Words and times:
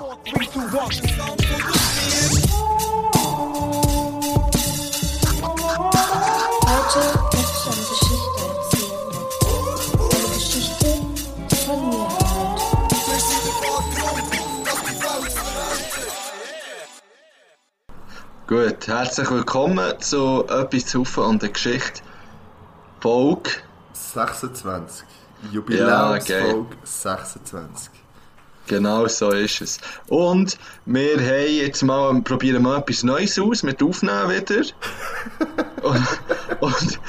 Heute 0.00 0.38
möchte 0.38 0.58
ich 0.58 0.64
eine 0.64 0.86
Geschichte 7.86 8.40
erzählen. 8.48 8.94
Eine 10.00 10.28
Geschichte 10.34 10.88
von 11.66 11.80
mir. 11.90 12.08
Gut, 18.46 18.86
herzlich 18.88 19.30
willkommen 19.30 20.00
zu 20.00 20.46
etwas 20.48 20.86
zu 20.86 21.04
und 21.20 21.42
der 21.42 21.50
Geschichte. 21.50 22.00
Folge. 23.00 23.50
26. 23.92 25.06
Ja, 25.42 25.50
Jubiläumsfolge 25.50 26.76
26. 26.84 27.99
Genau 28.70 29.08
so 29.08 29.30
ist 29.32 29.60
es. 29.60 29.80
Und 30.06 30.56
wir 30.86 31.16
haben 31.16 31.52
jetzt 31.52 31.82
mal, 31.82 32.22
probieren 32.22 32.62
mal 32.62 32.78
etwas 32.78 33.02
Neues 33.02 33.36
aus 33.36 33.64
mit 33.64 33.82
Aufnehmen 33.82 34.30
wieder. 34.30 34.62
und, 35.82 36.06
und 36.60 37.00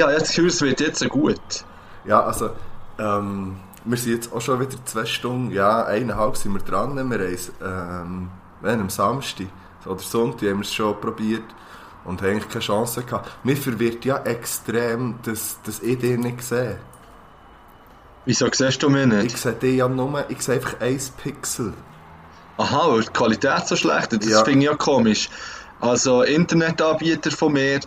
habe 0.00 0.12
jetzt 0.14 0.28
Gefühl, 0.28 0.46
es 0.46 0.62
wird 0.62 0.80
jetzt 0.80 1.06
gut. 1.10 1.38
Ja, 2.06 2.22
also, 2.22 2.52
ähm, 2.98 3.58
wir 3.84 3.98
sind 3.98 4.12
jetzt 4.14 4.32
auch 4.32 4.40
schon 4.40 4.58
wieder 4.60 4.82
zwei 4.86 5.04
Stunden, 5.04 5.52
ja, 5.52 5.84
eineinhalb 5.84 6.38
sind 6.38 6.54
wir 6.54 6.62
dran. 6.62 6.96
Wir 6.96 7.02
haben 7.02 7.34
es, 7.34 7.52
ähm, 7.62 8.30
am 8.62 8.88
Samstag 8.88 9.48
oder 9.84 10.00
Sonntag 10.00 10.48
haben 10.48 10.60
wir 10.60 10.64
es 10.64 10.72
schon 10.72 10.98
probiert 10.98 11.44
und 12.06 12.22
haben 12.22 12.30
eigentlich 12.30 12.48
keine 12.48 12.64
Chance 12.64 13.02
gehabt. 13.02 13.30
Mir 13.44 13.58
verwirrt 13.58 14.06
ja 14.06 14.16
extrem, 14.24 15.16
dass, 15.24 15.60
dass 15.62 15.80
ich 15.80 15.98
dich 15.98 16.16
nicht 16.16 16.42
sehe. 16.42 16.78
Wieso 18.24 18.48
siehst 18.52 18.82
du 18.82 18.88
mich 18.88 19.02
Ich 19.02 19.08
nicht? 19.12 19.38
sehe 19.38 19.52
dich 19.52 19.76
ja 19.76 19.88
nur, 19.88 20.24
ich 20.28 20.40
sehe 20.42 20.56
einfach 20.56 20.80
ein 20.80 21.00
Pixel. 21.22 21.72
Aha, 22.56 22.90
weil 22.92 23.00
die 23.02 23.08
Qualität 23.08 23.66
so 23.66 23.76
schlecht 23.76 24.12
ist. 24.12 24.22
Das 24.24 24.30
Ja. 24.30 24.44
finde 24.44 24.60
ich 24.60 24.70
ja 24.70 24.76
komisch. 24.76 25.28
Also, 25.80 26.22
Internetanbieter 26.22 27.32
von 27.32 27.54
mir, 27.54 27.80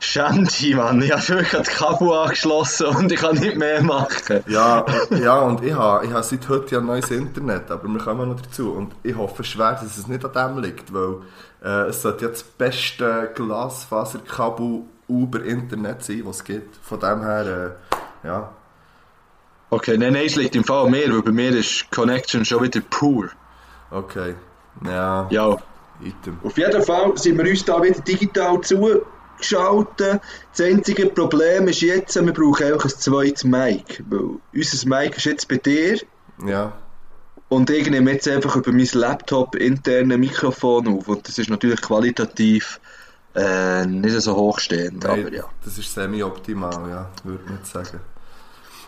dich, 0.00 0.74
Mann. 0.76 1.02
Ich 1.02 1.10
habe 1.12 1.28
wirklich 1.28 1.50
das 1.50 1.68
Kabel 1.68 2.12
angeschlossen 2.12 2.86
und 2.86 3.10
ich 3.10 3.20
kann 3.20 3.36
nicht 3.36 3.56
mehr 3.56 3.82
machen. 3.82 4.40
Ja, 4.46 4.86
ja 5.10 5.38
und 5.40 5.62
ich 5.64 5.74
habe, 5.74 6.06
ich 6.06 6.12
habe 6.12 6.22
seit 6.22 6.48
heute 6.48 6.76
ja 6.76 6.80
neues 6.80 7.10
Internet, 7.10 7.70
aber 7.70 7.88
wir 7.88 7.98
kommen 7.98 8.28
noch 8.28 8.40
dazu. 8.40 8.70
Und 8.72 8.92
ich 9.02 9.16
hoffe 9.16 9.42
schwer, 9.42 9.72
dass 9.72 9.98
es 9.98 10.06
nicht 10.06 10.24
an 10.24 10.32
dem 10.54 10.62
liegt, 10.62 10.94
weil 10.94 11.16
äh, 11.64 11.88
es 11.88 12.00
sollte 12.02 12.26
ja 12.26 12.30
das 12.30 12.42
beste 12.44 13.30
Glasfaserkabel 13.34 14.82
über 15.08 15.42
Internet 15.44 16.04
sein, 16.04 16.22
was 16.24 16.36
es 16.36 16.44
gibt. 16.44 16.76
Von 16.82 17.00
dem 17.00 17.22
her, 17.22 17.74
äh, 18.24 18.26
ja. 18.26 18.50
Okay, 19.70 19.96
nein, 19.96 20.12
nein, 20.14 20.26
es 20.26 20.34
liegt 20.36 20.56
im 20.56 20.64
Fall 20.64 20.84
an 20.86 20.90
mir, 20.90 21.12
weil 21.12 21.22
bei 21.22 21.30
mir 21.32 21.50
ist 21.56 21.90
Connection 21.90 22.44
schon 22.44 22.62
wieder 22.62 22.80
pur. 22.80 23.28
Okay. 23.90 24.34
Ja, 24.84 25.28
Ja. 25.30 25.56
item. 26.02 26.38
Auf 26.42 26.56
jeden 26.58 26.82
Fall 26.82 27.16
sind 27.16 27.38
wir 27.38 27.48
uns 27.50 27.64
da 27.64 27.80
wieder 27.82 28.00
digital 28.00 28.60
zugeschaltet. 28.62 30.20
Das 30.50 30.60
einzige 30.60 31.06
Problem 31.06 31.68
ist 31.68 31.82
jetzt, 31.82 32.14
wir 32.16 32.32
brauchen 32.32 32.66
einfach 32.66 32.84
ein 32.84 32.90
zweites 32.90 33.44
Mic. 33.44 34.02
Weil 34.08 34.38
unser 34.54 34.88
Mic 34.88 35.16
ist 35.16 35.24
jetzt 35.26 35.48
bei 35.48 35.56
dir 35.58 35.98
Ja. 36.46 36.72
und 37.48 37.70
ich 37.70 37.88
nehme 37.90 38.12
jetzt 38.12 38.26
einfach 38.28 38.56
über 38.56 38.72
mein 38.72 38.88
Laptop 38.92 39.54
interne 39.56 40.18
Mikrofon 40.18 40.88
auf. 40.88 41.08
Und 41.08 41.28
das 41.28 41.38
ist 41.38 41.50
natürlich 41.50 41.80
qualitativ 41.80 42.80
äh, 43.36 43.86
nicht 43.86 44.20
so 44.20 44.34
hochstehend. 44.34 45.04
Nein, 45.04 45.20
Aber 45.26 45.32
ja. 45.32 45.44
Das 45.64 45.78
ist 45.78 45.94
semi-optimal, 45.94 46.88
ja, 46.90 47.10
würde 47.22 47.44
ich 47.44 47.50
nicht 47.52 47.66
sagen. 47.66 48.00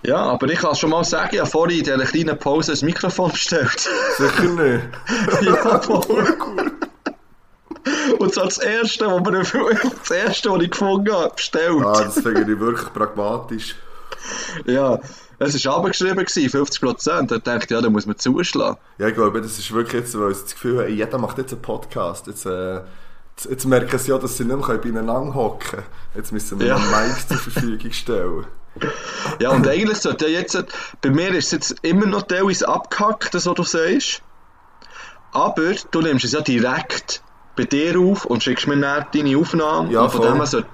Ja, 0.02 0.16
aber 0.16 0.48
ich 0.48 0.58
kann 0.58 0.74
schon 0.74 0.90
mal 0.90 1.04
sagen, 1.04 1.30
ich 1.32 1.40
habe 1.40 1.50
vorhin 1.50 1.78
in 1.78 1.84
dieser 1.84 2.04
kleinen 2.04 2.38
Pause 2.38 2.72
ein 2.72 2.84
Mikrofon 2.84 3.30
bestellt. 3.30 3.88
Sicher 4.16 4.42
nicht. 4.42 4.84
ja, 5.42 5.80
voll 5.80 6.32
Und 8.18 8.32
zwar 8.32 8.44
das 8.44 8.58
erste, 8.58 9.06
was 9.06 9.20
mir 9.22 9.42
das 9.98 10.10
erste, 10.10 10.50
was 10.50 10.62
ich 10.62 10.70
gefunden 10.70 11.12
habe, 11.12 11.34
bestellt. 11.34 11.82
Ah, 11.84 12.02
das 12.04 12.14
finde 12.14 12.52
ich 12.52 12.60
wirklich 12.60 12.92
pragmatisch. 12.92 13.74
Ja, 14.66 15.00
es 15.38 15.64
war 15.64 15.78
abgeschrieben, 15.78 16.24
gewesen, 16.24 16.48
50 16.50 16.80
Prozent. 16.80 17.30
Da 17.30 17.38
dachte 17.38 17.64
ich, 17.64 17.70
ja, 17.70 17.80
da 17.80 17.90
muss 17.90 18.06
man 18.06 18.16
zuschlagen. 18.16 18.78
Ja, 18.98 19.08
ich 19.08 19.14
glaube, 19.14 19.40
das 19.40 19.58
ist 19.58 19.72
wirklich 19.72 20.02
jetzt, 20.02 20.18
weil 20.18 20.34
sie 20.34 20.42
das 20.42 20.52
Gefühl 20.52 20.84
haben, 20.84 20.94
jeder 20.94 21.18
macht 21.18 21.38
jetzt 21.38 21.52
einen 21.52 21.62
Podcast. 21.62 22.28
Jetzt, 22.28 22.46
äh, 22.46 22.74
jetzt, 23.36 23.50
jetzt 23.50 23.64
merken 23.64 23.98
sie 23.98 24.10
ja, 24.10 24.18
dass 24.18 24.36
sie 24.36 24.44
nicht 24.44 24.68
mehr 24.68 24.78
beieinander 24.78 25.34
hocken 25.34 25.70
können. 25.70 25.82
Jetzt 26.14 26.32
müssen 26.32 26.60
wir 26.60 26.68
Ja. 26.68 26.76
ja. 26.78 27.06
Mics 27.06 27.26
zur 27.26 27.38
Verfügung 27.38 27.90
stellen. 27.92 28.46
Ja, 29.38 29.50
und 29.50 29.66
eigentlich 29.66 29.98
sollte 29.98 30.28
ja 30.28 30.40
jetzt, 30.40 30.64
bei 31.00 31.10
mir 31.10 31.28
ist 31.30 31.46
es 31.46 31.50
jetzt 31.52 31.76
immer 31.82 32.06
noch 32.06 32.22
teilweise 32.22 32.68
abgehackt, 32.68 33.34
das, 33.34 33.46
was 33.46 33.54
du 33.54 33.64
sagst. 33.64 34.22
Aber 35.32 35.74
du 35.90 36.00
nimmst 36.00 36.24
es 36.24 36.32
ja 36.32 36.40
direkt 36.40 37.22
bei 37.56 37.64
dir 37.64 37.98
auf 37.98 38.24
und 38.24 38.42
schickst 38.42 38.66
mir 38.66 38.78
dann 38.78 39.06
deine 39.12 39.36
Aufnahme. 39.36 39.92
Ja, 39.92 40.02
und 40.02 40.10
von 40.10 40.22
voll. 40.22 40.30
dem 40.30 40.36
her 40.36 40.46
sollte 40.46 40.68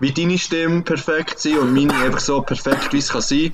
wie 0.00 0.12
deine 0.12 0.38
Stimme 0.38 0.82
perfekt 0.82 1.38
sein 1.38 1.58
und 1.58 1.74
meine 1.74 1.94
einfach 1.94 2.20
so 2.20 2.40
perfekt, 2.40 2.92
wie 2.92 2.98
es 2.98 3.10
kann 3.10 3.20
sein. 3.20 3.52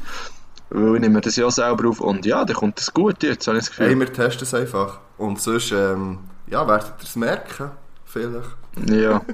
Weil 0.71 0.97
ich 0.97 1.01
nehme 1.01 1.21
das 1.21 1.37
ja 1.37 1.51
selber 1.51 1.89
auf 1.89 2.01
und 2.01 2.25
ja, 2.27 2.45
dann 2.45 2.57
kommt 2.57 2.79
das 2.79 2.93
gut 2.93 3.23
jetzt, 3.23 3.47
habe 3.47 3.59
ich 3.59 3.65
das 3.65 3.71
Gefühl. 3.71 3.87
Hey, 3.87 3.99
wir 3.99 4.13
testen 4.13 4.43
es 4.43 4.55
einfach. 4.55 5.01
Und 5.17 5.41
sonst, 5.41 5.73
ähm, 5.73 6.19
ja, 6.49 6.67
werdet 6.67 6.93
ihr 6.99 7.05
es 7.05 7.17
merken. 7.17 7.71
Vielleicht. 8.05 8.51
Ja. 8.89 9.21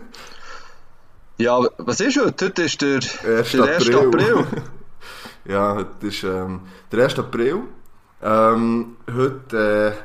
Ja, 1.43 1.59
was 1.79 1.99
ist 1.99 2.21
heute? 2.21 2.47
Heute 2.47 2.63
ist 2.63 2.81
der, 2.81 2.95
1. 2.95 3.51
der 3.51 3.75
1. 3.75 3.91
April. 3.91 3.97
April. 3.97 4.47
Ja, 5.45 5.75
heute 5.75 6.07
ist 6.07 6.23
ähm, 6.23 6.61
der 6.93 7.03
1. 7.03 7.19
April. 7.19 7.63
Ähm, 8.23 8.97
heute, 9.13 9.97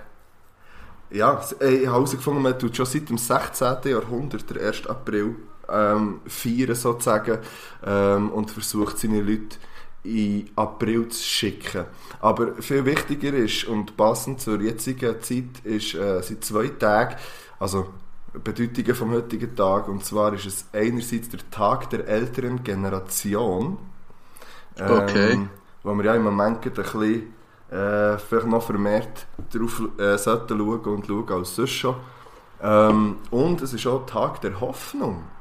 äh, 1.12 1.16
ja, 1.16 1.40
ich 1.40 1.62
habe 1.62 1.86
herausgefunden, 1.86 2.42
man 2.42 2.58
tut 2.58 2.76
schon 2.76 2.88
seit 2.88 3.08
dem 3.10 3.20
16. 3.20 3.68
Jahrhundert, 3.84 4.50
der 4.50 4.68
1. 4.68 4.88
April, 4.88 5.36
ähm, 5.70 6.22
feiern 6.26 6.74
sozusagen 6.74 7.38
ähm, 7.86 8.32
und 8.32 8.50
versucht 8.50 8.98
seine 8.98 9.22
Leute 9.22 9.58
in 10.06 10.50
April 10.56 11.08
zu 11.10 11.22
schicken. 11.22 11.86
Aber 12.20 12.56
viel 12.64 12.84
wichtiger 12.84 13.34
ist 13.36 13.66
und 13.66 13.96
passend 13.96 14.42
zur 14.42 14.60
jetzigen 14.60 15.22
Zeit 15.22 15.64
ist, 15.64 15.94
äh, 15.94 16.20
sind 16.24 16.44
zwei 16.44 16.70
Tage, 16.70 17.16
also 17.60 17.90
Bedeutungen 18.44 18.96
vom 18.96 19.12
heutigen 19.12 19.56
Tag, 19.56 19.88
und 19.88 20.04
zwar 20.06 20.34
ist 20.34 20.46
es 20.46 20.66
einerseits 20.74 21.30
der 21.30 21.50
Tag 21.50 21.90
der 21.90 22.08
älteren 22.08 22.64
Generation, 22.64 23.78
Okay. 24.80 25.34
ähm, 25.34 25.50
wo 25.84 25.94
wir 25.96 26.06
ja 26.06 26.16
im 26.16 26.24
Moment 26.24 26.66
ein 26.66 26.74
bisschen 26.74 27.34
äh, 27.70 28.18
vielleicht 28.18 28.48
noch 28.48 28.64
vermehrt 28.64 29.28
darauf 29.52 29.82
äh, 30.00 30.18
sollten 30.18 30.58
schauen 30.58 30.86
und 30.86 31.08
schauen 31.08 31.30
als 31.32 31.56
sonst 31.56 31.72
schon. 31.72 31.96
Ähm, 32.62 33.18
und 33.30 33.62
es 33.62 33.74
ist 33.74 33.88
auch 33.88 34.06
Tag 34.06 34.42
der 34.42 34.60
Hoffnung. 34.62 35.32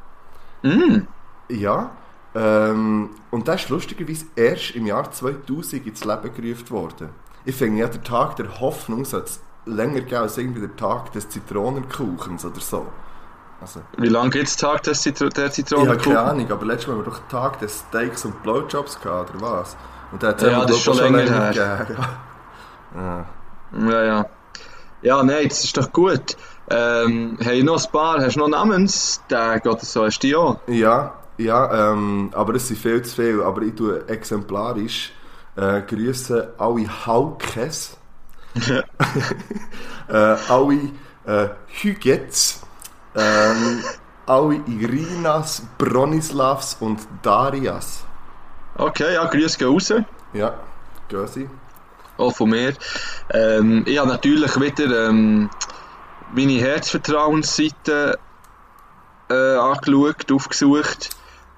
Mm. 0.62 1.06
Ja. 1.48 1.98
Ähm, 2.34 3.10
und 3.30 3.48
das 3.48 3.64
ist 3.64 3.70
lustigerweise 3.70 4.26
erst 4.36 4.72
im 4.72 4.86
Jahr 4.86 5.10
2000 5.10 5.86
ins 5.86 6.04
Leben 6.04 6.34
gerufen 6.34 6.70
worden. 6.70 7.10
Ich 7.44 7.56
finde 7.56 7.80
ja, 7.80 7.88
der 7.88 8.02
Tag 8.02 8.36
der 8.36 8.60
Hoffnung 8.60 9.04
sollte 9.04 9.26
es 9.30 9.40
länger 9.66 10.20
als 10.20 10.38
irgendwie 10.38 10.60
der 10.60 10.76
Tag 10.76 11.12
des 11.12 11.28
Zitronenkuchens 11.28 12.44
oder 12.44 12.60
so. 12.60 12.86
Also, 13.60 13.80
Wie 13.96 14.08
lange 14.08 14.30
gibt 14.30 14.48
es 14.48 14.56
Tag 14.56 14.82
des 14.82 15.02
Zitro 15.02 15.28
der 15.28 15.46
ich 15.46 15.50
habe 15.50 15.52
Zitronenkuchen? 15.52 16.12
keine 16.14 16.20
Ahnung, 16.20 16.50
aber 16.50 16.66
letztes 16.66 16.88
Mal 16.88 16.94
haben 16.94 17.04
wir 17.06 17.10
doch 17.10 17.20
Tag 17.28 17.58
des 17.60 17.84
Steaks 17.88 18.24
und 18.24 18.42
Blowjobs 18.42 19.00
gehabt, 19.00 19.34
oder 19.34 19.42
was? 19.42 19.76
Und 20.12 20.22
der 20.22 20.30
hat 20.30 20.42
Ja, 20.42 20.64
das 20.64 20.76
ist 20.76 20.82
schon 20.82 20.96
länger 20.98 21.22
gegeben. 21.22 21.54
Ja. 21.54 21.86
Ja. 22.94 23.26
Ja, 23.90 24.04
ja. 24.04 24.26
Ja, 25.02 25.22
nein, 25.22 25.48
das 25.48 25.64
ist 25.64 25.76
doch 25.76 25.92
gut. 25.92 26.36
Ähm, 26.70 27.36
hey, 27.40 27.62
noch 27.62 27.84
ein 27.84 27.92
paar, 27.92 28.20
hast 28.20 28.36
du 28.36 28.40
noch 28.40 28.48
Namenstage 28.48 29.68
oder 29.68 29.84
so? 29.84 30.04
Hast 30.04 30.22
du 30.22 30.26
die 30.28 30.36
auch? 30.36 30.58
Ja, 30.66 31.14
ja 31.36 31.92
ähm, 31.92 32.30
aber 32.32 32.54
es 32.54 32.68
sind 32.68 32.78
viel 32.78 33.02
zu 33.02 33.16
viel. 33.16 33.42
Aber 33.42 33.62
ich 33.62 33.74
tue 33.74 34.08
exemplarisch 34.08 35.12
äh, 35.56 35.82
grüße 35.82 36.54
alle 36.58 37.06
Haukes, 37.06 37.95
äh, 40.08 40.12
alle 40.12 40.90
äh, 41.26 41.48
Hügets, 41.68 42.62
ähm, 43.14 43.82
alle 44.26 44.60
Irinas, 44.66 45.62
Bronislavs 45.78 46.76
und 46.80 47.00
Darias. 47.22 48.04
Okay, 48.76 49.14
ja, 49.14 49.24
Grüße 49.24 49.58
gehen 49.58 49.68
raus. 49.68 49.92
Ja, 50.32 50.54
Gösi. 51.08 51.48
Auch 52.18 52.34
von 52.34 52.50
mir. 52.50 52.74
Ähm, 53.30 53.84
ich 53.86 53.98
habe 53.98 54.08
natürlich 54.08 54.54
wieder 54.58 55.08
ähm, 55.08 55.50
meine 56.32 56.60
Herzvertrauensseite 56.60 58.18
äh, 59.28 59.56
angeschaut, 59.56 60.32
aufgesucht 60.32 61.10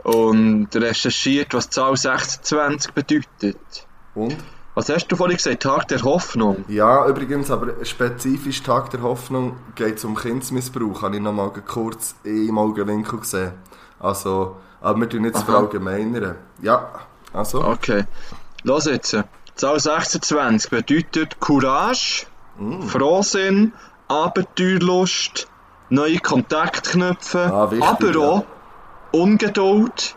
und 0.02 0.68
recherchiert, 0.74 1.54
was 1.54 1.68
die 1.68 1.74
Zahl 1.74 1.96
26 1.96 2.92
bedeutet. 2.92 3.86
Und? 4.14 4.36
Was 4.78 4.88
hast 4.90 5.08
du 5.08 5.16
vorhin 5.16 5.36
gesagt? 5.36 5.64
Tag 5.64 5.88
der 5.88 6.00
Hoffnung. 6.02 6.64
Ja, 6.68 7.04
übrigens, 7.08 7.50
aber 7.50 7.84
spezifisch 7.84 8.62
Tag 8.62 8.90
der 8.90 9.02
Hoffnung 9.02 9.56
geht 9.74 9.96
es 9.96 10.04
um 10.04 10.14
Kindsmissbrauch. 10.14 11.02
Habe 11.02 11.16
ich 11.16 11.20
noch 11.20 11.32
mal 11.32 11.50
kurz 11.50 12.14
im 12.22 12.56
Augenwinkel 12.56 13.18
gesehen. 13.18 13.54
Also, 13.98 14.54
aber 14.80 15.00
wir 15.00 15.08
tun 15.08 15.28
Aha. 15.34 15.44
verallgemeinern. 15.44 16.36
Ja, 16.62 16.90
also. 17.32 17.64
Okay. 17.64 18.04
Los 18.62 18.84
jetzt. 18.84 19.16
Zahl 19.56 19.80
26 19.80 20.70
bedeutet 20.70 21.40
Courage, 21.40 22.26
Frohsinn, 22.86 23.72
Abenteuerlust, 24.06 25.48
neue 25.88 26.20
Kontakte 26.20 26.90
knüpfen, 26.90 27.50
Ah, 27.50 27.68
wichtig, 27.68 27.84
aber 27.84 28.12
ja. 28.12 28.20
auch 28.20 28.44
Ungeduld, 29.10 30.16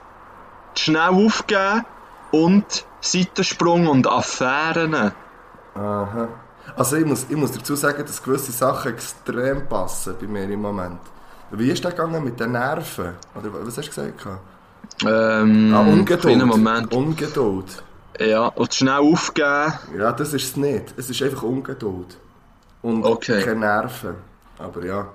schnell 0.76 1.10
aufgeben 1.10 1.84
und 2.30 2.86
Seitensprung 3.02 3.88
und 3.88 4.08
Affären. 4.08 5.12
Aha. 5.76 6.28
Also 6.76 6.96
ich 6.98 7.06
muss, 7.06 7.26
ich 7.30 7.36
muss 7.36 7.52
dazu 7.52 7.76
sagen, 7.76 8.04
dass 8.06 8.22
gewisse 8.24 8.52
Sachen 8.52 8.94
extrem 8.94 9.68
passen 9.68 10.16
bei 10.20 10.28
mir 10.28 10.44
im 10.50 10.62
Moment. 10.62 11.00
Wie 11.52 11.70
ist 11.70 11.84
das 11.84 11.92
gegangen 11.96 12.24
mit 12.24 12.40
den 12.40 12.54
Nerven? 12.54 13.16
Oder 13.36 13.50
was 13.66 13.78
hast 13.78 13.88
du 13.88 13.90
gesagt? 14.12 14.26
Ähm, 15.06 15.74
Ah, 15.74 15.82
Ungeduld. 15.82 16.46
Moment. 16.46 16.94
Ungeduld. 16.94 17.84
Ja, 18.20 18.48
und 18.48 18.74
schnell 18.74 19.00
aufgeben. 19.00 19.74
Ja, 19.98 20.12
das 20.12 20.34
ist 20.34 20.44
es 20.44 20.56
nicht. 20.58 20.94
Es 20.98 21.10
ist 21.10 21.22
einfach 21.24 21.44
Ungeduld. 21.44 22.18
Und 22.82 23.04
Okay. 23.04 23.42
keine 23.44 23.60
Nerven. 23.62 24.16
Aber 24.60 24.86
ja. 24.86 25.08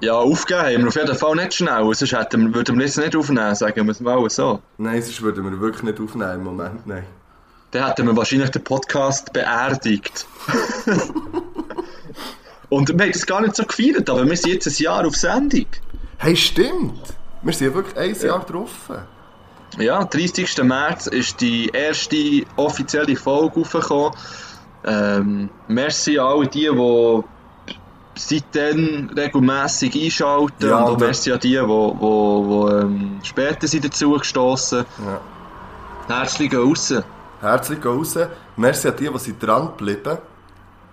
Ja, 0.00 0.14
aufgeben 0.14 0.60
haben 0.60 0.82
wir 0.82 0.88
auf 0.88 0.96
jeden 0.96 1.14
Fall 1.14 1.36
nicht 1.36 1.54
schnell, 1.54 1.94
sonst 1.94 2.12
hätten 2.12 2.54
würden 2.54 2.78
wir 2.78 2.86
jetzt 2.86 2.96
nicht 2.96 3.14
aufnehmen, 3.14 3.54
sagen 3.54 3.84
wir 3.86 3.90
es 3.90 4.00
mal 4.00 4.30
so. 4.30 4.60
Nein, 4.78 5.02
sonst 5.02 5.20
würden 5.20 5.44
wir 5.44 5.60
wirklich 5.60 5.82
nicht 5.82 6.00
aufnehmen 6.00 6.32
im 6.34 6.44
Moment. 6.44 6.86
Nein. 6.86 7.04
Dann 7.70 7.86
hätten 7.86 8.06
wir 8.06 8.16
wahrscheinlich 8.16 8.50
den 8.50 8.64
Podcast 8.64 9.32
beerdigt. 9.32 10.26
Und 12.68 12.88
wir 12.88 13.04
haben 13.04 13.12
das 13.12 13.26
gar 13.26 13.40
nicht 13.42 13.56
so 13.56 13.64
gefeiert, 13.64 14.08
aber 14.08 14.26
wir 14.26 14.36
sind 14.36 14.52
jetzt 14.54 14.66
ein 14.66 14.82
Jahr 14.82 15.06
auf 15.06 15.16
Sendung. 15.16 15.66
Hey, 16.18 16.34
stimmt! 16.36 17.14
Wir 17.42 17.52
sind 17.52 17.74
wirklich 17.74 17.96
ein 17.96 18.14
Jahr 18.26 18.44
drauf. 18.44 18.90
Ja, 19.78 20.04
30. 20.04 20.62
März 20.62 21.06
ist 21.06 21.40
die 21.40 21.68
erste 21.68 22.44
offizielle 22.56 23.14
Folge 23.16 23.60
aufgekommen. 23.60 24.12
Ähm, 24.84 25.50
merci 25.68 26.18
an 26.18 26.26
alle 26.26 26.48
die, 26.48 26.70
die 26.70 27.22
seitdem 28.16 29.10
regelmässig 29.16 29.94
einschalten 30.04 30.68
Ja, 30.68 30.84
und 30.84 31.00
merci 31.00 31.32
an 31.32 31.40
die, 31.40 31.50
die, 31.50 31.56
die, 31.58 31.62
die 31.62 32.74
ähm, 32.74 33.20
später 33.22 33.66
sind 33.66 33.84
dazu 33.84 34.12
gestossen. 34.12 34.84
Ja. 35.04 35.20
Herzlich 36.18 36.54
raus. 36.56 36.94
Herzlich 37.40 37.80
gehen 37.80 37.90
raus. 37.92 38.18
Merci 38.56 38.88
an 38.88 38.94
die, 38.98 39.08
die 39.08 39.18
sind 39.18 39.42
dran 39.42 39.66
geblieben. 39.76 40.18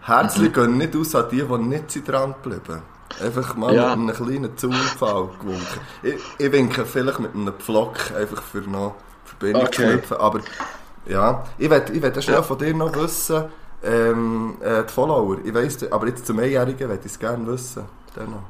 Herzlich 0.02 0.50
Mhm. 0.50 0.54
gehen 0.54 0.78
nicht 0.78 0.96
aus 0.96 1.16
an 1.16 1.26
die, 1.32 1.42
die 1.44 1.58
nicht 1.58 1.92
sind 1.92 2.08
dran 2.08 2.36
geblieben. 2.42 2.82
Einfach 3.24 3.56
mal 3.56 3.74
Ja. 3.74 3.96
mit 3.96 4.18
einem 4.18 4.26
kleinen 4.28 4.58
Zufall 4.58 5.30
gewunken. 5.40 5.80
Ich, 6.02 6.16
ich 6.38 6.52
winke 6.52 6.86
vielleicht 6.86 7.20
mit 7.20 7.34
einem 7.36 7.54
Pflock, 7.54 7.98
einfach 8.18 8.42
für 8.42 8.62
noch 8.62 8.96
Verbindung 9.24 9.72
zu 9.72 9.82
Okay. 9.82 9.92
knüpfen. 9.94 10.18
Aber 10.18 10.40
ja, 11.08 11.44
ich 11.58 11.70
will, 11.70 11.84
ich 11.94 12.02
will 12.02 12.22
schnell 12.22 12.36
Ja. 12.38 12.42
von 12.44 12.58
dir 12.58 12.74
noch 12.74 12.94
wissen, 12.96 13.46
ähm, 13.84 14.56
äh, 14.62 14.84
die 14.88 14.94
Follower. 14.94 15.38
Ich 15.44 15.54
weiss, 15.54 15.92
aber 15.92 16.08
jetzt 16.08 16.26
zum 16.26 16.40
Einjährigen 16.40 16.90
will 16.90 17.00
ich 17.00 17.06
es 17.06 17.20
gerne 17.20 17.46
wissen. 17.48 17.84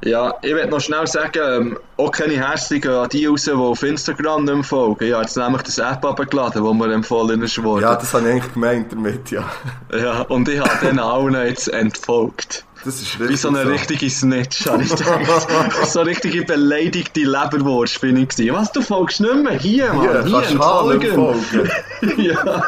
Ja, 0.03 0.33
ich 0.41 0.53
will 0.53 0.65
noch 0.67 0.81
schnell 0.81 1.07
sagen, 1.07 1.39
ähm, 1.41 1.77
auch 1.95 2.11
keine 2.11 2.33
Herzlichen 2.33 2.91
an 2.91 3.07
die 3.07 3.25
raus, 3.25 3.45
die 3.45 3.51
auf 3.51 3.81
Instagram 3.83 4.43
nicht 4.43 4.53
mehr 4.53 4.63
folgen. 4.63 5.13
Habe 5.13 5.23
jetzt 5.23 5.37
nämlich 5.37 5.61
das 5.61 5.77
App 5.77 6.03
abgeladen, 6.03 6.63
wo 6.63 6.73
mir 6.73 6.93
empfohlen 6.93 7.41
ist 7.41 7.63
worden. 7.63 7.83
Ja, 7.83 7.95
das 7.95 8.13
habe 8.13 8.25
ich 8.25 8.31
eigentlich 8.31 8.53
gemeint 8.53 8.91
damit, 8.91 9.31
ja. 9.31 9.49
Ja, 9.97 10.21
und 10.23 10.49
ich 10.49 10.59
habe 10.59 10.85
denen 10.85 10.99
allen 10.99 11.33
jetzt 11.47 11.69
entfolgt. 11.69 12.65
Das 12.83 12.95
ist 13.01 13.17
Wie 13.17 13.23
richtig 13.23 13.39
so 13.39 13.47
eine 13.47 13.65
richtige 13.65 14.09
Snitch, 14.09 14.67
habe 14.67 14.83
ich 14.83 14.93
gedacht. 14.93 15.85
so 15.85 16.01
eine 16.01 16.09
richtige 16.09 16.43
beleidigte 16.43 17.21
Leberwurst 17.21 18.01
bin 18.01 18.17
ich 18.17 18.29
gewesen. 18.29 18.55
Was, 18.55 18.71
du 18.73 18.81
folgst 18.81 19.21
nicht 19.21 19.35
mehr? 19.35 19.53
Hier, 19.53 19.93
Mann, 19.93 20.25
Hier, 20.25 20.41
hier, 20.41 20.49
entfolgen. 20.49 21.13
folgen. 21.13 21.71
ja. 22.21 22.63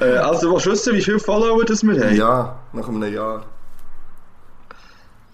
Äh, 0.00 0.16
also, 0.16 0.52
willst 0.52 0.66
du 0.66 0.70
wissen, 0.70 0.94
wie 0.94 1.02
viele 1.02 1.18
Follower 1.18 1.64
das 1.64 1.82
wir 1.82 2.00
haben? 2.00 2.16
Ja, 2.16 2.56
nach 2.72 2.88
einem 2.88 3.12
Jahr. 3.12 3.44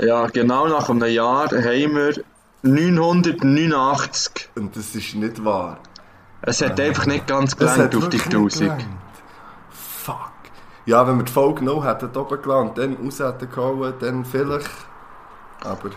Ja, 0.00 0.26
genau 0.28 0.68
nach 0.68 0.88
einem 0.88 1.08
Jahr 1.08 1.50
haben 1.50 1.96
wir 1.96 2.24
989. 2.62 4.50
Und 4.56 4.76
das 4.76 4.94
ist 4.94 5.14
nicht 5.14 5.44
wahr. 5.44 5.78
Es 6.42 6.62
hat 6.62 6.80
einfach 6.80 7.06
nicht 7.06 7.26
ganz 7.26 7.56
Das 7.56 7.74
gelangt 7.74 7.94
hat 7.94 7.96
auf 7.96 8.08
die 8.08 8.18
wirklich 8.18 8.24
nicht 8.26 8.36
1000. 8.36 8.60
gelangt. 8.60 8.86
Fuck. 9.70 10.30
Ja, 10.86 11.06
wenn 11.06 11.16
wir 11.18 11.24
die 11.24 11.32
Folge 11.32 11.64
noch 11.64 11.84
hätten 11.84 12.16
oben 12.16 12.40
geladen, 12.40 12.70
dann 12.74 12.96
raus 12.96 13.20
hätten 13.20 13.50
gehauen, 13.50 13.94
dann 14.00 14.24
vielleicht. 14.24 14.70
Aber 15.64 15.90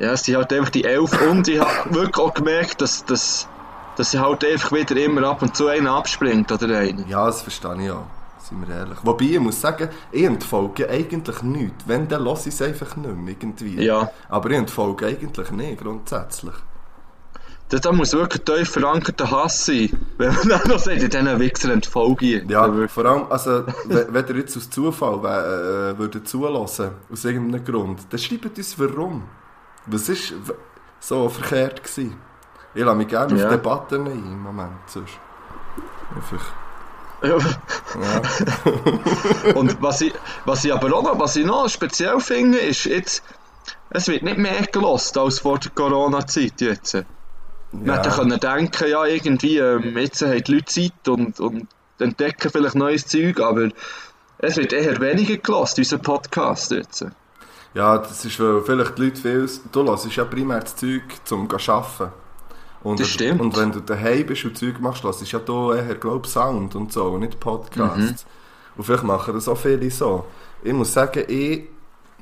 Ja, 0.00 0.12
es 0.12 0.24
sind 0.24 0.36
halt 0.36 0.52
einfach 0.52 0.70
die 0.70 0.84
11 0.84 1.30
und 1.30 1.48
ich 1.48 1.60
habe 1.60 1.70
wirklich 1.94 2.18
auch 2.18 2.34
gemerkt, 2.34 2.80
dass, 2.80 3.04
dass, 3.04 3.48
dass 3.96 4.10
sie 4.10 4.18
halt 4.18 4.44
einfach 4.44 4.72
wieder 4.72 4.96
immer 4.96 5.22
ab 5.28 5.42
und 5.42 5.56
zu 5.56 5.68
einer 5.68 5.92
abspringt 5.92 6.50
oder 6.50 6.78
einer. 6.78 7.06
ja, 7.06 7.26
das 7.26 7.42
verstehe 7.42 7.82
ich 7.82 7.90
auch. 7.90 8.06
Sind 8.38 8.68
wir 8.68 8.74
ehrlich. 8.74 8.98
Wobei, 9.02 9.24
ich 9.24 9.40
muss 9.40 9.58
sagen, 9.58 9.88
ich 10.12 10.24
entfolge 10.24 10.88
eigentlich 10.90 11.42
nichts. 11.42 11.84
Wenn, 11.86 12.06
dann 12.08 12.24
lasse 12.24 12.50
ich 12.50 12.54
es 12.54 12.60
einfach 12.60 12.94
nicht 12.94 13.16
mehr 13.16 13.34
irgendwie. 13.40 13.82
Ja. 13.82 14.10
Aber 14.28 14.50
ich 14.50 14.58
entfolge 14.58 15.06
eigentlich 15.06 15.50
nicht, 15.50 15.80
grundsätzlich. 15.80 16.54
Da, 17.70 17.78
da 17.78 17.92
muss 17.92 18.12
wirklich 18.12 18.42
ein 18.42 18.58
tief 18.58 18.70
verankerter 18.70 19.30
Hass 19.30 19.64
sein, 19.64 19.88
wenn 20.18 20.34
man 20.34 20.48
dann 20.48 20.68
noch 20.68 20.78
sagt, 20.78 21.02
in 21.02 21.08
diesen 21.08 21.40
Wichser 21.40 21.72
entfolge 21.72 22.26
ich. 22.42 22.50
Ja, 22.50 22.70
vor 22.88 23.06
allem, 23.06 23.24
also, 23.30 23.64
wenn, 23.86 24.12
wenn 24.12 24.26
ihr 24.28 24.36
jetzt 24.36 24.56
aus 24.58 24.68
Zufall 24.68 25.20
äh, 25.20 25.98
würdet 25.98 26.28
zulassen, 26.28 26.90
aus 27.10 27.24
irgendeinem 27.24 27.64
Grund, 27.64 28.00
dann 28.10 28.20
schreibt 28.20 28.58
uns 28.58 28.78
warum. 28.78 29.22
Was 29.86 30.10
ist 30.10 30.34
so 31.00 31.28
verkehrt 31.30 31.82
gewesen? 31.82 32.16
Ich 32.74 32.84
lasse 32.84 32.96
mich 32.96 33.08
gerne 33.08 33.36
Ja. 33.38 33.44
auf 33.44 33.50
Debatten 33.52 34.06
ein 34.06 34.12
im 34.12 34.42
Moment, 34.42 34.72
sonst. 34.86 35.12
Einfach, 36.14 36.44
Ja. 37.22 37.38
ja. 37.38 39.52
Und 39.54 39.80
was 39.82 40.00
ich, 40.00 40.12
was 40.44 40.64
ich 40.64 40.72
aber 40.72 40.94
auch 40.96 41.02
noch, 41.02 41.18
was 41.18 41.36
ich 41.36 41.46
noch 41.46 41.68
speziell 41.68 42.20
finde, 42.20 42.58
ist 42.58 42.84
jetzt, 42.84 43.22
es 43.90 44.08
wird 44.08 44.22
nicht 44.22 44.38
mehr 44.38 44.62
gelost 44.72 45.16
als 45.16 45.38
vor 45.38 45.58
der 45.58 45.70
Corona-Zeit 45.70 46.60
jetzt. 46.60 46.98
Man 47.72 47.96
hätte 47.96 48.10
können 48.10 48.38
denken, 48.38 48.88
ja, 48.88 49.04
irgendwie, 49.04 49.58
ähm, 49.58 49.96
jetzt 49.98 50.22
haben 50.22 50.42
die 50.42 50.52
Leute 50.52 50.64
Zeit 50.66 51.08
und, 51.08 51.40
und 51.40 51.66
entdecken 51.98 52.50
vielleicht 52.50 52.74
neues 52.74 53.06
Zeug, 53.06 53.40
aber 53.40 53.68
es 54.38 54.56
wird 54.56 54.72
eher 54.72 55.00
weniger 55.00 55.36
gelost, 55.38 55.78
unser 55.78 55.98
Podcast 55.98 56.70
jetzt. 56.72 57.06
ja, 57.72 57.98
das 57.98 58.24
ist, 58.24 58.38
weil 58.38 58.60
vielleicht 58.62 58.98
die 58.98 59.02
Leute 59.04 59.20
viel... 59.20 59.48
Du 59.72 59.84
hörst 59.86 60.06
ja 60.14 60.24
primär 60.24 60.60
das 60.60 60.76
Zeug 60.76 61.02
zum 61.24 61.48
zu 61.48 61.72
arbeiten. 61.72 62.12
Und, 62.84 63.00
Das 63.00 63.08
stimmt. 63.08 63.40
Und 63.40 63.56
wenn 63.56 63.72
du 63.72 63.80
daheim 63.80 64.26
bist 64.26 64.44
und 64.44 64.56
Zeug 64.56 64.78
machst, 64.78 65.02
hörst 65.02 65.22
du 65.22 65.24
ja 65.24 65.38
da 65.38 65.74
eher, 65.74 65.94
glaub 65.94 66.26
Sound 66.26 66.76
und 66.76 66.92
so, 66.92 67.04
und 67.06 67.20
nicht 67.20 67.40
Podcasts. 67.40 68.24
Mhm. 68.24 68.76
Und 68.76 68.84
vielleicht 68.84 69.04
machen 69.04 69.34
das 69.34 69.48
auch 69.48 69.56
viele 69.56 69.90
so. 69.90 70.26
Ich 70.62 70.72
muss 70.72 70.92
sagen, 70.92 71.24
ich, 71.26 71.64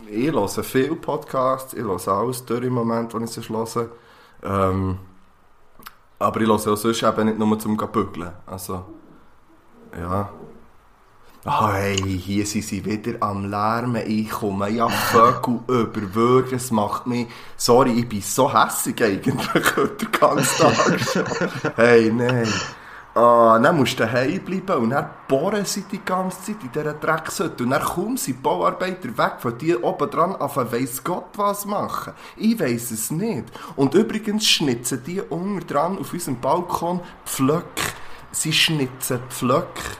ich 0.09 0.33
höre 0.33 0.49
viele 0.49 0.95
Podcasts, 0.95 1.75
ich 1.75 1.83
höre 1.83 2.09
alles 2.09 2.45
durch 2.45 2.63
im 2.63 2.75
Moment, 2.75 3.13
wenn 3.13 3.25
ich 3.25 3.31
sie 3.31 3.43
höre. 3.43 3.89
Ähm, 4.45 4.99
aber 6.21 6.41
ich 6.41 6.47
höre 6.47 6.55
auch 6.55 6.77
sonst 6.77 7.03
eben 7.03 7.27
nicht 7.27 7.39
nur 7.39 7.59
zum 7.59 7.77
Bügeln. 7.77 8.31
Also, 8.47 8.85
ja. 9.99 10.31
Ah, 11.45 11.73
hey, 11.73 11.97
hier 11.97 12.47
sind 12.47 12.63
sie 12.63 12.85
wieder 12.85 13.21
am 13.21 13.51
Lärmen. 13.51 14.05
Ich 14.07 14.31
komme 14.31 14.69
ja 14.71 14.89
Vögel 14.89 15.59
über. 15.67 16.15
Wirklich, 16.15 16.63
es 16.63 16.71
macht 16.71 17.09
mich... 17.09 17.27
Sorry, 17.57 17.99
ich 17.99 18.09
bin 18.09 18.23
so 18.23 18.53
hässig 18.53 19.03
eigentlich 19.03 19.35
heute 19.55 19.89
den 19.89 20.13
ganzen 20.13 20.57
Tag 20.57 21.01
schon. 21.01 21.25
Hey, 21.77 22.13
nein. 22.13 22.47
Ah, 23.17 23.59
dann 23.59 23.77
musst 23.77 23.99
du 23.99 24.05
daheim 24.05 24.39
bleiben 24.45 24.85
und 24.85 24.91
dann 24.91 25.11
bohren 25.27 25.65
sie 25.65 25.83
die 25.83 26.05
ganze 26.05 26.41
Zeit 26.43 26.63
in 26.63 26.71
dieser 26.71 26.95
Dreckshütte. 26.95 27.65
Und 27.65 27.71
dann 27.71 27.83
kommen 27.83 28.17
sie 28.17 28.35
Bauarbeiter 28.35 29.09
weg 29.19 29.33
von 29.41 29.59
dir 29.59 29.83
oben 29.83 30.11
dran 30.11 30.37
auf 30.37 30.57
weiss 30.57 31.03
Gott 31.03 31.31
was 31.35 31.67
machen. 31.67 32.13
Ich 32.37 32.61
weiss 32.61 32.93
es 32.93 33.11
nicht. 33.11 33.47
Und 33.75 33.95
übrigens 33.95 34.47
schnitzen 34.47 35.03
die 35.05 35.21
unten 35.21 35.67
dran 35.67 35.99
auf 35.99 36.13
unserem 36.13 36.41
Balkon 36.41 37.01
Pflöcke. 37.27 37.83
Sie 38.31 38.53
schnitzen 38.53 39.19
Pflöcke. 39.29 39.99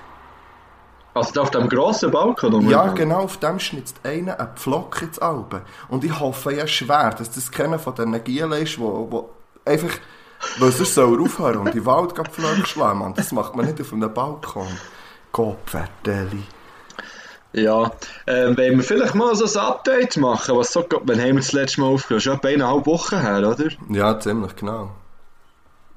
Also 1.15 1.43
auf 1.43 1.51
dem 1.51 1.69
grossen 1.69 2.11
Balkon? 2.11 2.55
oder? 2.55 2.69
Ja, 2.69 2.89
genau, 2.89 3.25
auf 3.25 3.37
dem 3.37 3.59
schnitzt 3.59 3.97
einer 4.03 4.41
einen 4.41 4.57
Pflock 4.57 5.03
ins 5.03 5.21
Auge. 5.21 5.63
Und 5.89 6.05
ich 6.05 6.19
hoffe 6.19 6.55
ja 6.55 6.67
schwer, 6.67 7.11
dass 7.11 7.31
das 7.31 7.51
keiner 7.51 7.79
von 7.79 7.95
den 7.95 8.25
Gielen 8.25 8.53
ist, 8.53 8.79
wo, 8.79 9.09
wo 9.11 9.31
einfach, 9.65 9.91
weil 10.59 10.73
sonst 10.73 10.95
soll 10.95 11.15
er 11.15 11.23
aufhören 11.23 11.59
und 11.59 11.75
die 11.75 11.85
Wald 11.85 12.13
Pflöcke 12.13 12.67
schlagen, 12.67 13.01
Mann. 13.01 13.15
Das 13.15 13.33
macht 13.33 13.55
man 13.55 13.67
nicht 13.67 13.81
auf 13.81 13.93
einem 13.93 14.13
Balkon. 14.13 14.67
Gottverdeli. 15.33 16.45
Ja, 17.55 17.91
ähm, 18.27 18.57
wollen 18.57 18.79
wir 18.79 18.83
vielleicht 18.83 19.15
mal 19.15 19.35
so 19.37 19.45
ein 19.45 19.67
Update 19.67 20.17
machen, 20.17 20.57
was 20.57 20.73
so, 20.73 20.87
wann 21.03 21.21
haben 21.21 21.27
wir 21.27 21.35
das 21.35 21.53
letzte 21.53 21.83
Mal 21.83 21.89
aufgehört? 21.89 22.23
Schon 22.23 22.37
etwa 22.37 22.49
eineinhalb 22.49 22.87
Wochen 22.87 23.21
her, 23.21 23.47
oder? 23.47 23.69
Ja, 23.91 24.19
ziemlich 24.19 24.57
genau. 24.57 24.91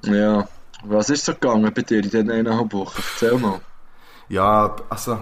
Ja. 0.04 0.46
Was 0.84 1.10
ist 1.10 1.26
so 1.26 1.34
gegangen 1.34 1.72
bei 1.74 1.82
dir 1.82 1.98
in 1.98 2.04
diesen 2.04 2.30
eineinhalb 2.30 2.74
Wochen? 2.74 3.02
Erzähl 3.14 3.38
mal. 3.40 3.62
Ja, 4.29 4.75
also, 4.89 5.20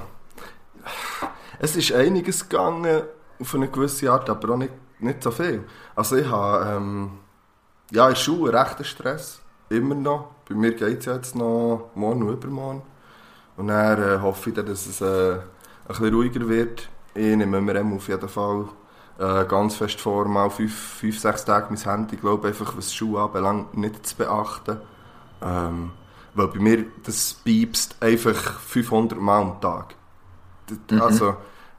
es 1.60 1.76
ist 1.76 1.92
einiges 1.94 2.48
gegangen 2.48 3.04
auf 3.40 3.56
eine 3.56 3.68
gewisse 3.68 4.12
Art, 4.12 4.30
aber 4.30 4.54
auch 4.54 4.58
nicht, 4.58 4.74
nicht 5.00 5.24
so 5.24 5.32
viel. 5.32 5.64
Also 5.96 6.16
ich 6.18 6.28
habe, 6.30 6.66
ähm, 6.78 7.12
ja, 7.92 8.08
in 8.08 8.14
der 8.14 8.20
Schule 8.20 8.54
rechten 8.54 8.84
Stress, 8.86 9.42
immer 9.70 9.96
noch. 9.96 10.30
Bei 10.48 10.56
mir 10.56 10.74
geht 10.74 11.00
es 11.00 11.06
ja 11.06 11.16
jetzt 11.16 11.36
noch 11.36 11.92
morgen 11.96 12.24
und 12.24 12.34
übermorgen. 12.34 12.82
Und 13.58 13.68
dann 13.68 14.02
äh, 14.02 14.20
hoffe 14.22 14.50
ich, 14.50 14.56
dann, 14.56 14.66
dass 14.66 14.88
es 14.88 15.02
äh, 15.02 15.34
ein 15.36 15.42
bisschen 15.88 16.14
ruhiger 16.14 16.48
wird. 16.48 16.90
ich 17.16 17.36
nehme 17.36 17.62
mir 17.62 17.96
auf 17.96 18.08
jeden 18.08 18.30
Fall 18.30 18.66
äh, 19.20 19.46
ganz 19.46 19.76
fest 19.76 20.02
vor, 20.02 20.26
mal 20.26 20.50
fünf, 20.50 20.74
fünf 20.76 21.20
sechs 21.20 21.46
Tage 21.46 21.68
mein 21.70 21.78
Handy, 21.80 22.18
glaube 22.18 22.48
einfach 22.48 22.76
was 22.76 22.94
Schuhe 22.94 23.22
anbelangt, 23.22 23.78
nicht 23.78 24.06
zu 24.06 24.16
beachten. 24.16 24.78
Ähm, 25.42 25.92
weil 26.36 26.48
bei 26.48 26.60
mir, 26.60 26.86
das 27.04 27.34
piepst 27.34 27.96
einfach 28.02 28.60
500 28.60 29.20
Mal 29.20 29.42
am 29.42 29.62
Tag. 29.62 29.96
D- 30.70 30.76
Also, 30.98 31.36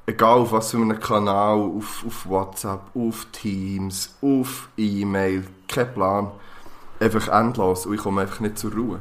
egal 0.07 0.39
auf 0.39 0.53
was 0.53 0.71
für 0.73 0.79
einem 0.79 1.01
Kanal, 1.01 1.59
auf, 1.59 2.05
auf 2.07 2.27
WhatsApp, 2.29 2.83
auf 2.95 3.27
Teams, 3.33 4.17
auf 4.23 4.69
E-Mail, 4.77 5.47
kein 5.69 5.93
Plan. 5.95 6.33
Einfach 7.01 7.29
endlos 7.29 7.87
und 7.87 7.95
ich 7.95 8.01
komme 8.01 8.23
einfach 8.23 8.41
nicht 8.41 8.59
zur 8.59 8.73
Ruhe. 8.73 9.01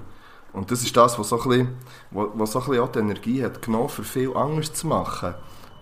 Und 0.51 0.71
das 0.71 0.83
ist 0.83 0.95
das, 0.97 1.17
was 1.19 1.29
so 1.29 1.41
ein 1.41 1.49
bisschen, 1.49 1.69
was, 2.11 2.51
so 2.51 2.59
ein 2.59 2.65
bisschen 2.65 2.83
auch 2.83 2.91
die 2.91 2.99
Energie 2.99 3.43
hat 3.43 3.61
genommen, 3.61 3.89
für 3.89 4.03
viel 4.03 4.35
anderes 4.35 4.73
zu 4.73 4.87
machen. 4.87 5.35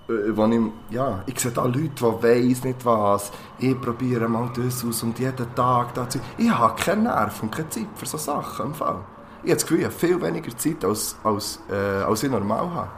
Äh, 0.10 0.38
Wenn 0.38 0.52
ich, 0.52 0.94
ja, 0.96 1.24
ich 1.26 1.40
sehe 1.40 1.52
da 1.52 1.66
Leute, 1.66 1.90
die 1.96 2.04
weiss 2.24 2.64
nicht 2.64 2.86
was. 2.86 3.32
Ich 3.60 3.80
probiere 3.80 4.28
mal 4.30 4.52
das 4.56 4.86
aus 4.86 5.04
und 5.04 5.20
jeden 5.20 5.56
Tag 5.56 5.94
dazu. 5.94 6.20
Ich 6.38 6.50
habe 6.52 6.82
keine 6.82 7.04
Nerven 7.04 7.50
und 7.50 7.56
keine 7.56 7.70
Zeit 7.70 7.88
für 7.96 8.06
so 8.06 8.18
Sachen 8.18 8.68
im 8.68 8.74
Fall. 8.76 9.06
Ich 9.44 9.50
habe 9.50 9.54
das 9.56 9.64
Gefühl, 9.64 9.80
ich 9.80 9.86
habe 9.86 9.96
viel 9.96 10.22
weniger 10.22 10.56
Zeit, 10.58 10.86
als, 10.86 11.16
als, 11.24 11.60
äh, 11.70 12.04
als 12.04 12.22
ich 12.24 12.30
normal 12.30 12.70
habe. 12.74 12.90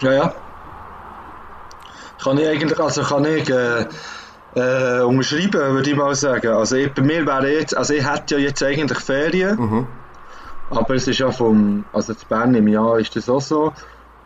Ja, 0.00 0.12
ja. 0.12 0.34
Kann 2.22 2.38
ich 2.38 2.48
eigentlich, 2.48 2.78
also 2.78 3.02
kann 3.02 3.24
ich 3.24 3.48
äh, 3.48 3.86
äh, 4.54 5.02
unterschreiben, 5.02 5.74
würde 5.74 5.90
ich 5.90 5.96
mal 5.96 6.14
sagen. 6.14 6.48
Also 6.48 6.76
ich, 6.76 6.92
bei 6.92 7.02
mir 7.02 7.26
wäre 7.26 7.52
jetzt, 7.52 7.76
also 7.76 7.94
ich 7.94 8.08
hätte 8.08 8.36
ja 8.36 8.40
jetzt 8.40 8.62
eigentlich 8.62 8.98
Ferien, 8.98 9.56
Mhm. 9.58 9.86
aber 10.70 10.94
es 10.94 11.06
ist 11.08 11.18
ja 11.18 11.30
vom, 11.30 11.84
also 11.92 12.12
in 12.12 12.18
Bern 12.28 12.54
im 12.54 12.68
Jahr 12.68 12.98
ist 12.98 13.14
das 13.16 13.28
auch 13.28 13.40
so. 13.40 13.72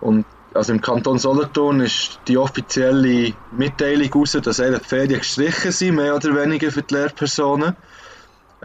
Und 0.00 0.26
also 0.54 0.72
im 0.72 0.80
Kanton 0.82 1.18
Solothurn 1.18 1.80
ist 1.80 2.20
die 2.28 2.36
offizielle 2.36 3.32
Mitteilung 3.52 4.12
raus, 4.12 4.32
dass 4.42 4.60
eigentlich 4.60 4.82
die 4.82 4.88
Ferien 4.88 5.18
gestrichen 5.20 5.72
sind, 5.72 5.94
mehr 5.96 6.14
oder 6.14 6.34
weniger 6.34 6.70
für 6.70 6.82
die 6.82 6.94
Lehrpersonen. 6.94 7.76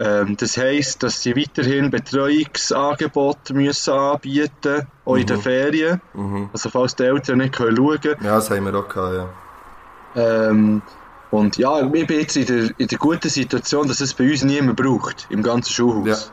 Ähm, 0.00 0.36
das 0.36 0.56
heisst, 0.56 1.02
dass 1.02 1.22
sie 1.22 1.34
weiterhin 1.34 1.90
Betreuungsangebote 1.90 3.52
müssen 3.52 3.94
anbieten 3.94 4.86
auch 5.04 5.16
in 5.16 5.26
den 5.26 5.40
Ferien. 5.40 6.00
Mhm. 6.14 6.50
Also 6.52 6.70
falls 6.70 6.94
die 6.94 7.02
Eltern 7.02 7.38
nicht 7.38 7.56
schauen 7.56 8.00
können. 8.00 8.16
Ja, 8.22 8.36
das 8.36 8.50
haben 8.50 8.64
wir 8.64 8.74
auch 8.78 8.88
gehabt, 8.88 9.14
ja. 9.14 9.28
Ähm, 10.14 10.82
und 11.30 11.56
ja, 11.58 11.80
ich 11.80 12.06
bin 12.06 12.20
jetzt 12.20 12.36
in 12.36 12.46
der, 12.46 12.70
in 12.78 12.86
der 12.86 12.98
guten 12.98 13.28
Situation, 13.28 13.88
dass 13.88 14.00
es 14.00 14.14
bei 14.14 14.30
uns 14.30 14.44
niemand 14.44 14.76
braucht, 14.76 15.26
im 15.30 15.42
ganzen 15.42 15.72
Schulhaus. 15.72 16.32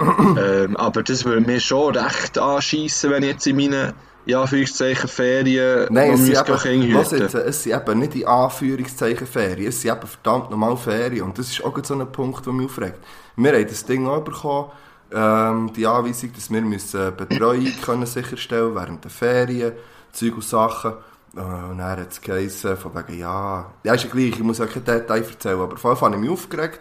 ähm, 0.00 0.76
aber 0.76 1.02
das 1.02 1.24
würde 1.24 1.46
mir 1.46 1.60
schon 1.60 1.96
recht 1.96 2.38
anschiessen, 2.38 3.10
wenn 3.10 3.22
ich 3.22 3.30
jetzt 3.30 3.46
in 3.46 3.56
meinen, 3.56 3.92
ja, 4.26 4.42
Anführungszeichen, 4.42 5.08
Ferien 5.08 5.86
Nein, 5.90 6.08
noch 6.10 6.14
es 6.14 6.26
sind, 6.26 6.82
eben, 6.82 6.94
was 6.94 7.10
jetzt, 7.10 7.34
es 7.34 7.62
sind 7.62 7.74
eben 7.74 7.98
nicht 7.98 8.14
in 8.14 8.26
Anführungszeichen 8.26 9.26
Ferien, 9.26 9.68
es 9.68 9.80
sind 9.80 9.92
eben 9.92 10.06
verdammt 10.06 10.50
normal 10.50 10.76
Ferien 10.76 11.24
und 11.26 11.38
das 11.38 11.48
ist 11.48 11.64
auch 11.64 11.76
so 11.82 11.94
ein 11.94 12.12
Punkt, 12.12 12.44
der 12.46 12.52
mich 12.52 12.66
aufregt. 12.66 12.98
Wir 13.36 13.52
haben 13.52 13.66
das 13.66 13.84
Ding 13.84 14.06
auch 14.06 14.22
bekommen, 14.22 14.70
ähm, 15.12 15.72
die 15.74 15.86
Anweisung, 15.86 16.32
dass 16.34 16.50
wir 16.50 16.60
müssen 16.60 17.16
Betreuung 17.16 17.72
können 17.82 18.06
sicherstellen 18.06 18.74
während 18.74 19.02
der 19.04 19.10
Ferien, 19.10 19.72
Zeug 20.12 20.34
und 20.34 20.44
Sachen. 20.44 20.92
Äh, 21.36 21.40
Und 21.40 21.78
dann 21.78 21.98
hat 21.98 22.10
es 22.12 22.20
geheißen, 22.20 22.76
von 22.76 22.94
wegen, 22.94 23.18
ja, 23.18 23.70
ja, 23.84 23.94
ist 23.94 24.04
ja 24.04 24.10
gleich, 24.10 24.30
ich 24.30 24.40
muss 24.40 24.58
ja 24.58 24.66
kein 24.66 24.84
Detail 24.84 25.22
erzählen, 25.22 25.60
aber 25.60 25.76
vor 25.76 25.90
allem 25.90 26.00
habe 26.00 26.14
ich 26.14 26.20
mich 26.20 26.30
aufgeregt. 26.30 26.80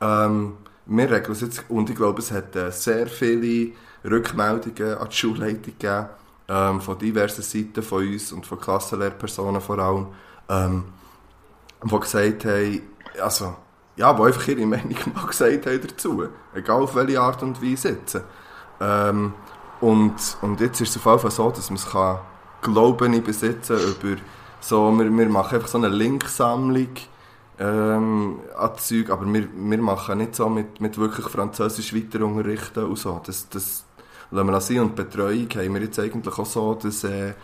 Ähm, 0.00 0.54
wir 0.86 1.10
regeln 1.10 1.32
es 1.32 1.40
jetzt, 1.40 1.64
und 1.68 1.90
ich 1.90 1.96
glaube, 1.96 2.20
es 2.20 2.30
hat 2.30 2.56
äh, 2.56 2.70
sehr 2.70 3.06
viele 3.06 3.72
Rückmeldungen 4.04 4.98
an 4.98 5.08
die 5.10 5.16
Schulleitung 5.16 5.62
gegeben, 5.62 6.06
ähm, 6.48 6.80
von 6.80 6.98
diversen 6.98 7.42
Seiten 7.42 7.82
von 7.82 8.06
uns 8.06 8.32
und 8.32 8.46
von 8.46 8.58
Klassenlehrpersonen 8.58 9.60
vor 9.60 9.78
allem, 9.78 10.06
ähm, 10.48 10.84
die 11.84 12.00
gesagt 12.00 12.44
haben, 12.46 12.82
also, 13.20 13.54
ja, 13.96 14.12
die 14.12 14.22
einfach 14.22 14.48
ihre 14.48 14.66
Meinung 14.66 14.96
mal 15.14 15.26
gesagt 15.26 15.66
haben 15.66 15.80
dazu, 15.86 16.24
egal 16.54 16.82
auf 16.82 16.94
welche 16.94 17.20
Art 17.20 17.42
und 17.42 17.62
Weise 17.62 17.90
jetzt. 17.90 18.20
Ähm, 18.80 19.34
und, 19.80 20.14
und 20.42 20.60
jetzt 20.60 20.80
ist 20.80 20.90
es 20.90 20.96
auf 20.96 21.06
jeden 21.06 21.18
Fall 21.18 21.30
so, 21.30 21.50
dass 21.50 21.70
man 21.70 21.76
es 21.76 21.88
kann, 21.88 22.18
glaube 22.62 23.08
ich, 23.08 23.22
besitzen 23.22 23.76
über 23.78 24.20
so, 24.60 24.90
wir, 24.98 25.10
wir 25.10 25.28
machen 25.28 25.56
einfach 25.56 25.68
so 25.68 25.78
eine 25.78 25.88
Linksammlung 25.88 26.88
ähm, 27.60 28.40
an 28.56 28.70
Zeug, 28.76 29.10
aber 29.10 29.32
wir, 29.32 29.48
wir 29.54 29.78
machen 29.78 30.18
nicht 30.18 30.34
so 30.34 30.48
mit, 30.48 30.80
mit 30.80 30.98
wirklich 30.98 31.26
Französisch 31.26 31.94
weiterunterrichten 31.94 32.84
und 32.84 32.98
so. 32.98 33.20
Das, 33.24 33.48
das 33.48 33.84
lassen. 34.30 34.80
Und 34.80 34.96
Betreuung 34.96 35.48
haben 35.54 35.74
wir 35.74 35.82
jetzt 35.82 35.98
eigentlich 35.98 36.38
auch 36.38 36.46
so, 36.46 36.74
dass, 36.74 37.04
äh, 37.04 37.34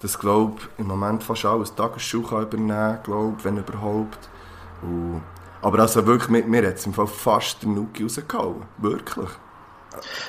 dass 0.00 0.18
glaub, 0.18 0.60
im 0.78 0.86
Moment 0.86 1.22
fast 1.22 1.44
alles 1.44 1.74
Tagesschule 1.74 2.26
kann 2.28 2.42
übernehmen 2.42 2.98
kann, 3.04 3.36
wenn 3.42 3.58
überhaupt. 3.58 4.28
Und, 4.82 5.22
aber 5.62 5.80
also 5.80 6.06
wirklich, 6.06 6.30
mir, 6.30 6.44
mir 6.44 6.68
hat 6.68 6.76
es 6.76 6.86
im 6.86 6.94
Fall 6.94 7.06
fast 7.06 7.62
den 7.62 7.74
Nuki 7.74 8.02
rausgehauen. 8.04 8.62
Wirklich. 8.78 9.28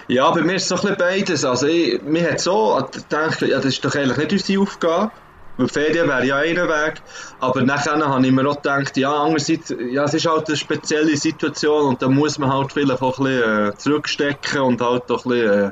Ja, 0.08 0.30
bei 0.32 0.42
mir 0.42 0.56
ist 0.56 0.64
es 0.64 0.70
so 0.70 0.76
ein 0.76 0.82
bisschen 0.82 0.98
beides. 0.98 1.46
Also 1.46 1.68
ich, 1.68 2.02
mir 2.02 2.32
hat 2.32 2.40
so 2.40 2.86
gedacht, 2.92 3.42
ja, 3.42 3.58
das 3.58 3.66
ist 3.66 3.86
doch 3.86 3.96
eigentlich 3.96 4.18
nicht 4.18 4.34
unsere 4.34 4.62
Aufgabe. 4.62 5.12
Weil 5.58 5.68
Ferien 5.68 6.08
wäre 6.08 6.26
ja 6.26 6.38
einer 6.38 6.68
Weg. 6.68 7.02
Aber 7.40 7.62
nachher 7.62 7.98
habe 7.98 8.26
ich 8.26 8.32
mir 8.32 8.48
auch 8.50 8.56
gedacht, 8.56 8.98
ja, 8.98 9.14
andererseits, 9.14 9.74
ja, 9.92 10.06
es 10.06 10.14
ist 10.14 10.26
halt 10.26 10.48
eine 10.48 10.58
spezielle 10.58 11.16
Situation 11.16 11.90
und 11.90 12.02
da 12.02 12.08
muss 12.08 12.40
man 12.40 12.52
halt 12.52 12.72
vielleicht 12.72 13.02
auch 13.02 13.20
ein 13.20 13.26
bisschen 13.26 13.68
äh, 13.68 13.78
zurückstecken 13.78 14.62
und 14.62 14.82
halt 14.82 15.12
auch 15.12 15.26
ein 15.26 15.32
bisschen, 15.32 15.64
äh, 15.64 15.72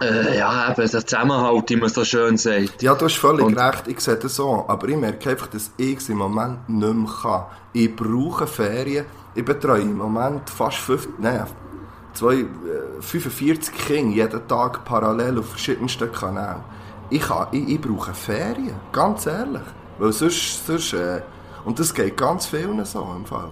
äh, 0.00 0.38
ja, 0.38 0.70
eben, 0.70 0.76
den 0.76 0.88
Zusammenhalt, 1.06 1.70
wie 1.70 1.76
man 1.76 1.88
so 1.88 2.04
schön 2.04 2.36
sagt. 2.36 2.82
Ja, 2.82 2.94
du 2.94 3.04
hast 3.06 3.16
völlig 3.16 3.44
Und- 3.44 3.58
recht, 3.58 3.88
ich 3.88 4.00
sehe 4.00 4.16
das 4.16 4.36
so. 4.36 4.64
Aber 4.68 4.88
ich 4.88 4.96
merke 4.96 5.30
einfach, 5.30 5.46
dass 5.48 5.70
ich 5.76 5.96
es 5.98 6.08
im 6.08 6.18
Moment 6.18 6.68
nicht 6.68 6.94
mehr 6.94 7.10
kann. 7.22 7.44
Ich 7.72 7.94
brauche 7.94 8.46
Ferien. 8.46 9.06
Ich 9.34 9.44
betreue 9.44 9.82
im 9.82 9.96
Moment 9.98 10.48
fast 10.50 10.78
50, 10.78 11.18
nein, 11.18 11.46
zwei, 12.14 12.34
äh, 12.36 12.46
45 13.00 13.74
Kinder 13.74 14.14
jeden 14.16 14.48
Tag 14.48 14.84
parallel 14.84 15.38
auf 15.38 15.50
verschiedensten 15.50 16.10
Kanälen. 16.10 16.64
Ich, 17.10 17.20
kann, 17.22 17.48
ich, 17.52 17.68
ich 17.68 17.80
brauche 17.80 18.14
Ferien, 18.14 18.74
ganz 18.92 19.26
ehrlich. 19.26 19.62
Weil 19.98 20.12
sonst, 20.12 20.66
sonst 20.66 20.92
äh, 20.94 21.20
und 21.64 21.78
das 21.78 21.92
geht 21.92 22.16
ganz 22.16 22.46
vielen 22.46 22.84
so 22.84 23.06
im 23.16 23.24
Fall. 23.26 23.50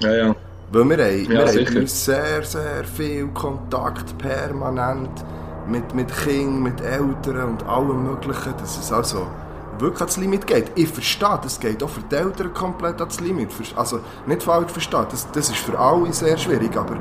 Ja, 0.00 0.12
ja. 0.12 0.34
Weil 0.70 0.84
wir 0.84 0.98
haben, 0.98 1.32
Ja, 1.32 1.54
wir 1.54 1.66
haben 1.66 1.86
sehr, 1.86 2.42
sehr 2.42 2.84
viel 2.84 3.28
Kontakt 3.28 4.18
permanent 4.18 5.24
mit, 5.66 5.94
mit 5.94 6.14
Kindern, 6.24 6.62
mit 6.62 6.80
Eltern 6.80 7.50
und 7.50 7.66
allem 7.66 8.04
Möglichen, 8.04 8.54
dass 8.58 8.78
es 8.78 8.92
also 8.92 9.26
wirklich 9.78 10.00
ans 10.00 10.16
Limit 10.16 10.46
geht. 10.46 10.70
Ich 10.74 10.88
verstehe, 10.88 11.38
das 11.42 11.58
geht 11.58 11.82
auch 11.82 11.88
für 11.88 12.02
die 12.02 12.14
Eltern 12.16 12.52
komplett 12.52 13.00
ans 13.00 13.20
Limit. 13.20 13.50
Also 13.76 14.00
nicht 14.26 14.42
falsch 14.42 14.72
verstehen, 14.72 15.06
das, 15.10 15.30
das 15.30 15.48
ist 15.48 15.58
für 15.58 15.78
alle 15.78 16.12
sehr 16.12 16.36
schwierig, 16.36 16.76
aber, 16.76 16.96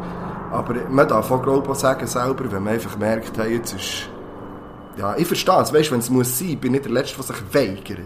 aber 0.52 0.76
man 0.90 1.08
darf 1.08 1.30
auch, 1.32 1.42
glaube 1.42 1.64
ich, 1.64 1.70
auch 1.70 1.76
sagen 1.76 2.08
selber, 2.08 2.50
wenn 2.52 2.64
man 2.64 2.74
einfach 2.74 2.98
merkt, 2.98 3.38
hey, 3.38 3.56
jetzt 3.56 3.74
ist... 3.74 4.10
Ja, 4.98 5.16
ich 5.16 5.28
verstehe 5.28 5.62
es, 5.62 5.74
weißt, 5.74 5.92
wenn 5.92 6.00
es 6.00 6.10
muss 6.10 6.40
sein, 6.40 6.58
bin 6.58 6.74
ich 6.74 6.82
der 6.82 6.92
Letzte, 6.92 7.18
der 7.18 7.24
sich 7.24 7.54
weigert. 7.54 8.00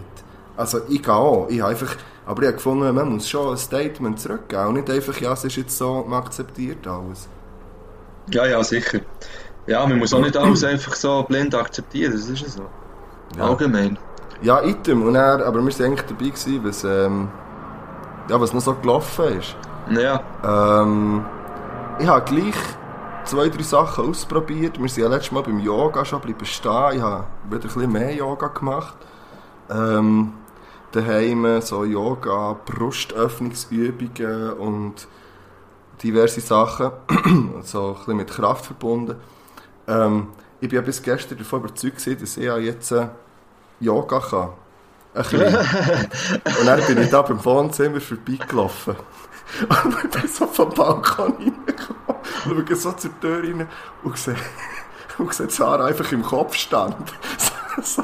Also 0.56 0.80
ich 0.88 1.02
gehe 1.02 1.14
auch, 1.14 1.48
ich 1.48 1.60
habe 1.60 1.70
einfach, 1.70 1.96
aber 2.24 2.42
ich 2.42 2.46
habe 2.48 2.56
gefunden, 2.56 2.94
man 2.94 3.08
muss 3.10 3.28
schon 3.28 3.52
ein 3.52 3.56
Statement 3.58 4.20
zurückgeben 4.20 4.66
und 4.68 4.74
nicht 4.74 4.90
einfach, 4.90 5.16
ja, 5.20 5.32
es 5.32 5.44
ist 5.44 5.56
jetzt 5.56 5.76
so, 5.76 6.04
man 6.06 6.22
akzeptiert 6.22 6.86
alles. 6.86 7.30
Ja, 8.30 8.46
ja, 8.46 8.62
sicher. 8.62 9.00
Ja, 9.66 9.86
man 9.86 9.98
muss 9.98 10.14
auch 10.14 10.20
nicht 10.20 10.36
alles 10.36 10.64
einfach 10.64 10.94
so 10.94 11.24
blind 11.24 11.54
akzeptieren, 11.54 12.12
das 12.12 12.28
ist 12.28 12.42
ja 12.42 12.48
so. 12.48 12.70
Ja. 13.36 13.46
Allgemein. 13.46 13.98
Ja, 14.40 14.62
item, 14.62 15.02
und 15.02 15.14
dann, 15.14 15.42
aber 15.42 15.60
wir 15.64 15.72
waren 15.72 15.86
eigentlich 15.86 16.02
dabei 16.06 16.26
gewesen, 16.30 16.64
was, 16.64 16.84
ähm, 16.84 17.30
ja, 18.28 18.40
was 18.40 18.52
noch 18.52 18.60
so 18.60 18.74
gelaufen 18.74 19.38
ist. 19.38 19.56
Ja, 19.90 20.22
Ähm, 20.44 21.30
ich 21.98 22.06
habe 22.06 22.24
gleich 22.24 22.54
zwei, 23.24 23.48
drei 23.48 23.62
Sachen 23.62 24.08
ausprobiert. 24.10 24.80
Wir 24.80 24.88
sind 24.88 25.04
ja 25.04 25.08
letztes 25.08 25.32
Mal 25.32 25.42
beim 25.42 25.60
Yoga 25.60 26.04
schon 26.04 26.20
bleiben 26.20 26.44
stehen. 26.44 26.92
Ich 26.96 27.02
habe 27.02 27.26
wieder 27.44 27.56
ein 27.56 27.60
bisschen 27.60 27.92
mehr 27.92 28.14
Yoga 28.14 28.48
gemacht. 28.48 28.96
Ähm, 29.70 30.34
daheim 30.92 31.60
so 31.60 31.84
Yoga, 31.84 32.56
Brustöffnungsübungen 32.64 34.52
und 34.52 35.08
diverse 36.02 36.40
Sachen. 36.40 36.92
so 37.62 37.88
ein 37.88 37.94
bisschen 37.94 38.16
mit 38.16 38.30
Kraft 38.30 38.66
verbunden. 38.66 39.16
Ähm, 39.88 40.28
ich 40.60 40.68
bin 40.68 40.76
ja 40.76 40.82
bis 40.82 41.02
gestern 41.02 41.38
davon 41.38 41.60
überzeugt, 41.60 41.98
gewesen, 41.98 42.20
dass 42.20 42.36
ich 42.36 42.44
ja 42.44 42.56
jetzt 42.58 42.92
äh, 42.92 43.08
Yoga 43.80 44.20
kann. 44.20 44.50
Ein 45.14 45.22
bisschen. 45.22 45.56
und 46.60 46.66
dann 46.66 46.86
bin 46.86 47.02
ich 47.02 47.10
da 47.10 47.22
beim 47.22 47.44
Wohnzimmer 47.44 48.00
vorbeigelaufen. 48.00 48.96
Und 49.84 49.96
ich 50.04 50.10
bin 50.10 50.28
so 50.28 50.46
vom 50.46 50.70
Balkon 50.70 51.34
reingekommen, 51.34 52.66
schaue 52.66 52.76
so 52.76 52.92
zur 52.92 53.20
Tür 53.20 53.42
rein 53.42 53.68
und 54.02 54.16
sehe, 54.16 54.36
und 55.18 55.34
sehe 55.34 55.50
Sarah 55.50 55.86
einfach 55.86 56.10
im 56.12 56.22
Kopfstand. 56.22 57.12
so, 57.82 58.02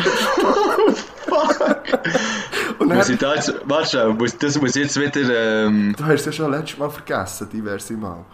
und 2.79 2.95
muss 2.95 3.09
ich 3.09 3.19
da 3.19 3.35
jetzt, 3.35 3.55
warte 3.65 4.09
muss, 4.15 4.37
das 4.39 4.61
muss 4.61 4.75
jetzt 4.75 4.99
wieder, 4.99 5.65
ähm, 5.67 5.95
du 5.97 6.05
hast 6.05 6.21
es 6.21 6.27
ja 6.27 6.33
schon 6.33 6.51
letztes 6.51 6.79
Mal 6.79 6.91
vergessen, 6.91 7.49
diverse 7.51 7.95
Mal. 7.95 8.25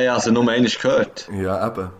ja, 0.00 0.14
also 0.14 0.30
nur 0.30 0.48
einmal 0.48 0.70
gehört. 0.70 1.28
Ja, 1.32 1.66
eben. 1.66 1.90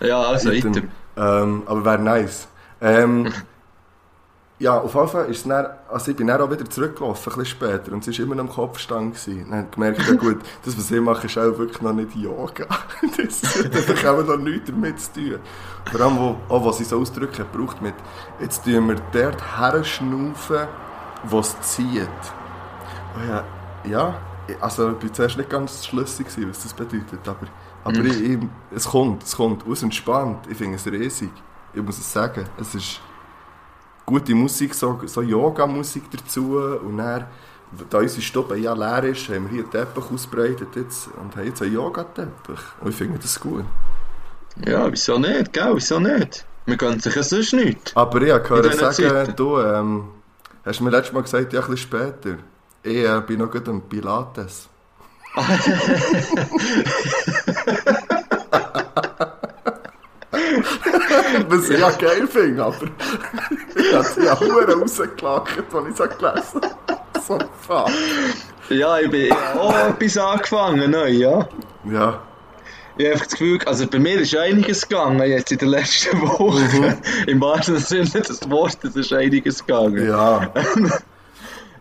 Ja, 0.00 0.20
also, 0.22 0.50
Item. 0.50 0.70
item. 0.72 0.88
Ähm, 1.16 1.62
aber 1.66 1.84
wäre 1.84 1.98
nice. 1.98 2.48
Ähm, 2.80 3.32
Ja, 4.60 4.78
auf 4.78 4.94
jeden 4.94 5.08
Fall 5.08 5.24
ist 5.30 5.38
es 5.38 5.44
dann, 5.44 5.68
also 5.88 6.10
ich 6.10 6.16
bin 6.18 6.26
dann 6.26 6.38
auch 6.38 6.50
wieder 6.50 6.68
zurückgelaufen, 6.68 7.32
ein 7.32 7.38
bisschen 7.38 7.56
später, 7.58 7.92
und 7.92 8.06
es 8.06 8.18
war 8.18 8.26
immer 8.26 8.34
noch 8.34 8.44
im 8.44 8.50
Kopfstand. 8.50 9.14
Gewesen. 9.14 9.46
Dann 9.48 9.58
habe 9.58 9.64
ich 9.64 9.74
gemerkt, 9.74 10.02
ja 10.06 10.14
gut, 10.14 10.42
das, 10.66 10.76
was 10.76 10.90
ich 10.90 11.00
mache, 11.00 11.26
ist 11.26 11.38
auch 11.38 11.56
wirklich 11.56 11.80
noch 11.80 11.94
nicht 11.94 12.14
Yoga. 12.14 12.66
das 13.16 13.88
hat 13.88 14.04
auch 14.04 14.22
noch 14.22 14.36
nichts 14.36 14.70
damit 14.70 15.00
zu 15.00 15.12
tun. 15.14 15.38
Vor 15.90 16.00
allem, 16.02 16.18
wo, 16.18 16.54
auch 16.54 16.66
was 16.66 16.78
ich 16.78 16.88
so 16.88 17.00
Ausdrücke 17.00 17.46
braucht 17.50 17.80
mit, 17.80 17.94
jetzt 18.38 18.62
tun 18.62 18.86
wir 18.88 18.96
dort 19.12 19.58
herschnaufen, 19.58 20.68
wo 21.24 21.38
es 21.38 21.58
zieht. 21.62 22.06
Oh 23.16 23.30
ja, 23.30 23.44
ja, 23.90 24.14
also 24.60 24.90
ich 24.90 25.02
war 25.02 25.12
zuerst 25.14 25.38
nicht 25.38 25.48
ganz 25.48 25.86
schlüssig, 25.86 26.26
gewesen, 26.26 26.50
was 26.50 26.62
das 26.64 26.74
bedeutet, 26.74 27.26
aber, 27.26 27.46
aber 27.82 28.04
ich, 28.04 28.22
ich, 28.22 28.38
es 28.76 28.86
kommt, 28.86 29.22
es 29.22 29.34
kommt, 29.34 29.66
aus 29.66 29.82
entspannt, 29.82 30.46
ich 30.50 30.58
finde 30.58 30.76
es 30.76 30.86
riesig. 30.86 31.32
Ich 31.72 31.82
muss 31.82 31.98
es 31.98 32.12
sagen, 32.12 32.44
es 32.58 32.74
ist 32.74 33.00
gute 34.10 34.34
Musik, 34.34 34.74
so, 34.74 35.00
so 35.06 35.22
Yoga-Musik 35.22 36.02
dazu 36.10 36.58
und 36.58 36.98
dann, 36.98 37.26
da 37.88 37.98
unsere 37.98 38.22
Stube 38.22 38.58
ja 38.58 38.74
leer 38.74 39.04
ist, 39.04 39.28
haben 39.28 39.44
wir 39.44 39.50
hier 39.50 39.62
einen 39.62 39.70
Teppich 39.70 40.04
ausbreitet 40.12 40.74
jetzt 40.74 41.08
und 41.20 41.36
haben 41.36 41.46
jetzt 41.46 41.62
einen 41.62 41.74
Yoga-Teppich 41.74 42.58
und 42.80 42.90
ich 42.90 42.96
finde 42.96 43.20
das 43.20 43.38
gut. 43.38 43.64
Ja, 44.66 44.90
wieso 44.90 45.16
nicht, 45.18 45.52
gell? 45.52 45.70
Wieso 45.74 46.00
nicht? 46.00 46.44
Man 46.66 46.76
gönnt 46.76 47.02
sich 47.02 47.14
ja 47.14 47.22
sonst 47.22 47.52
nicht. 47.52 47.92
Aber 47.94 48.20
ich 48.20 48.32
habe 48.32 48.62
diesen 48.62 48.80
sagen, 48.80 49.08
Zeiten. 49.08 49.36
du, 49.36 49.60
ähm, 49.60 50.08
hast 50.64 50.80
mir 50.80 50.90
letztes 50.90 51.12
Mal 51.12 51.22
gesagt, 51.22 51.52
ja, 51.52 51.60
ein 51.60 51.70
bisschen 51.70 51.88
später, 51.88 52.38
ich 52.82 53.04
äh, 53.04 53.22
bin 53.24 53.38
noch 53.38 53.50
gut 53.50 53.68
am 53.68 53.80
Pilates. 53.82 54.68
Was 61.48 61.70
ich 61.70 61.78
ja 61.78 61.90
geil 61.90 62.26
finde, 62.26 62.64
aber 62.64 62.76
ich 63.76 63.94
habe 63.94 64.04
es 64.04 64.16
ja 64.16 64.36
verdammt 64.36 64.82
rausgelacht, 64.82 65.58
als 65.74 65.86
ich 65.88 66.00
es 66.00 66.18
gelesen 66.18 66.60
habe. 66.62 67.20
So 67.26 67.38
fuck. 67.60 67.90
Ja, 68.68 68.98
ich 68.98 69.10
bin 69.10 69.32
auch 69.32 69.74
etwas 69.88 70.16
angefangen, 70.18 70.90
neu, 70.90 71.08
ja. 71.08 71.48
Ja, 71.90 72.22
Ich 72.96 73.04
habe 73.04 73.12
einfach 73.14 73.26
das 73.26 73.32
Gefühl, 73.32 73.58
also 73.66 73.86
bei 73.86 73.98
mir 73.98 74.20
ist 74.20 74.34
einiges 74.36 74.88
gegangen 74.88 75.20
jetzt 75.28 75.50
in 75.52 75.58
der 75.58 75.68
letzten 75.68 76.20
Woche. 76.22 76.96
Im 77.26 77.40
wahrsten 77.40 77.78
Sinne 77.78 78.04
des 78.04 78.48
Wortes 78.48 78.94
ist 78.96 79.12
einiges 79.12 79.64
gegangen. 79.66 80.06
ja. 80.08 80.52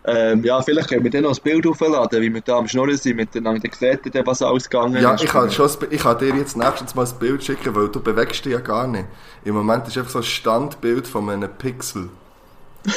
Ähm, 0.06 0.44
ja, 0.44 0.62
vielleicht 0.62 0.89
können 0.89 1.03
wir 1.03 1.12
dann 1.12 1.24
noch 1.24 1.36
ein 1.38 1.44
Bild 1.44 1.68
aufladen, 1.68 2.22
wie 2.22 2.34
wir 2.34 2.41
da 2.41 2.58
am 2.58 2.68
Schnurren 2.68 2.96
sind 2.98 3.18
miteinander. 3.18 3.70
Ihr, 3.82 4.00
dann, 4.12 4.25
was 4.25 4.41
alles 4.41 4.70
gegangen 4.70 5.01
Ja, 5.01 5.13
ist. 5.13 5.24
ich 5.24 5.29
kann, 5.29 5.51
schon, 5.51 5.70
ich 5.89 6.01
kann 6.01 6.18
dir 6.18 6.34
jetzt 6.36 6.56
nächstes 6.56 6.96
Mal 6.96 7.06
ein 7.06 7.20
Bild 7.20 7.44
schicken, 7.44 7.75
weil 7.75 7.89
du 7.89 8.00
bewegst 8.00 8.46
dich 8.46 8.53
ja 8.53 8.60
gar 8.60 8.88
nicht. 8.88 9.06
Im 9.44 9.56
Moment 9.56 9.88
ist 9.88 9.98
einfach 9.98 10.12
so 10.12 10.20
ein 10.20 10.24
Standbild 10.24 11.06
von 11.08 11.29
einem 11.29 11.50
Pixel. 11.58 12.10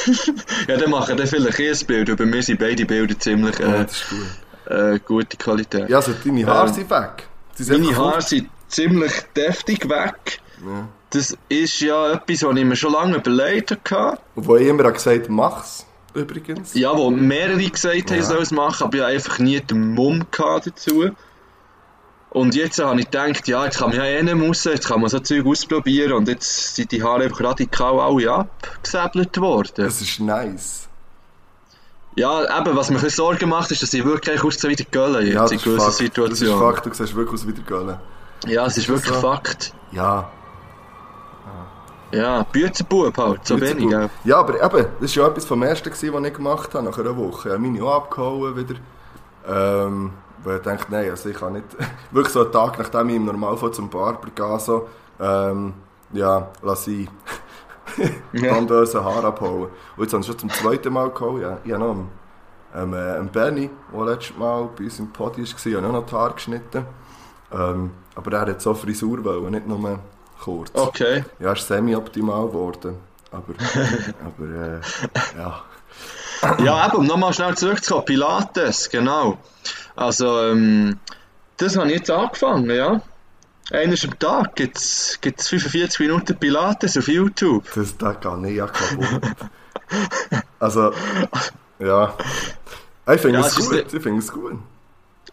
Ja, 0.67 0.77
dann 0.77 0.89
machen 0.91 1.17
wir 1.17 1.27
vielleicht 1.27 1.59
eh 1.59 1.69
ein 1.71 1.85
Bild, 1.85 2.17
bei 2.17 2.25
mir 2.25 2.41
sind 2.41 2.59
beide 2.59 2.85
Bilder 2.85 3.19
ziemlich 3.19 3.59
Ja, 3.59 3.81
äh, 3.81 3.85
gut. 3.85 4.71
äh, 4.73 4.99
gute 5.05 5.37
Qualität. 5.37 5.89
Ja, 5.89 5.97
also 5.97 6.13
deine 6.23 6.45
Haare 6.45 6.67
Ähm, 6.69 6.73
sind 6.73 6.89
weg. 6.89 7.27
Sie 7.55 7.63
sind 7.65 7.83
Meine 7.83 7.97
Haare 7.97 8.21
sind 8.21 8.49
ziemlich 8.69 9.11
deftig 9.35 9.89
weg. 9.89 10.39
Ja. 10.65 10.87
Das 11.09 11.37
ist 11.49 11.79
ja 11.81 12.13
etwas, 12.13 12.43
was 12.43 12.55
ich 12.57 12.65
mir 12.65 12.75
schon 12.77 12.93
lange 12.93 13.17
überlegt 13.17 13.91
habe. 13.91 14.17
Und 14.35 14.47
wo 14.47 14.55
ich 14.55 14.67
immer 14.67 14.83
habe 14.85 14.93
gesagt 14.93 15.29
mach's, 15.29 15.85
übrigens. 16.13 16.73
Ja, 16.73 16.95
wo 16.97 17.09
mehrere 17.09 17.57
gesagt 17.69 17.95
haben, 17.95 18.07
Ja. 18.09 18.15
ich 18.21 18.25
soll 18.25 18.41
es 18.41 18.51
machen, 18.51 18.83
aber 18.85 18.95
ich 18.95 19.01
habe 19.03 19.13
einfach 19.13 19.39
nie 19.39 19.59
den 19.59 19.93
Mumm 19.93 20.25
dazu. 20.31 21.09
Und 22.29 22.55
jetzt 22.55 22.79
habe 22.79 22.99
ich 22.99 23.11
gedacht, 23.11 23.47
ja, 23.47 23.63
jetzt 23.65 23.77
kann 23.77 23.89
man 23.89 23.97
ja 23.99 24.05
eh 24.05 24.23
nicht 24.23 24.35
raus, 24.41 24.63
jetzt 24.63 24.87
kann 24.87 25.01
man 25.01 25.09
so 25.09 25.19
Zeug 25.19 25.45
ausprobieren 25.45 26.13
und 26.13 26.27
jetzt 26.27 26.75
sind 26.75 26.91
die 26.91 27.03
Haare 27.03 27.23
einfach 27.25 27.41
radikal 27.41 27.99
alle 27.99 28.31
abgesäbelt 28.31 29.39
worden. 29.39 29.85
Das 29.85 30.01
ist 30.01 30.19
nice. 30.19 30.89
Ja, 32.15 32.41
eben, 32.59 32.75
was 32.75 32.89
mir 32.89 32.97
ein 32.97 33.01
bisschen 33.03 33.23
Sorgen 33.23 33.49
macht, 33.49 33.71
ist, 33.71 33.83
dass 33.83 33.93
ich 33.93 34.03
wirklich 34.03 34.43
aussehe 34.43 34.71
wie 34.71 34.75
der 34.75 34.85
Gölle 34.87 35.21
jetzt 35.21 35.33
Ja, 35.33 35.41
das 35.43 35.51
in 35.51 35.57
ist 35.57 35.63
gewissen 35.63 35.79
Fakt. 35.79 35.87
Das 35.87 35.93
ist 35.93 35.97
Situationen. 36.39 36.59
Fakt, 36.59 36.85
du 36.85 36.93
siehst 36.93 37.15
wirklich 37.15 37.33
aus 37.41 37.47
wie 37.47 37.53
der 37.53 37.63
Gölle. 37.63 37.99
Ja, 38.47 38.65
es 38.65 38.77
ist 38.77 38.89
wirklich 38.89 39.13
so? 39.13 39.21
Fakt. 39.21 39.73
Ja. 39.91 40.31
Ja, 42.13 42.43
Büzenbub 42.43 43.17
halt, 43.17 43.45
so 43.45 43.59
wenig. 43.59 43.89
Ja, 44.23 44.37
aber 44.37 44.63
eben, 44.63 44.87
das 45.01 45.17
war 45.17 45.23
ja 45.23 45.29
etwas 45.29 45.45
vom 45.45 45.63
Ersten, 45.63 45.89
gewesen, 45.89 46.13
was 46.13 46.23
ich 46.23 46.33
gemacht 46.33 46.73
habe, 46.75 46.85
nach 46.85 46.97
einer 46.97 47.17
Woche. 47.17 47.49
Ich 47.49 47.53
habe 47.53 47.63
meine 47.63 47.83
auch 47.83 47.95
abgehauen 47.95 48.55
wieder. 48.55 48.75
Ähm, 49.47 50.11
weil 50.43 50.57
ich 50.57 50.63
dachte, 50.63 50.85
nein, 50.89 51.09
also 51.09 51.29
ich 51.29 51.37
kann 51.37 51.53
nicht... 51.53 51.65
Wirklich 52.11 52.33
so 52.33 52.43
einen 52.43 52.51
Tag, 52.51 52.77
nachdem 52.77 53.09
ich 53.09 53.15
im 53.15 53.25
Normalfall 53.25 53.71
zum 53.71 53.89
Barber 53.89 54.29
gehe, 54.33 54.59
so... 54.59 54.87
Ähm, 55.19 55.73
ja, 56.11 56.49
lass 56.61 56.87
ich 56.87 57.09
Ja. 58.33 58.53
Tondöse 58.53 59.03
Haar 59.03 59.23
abhauen. 59.23 59.69
Und 59.95 60.03
jetzt 60.03 60.13
habe 60.13 60.21
ich 60.21 60.27
schon 60.27 60.39
zum 60.39 60.49
zweiten 60.49 60.93
Mal 60.93 61.09
gehauen. 61.09 61.41
Ja, 61.41 61.57
ich 61.63 61.71
habe 61.71 61.83
noch 61.83 61.91
einen, 61.91 62.09
ähm, 62.75 62.93
äh, 62.93 62.97
einen 62.97 63.29
Benny, 63.29 63.69
der 63.93 64.05
letztes 64.05 64.37
Mal 64.37 64.69
bei 64.75 64.85
uns 64.85 64.99
im 64.99 65.11
Podi 65.11 65.41
war, 65.41 65.65
ich 65.65 65.75
habe 65.75 65.87
auch 65.87 65.91
noch 65.91 66.05
die 66.05 66.15
Haare 66.15 66.33
geschnitten. 66.33 66.85
Ähm, 67.51 67.91
aber 68.15 68.33
er 68.33 68.41
hat 68.41 68.61
so 68.61 68.73
Frisur 68.73 69.23
wollen, 69.23 69.51
nicht 69.51 69.67
nur 69.67 69.99
kurz. 70.43 70.71
Okay. 70.73 71.23
Ja, 71.39 71.53
ist 71.53 71.67
semi-optimal 71.67 72.47
geworden. 72.47 72.97
Aber, 73.31 73.53
aber 74.25 74.45
äh, 74.45 74.81
ja. 75.37 75.63
Ja, 76.63 76.87
eben, 76.87 76.97
um 76.97 77.05
nochmal 77.05 77.33
schnell 77.33 77.55
zurückzukommen, 77.55 78.05
Pilates, 78.05 78.89
genau. 78.89 79.37
Also, 79.95 80.41
ähm, 80.41 80.99
das 81.57 81.77
habe 81.77 81.87
ich 81.87 81.99
jetzt 81.99 82.11
angefangen, 82.11 82.69
ja. 82.69 83.01
Einmal 83.71 83.97
am 84.03 84.19
Tag 84.19 84.55
gibt 84.55 84.77
es 84.77 85.17
45 85.21 85.99
Minuten 86.01 86.37
Pilates 86.37 86.97
auf 86.97 87.07
YouTube. 87.07 87.63
Das, 87.73 87.97
das 87.97 88.19
kann 88.19 88.43
ich 88.43 88.57
ja 88.57 88.67
kaputt. 88.67 89.21
Also, 90.59 90.91
ja. 91.79 92.13
Ich 93.13 93.21
finde 93.21 93.39
Ja, 93.39 93.47
es 93.47 93.55
gut. 93.55 93.93
Ich 93.93 94.01
finde 94.03 94.19
es 94.19 94.31
gut. 94.31 94.59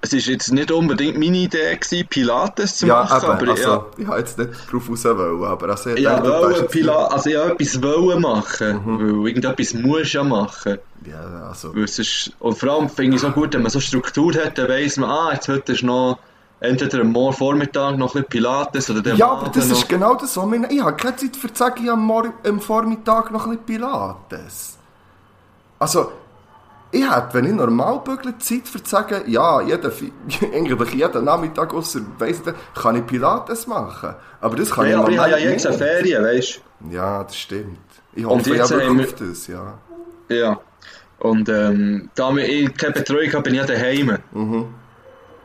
Es 0.02 0.12
war 0.12 0.18
jetzt 0.18 0.50
nicht 0.50 0.72
unbedingt 0.72 1.18
meine 1.18 1.36
Idee, 1.36 1.76
gewesen, 1.76 2.06
Pilates 2.08 2.76
zu 2.78 2.86
Ja, 2.86 3.02
machen, 3.02 3.22
eben. 3.22 3.32
aber 3.32 3.50
Also, 3.50 3.84
ich 3.98 4.06
habe 4.06 4.18
jetzt 4.18 4.38
nicht 4.38 4.50
drauf 4.72 4.88
raus 4.88 5.04
wollen, 5.04 5.44
aber 5.44 5.68
also, 5.68 5.90
ich 5.90 6.00
ja, 6.00 6.14
denke, 6.14 6.26
du 6.28 6.32
wollen 6.34 6.50
weißt 6.52 6.60
jetzt 6.62 6.70
Pila 6.72 7.04
also 7.08 7.28
ich 7.30 7.36
wollte 7.36 7.52
etwas 7.52 7.82
wollen 7.82 8.22
machen, 8.22 8.80
Mhm. 8.86 8.98
weil 9.22 9.28
irgendetwas 9.28 9.74
muss 9.74 10.12
ja 10.12 10.24
machen. 10.24 10.78
Ja, 11.06 11.48
also. 11.48 11.74
Weil 11.76 11.84
es 11.84 11.98
ist, 11.98 12.32
und 12.38 12.56
vor 12.58 12.70
allem 12.70 12.88
finde 12.88 13.16
ich 13.16 13.22
es 13.22 13.28
so 13.28 13.30
gut, 13.30 13.52
wenn 13.52 13.60
man 13.62 13.70
so 13.70 13.78
Struktur 13.80 14.32
hat, 14.34 14.56
dann 14.56 14.68
weiss 14.70 14.96
man, 14.96 15.10
ah, 15.10 15.32
jetzt 15.34 15.48
heute 15.48 15.72
ist 15.72 15.82
noch 15.82 16.18
entweder 16.60 17.00
am 17.00 17.12
Morgen 17.12 17.36
Vormittag 17.36 17.96
noch 17.98 18.14
ein 18.14 18.22
bisschen 18.22 18.28
Pilates 18.28 18.90
oder 18.90 19.02
der 19.02 19.14
Ja, 19.16 19.30
aber 19.32 19.48
das 19.50 19.68
noch. 19.68 19.76
ist 19.78 19.88
genau 19.88 20.14
das, 20.14 20.34
was 20.36 20.50
wir... 20.50 20.70
Ich 20.70 20.82
habe 20.82 20.94
keine 20.96 21.16
Zeit 21.16 21.36
für 21.36 21.52
zu 21.52 21.58
sagen, 21.58 21.84
ich 21.84 21.90
habe 21.90 22.32
am 22.48 22.60
Vormittag 22.60 23.30
noch 23.30 23.44
ein 23.46 23.50
bisschen 23.58 23.64
Pilates. 23.66 24.76
Also, 25.78 26.12
ich 26.92 27.02
hätte, 27.08 27.28
wenn 27.32 27.44
ich 27.46 27.52
normal 27.52 28.00
bügle, 28.00 28.36
Zeit 28.38 28.66
für 28.66 28.82
zu 28.82 28.90
sagen, 28.90 29.22
ja, 29.26 29.60
jeden, 29.60 29.90
eigentlich 30.52 30.94
jeden 30.94 31.24
Nachmittag, 31.24 31.72
ausser, 31.74 32.00
weiss 32.18 32.40
ich, 32.44 32.80
kann 32.82 32.96
ich 32.96 33.06
Pilates 33.06 33.66
machen. 33.66 34.14
Aber 34.40 34.56
das 34.56 34.70
kann 34.70 34.86
ja, 34.86 34.92
ich 34.92 34.96
aber 34.98 35.10
ich 35.10 35.18
habe 35.18 35.30
ja 35.30 35.36
jetzt 35.38 35.66
eine. 35.66 35.76
Ferien, 35.78 36.22
weißt 36.24 36.60
Ja, 36.90 37.22
das 37.24 37.36
stimmt. 37.36 37.78
Ich 38.14 38.24
hoffe 38.24 38.58
haben 38.58 38.98
wirklich 38.98 39.20
wir- 39.20 39.28
das, 39.28 39.46
ja. 39.46 39.78
du? 40.28 40.34
Ja. 40.34 40.60
Und 41.20 41.48
ähm, 41.48 42.08
da 42.14 42.34
ich 42.36 42.74
keine 42.76 42.94
Betreuung 42.94 43.28
habe, 43.34 43.42
bin 43.42 43.54
ich 43.54 43.60
ja 43.60 43.66
daheim. 43.66 44.18
Mhm. 44.32 44.66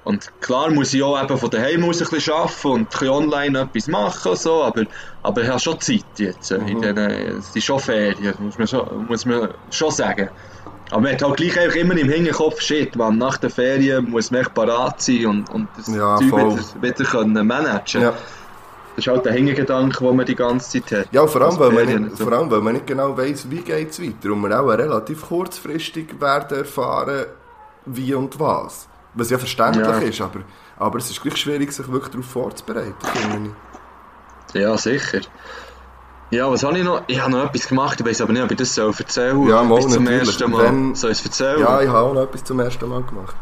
Und 0.06 0.32
klar 0.40 0.70
muss 0.72 0.94
ich 0.94 1.02
auch 1.04 1.22
eben 1.22 1.38
von 1.38 1.50
daheim 1.50 1.84
aus 1.84 2.02
ein 2.02 2.08
bisschen 2.10 2.34
arbeiten 2.34 2.68
und 2.68 2.80
ein 2.82 2.86
bisschen 2.86 3.10
online 3.10 3.60
etwas 3.60 3.88
machen 3.88 4.30
und 4.32 4.38
so, 4.38 4.64
aber, 4.64 4.84
aber 5.24 5.42
ich 5.42 5.50
habe 5.50 5.60
schon 5.60 5.80
Zeit 5.82 6.06
jetzt. 6.18 6.52
äh, 6.52 6.60
Mhm. 6.60 6.68
In 6.68 6.82
den, 6.82 6.98
es 7.40 7.52
sind 7.54 7.64
schon 7.64 7.80
Ferien, 7.80 8.34
muss 8.40 8.58
man 8.58 8.68
schon, 8.68 9.06
muss 9.08 9.26
man 9.26 9.50
schon 9.72 9.92
sagen. 9.92 10.30
Aber 10.92 11.02
man 11.02 11.14
hat 11.14 11.22
halt 11.24 11.38
gleich 11.38 11.60
einfach 11.60 11.76
immer 11.76 11.98
im 11.98 12.10
Hinterkopf, 12.10 12.62
shit, 12.62 12.96
man, 12.96 13.18
nach 13.18 13.38
der 13.38 13.50
Ferien 13.50 14.10
muss 14.10 14.30
man 14.32 14.42
echt 14.42 14.54
parat 14.54 15.02
sein 15.02 15.26
und, 15.26 15.50
und 15.50 15.68
das 15.78 15.88
Ja, 15.88 16.18
Zeug 16.18 16.30
voll. 16.30 16.52
wieder, 16.54 16.82
wieder 16.82 17.04
können 17.10 17.48
managen 17.48 18.02
Ja. 18.02 18.12
Das 18.12 19.06
ist 19.06 19.08
halt 19.12 19.26
der 19.26 19.34
Hintergedanke, 19.34 20.06
den 20.06 20.16
man 20.16 20.26
die 20.26 20.36
ganze 20.36 20.82
Zeit 20.82 21.00
hat. 21.00 21.08
Ja, 21.12 21.28
vor 21.28 21.42
allem, 21.42 21.60
weil 21.60 21.72
man 21.72 22.04
nicht, 22.04 22.18
vor 22.18 22.32
allem, 22.32 22.50
weil 22.50 22.62
man 22.62 22.74
nicht 22.76 22.88
genau 22.88 23.18
weiss, 23.18 23.50
wie 23.50 23.60
geht 23.62 23.90
es 23.92 24.02
weiter. 24.02 24.32
Und 24.32 24.42
wir 24.42 24.58
auch 24.58 24.68
relativ 24.70 25.24
kurzfristig 25.28 26.16
werden 26.22 26.60
erfahren, 26.60 27.26
wie 27.86 28.14
und 28.14 28.40
was. 28.40 28.88
Was 29.14 29.30
ja 29.30 29.38
verständlich 29.38 29.86
Ja. 29.86 29.98
ist, 29.98 30.22
aber, 30.22 30.40
aber 30.78 30.98
es 31.00 31.10
ist 31.10 31.22
gleich 31.22 31.36
schwierig, 31.36 31.74
sich 31.74 31.92
wirklich 31.92 32.12
darauf 32.12 32.26
vorzubereiten, 32.28 32.96
finde 33.02 33.50
ich. 34.54 34.62
Ja, 34.62 34.78
sicher. 34.78 35.20
Ja, 36.36 36.52
was 36.52 36.64
habe 36.64 36.78
ich 36.78 36.84
noch? 36.84 37.04
Ich 37.08 37.20
habe 37.22 37.32
noch 37.32 37.46
etwas 37.46 37.68
gemacht, 37.68 38.00
ich 38.00 38.06
weiß 38.06 38.22
aber 38.22 38.34
nicht, 38.34 38.44
ob 38.44 38.52
ich 38.52 38.58
das 38.58 38.76
soll 38.76 38.94
erzählen 38.98 39.48
Ja, 39.48 39.64
mal, 39.64 39.82
zum 39.82 40.06
ersten 40.08 40.52
Mal. 40.52 40.64
Wenn- 40.66 40.96
Soll 40.96 41.12
ich 41.12 41.20
es 41.20 41.26
erzählen? 41.26 41.60
Ja, 41.60 41.82
ich 41.82 41.88
habe 41.88 42.00
auch 42.10 42.14
noch 42.14 42.24
etwas 42.24 42.44
zum 42.44 42.60
ersten 42.60 42.90
Mal 42.90 43.04
gemacht. 43.04 43.36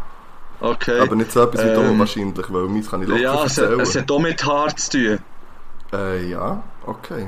Okay. 0.60 1.00
Aber 1.00 1.16
nicht 1.16 1.32
so 1.32 1.42
etwas 1.42 1.64
wie 1.64 1.68
Ähm, 1.70 2.00
wahrscheinlich, 2.00 2.46
weil 2.54 2.64
meins 2.68 2.90
kann 2.90 3.02
ich 3.02 3.08
locker 3.08 3.22
Ja, 3.22 3.44
es, 3.46 3.58
erzählen. 3.58 3.80
es 3.80 3.96
hat 3.96 4.12
auch 4.12 4.20
mit 4.20 4.46
Haar 4.46 4.76
zu 4.76 4.90
tun. 4.92 5.20
äh, 5.94 6.30
ja, 6.30 6.62
okay. 6.86 7.28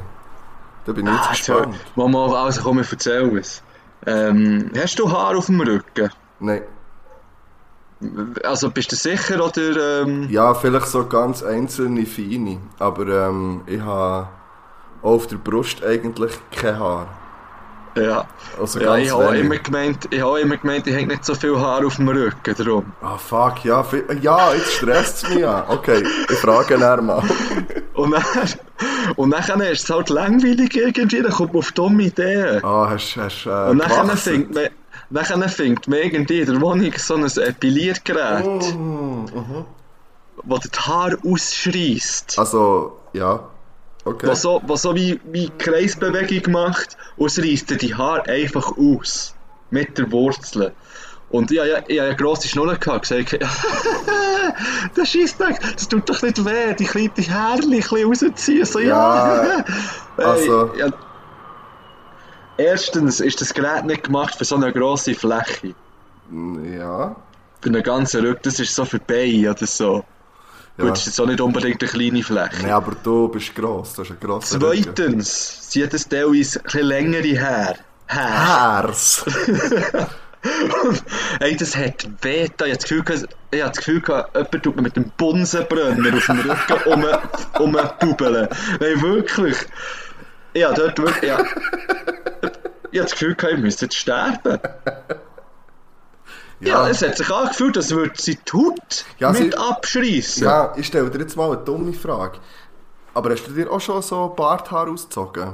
Da 0.85 0.91
bin 0.93 1.07
ich 1.07 1.13
jetzt 1.13 1.25
Ah, 1.25 1.31
gespannt. 1.31 1.75
Mal, 1.95 2.09
mal, 2.09 2.35
also 2.45 2.61
komm, 2.61 2.79
ich 2.79 2.91
erzähle 2.91 3.39
es. 3.39 3.63
Ähm, 4.05 4.69
hast 4.77 4.99
du 4.99 5.11
Haar 5.11 5.35
auf 5.35 5.47
dem 5.47 5.59
Rücken? 5.61 6.11
Nein. 6.39 6.61
Also 8.43 8.69
bist 8.69 8.91
du 8.91 8.95
sicher 8.95 9.43
oder... 9.43 10.01
Ähm, 10.03 10.27
Ja, 10.29 10.53
vielleicht 10.53 10.87
so 10.87 11.05
ganz 11.07 11.41
einzelne 11.41 12.05
feine, 12.05 12.59
aber 12.77 13.07
ähm, 13.07 13.61
ich 13.65 13.81
habe 13.81 14.27
auch 15.05 15.15
auf 15.15 15.27
der 15.27 15.37
Brust 15.37 15.83
eigentlich 15.83 16.33
kein 16.51 16.79
Haar. 16.79 17.07
Ja. 17.97 18.25
Also 18.59 18.79
ja, 18.81 18.97
ich 18.97 19.09
habe 19.09 19.37
immer 19.37 19.57
gemeint, 19.57 20.07
ich 20.11 20.21
habe 20.21 20.41
immer 20.41 20.57
gemeint, 20.57 20.85
ich 20.85 20.93
hätte 20.93 21.07
nicht 21.07 21.23
so 21.23 21.33
viel 21.33 21.57
Haar 21.57 21.85
auf 21.85 21.95
dem 21.95 22.09
Rücken, 22.09 22.55
darum. 22.57 22.91
Ah, 23.01 23.17
fuck, 23.17 23.63
ja, 23.63 23.85
ja, 24.21 24.53
jetzt 24.53 24.73
stresst 24.73 25.23
es 25.23 25.29
mich 25.29 25.39
ja. 25.39 25.65
Okay, 25.69 26.03
ich 26.29 26.37
frage 26.39 26.73
ihn 26.75 27.05
mal. 27.05 27.23
Und 27.93 28.11
dann, 28.11 28.23
und 29.15 29.31
dann 29.31 29.61
ist 29.61 29.83
es 29.85 29.89
halt 29.89 30.09
langweilig 30.09 30.75
irgendwie, 30.75 31.21
dann 31.21 31.31
kommt 31.31 31.53
man 31.53 31.59
auf 31.59 31.71
dumme 31.71 32.03
Ideen. 32.03 32.63
Ah, 32.65 32.89
hast 32.89 33.15
du 33.15 33.21
hast, 33.21 33.45
äh, 33.45 33.69
Und 33.71 33.77
dann 33.79 34.17
findet 34.17 34.53
man, 34.53 34.67
dann 35.09 35.49
findet 35.49 35.87
man 35.87 35.99
irgendwie 35.99 36.41
in 36.41 36.51
der 36.51 36.61
Wohnung 36.61 36.91
so 36.97 37.15
ein 37.15 37.23
Epiliergerät, 37.25 38.75
Mm, 38.75 39.25
mhm. 39.33 39.65
das 40.43 40.59
dir 40.59 40.69
die 40.69 40.79
Haare 40.79 41.17
ausschreisst. 41.25 42.37
Also, 42.37 42.97
ja. 43.13 43.39
Okay. 44.05 44.27
Was 44.27 44.43
so, 44.43 44.61
was 44.67 44.83
so 44.83 44.95
wie, 44.95 45.19
wie 45.31 45.49
Kreisbewegung 45.57 46.53
macht 46.53 46.95
und 47.17 47.27
es 47.27 47.39
reißt 47.39 47.81
die 47.81 47.95
Haare 47.95 48.23
einfach 48.29 48.71
aus. 48.77 49.33
Mit 49.71 49.97
der 49.97 50.11
Wurzel. 50.11 50.73
Und 51.31 51.49
ich, 51.51 51.57
ich, 51.57 51.65
ich 51.65 51.99
hatte 51.99 52.01
eine 52.03 52.15
grosse 52.15 52.47
Schnulle 52.47 52.77
gehabt, 52.77 53.09
gesagt, 53.09 53.31
der 54.95 55.05
Scheissdreck, 55.05 55.59
das 55.75 55.87
tut 55.87 56.07
doch 56.07 56.21
nicht 56.21 56.45
weh, 56.45 56.73
die 56.75 56.85
kleinen 56.85 57.11
Härchen 57.15 57.73
ein 57.73 58.05
rausziehen. 58.05 58.65
So, 58.65 58.79
ja. 58.79 59.43
Ja, 59.43 59.65
Hey, 60.17 60.25
also- 60.25 60.71
ja. 60.77 60.87
Erstens 62.57 63.19
ist 63.19 63.41
das 63.41 63.53
Gerät 63.53 63.85
nicht 63.85 64.03
gemacht 64.03 64.35
für 64.35 64.45
so 64.45 64.55
eine 64.55 64.71
grosse 64.71 65.13
Fläche. 65.13 65.75
Ja. 66.31 67.15
Für 67.61 67.69
einen 67.69 67.83
ganzen 67.83 68.25
Rücken, 68.25 68.39
das 68.43 68.59
ist 68.59 68.73
so 68.73 68.85
für 68.85 68.99
Beine 68.99 69.51
oder 69.51 69.65
so. 69.67 70.05
Ja. 70.77 70.83
Gut, 70.83 70.91
das 70.91 70.99
ist 70.99 71.05
jetzt 71.07 71.21
auch 71.21 71.25
nicht 71.25 71.39
unbedingt 71.41 71.81
eine 71.81 71.89
kleine 71.91 72.21
Fläche. 72.23 72.63
Nee, 72.63 72.71
aber 72.71 72.93
du 73.01 73.29
bist 73.29 73.55
gross, 73.55 73.93
du 73.93 74.01
hast 74.01 74.09
einen 74.11 74.19
grossen 74.19 74.61
Rücken. 74.61 74.83
Zweitens 74.95 75.71
sind 75.71 75.93
das 75.93 76.07
teilweise 76.09 76.61
ein 76.73 76.79
längere 76.81 77.39
Haare. 77.41 77.75
Haare. 78.07 78.87
Hers. 78.89 79.25
Hey, 81.39 81.55
das 81.57 81.75
hat 81.75 82.07
weh. 82.21 82.47
da. 82.55 82.65
Ich 82.65 82.71
habe 82.73 82.77
das 82.77 82.83
Gefühl, 82.83 83.03
gehabt- 83.03 83.35
ich 83.49 83.61
habe 83.61 83.69
das 83.71 83.77
Gefühl 83.79 84.01
gehabt, 84.01 84.35
jemand 84.35 84.63
tut 84.63 84.75
mir 84.75 84.81
mit 84.83 84.95
dem 84.95 85.09
Bunsenbrenner 85.17 86.15
auf 86.17 86.25
dem 86.27 86.39
Rücken 86.39 86.83
um, 87.59 87.75
umtubeln. 87.75 88.47
Nein, 88.79 89.01
wirklich. 89.01 89.57
Ja, 90.53 90.71
dort 90.71 90.99
wirklich, 90.99 91.23
ja. 91.31 91.39
Ich 92.91 92.99
habe 92.99 93.09
das 93.09 93.11
Gefühl 93.13 93.33
gehabt, 93.33 93.55
ich 93.55 93.59
müsste 93.59 93.85
jetzt 93.85 93.95
sterben. 93.97 94.59
Ja, 96.61 96.87
es 96.87 97.01
hat 97.01 97.17
sich 97.17 97.29
angefühlt, 97.29 97.75
als 97.77 97.91
würde 97.91 98.13
sie 98.15 98.37
die 98.37 98.51
Haut 98.53 99.05
Ja, 99.19 99.31
mit 99.31 99.53
sie- 99.53 99.57
abschreissen. 99.57 100.43
Ja, 100.45 100.73
ich 100.77 100.87
stelle 100.87 101.09
dir 101.09 101.19
jetzt 101.19 101.35
mal 101.35 101.51
eine 101.51 101.57
dumme 101.63 101.93
Frage. 101.93 102.39
Aber 103.13 103.29
hast 103.31 103.45
du 103.47 103.51
dir 103.51 103.71
auch 103.71 103.79
schon 103.81 104.01
so 104.01 104.29
Barthaar 104.35 104.87
ausgezogen? 104.89 105.53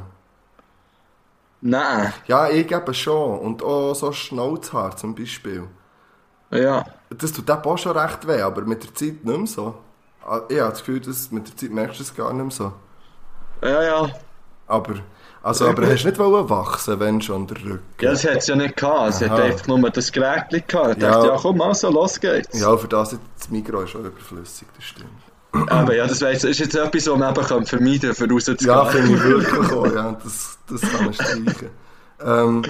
Nein. 1.62 2.14
Ja, 2.28 2.50
ich 2.50 2.72
eben 2.72 2.94
schon. 2.94 3.40
Und 3.40 3.62
auch 3.64 3.94
so 3.94 4.12
Schnauzhaar 4.12 4.96
zum 4.98 5.14
Beispiel. 5.14 5.68
Ja. 6.50 6.84
Das 7.10 7.32
tut 7.32 7.50
auch 7.50 7.78
schon 7.78 7.98
recht 7.98 8.28
weh, 8.28 8.42
aber 8.42 8.62
mit 8.64 8.84
der 8.84 8.94
Zeit 8.96 9.24
nicht 9.24 9.38
mehr 9.38 9.48
so. 9.48 9.76
Ah, 10.26 10.42
Ich 10.50 10.60
habe 10.60 10.70
das 10.72 10.80
Gefühl, 10.80 11.00
dass 11.02 11.32
mit 11.32 11.48
der 11.48 11.56
Zeit 11.58 11.72
merkst 11.72 12.00
du 12.00 12.04
es 12.04 12.16
gar 12.16 12.34
nicht 12.34 12.42
mehr 12.44 12.52
so. 12.52 12.74
Ja, 13.68 13.84
ja. 13.84 14.10
Aber, 14.68 14.96
also, 15.44 15.68
aber 15.70 15.88
hast 15.88 16.04
du 16.04 16.08
nicht 16.10 16.20
wollen 16.20 16.50
wachsen, 16.50 17.00
wenn 17.00 17.22
schon 17.22 17.48
der 17.48 17.58
Rücken? 17.58 17.82
Ja, 18.00 18.12
das 18.12 18.24
hat 18.26 18.44
sie 18.44 18.52
ja 18.52 18.58
nicht 18.58 18.78
gehabt. 18.78 19.16
Sie 19.16 19.30
hat 19.30 19.40
einfach 19.40 19.68
nur 19.68 19.90
das 19.90 20.12
Gerät 20.12 20.68
gehabt. 20.68 20.98
Ich 20.98 21.04
Ja. 21.04 21.12
dachte, 21.12 21.28
ja, 21.28 21.38
komm, 21.42 21.62
also, 21.62 21.90
los 21.92 22.20
geht's. 22.20 22.60
Ja, 22.60 22.76
für 22.78 22.88
das 22.88 23.14
jetzt 23.14 23.22
das 23.40 23.50
Mikro 23.50 23.82
ist 23.82 23.90
schon 23.92 24.06
überflüssig, 24.06 24.68
das 24.76 24.84
stimmt. 24.86 25.10
Aber 25.70 25.96
ja, 25.96 26.08
das 26.08 26.22
weiss, 26.22 26.44
ist 26.44 26.60
jetzt 26.60 26.76
etwas, 26.76 27.08
was 27.08 27.18
man 27.18 27.36
eben 27.36 27.66
vermeiden 27.66 28.00
kann, 28.02 28.16
für 28.16 28.30
rauszugehen. 28.30 28.68
Ja, 28.68 28.86
finde 28.86 29.14
ich 29.16 29.24
wirklich 29.24 29.72
auch, 29.72 29.94
ja, 29.94 30.12
das, 30.24 30.58
das 30.70 30.82
kann 30.82 31.06
man 31.06 31.14
streichen. 31.14 31.70
ähm, 32.24 32.64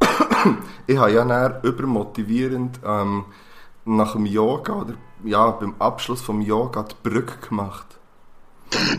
ich 0.86 0.96
habe 0.98 1.12
ja 1.12 1.24
dann 1.24 1.54
übermotivierend 1.62 2.80
ähm, 2.84 3.26
nach 3.84 4.12
dem 4.12 4.26
Yoga, 4.26 4.72
oder 4.72 4.94
ja, 5.22 5.50
beim 5.50 5.74
Abschluss 5.78 6.20
vom 6.22 6.40
Yoga 6.40 6.82
die 6.84 7.08
Brücke 7.08 7.46
gemacht. 7.46 7.86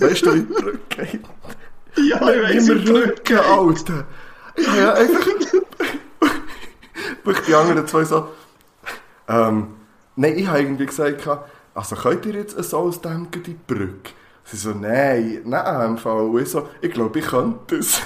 weißt 0.00 0.26
du, 0.26 0.34
wie 0.34 0.40
die 0.40 0.52
Brücke 0.52 1.06
geht? 1.06 1.24
Ja, 2.08 2.30
ich 2.30 2.42
weiss, 2.42 2.66
Brücke. 2.66 2.92
Rücken, 2.92 3.38
Alter. 3.38 4.04
Ich 4.56 4.68
habe 4.68 4.78
ja 4.78 4.92
einfach... 4.94 5.26
Wirklich 7.24 7.46
die 7.46 7.54
anderen 7.54 7.86
zwei 7.86 8.04
so... 8.04 8.28
Ähm, 9.28 9.68
nein, 10.16 10.36
ich 10.36 10.46
habe 10.46 10.60
irgendwie 10.60 10.86
gesagt, 10.86 11.26
also 11.74 11.96
könnt 11.96 12.26
ihr 12.26 12.34
jetzt 12.34 12.62
so 12.62 12.78
ausdenken, 12.78 13.42
die 13.42 13.54
Brücke? 13.54 14.10
Sie 14.44 14.56
so, 14.56 14.70
nein, 14.70 15.42
nein, 15.44 15.90
im 15.90 15.98
Fall. 15.98 16.22
Und 16.22 16.42
ich 16.42 16.48
so, 16.48 16.68
ich 16.80 16.90
glaube, 16.90 17.20
ich 17.20 17.26
könnte 17.26 17.76
es. 17.76 18.02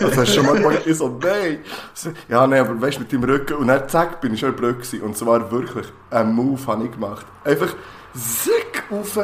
das 0.00 0.02
hast 0.16 0.16
du 0.16 0.26
schon 0.26 0.46
mal 0.46 0.54
gemacht. 0.54 0.86
Ich 0.86 0.96
so, 0.96 1.18
nein. 1.22 1.58
So, 1.92 2.10
ja, 2.28 2.46
nein, 2.46 2.60
aber 2.60 2.80
weißt 2.80 2.96
du, 2.96 3.00
mit 3.02 3.12
deinem 3.12 3.24
Rücken. 3.24 3.54
Und 3.54 3.66
dann, 3.66 3.86
zack, 3.88 4.22
bin 4.22 4.32
ich 4.32 4.40
schon 4.40 4.50
in 4.50 4.56
der 4.56 4.62
Brücke. 4.62 5.02
Und 5.02 5.16
zwar 5.16 5.50
wirklich, 5.50 5.86
einen 6.10 6.34
Move 6.34 6.66
habe 6.66 6.84
ich 6.84 6.92
gemacht. 6.92 7.26
Einfach, 7.44 7.74
zick, 8.14 8.84
rauf. 8.90 9.18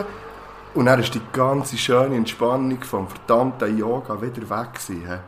Und 0.75 0.87
dann 0.87 1.01
ist 1.01 1.15
die 1.15 1.21
ganze 1.33 1.77
schöne 1.77 2.17
Entspannung 2.17 2.83
vom 2.83 3.09
verdammten 3.09 3.77
Yoga 3.77 4.21
wieder 4.21 4.43
weg 4.49 4.75
gewesen. 4.75 5.21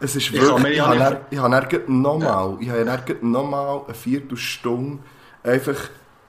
Es 0.00 0.16
ist 0.16 0.32
wirklich, 0.32 0.76
ich, 0.76 0.80
habe 0.80 1.20
ich 1.30 1.38
habe 1.38 1.82
nochmal, 1.86 2.56
ich 2.58 2.70
habe 2.70 2.84
dann 2.84 3.30
nochmal 3.30 3.82
eine 3.86 3.94
Viertelstunde 3.94 5.00
einfach 5.42 5.76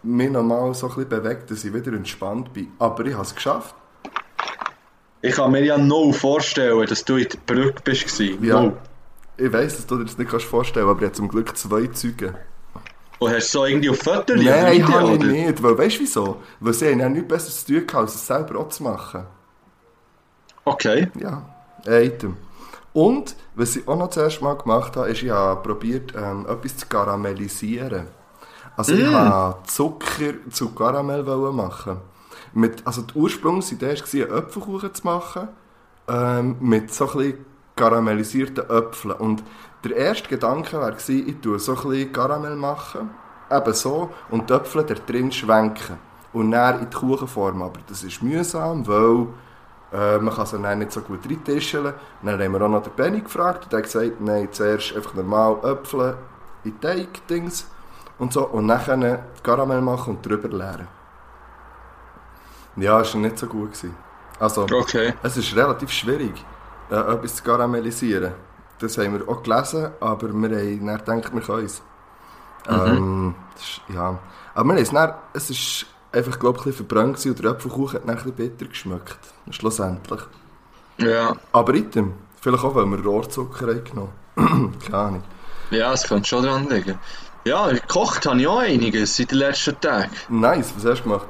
mich 0.03 0.29
nochmal 0.29 0.73
so 0.73 0.87
ein 0.87 0.95
bisschen 0.95 1.09
bewegt, 1.09 1.51
dass 1.51 1.63
ich 1.63 1.73
wieder 1.73 1.93
entspannt 1.93 2.53
bin. 2.53 2.71
Aber 2.79 3.05
ich 3.05 3.13
habe 3.13 3.23
es 3.23 3.35
geschafft. 3.35 3.75
Ich 5.21 5.35
kann 5.35 5.51
mir 5.51 5.63
ja 5.63 5.77
null 5.77 6.13
vorstellen, 6.13 6.85
dass 6.87 7.05
du 7.05 7.17
in 7.17 7.27
der 7.29 7.37
Brücke 7.45 7.81
bist. 7.83 8.19
Ja. 8.19 8.63
Null. 8.63 8.77
Ich 9.37 9.53
weiss, 9.53 9.77
dass 9.77 9.87
du 9.87 9.97
dir 9.97 10.05
das 10.05 10.17
nicht 10.17 10.29
kannst 10.29 10.45
vorstellen 10.45 10.87
kannst, 10.87 10.97
aber 10.97 11.01
ich 11.01 11.09
habe 11.09 11.15
zum 11.15 11.27
Glück 11.29 11.55
zwei 11.55 11.87
Zeugen. 11.87 12.35
Und 13.21 13.31
hast 13.35 13.53
du 13.53 13.59
so 13.59 13.65
irgendwie 13.65 13.89
auf 13.91 13.99
Fotos 13.99 14.41
Nein, 14.41 14.87
habe 14.87 15.11
ich 15.11 15.19
nicht. 15.19 15.61
Weil, 15.61 15.77
weißt 15.77 15.97
du 15.97 16.01
wieso? 16.01 16.37
Weil 16.59 16.73
sie 16.73 16.89
haben 16.89 16.99
ja 17.01 17.07
nichts 17.07 17.27
Besseres 17.27 17.65
zu 17.65 17.73
tun 17.73 17.85
gehabt, 17.85 18.05
als 18.07 18.15
es 18.15 18.25
selber 18.25 18.59
auch 18.59 18.69
zu 18.69 18.81
machen. 18.81 19.25
Okay. 20.65 21.07
Ja, 21.19 21.45
ein 21.85 22.03
Item. 22.03 22.37
Und, 22.93 23.35
was 23.53 23.75
ich 23.75 23.87
auch 23.87 23.95
noch 23.95 24.09
zuerst 24.09 24.41
mal 24.41 24.55
gemacht 24.55 24.97
habe, 24.97 25.09
ist, 25.09 25.21
ich 25.21 25.29
habe 25.29 25.61
probiert, 25.61 26.13
ähm, 26.17 26.47
etwas 26.49 26.77
zu 26.77 26.87
karamellisieren. 26.87 28.07
Also 28.75 28.95
ich 28.95 29.05
habe 29.05 29.67
Zucker 29.67 30.33
zu 30.49 30.73
Karamell 30.73 31.21
machen. 31.21 31.97
Mit, 32.53 32.87
also 32.87 33.03
die 33.03 33.13
Ursprungsidee 33.13 33.97
war, 33.99 34.13
einen 34.13 34.43
Äpfelkuchen 34.43 34.95
zu 34.95 35.03
machen, 35.03 35.47
ähm, 36.07 36.55
mit 36.59 36.91
so 36.91 37.07
ein 37.07 37.17
bisschen 37.17 37.45
karamellisierten 37.75 38.67
Äpfeln. 38.67 39.13
Und 39.13 39.43
der 39.83 39.95
erste 39.95 40.29
Gedanke 40.29 40.79
war, 40.79 40.93
ich 41.07 41.41
tue 41.41 41.59
so 41.59 41.75
ein 41.75 41.89
bisschen 41.89 42.13
Karamell 42.13 42.55
machen, 42.55 43.09
eben 43.49 43.73
so, 43.73 44.09
und 44.29 44.49
die 44.49 44.53
Äpfel 44.53 44.83
da 44.83 44.93
drin 44.93 45.31
schwenken. 45.31 45.97
Und 46.33 46.51
dann 46.51 46.79
in 46.79 46.89
die 46.89 46.95
Kuchenform. 46.95 47.61
Aber 47.61 47.79
das 47.87 48.03
ist 48.03 48.23
mühsam, 48.23 48.87
weil 48.87 49.27
äh, 49.91 50.17
man 50.17 50.33
kann 50.33 50.45
sie 50.45 50.57
dann 50.59 50.79
nicht 50.79 50.91
so 50.93 51.01
gut 51.01 51.25
reintischeln. 51.29 51.93
Dann 52.21 52.41
haben 52.41 52.53
wir 52.53 52.61
auch 52.61 52.69
noch 52.69 52.83
den 52.83 52.93
Benny 52.93 53.19
gefragt 53.21 53.65
und 53.65 53.73
der 53.73 53.79
hat 53.79 53.85
gesagt, 53.85 54.21
nein, 54.21 54.47
zuerst 54.51 54.95
einfach 54.95 55.13
normal 55.13 55.57
Äpfel 55.63 56.15
in 56.63 56.79
Teig-Dings 56.79 57.67
und 58.17 58.31
so 58.31 58.47
und 58.47 58.67
dann 58.69 59.01
die 59.01 59.41
Karamell 59.43 59.81
machen 59.81 60.15
und 60.15 60.25
drüber 60.25 60.47
leeren. 60.47 60.87
Ja, 62.77 63.01
es 63.01 63.13
war 63.13 63.21
nicht 63.21 63.37
so 63.37 63.47
gut. 63.47 63.73
Gewesen. 63.73 63.95
Also, 64.39 64.63
Okay. 64.71 65.13
es 65.21 65.35
ist 65.37 65.55
relativ 65.55 65.91
schwierig, 65.91 66.45
äh, 66.89 66.95
etwas 66.95 67.35
zu 67.35 67.43
karamellisieren. 67.43 68.33
Das 68.81 68.97
haben 68.97 69.13
wir 69.13 69.29
auch 69.29 69.43
gelesen, 69.43 69.91
aber 69.99 70.33
wir 70.33 70.57
haben 70.57 71.05
dann 71.05 71.21
gedacht, 71.21 71.33
wir 71.33 71.41
können 71.41 71.65
es. 71.65 71.81
Ähm, 72.67 73.35
das 73.53 73.63
ist, 73.63 73.81
ja. 73.93 74.19
Aber 74.55 74.69
wir 74.69 74.73
haben 74.73 74.81
es 74.81 74.89
dann, 74.89 75.13
es 75.33 75.49
ist 75.51 75.85
einfach, 76.11 76.39
glaube 76.39 76.57
ich, 76.59 76.65
ein 76.65 76.71
bisschen 76.71 76.87
verbrannt 76.87 77.25
und 77.25 77.43
der 77.43 77.51
Apfelkuchen 77.51 77.93
hat 77.93 78.03
dann 78.03 78.09
ein 78.09 78.15
bisschen 78.15 78.33
bitter 78.33 78.65
geschmeckt. 78.65 79.19
Schlussendlich. 79.51 80.21
Ja. 80.97 81.35
Aber 81.51 81.73
item, 81.75 82.13
vielleicht 82.41 82.63
auch, 82.63 82.73
weil 82.73 82.85
wir 82.87 83.03
Rohrzucker 83.05 83.67
haben 83.67 83.83
genommen. 83.83 84.73
Keine 84.85 84.97
Ahnung. 84.97 85.23
Ja, 85.69 85.93
es 85.93 86.03
könnte 86.03 86.27
schon 86.27 86.43
dran 86.43 86.67
liegen. 86.67 86.97
Ja, 87.45 87.69
gekocht 87.69 88.25
habe 88.25 88.39
ich 88.39 88.47
auch 88.47 88.59
einiges 88.59 89.19
in 89.19 89.27
den 89.27 89.37
letzten 89.37 89.79
Tagen. 89.79 90.11
Nice, 90.29 90.73
was 90.75 90.85
hast 90.85 90.99
du 90.99 91.03
gemacht? 91.03 91.27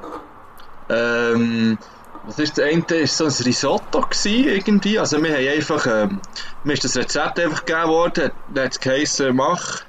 Ähm, 0.88 1.78
was 2.26 2.38
ist 2.38 2.58
das 2.58 2.64
eine? 2.64 2.84
Ist 3.00 3.16
so 3.16 3.24
ein 3.24 3.32
Risotto 3.44 4.00
gewesen, 4.00 4.48
irgendwie. 4.48 4.98
Also 4.98 5.22
wir 5.22 5.34
haben 5.34 5.48
einfach, 5.48 5.86
ähm, 5.86 6.20
mir 6.64 6.74
ist 6.74 6.84
das 6.84 6.96
Rezept 6.96 7.40
einfach 7.40 7.64
gegeben 7.64 7.88
worden, 7.88 8.30
dann 8.54 8.64
hat 8.64 8.72
es 8.72 8.80
geheißen, 8.80 9.34
mach. 9.34 9.82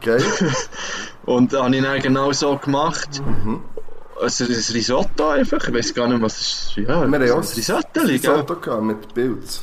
Geil. 0.00 0.22
Und 1.24 1.52
dann 1.52 1.64
habe 1.64 1.76
ich 1.76 1.82
dann 1.82 2.00
genau 2.00 2.32
so 2.32 2.56
gemacht. 2.56 3.20
Mhm. 3.24 3.62
Also 4.20 4.44
ein 4.44 4.50
Risotto 4.50 5.28
einfach, 5.28 5.68
ich 5.68 5.74
weiß 5.74 5.94
gar 5.94 6.08
nicht, 6.08 6.20
was 6.20 6.40
es 6.40 6.40
ist. 6.40 6.76
Ja, 6.76 6.88
Wir 6.88 6.94
haben 6.96 7.14
ein 7.14 7.30
auch 7.30 7.38
Risotto, 7.38 8.00
ein? 8.00 8.06
Risotto 8.06 8.80
mit 8.80 9.14
Pilz. 9.14 9.62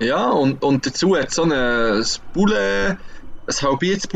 Ja, 0.00 0.30
und, 0.30 0.62
und 0.62 0.86
dazu 0.86 1.16
hat 1.16 1.30
so 1.30 1.42
eine 1.42 2.02
Bulle, 2.32 2.98
ein 3.50 3.68
halbiertes 3.68 4.08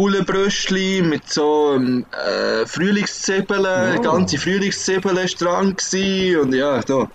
mit 1.09 1.29
so 1.29 1.73
ähm, 1.75 2.07
äh, 2.13 2.67
Frühlingszwiebeln, 2.67 3.99
Oh. 3.99 4.03
ganze 4.03 4.39
Frühlingszwiebeln 4.39 5.17
ist 5.19 5.41
dran 5.41 5.77
gewesen 5.77 6.41
und 6.41 6.55
ja, 6.55 6.81
da, 6.81 7.09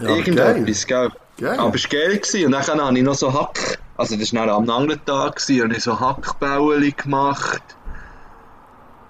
Ja, 0.00 0.08
irgendetwas, 0.10 0.86
gell? 0.86 1.10
Geil. 1.40 1.58
Aber 1.58 1.74
es 1.74 1.84
war 1.84 1.90
geil. 1.90 2.18
Gewesen. 2.18 2.46
Und 2.46 2.52
dann 2.52 2.80
habe 2.80 2.98
ich 2.98 3.04
noch 3.04 3.14
so 3.14 3.32
Hack... 3.32 3.78
Also 3.96 4.16
das 4.16 4.32
war 4.32 4.48
am 4.48 4.68
anderen 4.70 5.04
Tag, 5.04 5.36
gewesen, 5.36 5.64
habe 5.64 5.74
ich 5.76 5.82
so 5.82 5.98
Hackbäueli 5.98 6.92
gemacht. 6.92 7.62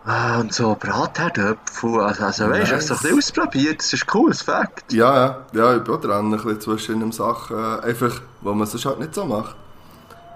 Ah, 0.04 0.38
Und 0.40 0.54
so 0.54 0.74
Bratherdöpfel. 0.78 2.00
Also, 2.00 2.24
also 2.24 2.48
weißt 2.48 2.60
du, 2.60 2.64
ich 2.64 2.72
habe 2.72 2.82
so 2.82 2.94
ein 2.94 3.00
bisschen 3.00 3.18
ausprobiert. 3.18 3.78
Das 3.80 3.92
ist 3.92 4.04
ein 4.04 4.06
cooles 4.06 4.42
Fakt. 4.42 4.90
Ja, 4.92 5.14
ja, 5.14 5.46
ja, 5.52 5.76
ich 5.76 5.82
bin 5.84 5.94
auch 5.94 6.00
dran, 6.00 6.26
ein 6.26 6.30
bisschen 6.30 6.60
zwischen 6.60 7.00
den 7.00 7.12
Sachen, 7.12 7.56
äh, 7.58 7.80
einfach, 7.86 8.22
wo 8.40 8.54
man 8.54 8.66
es 8.66 8.84
halt 8.84 9.00
nicht 9.00 9.14
so 9.14 9.26
macht. 9.26 9.56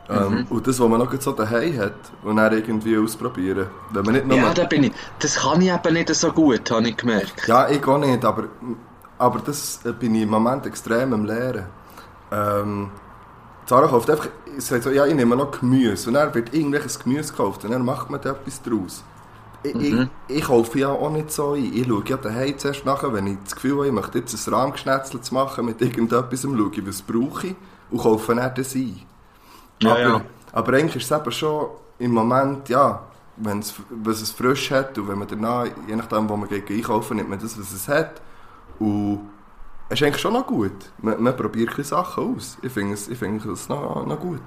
Ähm, 0.09 0.33
Mhm. 0.35 0.47
Und 0.51 0.67
das, 0.67 0.81
was 0.81 0.89
man 0.89 0.99
noch 0.99 1.13
so 1.21 1.33
daheim 1.33 1.79
hat 1.79 1.95
und 2.23 2.37
dann 2.37 2.53
irgendwie 2.53 2.99
ausprobieren. 2.99 3.69
Wenn 3.91 4.05
man 4.05 4.15
nicht 4.15 4.27
nur... 4.27 4.37
Ja, 4.37 4.53
da 4.53 4.65
bin 4.65 4.85
ich... 4.85 4.93
Das 5.21 5.37
kann 5.37 5.61
ich 5.61 5.73
eben 5.73 5.95
nicht 5.95 6.15
so 6.15 6.33
gut, 6.33 6.71
habe 6.71 6.89
ich 6.89 6.97
gemerkt. 6.97 7.47
Ja, 7.47 7.69
ich 7.69 7.87
auch 7.87 7.99
nicht, 7.99 8.25
aber, 8.25 8.45
aber 9.19 9.39
das 9.41 9.81
äh, 9.85 9.93
bin 9.93 10.15
ich 10.15 10.23
im 10.23 10.31
Moment 10.31 10.67
extrem 10.67 11.13
am 11.13 11.25
Lehren. 11.25 11.67
Ähm, 12.33 12.91
Sarah 13.67 13.87
kauft 13.87 14.11
einfach, 14.11 14.29
sagt 14.59 14.83
so, 14.83 14.91
ja, 14.91 15.07
ich 15.07 15.15
nehme 15.15 15.37
noch 15.37 15.53
Gemüse. 15.53 16.09
Und 16.09 16.15
dann 16.15 16.35
wird 16.35 16.53
irgendwelches 16.53 16.99
Gemüse 16.99 17.31
gekauft 17.31 17.65
und 17.65 17.71
dann 17.71 17.85
macht 17.85 18.11
man 18.11 18.21
da 18.21 18.31
etwas 18.31 18.61
draus. 18.61 19.05
Ich, 19.63 19.75
Mhm. 19.75 20.09
ich, 20.27 20.39
ich 20.39 20.45
kaufe 20.45 20.77
ja 20.81 20.89
auch 20.89 21.11
nicht 21.11 21.31
so 21.31 21.53
ein. 21.53 21.73
Ich 21.73 21.87
schaue 21.87 22.03
ja 22.05 22.17
daheim 22.17 22.59
zuerst 22.59 22.85
nachher, 22.85 23.13
wenn 23.13 23.29
ich 23.29 23.37
das 23.45 23.55
Gefühl 23.55 23.77
habe, 23.77 23.87
ich 23.87 23.93
möchte 23.93 24.19
jetzt 24.19 24.35
ein 24.49 24.53
Rahmgeschnetzel 24.55 25.21
zu 25.21 25.33
machen 25.35 25.65
mit 25.67 25.81
irgendetwas, 25.81 26.43
schaue 26.43 26.71
ich, 26.73 26.85
was 26.87 27.03
brauche 27.03 27.47
ich 27.47 27.55
und 27.91 27.99
kaufe 28.01 28.35
dann 28.35 28.53
das 28.57 28.75
ein. 28.75 29.01
Ja, 29.83 29.93
aber, 29.93 30.01
ja. 30.01 30.21
aber 30.53 30.73
eigentlich 30.75 30.97
ist 30.97 31.11
es 31.11 31.19
eben 31.19 31.33
schon 31.33 31.67
im 31.99 32.13
Moment, 32.13 32.69
ja, 32.69 33.03
wenn's, 33.37 33.75
was 33.91 34.21
es 34.21 34.31
frisch 34.31 34.71
hat 34.71 34.99
und 34.99 35.09
wenn 35.09 35.19
man 35.19 35.29
danach, 35.29 35.67
je 35.87 35.97
nachdem, 35.97 36.29
wo 36.29 36.37
man 36.37 36.49
geht 36.49 36.71
einkaufen, 36.71 37.17
nimmt 37.17 37.31
man 37.31 37.39
das, 37.39 37.59
was 37.59 37.73
es 37.73 37.89
hat. 37.89 38.21
Und 38.79 39.29
es 39.89 40.01
ist 40.01 40.07
eigentlich 40.07 40.21
schon 40.23 40.33
noch 40.35 40.47
gut. 40.47 40.73
Man, 40.99 41.23
man 41.23 41.37
probiert 41.37 41.75
Sachen 41.85 42.37
aus. 42.37 42.59
Ich 42.63 42.73
finde 42.73 42.95
es, 42.95 43.09
ich 43.09 43.19
finde 43.19 43.51
es 43.51 43.69
noch, 43.69 44.07
noch 44.07 44.19
gut. 44.21 44.41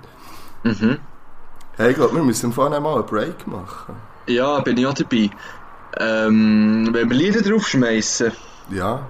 Mhm. 0.63 0.97
Hey, 1.77 1.91
ich 1.91 1.95
glaube, 1.95 2.15
wir 2.15 2.23
müssen 2.23 2.51
vorne 2.53 2.79
mal 2.79 2.95
einen 2.95 3.05
Break 3.05 3.45
machen. 3.47 3.95
Ja, 4.27 4.59
bin 4.61 4.77
ich 4.77 4.87
auch 4.87 4.93
dabei. 4.93 5.29
Ähm, 5.97 6.89
wenn 6.91 7.09
wir 7.09 7.17
Lieder 7.17 7.41
draufschmeißen. 7.41 8.31
Ja. 8.71 9.01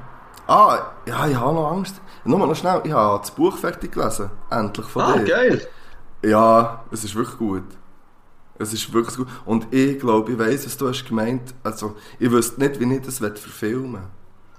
Ah, 0.48 0.80
ja, 1.06 1.28
ich 1.28 1.36
habe 1.36 1.54
noch 1.56 1.72
Angst. 1.72 2.00
Nur 2.26 2.40
noch 2.40 2.56
schnell, 2.56 2.82
ich 2.84 2.92
habe 2.92 3.20
das 3.20 3.32
Buch 3.32 3.58
fertig 3.58 3.92
gelesen. 3.94 4.30
Endlich 4.50 4.86
von 4.88 5.02
Ah, 5.04 5.18
dir. 5.18 5.24
geil. 5.26 5.68
Ja, 6.30 6.84
es 6.92 7.04
ist 7.04 7.16
wirklich 7.16 7.38
gut. 7.38 7.64
Es 8.58 8.74
ist 8.74 8.92
wirklich 8.94 9.18
gut. 9.18 9.28
Und 9.46 9.74
ich 9.74 10.00
glaube, 10.00 10.32
ich 10.32 10.40
weiss, 10.40 10.66
was 10.66 10.78
du 10.78 10.88
hast 10.88 11.06
gemeint. 11.06 11.54
Also, 11.64 11.96
ich 12.20 12.32
wüsste 12.32 12.60
nicht, 12.62 12.80
wie 12.80 12.94
ich 12.96 13.02
das 13.02 13.20
verfilmen 13.20 13.94
will. 13.94 14.00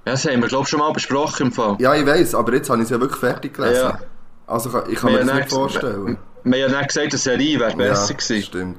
Ja, 0.05 0.13
das 0.13 0.25
haben 0.27 0.41
wir, 0.43 0.49
glaube 0.49 0.65
ich, 0.65 0.69
schon 0.69 0.81
mal 0.81 0.93
besprochen 0.93 1.47
im 1.47 1.53
Fall. 1.53 1.77
Ja, 1.79 1.95
ich 1.95 2.07
weiss, 2.07 2.35
aber 2.35 2.55
jetzt 2.55 2.69
habe 2.71 2.79
ich 2.81 2.85
es 2.85 2.91
ja 2.91 3.01
wirklich 3.01 3.19
fertig 3.19 3.55
gelesen. 3.55 3.83
Ja. 3.83 3.99
Also, 4.47 4.69
ich 4.69 4.75
kann- 4.75 4.91
ich 4.93 4.99
kann 5.01 5.13
mir 5.13 5.19
Wir 5.21 5.25
das 5.25 5.35
nicht 5.35 5.51
vorstellen. 5.51 6.19
Wir 6.45 6.65
haben 6.65 6.71
ja 6.73 6.79
dann 6.79 6.87
gesagt, 6.87 7.07
eine 7.13 7.19
Serie 7.19 7.59
wäre 7.59 7.77
besser 7.77 8.11
ja, 8.13 8.17
gewesen. 8.17 8.43
stimmt. 8.43 8.79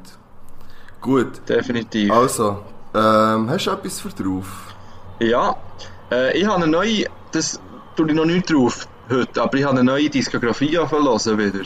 Gut. 1.02 1.41
Definitiv. 1.50 2.12
Also, 2.12 2.63
ähm, 2.93 3.50
hast 3.50 3.65
du 3.67 3.71
etwas 3.71 4.00
für 4.00 4.10
drauf? 4.10 4.45
Ja, 5.19 5.56
äh, 6.12 6.38
ich 6.38 6.45
habe 6.45 6.56
eine 6.63 6.67
neue, 6.67 7.06
das 7.32 7.60
tue 7.95 8.08
ich 8.08 8.13
noch 8.13 8.26
nicht 8.26 8.52
drauf 8.52 8.88
heute, 9.10 9.41
aber 9.41 9.58
ich 9.58 9.63
habe 9.65 9.73
eine 9.80 9.84
neue 9.84 10.10
Diskografie 10.10 10.78
anfangen 10.78 11.38
wieder. 11.38 11.65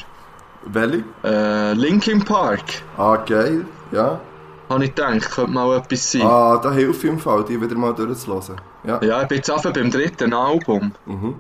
Welche? 0.65 1.04
Äh, 1.24 1.74
Linkin 1.74 2.24
Park, 2.24 2.63
Ah, 2.97 3.17
geil. 3.17 3.65
Ja. 3.91 4.19
habe 4.69 4.86
ich 4.86 4.95
gedacht, 4.95 5.32
könnte 5.32 5.52
mal 5.52 5.78
etwas 5.78 6.12
sein. 6.12 6.21
Ah, 6.21 6.58
da 6.58 6.71
hilft 6.71 7.04
im 7.04 7.19
Fall, 7.19 7.43
die 7.43 7.60
wieder 7.60 7.76
mal 7.76 7.93
durchzulassen. 7.93 8.56
Ja. 8.86 9.02
Ja, 9.04 9.21
ich 9.21 9.28
bin 9.28 9.38
jetzt 9.38 9.50
einfach 9.52 9.74
beim 9.74 9.91
dritten 9.91 10.34
Album. 10.34 10.93
Mhm. 11.06 11.36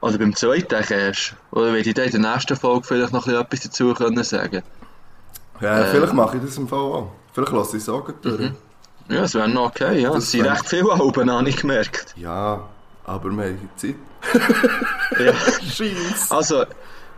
Oder 0.00 0.18
beim 0.18 0.34
zweiten 0.36 0.74
erst. 0.92 1.34
Oder 1.50 1.72
werde 1.72 1.88
ich 1.88 1.94
dann 1.94 2.04
in 2.06 2.22
der 2.22 2.32
nächsten 2.34 2.56
Folge 2.56 2.86
vielleicht 2.86 3.12
noch 3.12 3.26
etwas 3.26 3.60
dazu 3.60 3.92
können 3.94 4.22
sagen. 4.22 4.62
ja 5.60 5.78
Äh. 5.80 5.84
vielleicht 5.86 6.12
mache 6.12 6.36
ich 6.36 6.44
das 6.44 6.56
im 6.56 6.68
Fall 6.68 6.78
auch. 6.78 7.12
Vielleicht 7.32 7.52
lasse 7.52 7.76
ich 7.78 7.82
es 7.82 7.88
auch 7.88 8.08
durch. 8.22 8.52
Ja, 9.08 9.22
das 9.22 9.34
wäre 9.34 9.48
noch 9.48 9.70
okay, 9.70 10.00
ja. 10.00 10.08
Das 10.10 10.16
Das 10.24 10.30
sind 10.30 10.44
wär- 10.44 10.52
recht 10.52 10.68
viele 10.68 10.92
Alben, 10.92 11.30
habe 11.32 11.48
ich 11.48 11.56
gemerkt. 11.56 12.14
Ja, 12.16 12.60
aber 13.06 13.30
wir 13.30 13.44
haben 13.44 13.70
Zeit. 13.76 13.94
Ja. 15.18 15.32
Scheiße. 15.62 16.34
Also, 16.36 16.64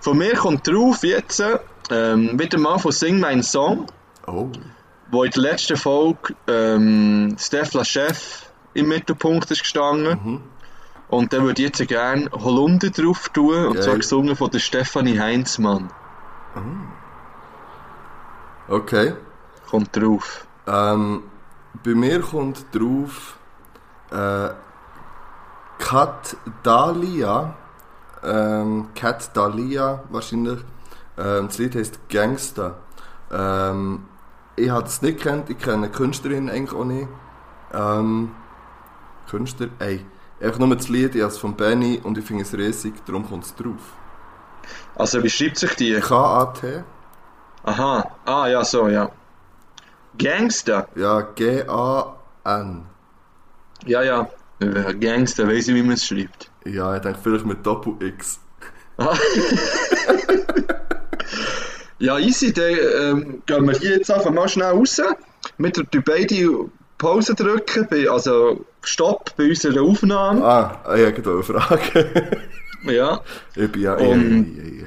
von 0.01 0.19
mir 0.19 0.35
kommt 0.35 0.67
drauf 0.67 1.03
jetzt 1.03 1.43
ähm, 1.91 2.39
wieder 2.39 2.59
mal 2.59 2.79
von 2.79 2.93
Sing 2.93 3.21
Mein 3.21 3.43
Song. 3.43 3.87
Oh. 4.27 4.49
wo 5.11 5.25
in 5.25 5.31
der 5.31 5.43
letzten 5.43 5.77
Folge 5.77 6.35
ähm, 6.47 7.35
Stefla 7.39 7.85
Chef 7.85 8.47
im 8.75 8.89
Mittelpunkt 8.89 9.51
ist 9.51 9.63
gestanden. 9.63 10.19
Mhm. 10.23 10.41
Und 11.09 11.33
dann 11.33 11.43
würde 11.45 11.63
ich 11.63 11.69
jetzt 11.69 11.89
gerne 11.89 12.31
Holunder 12.31 12.91
drauf 12.91 13.29
tun, 13.31 13.67
und 13.67 13.75
Geil. 13.75 13.83
zwar 13.83 13.97
gesungen 13.97 14.37
von 14.37 14.51
der 14.51 14.61
Stefanie 14.61 15.19
Heinzmann. 15.19 15.91
Okay. 18.69 19.15
Kommt 19.69 19.97
drauf. 19.97 20.47
Ähm, 20.69 21.25
bei 21.85 21.95
mir 21.95 22.21
kommt 22.21 22.67
drauf 22.73 23.37
äh, 24.13 24.51
Kat 25.79 26.37
Dahlia. 26.63 27.57
Ähm, 28.23 28.89
Kat 28.95 29.37
Dahlia 29.37 30.03
wahrscheinlich. 30.11 30.61
Ähm, 31.19 31.47
das 31.49 31.59
Lied 31.59 31.75
heißt 31.75 32.09
Gangsta. 32.09 32.77
Ähm, 33.31 34.05
ich 34.57 34.71
habe 34.71 34.87
es 34.87 35.01
nicht 35.03 35.21
kennt, 35.21 35.51
ich 35.51 35.59
kenne 35.59 35.89
Künstlerin 35.89 36.51
eigentlich 36.51 36.79
auch 36.79 36.85
nicht. 36.85 37.09
Ähm, 37.73 38.33
Künstler, 39.29 39.69
ey. 39.79 40.05
Einfach 40.41 40.59
nur 40.59 40.75
das 40.75 40.89
Lied, 40.89 41.15
ich 41.15 41.23
habe 41.23 41.33
es 41.33 41.39
von 41.39 41.55
Benny 41.55 42.01
und 42.03 42.17
ich 42.19 42.25
finde 42.25 42.43
es 42.43 42.55
riesig, 42.55 42.95
darum 43.07 43.29
kommt 43.29 43.45
es 43.45 43.55
drauf. 43.55 43.95
Also, 44.95 45.23
wie 45.23 45.31
schreibt 45.31 45.59
sich 45.59 45.75
die? 45.75 45.95
K-A-T? 46.01 46.83
Aha. 47.65 48.11
Ah, 48.25 48.47
ja, 48.49 48.65
so, 48.65 48.89
ja. 48.89 49.11
Gangster. 50.19 50.89
Ja, 50.95 51.21
G-A-N. 51.21 52.87
Ja, 53.87 54.03
ja. 54.03 54.29
Äh, 54.61 54.95
Gangster, 54.95 55.47
weiss 55.47 55.69
ich, 55.69 55.75
wie 55.75 55.83
man 55.83 55.93
es 55.93 56.07
schreibt. 56.07 56.50
Ja, 56.65 56.97
ich 56.97 57.03
denke 57.03 57.19
vielleicht 57.23 57.47
mit 57.47 57.65
Doppel-X. 57.65 58.41
Ja, 62.01 62.19
easy, 62.19 62.51
dann 62.51 62.65
ähm, 62.99 63.43
gehen 63.45 63.67
wir 63.67 63.79
hier 63.79 63.99
jetzt 63.99 64.11
einfach 64.11 64.31
mal 64.31 64.49
schnell 64.49 64.71
raus. 64.71 65.03
Wir 65.59 65.71
drücken 65.71 66.03
beide 66.03 66.71
Pause 66.97 67.35
drücken, 67.35 67.87
bei, 67.91 68.09
also 68.09 68.65
Stopp 68.83 69.37
bei 69.37 69.51
unserer 69.51 69.83
Aufnahme. 69.83 70.43
Ah, 70.43 70.97
ich 70.97 71.05
habe 71.07 71.31
eine 71.31 71.43
Frage. 71.43 72.41
Ja. 72.85 73.21
ich 73.55 73.71
bin 73.71 73.83
ja... 73.83 73.95
Ei, 73.97 74.05
ei, 74.05 74.15
ei, 74.15 74.85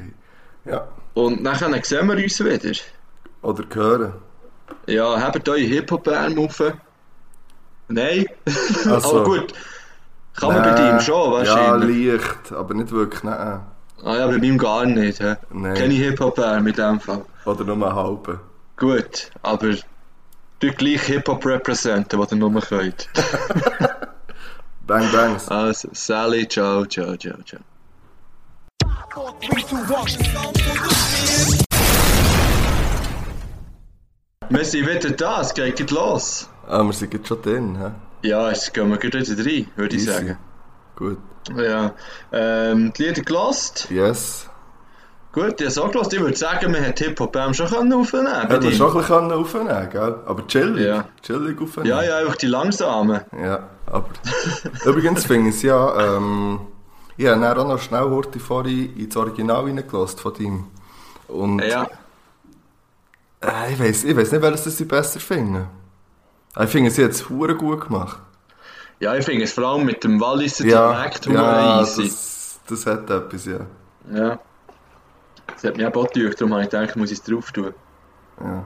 ei. 0.65 0.71
Ja. 0.71 0.87
Und 1.13 1.43
dann 1.43 1.83
sehen 1.83 2.07
wir 2.07 2.23
uns 2.23 2.43
wieder. 2.43 2.75
Oder 3.43 3.63
hören. 3.71 4.13
Ja, 4.87 5.21
habt 5.21 5.47
eure 5.47 5.59
Hip-Hop-Arm 5.59 6.39
auf. 6.39 6.63
Nein. 7.89 8.25
Ach 8.89 8.99
so. 8.99 9.09
Aber 9.21 9.23
gut. 9.25 9.53
Kann 10.35 10.53
man 10.53 10.63
bei 10.63 10.71
dir 10.73 10.99
schon, 10.99 11.31
Ja, 11.31 11.31
wahrscheinlich. 11.55 12.13
leicht, 12.13 12.51
aber 12.51 12.73
nicht 12.73 12.91
wirklich, 12.91 13.23
nein. 13.23 13.59
ah 14.03 14.15
ja, 14.15 14.27
bei 14.27 14.37
meinem 14.37 14.57
gar 14.57 14.85
nicht. 14.85 15.19
He. 15.19 15.35
Nein. 15.51 15.75
Keine 15.75 15.93
Hip-Hop-Arm 15.93 16.65
in 16.67 16.73
dem 16.73 16.99
Fall. 16.99 17.23
Oder 17.45 17.63
nur 17.63 17.75
einen 17.75 17.95
halben. 17.95 18.39
Gut, 18.77 19.31
aber 19.43 19.75
du 20.59 20.71
gleich 20.71 21.01
Hip-Hop 21.03 21.45
representen, 21.45 22.19
was 22.19 22.31
ihr 22.31 22.37
nur 22.37 22.59
könnt. 22.61 23.09
Bang, 24.87 25.09
bangs. 25.11 25.47
Also, 25.49 25.87
Sally, 25.93 26.47
ciao, 26.47 26.85
ciao, 26.85 27.15
ciao, 27.15 27.37
ciao. 27.45 27.61
Wir 34.49 34.65
sind 34.65 34.87
wieder 34.87 35.11
da, 35.11 35.41
es 35.41 35.53
geht 35.53 35.91
los. 35.91 36.49
Ah, 36.67 36.83
wir 36.83 36.93
sind 36.93 37.13
jetzt 37.13 37.27
schon 37.27 37.41
drin, 37.41 37.77
hä? 37.79 37.91
Ja, 38.23 38.49
jetzt 38.49 38.73
gehen 38.73 38.89
wir 38.89 38.97
gleich 38.97 39.29
wieder 39.29 39.45
rein, 39.45 39.67
würde 39.75 39.95
ich 39.95 40.01
Easy. 40.01 40.11
sagen. 40.11 40.37
Gut. 40.95 41.17
Ja, 41.57 41.93
ähm, 42.31 42.93
die 42.97 43.03
Lieder 43.03 43.21
gelost. 43.21 43.87
Yes. 43.91 44.49
Gut, 45.33 45.59
ich 45.59 45.65
habe 45.65 45.71
so 45.71 45.87
gelost. 45.87 46.13
Ich 46.13 46.21
würde 46.21 46.37
sagen, 46.37 46.73
wir 46.73 46.79
hätten 46.81 47.03
Hip-Hop-Bam 47.03 47.53
schon 47.53 47.67
können 47.67 47.91
aufnehmen 47.91 48.25
können. 48.25 48.47
Hätten 48.49 48.63
wir 48.63 48.71
schon 48.71 48.93
bisschen 48.93 49.31
aufnehmen 49.31 49.89
gell? 49.91 50.15
Aber 50.25 50.47
chillig. 50.47 50.85
Ja. 50.85 51.05
Chillig 51.21 51.59
aufnehmen. 51.61 51.89
Ja, 51.89 52.01
ja, 52.03 52.17
einfach 52.19 52.35
die 52.37 52.47
langsamen. 52.47 53.21
Ja, 53.37 53.67
aber... 53.87 54.09
Übrigens 54.85 55.25
finde 55.25 55.49
ich 55.49 55.55
es 55.55 55.61
ja, 55.63 56.17
ähm... 56.17 56.61
Ich 57.17 57.27
habe 57.27 57.41
dann 57.41 57.57
auch 57.59 57.67
noch 57.67 57.79
schnell 57.79 58.09
heute 58.09 58.39
vorhin 58.39 58.95
ins 58.95 59.15
Original 59.17 59.65
reingelassen 59.65 60.19
von 60.19 60.35
ihm. 60.35 60.65
Und... 61.27 61.59
Ja, 61.61 61.87
Äh, 63.43 63.73
ich 63.73 63.79
weiß 63.79 64.03
ich 64.05 64.15
weiss 64.15 64.31
nicht, 64.31 64.41
welches 64.41 64.63
das 64.63 64.77
sie 64.77 64.85
besser 64.85 65.19
finden. 65.19 65.67
Ich 66.59 66.69
finde, 66.69 66.91
sie 66.91 67.03
hat 67.03 67.11
es 67.11 67.29
hure 67.29 67.55
gut 67.55 67.87
gemacht. 67.87 68.17
ja 68.99 69.15
ich 69.15 69.25
finde 69.25 69.43
es 69.45 69.53
vor 69.53 69.65
allem 69.65 69.85
mit 69.85 70.03
dem 70.03 70.19
Walliser 70.21 70.65
Ja, 70.65 70.91
Dialekt 70.93 71.25
ja 71.25 71.81
easy. 71.81 72.03
das, 72.03 72.59
das 72.67 72.85
hat 72.85 73.09
etwas, 73.09 73.45
ja. 73.45 73.59
Ja. 74.13 74.39
Das 75.47 75.63
hat 75.63 75.77
mich 75.77 75.85
auch 75.85 75.91
gedacht, 76.13 76.39
darum 76.39 76.53
habe 76.53 76.63
ich 76.63 76.69
gedacht, 76.69 76.95
muss 76.95 77.11
ich 77.11 77.17
es 77.19 77.23
drauf 77.23 77.51
tun. 77.51 77.73
ja. 78.41 78.63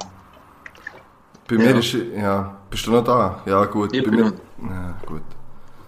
Bei 1.50 1.56
mir 1.56 1.72
Ja. 1.72 1.78
ist... 1.80 1.94
Ja, 1.94 2.56
bist 2.70 2.86
du 2.88 2.92
noch 2.92 3.04
da? 3.06 3.42
Ja, 3.46 3.64
gut. 3.66 3.94
Ich 3.94 4.04
Bei 4.04 4.10
bin 4.12 4.20
mir, 4.20 4.34
Ja, 4.70 4.98
gut. 5.06 5.22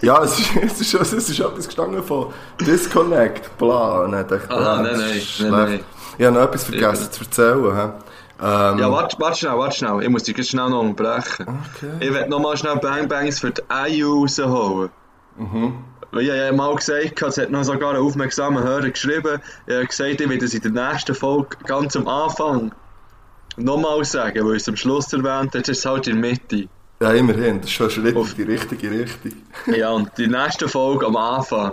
Ja, 0.02 0.22
es 0.24 0.38
ist, 0.38 0.56
es 0.56 0.80
ist, 0.80 0.94
es 0.94 1.28
ist 1.28 1.40
etwas 1.40 1.66
gestanden 1.66 2.02
von 2.02 2.32
Disconnect, 2.60 3.58
bla. 3.58 4.04
Und 4.04 4.12
dann 4.12 4.26
dachte 4.26 4.40
ich, 4.46 4.50
ah, 4.50 4.76
nein, 4.76 4.84
das 4.84 4.98
nein, 4.98 5.10
ist 5.18 5.40
nein, 5.40 5.50
nein. 5.50 5.80
Ich 6.16 6.24
habe 6.26 6.36
noch 6.36 6.44
etwas 6.44 6.64
vergessen 6.64 7.12
zu 7.12 7.24
erzählen. 7.24 7.92
Ähm, 8.42 8.78
Ja, 8.78 8.90
warte, 8.90 9.16
warte 9.20 9.38
schnell, 9.38 9.56
warte 9.58 9.76
schnell. 9.76 10.02
Ich 10.02 10.08
muss 10.08 10.22
dich 10.22 10.48
schnell 10.48 10.70
noch 10.70 10.80
unterbrechen. 10.80 11.46
Okay. 11.76 11.90
Ich 12.00 12.12
will 12.12 12.26
noch 12.28 12.40
mal 12.40 12.56
schnell 12.56 12.76
Bang 12.76 13.06
Bangs 13.08 13.38
für 13.40 13.50
die 13.50 13.60
IU 13.70 14.22
rausholen. 14.22 14.90
Weil 16.12 16.22
ich 16.24 16.30
habe 16.30 16.38
ja 16.40 16.52
mal 16.52 16.74
gesagt, 16.74 17.22
es 17.22 17.38
hat 17.38 17.50
noch 17.50 17.62
sogar 17.64 17.90
ein 17.90 17.96
aufmerksamer 17.98 18.62
Hörer 18.64 18.90
geschrieben, 18.90 19.40
ich 19.66 19.74
habe 19.74 19.86
gesagt, 19.86 20.20
ich 20.20 20.28
werde 20.28 20.44
es 20.44 20.54
in 20.54 20.74
der 20.74 20.90
nächsten 20.92 21.14
Folge 21.14 21.56
ganz 21.66 21.94
am 21.96 22.08
Anfang 22.08 22.72
nochmal 23.56 24.04
sagen, 24.04 24.44
weil 24.44 24.56
ich 24.56 24.62
es 24.62 24.68
am 24.68 24.76
Schluss 24.76 25.12
erwähnt 25.12 25.54
jetzt 25.54 25.68
ist 25.68 25.78
es 25.78 25.86
halt 25.86 26.08
in 26.08 26.20
der 26.20 26.30
Mitte. 26.32 26.68
Ja, 27.00 27.12
immerhin, 27.12 27.60
das 27.60 27.66
ist 27.70 27.72
schon 27.76 27.86
ein 27.86 27.90
Schritt 27.92 28.16
Auf- 28.16 28.34
die 28.34 28.42
richtige 28.42 28.90
Richtung. 28.90 29.32
Ja, 29.66 29.90
und 29.90 30.10
die 30.18 30.26
nächste 30.26 30.68
Folge 30.68 31.06
am 31.06 31.16
Anfang, 31.16 31.72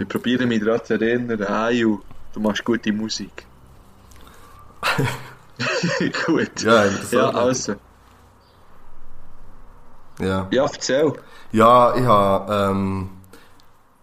ich 0.00 0.06
probiere 0.08 0.44
mich 0.46 0.62
daran 0.62 0.84
zu 0.84 0.94
erinnern, 0.94 1.44
IU, 1.72 1.98
du 2.34 2.40
machst 2.40 2.64
gute 2.64 2.92
Musik. 2.92 3.46
Gut. 6.26 6.62
Ja, 6.62 6.84
ja 7.10 7.30
also. 7.30 7.74
Ja, 10.20 10.48
Ja, 10.50 10.64
erzähl. 10.64 11.12
ja 11.52 11.94
ich 11.96 12.04
habe, 12.04 12.52
ähm, 12.70 13.10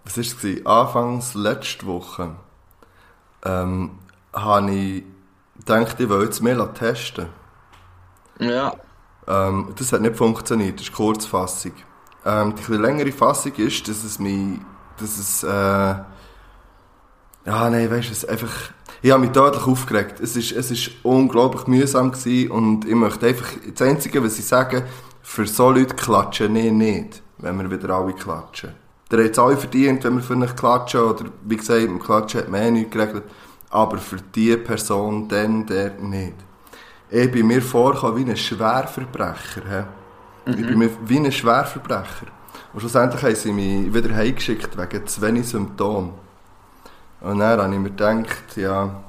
was 0.05 0.17
war 0.17 0.23
es? 0.51 0.65
Anfangs 0.65 1.33
letzte 1.33 1.85
Woche 1.87 2.35
ähm, 3.43 3.99
habe 4.33 4.71
ich 4.71 5.03
gedacht, 5.57 5.99
ich 5.99 6.09
will 6.09 6.23
jetzt 6.23 6.41
mehr 6.41 6.73
testen. 6.73 7.27
Ja, 8.39 8.73
Ähm, 9.27 9.73
das 9.77 9.91
hat 9.91 10.01
nicht 10.01 10.15
funktioniert, 10.17 10.79
das 10.79 10.87
ist 10.87 10.93
Kurzfassung. 10.93 11.73
Ähm, 12.25 12.55
die 12.55 12.61
etwas 12.61 12.77
längere 12.77 13.11
Fassung 13.11 13.53
ist, 13.55 13.87
dass 13.87 14.03
es 14.03 14.19
mich, 14.19 14.59
dass 14.97 15.17
es, 15.17 15.43
äh, 15.43 15.47
ja, 15.47 16.05
nein, 17.45 17.89
weißt 17.91 18.07
du, 18.09 18.11
es 18.11 18.25
einfach, 18.25 18.51
ich 19.05 19.11
habe 19.11 19.21
mich 19.21 19.33
deutlich 19.33 19.67
aufgeregt. 19.67 20.19
Es 20.19 20.35
ist, 20.35 20.51
es 20.51 20.71
ist 20.71 20.89
unglaublich 21.03 21.67
mühsam 21.67 22.11
gewesen 22.11 22.49
und 22.49 22.85
ich 22.85 22.95
möchte 22.95 23.27
einfach, 23.27 23.49
das 23.71 23.87
Einzige, 23.87 24.23
was 24.23 24.39
ich 24.39 24.45
sage, 24.45 24.81
für 25.21 25.45
so 25.45 25.69
Leute 25.69 25.93
klatschen 25.93 26.55
ich 26.55 26.71
nicht, 26.71 27.21
wenn 27.37 27.55
wir 27.59 27.69
wieder 27.69 27.93
alle 27.93 28.13
klatschen. 28.13 28.71
Der 29.11 29.25
hat 29.25 29.31
es 29.33 29.37
alle 29.37 29.57
verdient, 29.57 30.03
wenn 30.03 30.15
wir 30.15 30.23
für 30.23 30.33
einen 30.33 30.55
klatschen, 30.55 31.01
oder 31.01 31.25
wie 31.43 31.55
gesagt, 31.55 31.83
im 31.83 31.99
Klatschen 31.99 32.39
hat 32.41 32.49
man 32.49 32.61
eh 32.63 32.71
nichts 32.71 32.91
geregelt, 32.93 33.25
aber 33.69 33.99
für 33.99 34.17
die 34.33 34.57
Person 34.57 35.27
dann, 35.27 35.67
der 35.67 35.99
nicht. 35.99 36.33
Ich 37.11 37.31
bin 37.31 37.45
mir 37.45 37.61
vorgekommen 37.61 38.25
wie 38.25 38.31
ein 38.31 38.35
Schwerverbrecher. 38.35 39.61
He. 39.69 40.51
Ich 40.51 40.65
bin 40.65 40.79
mir 40.79 40.89
wie 41.05 41.19
ein 41.19 41.31
Schwerverbrecher. 41.31 42.25
Und 42.73 42.79
schlussendlich 42.79 43.21
haben 43.21 43.35
sie 43.35 43.51
mich 43.51 43.93
wieder 43.93 44.15
heimgeschickt 44.15 44.75
wegen 44.75 45.05
zu 45.05 45.21
wenig 45.21 45.47
Symptomen. 45.47 46.24
Und 47.25 47.39
dann 47.39 47.59
habe 47.59 47.73
ich 47.73 47.79
mir 47.79 47.89
gedacht, 47.89 48.55
ja, 48.55 49.03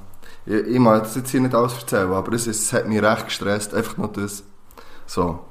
ich, 0.47 0.55
ich 0.55 0.79
mag 0.79 1.03
das 1.03 1.15
jetzt 1.15 1.29
hier 1.29 1.39
nicht 1.39 1.53
alles 1.53 1.73
erzählen, 1.75 2.11
aber 2.11 2.33
es, 2.33 2.47
ist, 2.47 2.63
es 2.63 2.73
hat 2.73 2.87
mich 2.87 2.99
recht 2.99 3.25
gestresst, 3.25 3.75
einfach 3.75 3.95
nur 3.97 4.11
das. 4.11 4.43
So. 5.05 5.45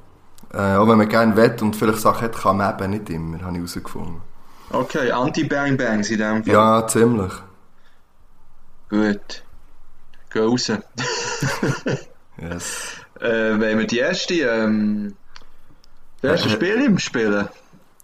Äh, 0.53 0.75
auch 0.75 0.85
wenn 0.87 0.97
man 0.97 1.07
gerne 1.07 1.33
wett 1.37 1.61
und 1.61 1.77
vielleicht 1.77 1.99
Sachen 1.99 2.23
hat, 2.23 2.35
kann 2.35 2.57
man 2.57 2.77
eben 2.77 2.91
nicht 2.91 3.09
immer, 3.09 3.39
habe 3.41 3.51
ich 3.51 3.57
herausgefunden. 3.59 4.21
okay, 4.71 5.11
Anti-Bang 5.11 5.77
Bangs 5.77 6.09
in 6.09 6.17
dem 6.17 6.43
Fall. 6.43 6.53
Ja, 6.53 6.85
ziemlich. 6.87 7.31
Gut. 8.89 9.43
Geh 10.29 10.39
raus. 10.39 10.71
Yes. 12.39 12.97
Äh, 13.19 13.59
wenn 13.59 13.79
wir 13.79 13.87
die 13.87 13.97
erste, 13.97 14.35
ähm, 14.35 15.15
das 16.21 16.33
erste 16.33 16.49
Äh, 16.49 16.51
Spiel 16.51 16.85
im 16.85 16.99
Spielen. 16.99 17.47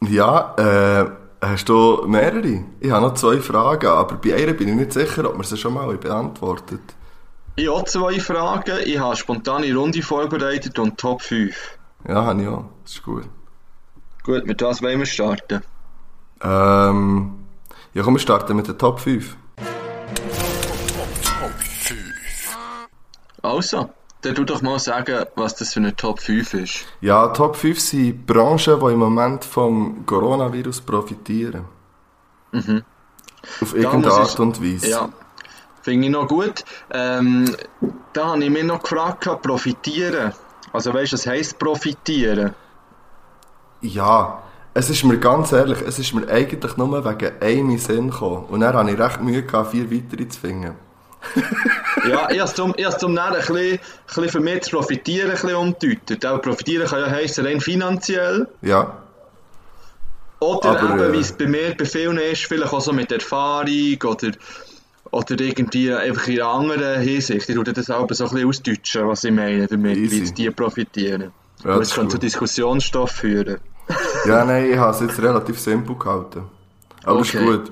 Ja, 0.01 0.55
äh, 0.57 1.05
hast 1.49 1.69
du 1.69 2.03
mehrere? 2.07 2.63
Ich 2.79 2.91
habe 2.91 3.05
noch 3.05 3.13
zwei 3.15 3.39
Fragen, 3.39 3.87
aber 3.87 4.15
bei 4.15 4.35
einer 4.35 4.53
bin 4.53 4.69
ich 4.69 4.75
nicht 4.75 4.93
sicher, 4.93 5.29
ob 5.29 5.37
wir 5.37 5.43
sie 5.43 5.57
schon 5.57 5.73
mal 5.73 5.95
beantwortet 5.97 6.81
Ich 7.55 7.69
habe 7.69 7.85
zwei 7.85 8.19
Fragen. 8.19 8.79
Ich 8.85 8.97
habe 8.97 9.09
eine 9.09 9.15
spontane 9.17 9.75
Runde 9.75 10.01
vorbereitet 10.01 10.79
und 10.79 10.97
Top 10.97 11.21
5. 11.21 11.55
Ja, 12.07 12.25
habe 12.25 12.41
ich 12.41 12.47
auch. 12.47 12.65
Das 12.83 12.93
ist 12.93 13.03
gut. 13.03 13.23
Gut, 14.23 14.45
mit 14.45 14.61
was 14.61 14.81
wollen 14.81 14.99
wir 14.99 15.05
starten? 15.05 15.61
Ähm, 16.41 17.33
ja, 17.93 18.03
komm, 18.03 18.15
wir 18.15 18.19
starten 18.19 18.55
mit 18.55 18.67
der 18.67 18.77
Top 18.77 18.99
5. 18.99 19.35
Also, 23.41 23.89
dann 24.23 24.35
tu 24.35 24.43
doch 24.43 24.61
mal 24.61 24.79
sagen, 24.79 25.25
was 25.35 25.55
das 25.55 25.73
für 25.73 25.79
eine 25.79 25.95
Top 25.95 26.19
5 26.19 26.53
ist. 26.55 26.85
Ja, 27.01 27.27
Top 27.29 27.55
5 27.55 27.79
sind 27.79 28.25
Branchen, 28.25 28.79
die 28.79 28.93
im 28.93 28.99
Moment 28.99 29.43
vom 29.43 30.05
Coronavirus 30.05 30.81
profitieren. 30.81 31.65
Auf 32.53 33.75
irgendeine 33.75 34.13
Art 34.13 34.39
und 34.39 34.63
Weise. 34.63 34.89
Ja, 34.89 35.09
finde 35.81 36.07
ich 36.07 36.13
noch 36.13 36.27
gut. 36.27 36.63
Ähm, 36.91 37.45
da 38.13 38.27
habe 38.27 38.43
ich 38.43 38.49
mich 38.49 38.63
noch 38.63 38.81
gefragt, 38.81 39.27
profitieren. 39.41 40.33
Also 40.71 40.93
weißt 40.93 41.11
du, 41.11 41.17
was 41.17 41.27
heisst 41.27 41.59
profitieren? 41.59 42.55
Ja, 43.81 44.41
es 44.73 44.89
ist 44.89 45.03
mir 45.03 45.19
ganz 45.19 45.51
ehrlich, 45.51 45.81
es 45.85 45.99
ist 45.99 46.13
mir 46.13 46.27
eigentlich 46.29 46.77
nur 46.77 47.03
wegen 47.03 47.41
einem 47.41 47.77
Sinn 47.77 48.09
gekommen. 48.09 48.45
Und 48.45 48.61
dann 48.61 48.73
hatte 48.73 48.91
ich 48.91 48.99
recht 48.99 49.21
Mühe, 49.21 49.43
gehabt, 49.43 49.71
vier 49.71 49.91
weitere 49.91 50.27
zu 50.27 50.39
finden. 50.39 50.75
Ja, 52.09 52.29
ich 52.29 52.39
habe 52.39 52.73
es 52.77 52.97
zum 52.97 53.13
Nähren 53.13 53.33
ein 53.33 53.39
bisschen, 53.39 53.57
ein 53.57 53.79
bisschen 54.07 54.29
für 54.29 54.39
mich 54.41 54.63
zu 54.63 54.71
profitieren 54.71 55.27
ein 55.29 55.33
bisschen 55.35 55.55
umgedeutet. 55.55 56.25
Auch 56.25 56.41
profitieren 56.41 56.85
kann 56.87 56.99
ja 56.99 57.09
heissen 57.09 57.45
rein 57.45 57.61
finanziell. 57.61 58.47
Ja, 58.61 58.97
Oder 60.39 60.69
Aber, 60.81 60.89
eben, 60.95 60.99
äh, 60.99 61.13
wie 61.13 61.19
es 61.21 61.31
bei 61.31 61.47
mir 61.47 61.75
bei 61.77 61.85
vielen 61.85 62.17
ist, 62.17 62.43
vielleicht 62.45 62.73
auch 62.73 62.81
so 62.81 62.91
mit 62.91 63.11
Erfahrung 63.11 63.97
oder, 64.03 64.31
oder 65.11 65.39
irgendwie 65.39 65.93
einfach 65.93 66.27
in 66.27 66.41
einer 66.41 66.49
anderen 66.49 67.01
Hinsicht. 67.01 67.47
Ich 67.47 67.55
tue 67.55 67.63
das 67.63 67.89
auch 67.89 68.07
so 68.11 68.25
ein 68.25 68.29
bisschen 68.31 68.47
ausdeutschen, 68.49 69.07
was 69.07 69.23
ich 69.23 69.31
meine 69.31 69.67
damit, 69.67 69.95
Easy. 69.97 70.21
wie 70.23 70.31
die 70.31 70.49
profitieren. 70.51 71.31
Ja, 71.63 71.69
Aber 71.69 71.79
das 71.79 71.89
ist 71.89 71.95
könnte 71.95 72.13
zu. 72.15 72.17
Diskussionsstoff 72.19 73.11
führen. 73.11 73.59
ja 74.27 74.43
nein, 74.43 74.71
ich 74.71 74.77
habe 74.77 74.91
es 74.91 74.99
jetzt 74.99 75.21
relativ 75.21 75.57
simpel 75.59 75.95
gehalten. 75.95 76.43
Aber 77.05 77.19
das 77.19 77.29
ist 77.29 77.35
Okay. 77.35 77.45
gut. 77.45 77.71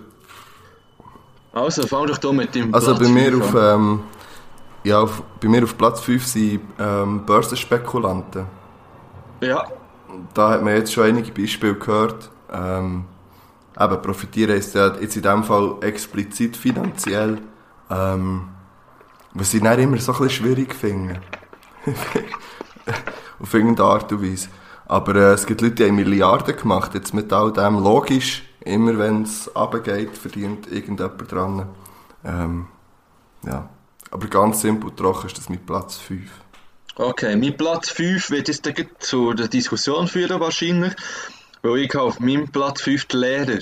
Also, 1.53 1.85
fang 1.87 2.07
doch 2.07 2.17
da 2.17 2.31
mit 2.31 2.55
dem 2.55 2.73
Also 2.73 2.95
Platz 2.95 2.99
bei 2.99 3.07
mir, 3.09 3.37
auf, 3.37 3.53
ähm, 3.55 4.03
ja, 4.83 5.01
auf, 5.01 5.23
bei 5.41 5.49
mir 5.49 5.63
auf 5.63 5.77
Platz 5.77 6.01
5 6.01 6.25
sind 6.25 6.61
ähm, 6.79 7.25
Börsenspekulanten. 7.25 8.47
Ja, 9.41 9.65
Da 10.33 10.49
hat 10.51 10.63
man 10.63 10.75
jetzt 10.75 10.93
schon 10.93 11.05
einige 11.05 11.31
Beispiele 11.31 11.75
gehört. 11.75 12.31
Ähm, 12.51 13.05
eben, 13.79 14.01
profitieren 14.01 14.57
ist 14.57 14.75
ja 14.75 14.95
jetzt 14.97 15.15
in 15.15 15.23
dem 15.23 15.43
Fall 15.43 15.77
explizit 15.81 16.57
finanziell. 16.57 17.41
Ähm, 17.89 18.49
was 19.33 19.53
ich 19.53 19.61
dann 19.63 19.79
immer 19.79 19.97
so 19.97 20.13
ein 20.13 20.19
bisschen 20.19 20.45
schwierig 20.45 20.75
finde. 20.75 21.21
Auf 23.39 23.53
irgendeine 23.53 23.89
Art 23.89 24.11
und 24.11 24.23
Weise. 24.23 24.49
Aber 24.85 25.15
äh, 25.15 25.33
es 25.33 25.45
gibt 25.45 25.61
Leute, 25.61 25.75
die 25.75 25.85
haben 25.87 25.95
Milliarden 25.95 26.55
gemacht, 26.55 26.93
jetzt 26.93 27.13
mit 27.13 27.31
all 27.33 27.51
dem. 27.53 27.79
Logisch, 27.79 28.43
immer 28.65 28.97
wenn 28.97 29.23
es 29.23 29.49
runtergeht, 29.55 30.17
verdient 30.17 30.71
irgendjemand 30.71 31.31
dran. 31.31 31.67
Ähm, 32.23 32.67
ja. 33.45 33.69
Aber 34.11 34.27
ganz 34.27 34.61
simpel 34.61 34.89
und 34.89 34.97
trocken 34.97 35.27
ist 35.27 35.37
das 35.37 35.49
mit 35.49 35.65
Platz 35.65 35.97
5. 35.97 36.29
okay. 36.95 37.35
Mein 37.35 37.55
Platz 37.57 37.89
5 37.89 38.29
wird 38.29 38.47
jetzt 38.49 38.65
dann 38.65 38.73
gleich 38.73 38.89
zu 38.99 39.33
der 39.33 39.47
Diskussion 39.47 40.07
führen 40.07 40.39
wahrscheinlich, 40.39 40.93
weil 41.61 41.77
ich 41.79 41.95
auf 41.95 42.19
meinem 42.19 42.49
Platz 42.49 42.81
5 42.81 43.05
die 43.05 43.17
Lehrer. 43.17 43.59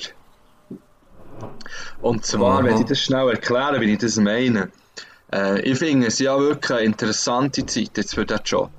Und 2.02 2.26
zwar 2.26 2.62
Mhm. 2.62 2.66
werde 2.66 2.82
ich 2.82 2.88
das 2.88 3.00
schnell 3.00 3.30
erklären, 3.30 3.80
wie 3.82 3.94
ich 3.94 4.00
das 4.00 4.18
meine. 4.18 4.72
Äh, 5.32 5.62
ich 5.62 5.78
finde 5.78 6.08
es 6.08 6.20
ja 6.20 6.38
wirklich 6.40 6.72
eine 6.72 6.82
interessante 6.82 7.66
Zeit 7.66 7.98
jetzt 7.98 8.16
für 8.16 8.26
diesen 8.26 8.44
Job. 8.44 8.72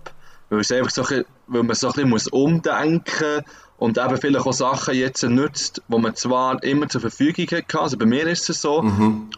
Weil, 0.49 0.61
es 0.61 0.73
einfach 0.73 0.91
so, 0.91 1.05
weil 1.47 1.63
man 1.63 1.77
so 1.77 1.87
ein 1.87 1.93
bisschen 1.93 2.11
muss 2.11 2.27
umdenken 2.27 3.43
und 3.81 3.97
eben 3.97 4.17
vielleicht 4.19 4.47
auch 4.47 4.53
Sachen 4.53 4.95
jetzt 4.95 5.23
nutzt, 5.23 5.83
die 5.89 5.99
man 5.99 6.15
zwar 6.15 6.63
immer 6.63 6.89
zur 6.89 7.01
Verfügung 7.01 7.47
hatte, 7.51 7.81
also 7.81 7.97
bei 7.97 8.05
mir 8.05 8.27
ist 8.27 8.49
es 8.51 8.61
so, 8.61 8.85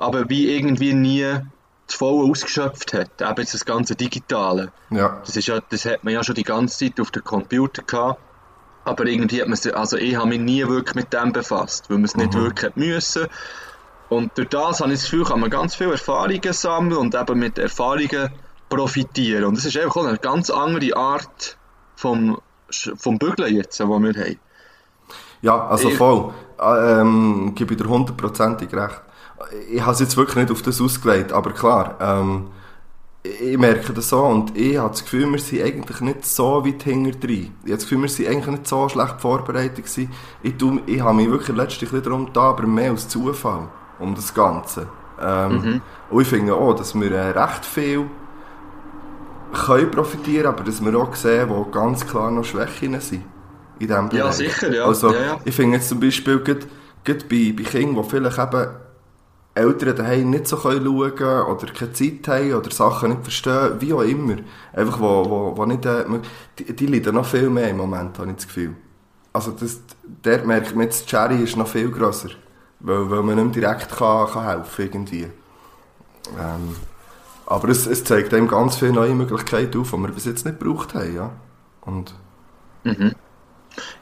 aber 0.01 0.29
wie 0.29 0.51
irgendwie 0.51 0.93
nie 0.93 1.39
das 1.87 1.95
voll 1.95 2.29
ausgeschöpft 2.29 2.93
hat. 2.93 3.23
Eben 3.23 3.35
jetzt 3.39 3.55
das 3.55 3.65
ganze 3.65 3.95
Digitale. 3.95 4.73
Ja. 4.91 5.21
Das, 5.25 5.37
ist 5.37 5.47
ja, 5.47 5.61
das 5.61 5.85
hat 5.85 6.03
man 6.03 6.13
ja 6.13 6.25
schon 6.25 6.35
die 6.35 6.43
ganze 6.43 6.79
Zeit 6.79 7.01
auf 7.01 7.13
dem 7.13 7.23
Computer 7.23 7.83
gehabt. 7.83 8.21
Aber 8.85 9.07
irgendwie 9.07 9.41
hat 9.41 9.47
man 9.47 9.57
sich, 9.57 9.77
also 9.77 9.97
ich 9.97 10.17
habe 10.17 10.29
mich 10.29 10.41
nie 10.41 10.67
wirklich 10.67 10.97
mit 10.97 11.13
dem 11.13 11.33
befasst, 11.33 11.89
weil 11.89 11.99
man 11.99 12.07
es 12.07 12.17
nicht 12.17 12.35
wirklich 12.35 12.75
müssen. 12.75 13.29
Und 14.09 14.37
durch 14.37 14.49
das 14.49 14.81
habe 14.81 14.93
ich 14.93 14.99
das 14.99 15.09
Gefühl, 15.09 15.25
kann 15.25 15.39
man 15.39 15.51
ganz 15.51 15.77
viele 15.77 15.93
Erfahrungen 15.93 16.53
sammeln 16.53 16.99
und 16.99 17.15
eben 17.15 17.39
mit 17.39 17.59
Erfahrungen 17.59 18.31
profitieren. 18.69 19.45
Und 19.45 19.57
das 19.57 19.67
ist 19.67 19.77
einfach 19.77 19.99
auch 19.99 20.07
eine 20.07 20.19
ganz 20.19 20.51
andere 20.51 20.97
Art 20.97 21.57
vom, 21.95 22.41
vom 22.97 23.19
Bügeln 23.19 23.55
jetzt, 23.57 23.79
die 23.79 23.85
wir 23.85 23.95
haben. 23.95 24.37
Ja, 25.43 25.67
also 25.69 25.89
Ich- 25.89 25.97
voll. 25.97 26.33
Äh, 26.61 27.01
Ähm, 27.01 27.53
gebe 27.57 27.75
ich 27.75 27.81
dir 27.81 27.89
hundertprozentig 27.89 28.73
recht. 28.73 29.01
Ich 29.71 29.81
habe 29.81 29.93
es 29.93 29.99
jetzt 30.01 30.17
wirklich 30.17 30.37
nicht 30.37 30.53
auf 30.53 30.63
das 30.63 30.81
ausgelegt, 30.81 31.33
aber 31.33 31.51
klar, 31.53 31.97
ähm, 32.01 32.47
ich 33.25 33.59
merke 33.59 33.93
das 33.93 34.09
so 34.11 34.21
und 34.25 34.57
ich 34.57 34.77
habe 34.79 34.91
das 34.91 35.03
Gefühl, 35.03 35.31
wir 35.31 35.39
sind 35.41 35.63
eigentlich 35.63 36.01
nicht 36.01 36.25
so 36.25 36.65
weit 36.65 36.83
hinter 36.85 37.19
drin. 37.19 37.53
Ich 37.65 37.71
habe 37.71 37.75
das 37.75 37.83
Gefühl, 37.83 38.03
wir 38.03 38.09
sind 38.09 38.29
eigentlich 38.29 38.47
nicht 38.47 38.69
so 38.69 38.89
schlecht 38.89 39.21
vorbereitet 39.21 39.77
gewesen. 39.85 40.11
Ich, 40.43 40.57
tu, 40.57 40.81
ich 40.87 41.01
habe 41.01 41.15
mich 41.15 41.29
wirklich 41.31 41.57
letztlich 41.57 41.91
darum 42.03 42.33
da, 42.33 42.51
aber 42.51 42.67
mehr 42.67 42.91
als 42.93 43.09
Zufall 43.09 43.69
um 43.99 44.15
das 44.15 44.33
Ganze. 44.33 44.87
Ähm, 45.21 45.81
Und 46.11 46.23
ich 46.23 46.29
finde 46.29 46.55
auch, 46.55 46.75
dass 46.75 46.95
wir 46.95 47.11
äh, 47.13 47.31
recht 47.31 47.65
viel 47.65 48.07
können 49.53 49.91
profitieren, 49.91 50.47
aber 50.47 50.65
dass 50.65 50.85
wir 50.85 50.95
auch 50.97 51.15
sehen, 51.15 51.49
wo 51.49 51.65
ganz 51.65 52.07
klar 52.07 52.31
noch 52.31 52.45
Schwächen 52.45 52.99
sind 53.01 53.25
in 53.79 53.89
diesem 53.89 54.09
Bereich. 54.09 54.25
Ja, 54.25 54.33
sicher, 54.33 54.73
ja. 54.75 54.85
Also, 54.85 55.13
Ja, 55.13 55.21
ja. 55.21 55.41
ich 55.45 55.55
finde 55.55 55.77
jetzt 55.77 55.89
zum 55.89 56.01
Beispiel 56.01 56.39
gerade, 56.41 56.67
gerade 57.05 57.25
bei, 57.25 57.55
bei 57.57 57.63
Kindern, 57.63 58.03
die 58.03 58.11
vielleicht 58.11 58.39
eben 58.39 58.67
Eltern 59.55 59.97
daheim 59.97 60.31
nicht 60.31 60.47
so 60.47 60.57
können 60.57 60.85
schauen 60.85 61.15
können 61.15 61.43
oder 61.43 61.67
keine 61.67 61.93
Zeit 61.93 62.27
haben 62.29 62.55
oder 62.55 62.71
Sachen 62.71 63.11
nicht 63.11 63.23
verstehen, 63.23 63.81
wie 63.81 63.93
auch 63.93 64.03
immer. 64.03 64.37
Einfach, 64.73 64.99
wo, 64.99 65.29
wo, 65.29 65.57
wo 65.57 65.67
nicht, 65.67 65.85
äh, 65.85 66.05
die, 66.59 66.75
die 66.75 66.87
leiden 66.87 67.15
noch 67.15 67.27
viel 67.27 67.51
mehr 67.51 67.69
im 67.69 67.77
Moment, 67.77 68.19
habe 68.19 68.31
ich 68.31 68.37
das 68.37 68.47
Gefühl. 68.47 68.75
Also, 69.35 69.51
das, 69.51 69.81
der 70.25 70.45
merkt 70.45 70.75
man 70.75 70.85
jetzt, 70.85 71.05
die 71.05 71.11
Cherry 71.11 71.43
ist 71.43 71.57
noch 71.57 71.69
viel 71.69 71.91
grösser. 71.91 72.31
Weil, 72.81 73.11
weil 73.11 73.23
man 73.23 73.37
nicht 73.37 73.57
direkt 73.57 73.91
kann, 73.91 74.27
kann 74.29 74.45
helfen 74.45 74.85
irgendwie. 74.85 75.27
Ähm, 76.39 76.77
aber 77.53 77.69
es, 77.69 77.87
es 77.87 78.05
zeigt 78.05 78.33
einem 78.33 78.49
ganz 78.49 78.77
viele 78.77 78.93
neue 78.93 79.15
Möglichkeiten 79.15 79.81
auf, 79.81 79.91
die 79.91 79.97
wir 79.99 80.09
bis 80.09 80.25
jetzt 80.25 80.47
nicht 80.47 80.59
gebraucht 80.59 80.95
haben, 80.95 81.15
ja. 81.15 81.31
Und, 81.83 82.15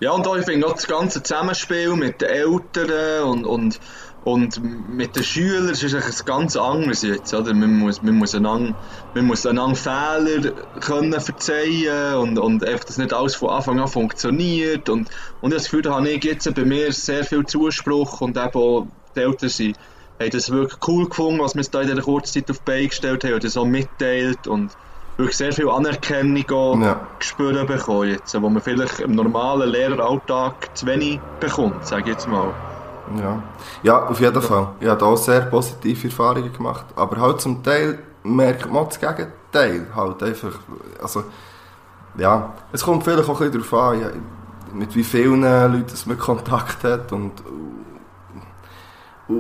Ja, 0.01 0.13
und 0.13 0.27
auch, 0.27 0.37
ich 0.37 0.45
finde 0.45 0.67
auch 0.67 0.75
das 0.75 0.87
ganze 0.87 1.23
Zusammenspiel 1.23 1.95
mit 1.95 2.21
den 2.21 2.29
Eltern 2.29 3.23
und, 3.25 3.45
und, 3.45 3.81
und 4.25 4.61
mit 4.91 5.17
den 5.17 5.23
Schülern 5.23 5.71
ist 5.71 5.83
eigentlich 5.83 6.25
ganz 6.25 6.57
anderes 6.57 7.03
jetzt, 7.03 7.33
oder? 7.35 7.55
Man 7.55 7.79
muss, 7.79 8.03
man 8.03 8.17
muss 8.17 8.35
einander, 8.35 8.75
man 9.15 9.27
muss 9.27 9.47
einander 9.47 9.77
Fehler 9.77 10.53
können 10.81 11.21
verzeihen 11.21 12.15
und, 12.17 12.39
und 12.39 12.65
einfach, 12.65 12.85
dass 12.85 12.99
nicht 12.99 13.13
alles 13.13 13.35
von 13.35 13.51
Anfang 13.51 13.81
an 13.81 13.89
funktioniert 13.89 14.89
und, 14.89 15.09
und 15.41 15.53
das 15.53 15.65
Gefühl, 15.65 15.83
da 15.83 15.95
habe 15.95 16.09
ich 16.09 16.25
jetzt 16.25 16.53
bei 16.55 16.65
mir 16.65 16.93
sehr 16.93 17.25
viel 17.25 17.45
Zuspruch 17.47 18.21
und 18.21 18.37
eben 18.37 18.55
auch 18.55 18.87
die 19.15 19.21
Eltern 19.21 19.49
sind, 19.49 19.77
haben 20.21 20.31
das 20.31 20.51
wirklich 20.51 20.79
cool 20.87 21.09
gefunden, 21.09 21.41
was 21.41 21.55
wir 21.55 21.63
da 21.71 21.81
in 21.81 21.89
dieser 21.89 22.03
kurzen 22.03 22.33
Zeit 22.33 22.51
auf 22.51 22.59
die 22.59 22.65
Beine 22.65 22.89
gestellt 22.89 23.25
haben 23.25 23.35
und 23.35 23.45
das 23.45 23.57
auch 23.57 23.65
mitteilt 23.65 24.47
und 24.47 24.71
wirklich 25.17 25.37
sehr 25.37 25.53
viel 25.53 25.69
Anerkennung 25.69 26.45
auch 26.51 26.79
Ja. 26.79 27.01
gespürt 27.19 27.67
bekommen 27.67 28.11
jetzt, 28.11 28.41
wo 28.41 28.49
man 28.49 28.63
vielleicht 28.63 29.01
im 29.01 29.15
normalen 29.15 29.71
Lehreralltag 29.71 30.77
zu 30.77 30.87
wenig 30.87 31.21
bekommt, 31.41 31.87
sage 31.87 32.03
ich 32.03 32.09
jetzt 32.09 32.29
mal. 32.29 32.53
Ja. 33.19 33.43
ja, 33.83 34.07
auf 34.07 34.21
jeden 34.21 34.41
Fall. 34.41 34.69
Ich 34.79 34.87
habe 34.87 35.01
da 35.01 35.07
auch 35.07 35.17
sehr 35.17 35.41
positive 35.43 36.07
Erfahrungen 36.09 36.53
gemacht. 36.53 36.85
Aber 36.95 37.21
halt 37.21 37.41
zum 37.41 37.63
Teil 37.63 37.99
merkt 38.23 38.71
man 38.71 38.87
das 38.87 39.01
Gegenteil. 39.01 39.87
Halt 39.95 40.23
einfach, 40.23 40.53
also, 41.03 41.25
ja, 42.17 42.53
es 42.73 42.85
kommt 42.85 43.03
vielleicht 43.03 43.29
auch 43.29 43.41
ein 43.41 43.51
bisschen 43.51 43.69
darauf 43.71 43.95
an, 43.95 44.23
mit 44.75 44.95
wie 44.95 45.03
vielen 45.03 45.43
Leuten 45.43 45.87
man 46.07 46.19
Kontakt 46.19 46.85
hat 46.85 47.13
und 47.13 47.33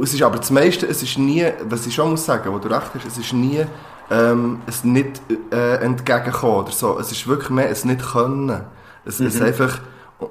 es 0.02 0.14
ist 0.14 0.22
aber 0.22 0.38
das 0.38 0.50
meiste, 0.50 0.86
es 0.86 1.02
ist 1.02 1.18
nie, 1.18 1.44
was 1.68 1.86
ich 1.86 1.94
schon 1.94 2.10
muss 2.10 2.24
sagen, 2.24 2.52
wo 2.52 2.58
du 2.58 2.68
recht 2.68 2.90
hast, 2.94 3.06
es 3.06 3.18
ist 3.18 3.32
nie 3.32 3.64
ähm, 4.10 4.60
es 4.66 4.84
nicht 4.84 5.22
äh, 5.52 5.76
entgegenkommen 5.76 6.64
oder 6.64 6.72
so. 6.72 6.98
Es 6.98 7.12
ist 7.12 7.26
wirklich 7.26 7.50
mehr 7.50 7.70
es 7.70 7.84
nicht 7.84 8.02
können. 8.02 8.62
Es 9.04 9.20
ist 9.20 9.40
einfach, 9.40 9.80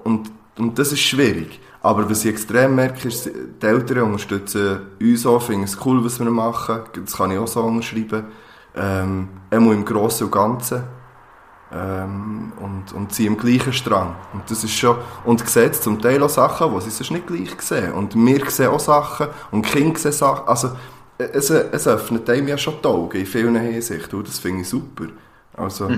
und, 0.03 0.32
und 0.57 0.78
das 0.78 0.91
ist 0.91 0.99
schwierig. 0.99 1.60
Aber 1.82 2.10
was 2.10 2.26
ich 2.26 2.32
extrem 2.32 2.76
merke, 2.76 3.07
ist, 3.07 3.26
die 3.26 3.66
Eltern 3.66 4.03
unterstützen 4.03 4.80
uns 5.01 5.26
auch, 5.26 5.41
finden 5.41 5.64
es 5.64 5.78
cool, 5.86 6.03
was 6.03 6.20
wir 6.20 6.30
machen. 6.30 6.82
Das 6.93 7.16
kann 7.16 7.32
ich 7.32 7.38
auch 7.38 7.47
so 7.47 7.62
unterschreiben. 7.62 8.26
Ähm, 8.76 9.30
einmal 9.49 9.74
im 9.74 9.86
Grossen 9.86 10.26
und 10.26 10.32
Ganzen. 10.32 10.84
Ähm, 11.72 12.51
und, 12.59 12.93
und 12.93 13.13
sie 13.13 13.28
im 13.28 13.38
gleichen 13.38 13.74
Strang. 13.74 14.15
Und 14.34 14.49
das 14.49 14.63
ist 14.63 14.74
schon, 14.74 14.97
und 15.24 15.47
sieht 15.47 15.76
zum 15.76 16.01
Teil 16.01 16.22
auch 16.24 16.30
Sachen, 16.30 16.74
die 16.74 16.82
sie 16.82 16.89
sonst 16.89 17.11
nicht 17.11 17.28
gleich 17.28 17.61
sehen. 17.61 17.93
Und 17.93 18.15
wir 18.15 18.49
sehen 18.49 18.70
auch 18.70 18.80
Sachen, 18.80 19.28
und 19.51 19.65
die 19.65 19.70
Kinder 19.70 19.99
sehen 19.99 20.11
Sachen. 20.11 20.47
Also, 20.47 20.72
es, 21.17 21.49
es 21.49 21.88
öffnet 21.88 22.30
einem 22.30 22.47
ja 22.47 22.57
schon 22.57 22.76
die 22.82 22.88
Augen 22.88 23.17
in 23.20 23.26
vielen 23.26 23.55
Hinsichten. 23.55 24.24
Das 24.24 24.39
finde 24.39 24.61
ich 24.61 24.70
super. 24.70 25.05
Also, 25.55 25.91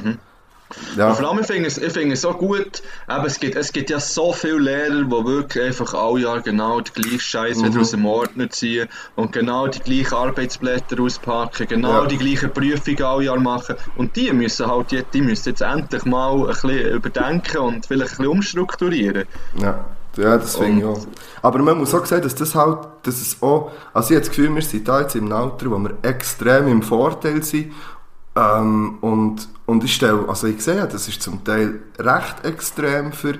ja. 0.97 1.09
Und 1.09 1.15
vor 1.17 1.29
allem, 1.29 1.39
ich 1.39 1.47
finde 1.47 1.67
es, 1.67 1.77
ich 1.77 1.93
finde 1.93 2.13
es 2.13 2.21
so 2.21 2.33
gut, 2.33 2.81
eben, 3.09 3.25
es, 3.25 3.39
gibt, 3.39 3.55
es 3.55 3.71
gibt 3.71 3.89
ja 3.89 3.99
so 3.99 4.33
viele 4.33 4.59
Lehrer, 4.59 5.03
die 5.03 5.25
wirklich 5.25 5.63
einfach 5.63 5.93
alle 5.93 6.21
Jahr 6.21 6.41
genau 6.41 6.81
den 6.81 6.93
gleichen 6.93 7.19
Scheiß 7.19 7.63
wieder 7.63 7.79
aus 7.81 7.91
dem 7.91 8.05
Ordner 8.05 8.49
ziehen 8.49 8.87
und 9.15 9.31
genau 9.31 9.67
die 9.67 9.79
gleichen 9.79 10.15
Arbeitsblätter 10.15 11.01
auspacken, 11.01 11.67
genau 11.67 12.03
Ja. 12.03 12.05
die 12.05 12.17
gleichen 12.17 12.51
Prüfungen 12.51 13.03
alle 13.03 13.23
Jahr 13.25 13.39
machen. 13.39 13.75
Und 13.95 14.15
die 14.15 14.31
müssen 14.31 14.67
halt 14.67 14.91
jetzt, 14.91 15.13
die 15.13 15.21
müssen 15.21 15.49
jetzt 15.49 15.61
endlich 15.61 16.05
mal 16.05 16.39
ein 16.41 16.47
bisschen 16.47 16.91
überdenken 16.93 17.57
und 17.57 17.85
vielleicht 17.85 18.11
ein 18.11 18.17
bisschen 18.17 18.27
umstrukturieren. 18.27 19.25
Ja, 19.59 19.85
ja 20.17 20.37
das 20.37 20.55
finde 20.55 20.79
ich 20.79 20.85
auch. 20.85 21.05
Aber 21.41 21.59
man 21.59 21.77
muss 21.77 21.93
auch 21.93 22.05
sagen, 22.05 22.21
dass 22.21 22.35
das 22.35 22.55
halt, 22.55 22.79
dass 23.03 23.21
es 23.21 23.41
auch, 23.41 23.71
also 23.93 24.09
ich 24.09 24.15
habe 24.15 24.27
das 24.27 24.29
Gefühl, 24.29 24.53
wir 24.53 24.61
sind 24.61 24.87
da 24.87 25.01
jetzt 25.01 25.15
im 25.15 25.31
Alter, 25.31 25.71
wo 25.71 25.77
wir 25.79 25.97
extrem 26.03 26.67
im 26.67 26.81
Vorteil 26.81 27.43
sind. 27.43 27.73
Ähm, 28.35 28.97
und, 29.01 29.49
und 29.65 29.83
ich 29.83 29.95
stelle, 29.95 30.27
also 30.27 30.47
ich 30.47 30.61
sehe, 30.61 30.87
das 30.87 31.07
ist 31.07 31.21
zum 31.21 31.43
Teil 31.43 31.81
recht 31.99 32.45
extrem 32.45 33.11
für, 33.11 33.35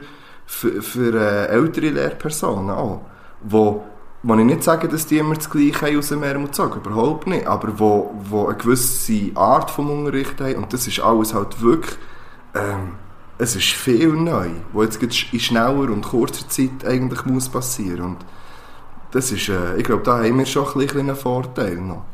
für, 0.46 0.82
für 0.82 1.14
äh, 1.14 1.48
ältere 1.48 1.90
Lehrpersonen 1.90 2.72
auch. 2.72 3.02
Wo, 3.42 3.84
wo 4.24 4.36
ich 4.36 4.46
nicht 4.46 4.64
sage, 4.64 4.88
dass 4.88 5.08
die 5.08 5.18
immer 5.18 5.36
das 5.36 5.50
Gleiche 5.50 5.88
haben 5.88 5.98
aus 5.98 6.10
dem 6.10 6.24
Ärmel 6.24 6.48
gezogen, 6.48 6.82
überhaupt 6.82 7.28
nicht. 7.28 7.48
Aber 7.48 7.80
wo, 7.80 8.14
wo 8.24 8.48
eine 8.48 8.58
gewisse 8.58 9.32
Art 9.36 9.72
vom 9.72 9.90
Unterricht 9.90 10.40
haben 10.42 10.56
und 10.56 10.74
das 10.74 10.88
ist 10.88 11.00
alles 11.00 11.34
halt 11.34 11.62
wirklich, 11.62 11.98
ähm, 12.54 12.94
es 13.38 13.56
ist 13.56 13.70
viel 13.70 14.14
neu, 14.14 14.50
wo 14.74 14.84
jetzt 14.84 15.02
in 15.02 15.40
schneller 15.40 15.90
und 15.90 16.04
kurzer 16.04 16.48
Zeit 16.50 16.86
eigentlich 16.86 17.26
muss 17.26 17.50
passieren 17.50 18.02
und 18.02 18.18
das 19.12 19.32
ist, 19.32 19.50
äh, 19.50 19.78
ich 19.78 19.84
glaube, 19.84 20.04
da 20.04 20.20
haben 20.20 20.38
wir 20.38 20.46
schon 20.46 20.68
ein 20.68 20.74
bisschen 20.74 21.00
einen 21.00 21.16
Vorteil 21.16 21.76
noch. 21.76 22.06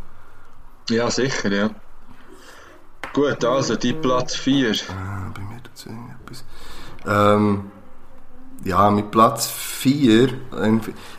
Ja, 0.90 1.12
sicher, 1.12 1.52
ja. 1.52 1.70
Gut, 3.18 3.44
also 3.44 3.76
die 3.76 3.94
Platz 3.94 4.36
4. 4.36 4.70
Äh, 4.70 4.76
bei 5.34 5.42
mir 5.42 5.60
dazu 5.64 5.90
irgendetwas. 5.90 6.44
Ähm, 7.08 7.72
ja, 8.64 8.92
mit 8.92 9.10
Platz 9.10 9.48
4 9.48 10.30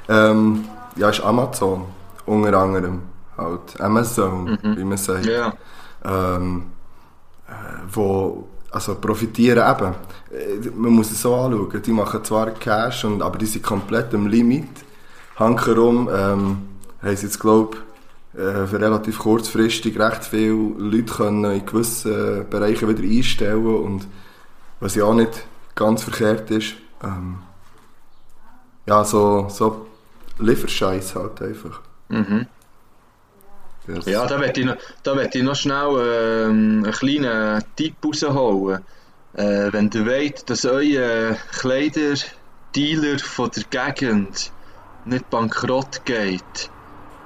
ähm, 0.08 0.64
ja, 0.94 1.10
ist 1.10 1.20
Amazon, 1.20 1.86
unter 2.24 2.56
anderem 2.56 3.02
halt, 3.36 3.80
Amazon, 3.80 4.56
wie 4.62 4.84
man 4.84 4.96
sagt. 4.96 5.26
Ja. 5.26 5.52
ähm, 6.04 6.66
äh, 7.48 7.52
wo 7.92 8.46
also 8.70 8.94
profitieren 8.94 9.68
eben. 9.68 9.94
Äh, 10.30 10.70
Man 10.76 10.92
muss 10.92 11.10
es 11.10 11.20
so 11.20 11.34
anschauen, 11.34 11.82
die 11.82 11.90
machen 11.90 12.22
zwar 12.22 12.52
Cash, 12.52 13.06
und, 13.06 13.22
aber 13.22 13.38
die 13.38 13.46
sind 13.46 13.64
komplett 13.64 14.14
am 14.14 14.28
Limit. 14.28 14.84
Hankerum 15.34 16.08
ähm, 16.08 16.58
haben 17.02 17.16
sie 17.16 17.26
jetzt, 17.26 17.40
glaube 17.40 17.76
äh, 18.34 18.66
für 18.66 18.80
relativ 18.80 19.18
kurzfristig 19.18 19.98
recht 19.98 20.24
viele 20.24 20.74
Leute 20.78 21.04
können 21.04 21.44
in 21.44 21.66
gewissen 21.66 22.48
Bereichen 22.48 22.88
wieder 22.88 23.02
einstellen 23.02 23.66
und 23.66 24.06
was 24.80 24.94
ja 24.94 25.04
auch 25.04 25.14
nicht 25.14 25.46
ganz 25.74 26.02
verkehrt 26.02 26.50
ist, 26.50 26.74
ähm, 27.02 27.38
ja, 28.86 29.04
so, 29.04 29.48
so 29.48 29.86
Lieferscheiß 30.38 31.14
halt 31.14 31.42
einfach. 31.42 31.80
Mhm. 32.08 32.46
Ja, 34.04 34.26
da 34.26 34.38
möchte 34.38 34.60
ich 34.60 34.66
noch, 34.66 34.76
da 35.02 35.14
möchte 35.14 35.38
ich 35.38 35.44
noch 35.44 35.56
schnell 35.56 35.96
ähm, 35.98 36.84
einen 36.84 36.92
kleinen 36.92 37.64
Tipp 37.76 37.96
rausholen. 38.04 38.82
Äh, 39.34 39.72
wenn 39.72 39.90
ihr 39.94 40.04
wollt, 40.04 40.50
dass 40.50 40.64
euer 40.64 41.36
Kleiderdealer 41.52 43.18
von 43.18 43.50
der 43.50 43.94
Gegend 43.94 44.52
nicht 45.04 45.30
bankrott 45.30 46.04
geht, 46.04 46.70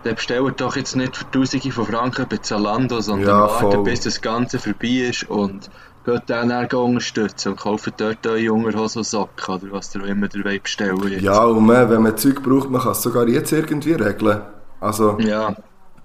dann 0.05 0.15
bestellt 0.15 0.61
doch 0.61 0.77
jetzt 0.77 0.97
nicht 0.97 1.17
für 1.17 1.31
Tausende 1.31 1.71
von 1.73 1.87
Franken 1.87 2.27
bei 2.29 2.37
Zalando, 2.39 3.01
sondern 3.01 3.29
Ja, 3.29 3.41
wartet, 3.63 3.85
bis 3.85 4.01
das 4.01 4.21
Ganze 4.21 4.59
vorbei 4.59 5.09
ist 5.11 5.25
und 5.31 5.71
geht 6.05 6.23
dann 6.27 6.51
unterstützen 6.75 7.53
und 7.53 7.61
kauft 7.61 7.93
dort 7.99 8.27
eure 8.27 8.53
Unterhosen 8.53 8.99
und 9.01 9.05
Socken 9.05 9.55
oder 9.55 9.73
was 9.73 9.95
ihr 9.95 10.03
auch 10.03 10.07
immer 10.07 10.29
ihr 10.35 10.45
wollt 10.45 10.63
bestellen 10.65 11.09
jetzt. 11.09 11.23
Ja, 11.23 11.45
und 11.45 11.65
man, 11.65 11.89
wenn 11.91 12.03
man 12.03 12.17
Zeug 12.17 12.43
braucht, 12.43 12.69
man 12.71 12.81
kann 12.83 12.93
es 12.93 13.03
sogar 13.03 13.29
jetzt 13.29 13.53
irgendwie 13.53 13.93
regeln. 13.93 14.41
Also, 14.81 15.17
Ja, 15.21 15.55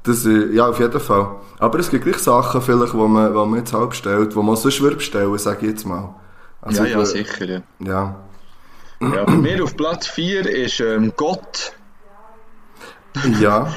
das, 0.03 0.25
äh, 0.25 0.53
ja, 0.53 0.67
auf 0.69 0.79
jeden 0.79 0.99
Fall. 0.99 1.35
Aber 1.57 1.79
es 1.79 1.89
gibt 1.89 2.05
gleich 2.05 2.19
Sachen, 2.19 2.61
vielleicht, 2.61 2.93
wo 2.93 3.07
man, 3.07 3.33
wo 3.33 3.45
man 3.45 3.59
jetzt 3.59 3.73
halb 3.73 3.89
bestellt, 3.89 4.35
wo 4.35 4.41
man 4.43 4.55
sonst 4.55 4.79
würde 4.81 4.97
bestellen, 4.97 5.35
sage 5.39 5.65
ich 5.65 5.71
jetzt 5.71 5.85
mal. 5.85 6.13
Also, 6.61 6.83
ja, 6.83 6.89
ja, 6.89 7.01
ich- 7.01 7.07
sicher, 7.09 7.45
ja. 7.45 7.61
Ja. 7.79 8.15
Ja, 8.99 9.25
bei 9.25 9.33
mir 9.33 9.63
auf 9.63 9.75
Platz 9.77 10.07
4 10.07 10.47
ist 10.49 10.79
ähm, 10.79 11.13
Gott. 11.15 11.71
Ja. 13.39 13.73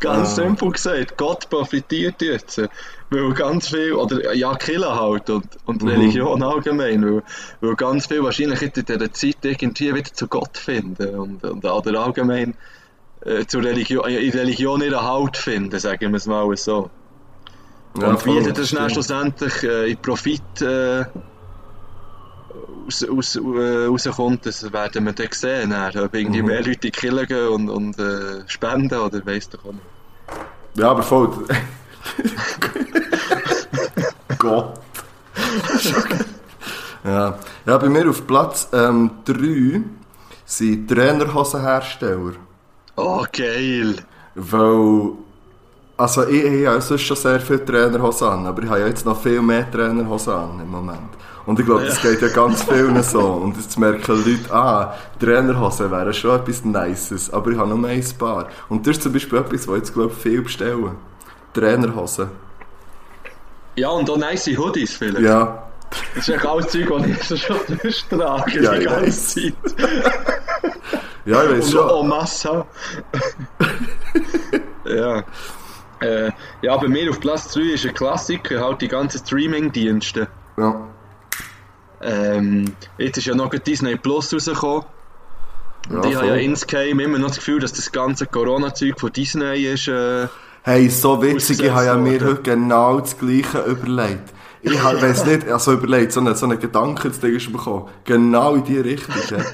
Ganz 0.00 0.30
Ah. 0.30 0.34
simpel 0.34 0.72
gesagt, 0.72 1.16
Gott 1.16 1.48
profitiert 1.48 2.20
jetzt. 2.22 2.60
Weil 3.10 3.32
ganz 3.34 3.68
viel, 3.68 3.92
oder 3.92 4.34
ja, 4.34 4.54
Killer 4.54 4.98
halt 4.98 5.30
und, 5.30 5.46
und 5.66 5.82
Mhm. 5.82 5.88
Religion 5.88 6.42
allgemein, 6.42 7.04
weil, 7.04 7.22
weil 7.60 7.76
ganz 7.76 8.06
viel 8.06 8.22
wahrscheinlich 8.22 8.62
in 8.62 8.72
dieser 8.72 9.12
Zeit 9.12 9.36
irgendwie 9.42 9.94
wieder 9.94 10.12
zu 10.12 10.26
Gott 10.26 10.56
finden. 10.58 11.14
Und, 11.18 11.44
und 11.44 11.64
oder 11.64 12.00
allgemein 12.04 12.54
äh, 13.24 13.44
zur 13.46 13.62
Religion, 13.62 14.06
in 14.08 14.30
Religion 14.32 14.80
ihren 14.82 15.02
Halt 15.02 15.36
finden, 15.36 15.78
sagen 15.78 16.12
wir 16.12 16.16
es 16.16 16.26
mal 16.26 16.54
so. 16.56 16.90
Ja, 18.00 18.08
und 18.08 18.26
wie 18.26 18.52
das 18.52 18.70
dann 18.70 18.90
schlussendlich 18.90 19.62
äh, 19.62 19.90
in 19.92 19.96
Profit 19.98 20.42
äh, 20.62 21.04
raus, 22.86 23.06
raus, 23.08 23.36
äh, 23.36 23.86
rauskommt, 23.86 24.46
das 24.46 24.72
werden 24.72 25.04
wir 25.04 25.12
dann 25.12 25.28
sehen. 25.32 25.70
Dann, 25.70 25.98
ob 26.04 26.14
irgendwie 26.14 26.40
Mhm. 26.42 26.48
mehr 26.48 26.58
Leute 26.58 26.72
in 26.72 26.80
die 26.80 26.90
Kirche 26.90 27.26
gehen 27.26 27.48
und, 27.48 27.70
und 27.70 27.98
äh, 27.98 28.42
spenden 28.46 28.98
oder 28.98 29.24
weiss 29.26 29.48
doch 29.48 29.64
auch 29.64 29.72
nicht. 29.72 29.84
Ja, 30.76 30.90
aber 30.90 31.02
voll. 31.02 31.30
Gott. 34.38 34.74
ja. 37.04 37.38
ja, 37.66 37.78
bei 37.78 37.88
mir 37.88 38.08
auf 38.08 38.26
Platz 38.26 38.68
3 38.70 39.82
sind 40.44 40.88
Trainerhosenhersteller. 40.88 42.32
Oh, 42.96 43.24
geil! 43.32 43.96
Weil. 44.34 45.12
Also, 45.96 46.26
ich, 46.26 46.44
ich 46.44 46.66
habe 46.66 46.80
sonst 46.80 47.02
schon 47.02 47.16
sehr 47.16 47.40
viele 47.40 47.64
Trainerhosen 47.64 48.28
an, 48.28 48.46
aber 48.46 48.62
ich 48.64 48.68
habe 48.68 48.80
ja 48.80 48.86
jetzt 48.88 49.06
noch 49.06 49.20
viel 49.20 49.40
mehr 49.40 49.70
Trainerhosen 49.70 50.32
an 50.32 50.60
im 50.60 50.70
Moment. 50.70 50.98
Und 51.46 51.60
ich 51.60 51.66
glaube, 51.66 51.84
das 51.84 52.00
geht 52.00 52.22
ja 52.22 52.28
ganz 52.28 52.62
vielen 52.64 53.02
so. 53.02 53.20
Und 53.20 53.56
jetzt 53.56 53.78
merken 53.78 54.24
Leute, 54.24 54.52
ah, 54.54 54.94
Trainerhosen 55.20 55.90
wären 55.90 56.12
schon 56.14 56.40
etwas 56.40 56.64
Nices, 56.64 57.30
aber 57.32 57.50
ich 57.50 57.58
habe 57.58 57.68
noch 57.76 57.86
ein 57.88 58.04
Paar. 58.18 58.48
Und 58.68 58.86
das 58.86 58.96
ist 58.96 59.02
zum 59.02 59.12
Beispiel 59.12 59.38
etwas, 59.38 59.68
was 59.68 59.76
jetzt, 59.76 59.92
glaube 59.92 60.12
ich, 60.16 60.22
viel 60.22 60.42
bestellen. 60.42 60.92
Trainerhosen. 61.52 62.28
Ja, 63.76 63.90
und 63.90 64.08
auch 64.08 64.16
nice 64.16 64.46
Hoodies 64.56 64.94
vielleicht. 64.94 65.20
Ja, 65.20 65.64
Das 66.14 66.28
ist 66.28 66.34
echt 66.34 66.46
alles 66.46 66.68
Zeug, 66.68 66.88
das 66.88 67.30
ich 67.30 67.42
schon 67.44 67.56
durchtrage 67.82 68.62
Ja, 68.62 68.72
die 68.72 68.78
ich 68.78 68.84
ganze. 68.86 69.34
Zeit. 69.34 69.54
ja, 71.26 71.44
ich 71.44 71.50
weiß 71.50 71.64
Und 71.66 71.72
schon. 71.72 72.00
en 72.00 72.08
masse. 72.08 72.64
ja. 74.86 75.22
Äh, 76.00 76.30
ja, 76.62 76.76
bei 76.76 76.88
mir 76.88 77.10
auf 77.10 77.20
Platz 77.20 77.52
3 77.52 77.60
ist 77.74 77.86
ein 77.86 77.94
Klassiker, 77.94 78.60
halt 78.64 78.80
die 78.80 78.88
ganzen 78.88 79.24
Streaming-Dienste. 79.24 80.28
Ja. 80.56 80.88
Ähm, 82.04 82.72
jetzt 82.98 83.18
ist 83.18 83.26
ja 83.26 83.34
noch 83.34 83.50
Disney 83.50 83.96
Plus 83.96 84.32
rausgekommen. 84.32 84.84
Und 85.88 86.04
Ja, 86.04 86.10
ich 86.10 86.16
habe 86.16 86.26
ja 86.28 86.34
insgeheim 86.36 87.00
immer 87.00 87.18
noch 87.18 87.28
das 87.28 87.38
Gefühl, 87.38 87.60
dass 87.60 87.72
das 87.72 87.92
ganze 87.92 88.26
Corona-Zeug 88.26 89.00
von 89.00 89.12
Disney 89.12 89.64
ist. 89.64 89.88
Äh, 89.88 90.28
Hey, 90.66 90.88
so 90.88 91.20
witzig, 91.20 91.60
ich 91.60 91.70
habe 91.70 91.84
ja 91.84 91.94
mir 91.94 92.24
heute 92.24 92.40
genau 92.40 92.98
das 92.98 93.18
Gleiche 93.18 93.64
überlegt. 93.66 94.32
Ich 94.62 94.82
habe, 94.82 95.02
weiss 95.02 95.26
nicht, 95.26 95.46
also 95.46 95.74
überlegt, 95.74 96.12
so 96.12 96.20
einen, 96.20 96.34
so 96.36 96.46
einen 96.46 96.58
Gedanken 96.58 97.12
zu 97.12 97.20
bekommen. 97.52 97.90
Genau 98.04 98.54
in 98.54 98.64
die 98.64 98.78
Richtung. 98.78 99.14
Ja. 99.28 99.44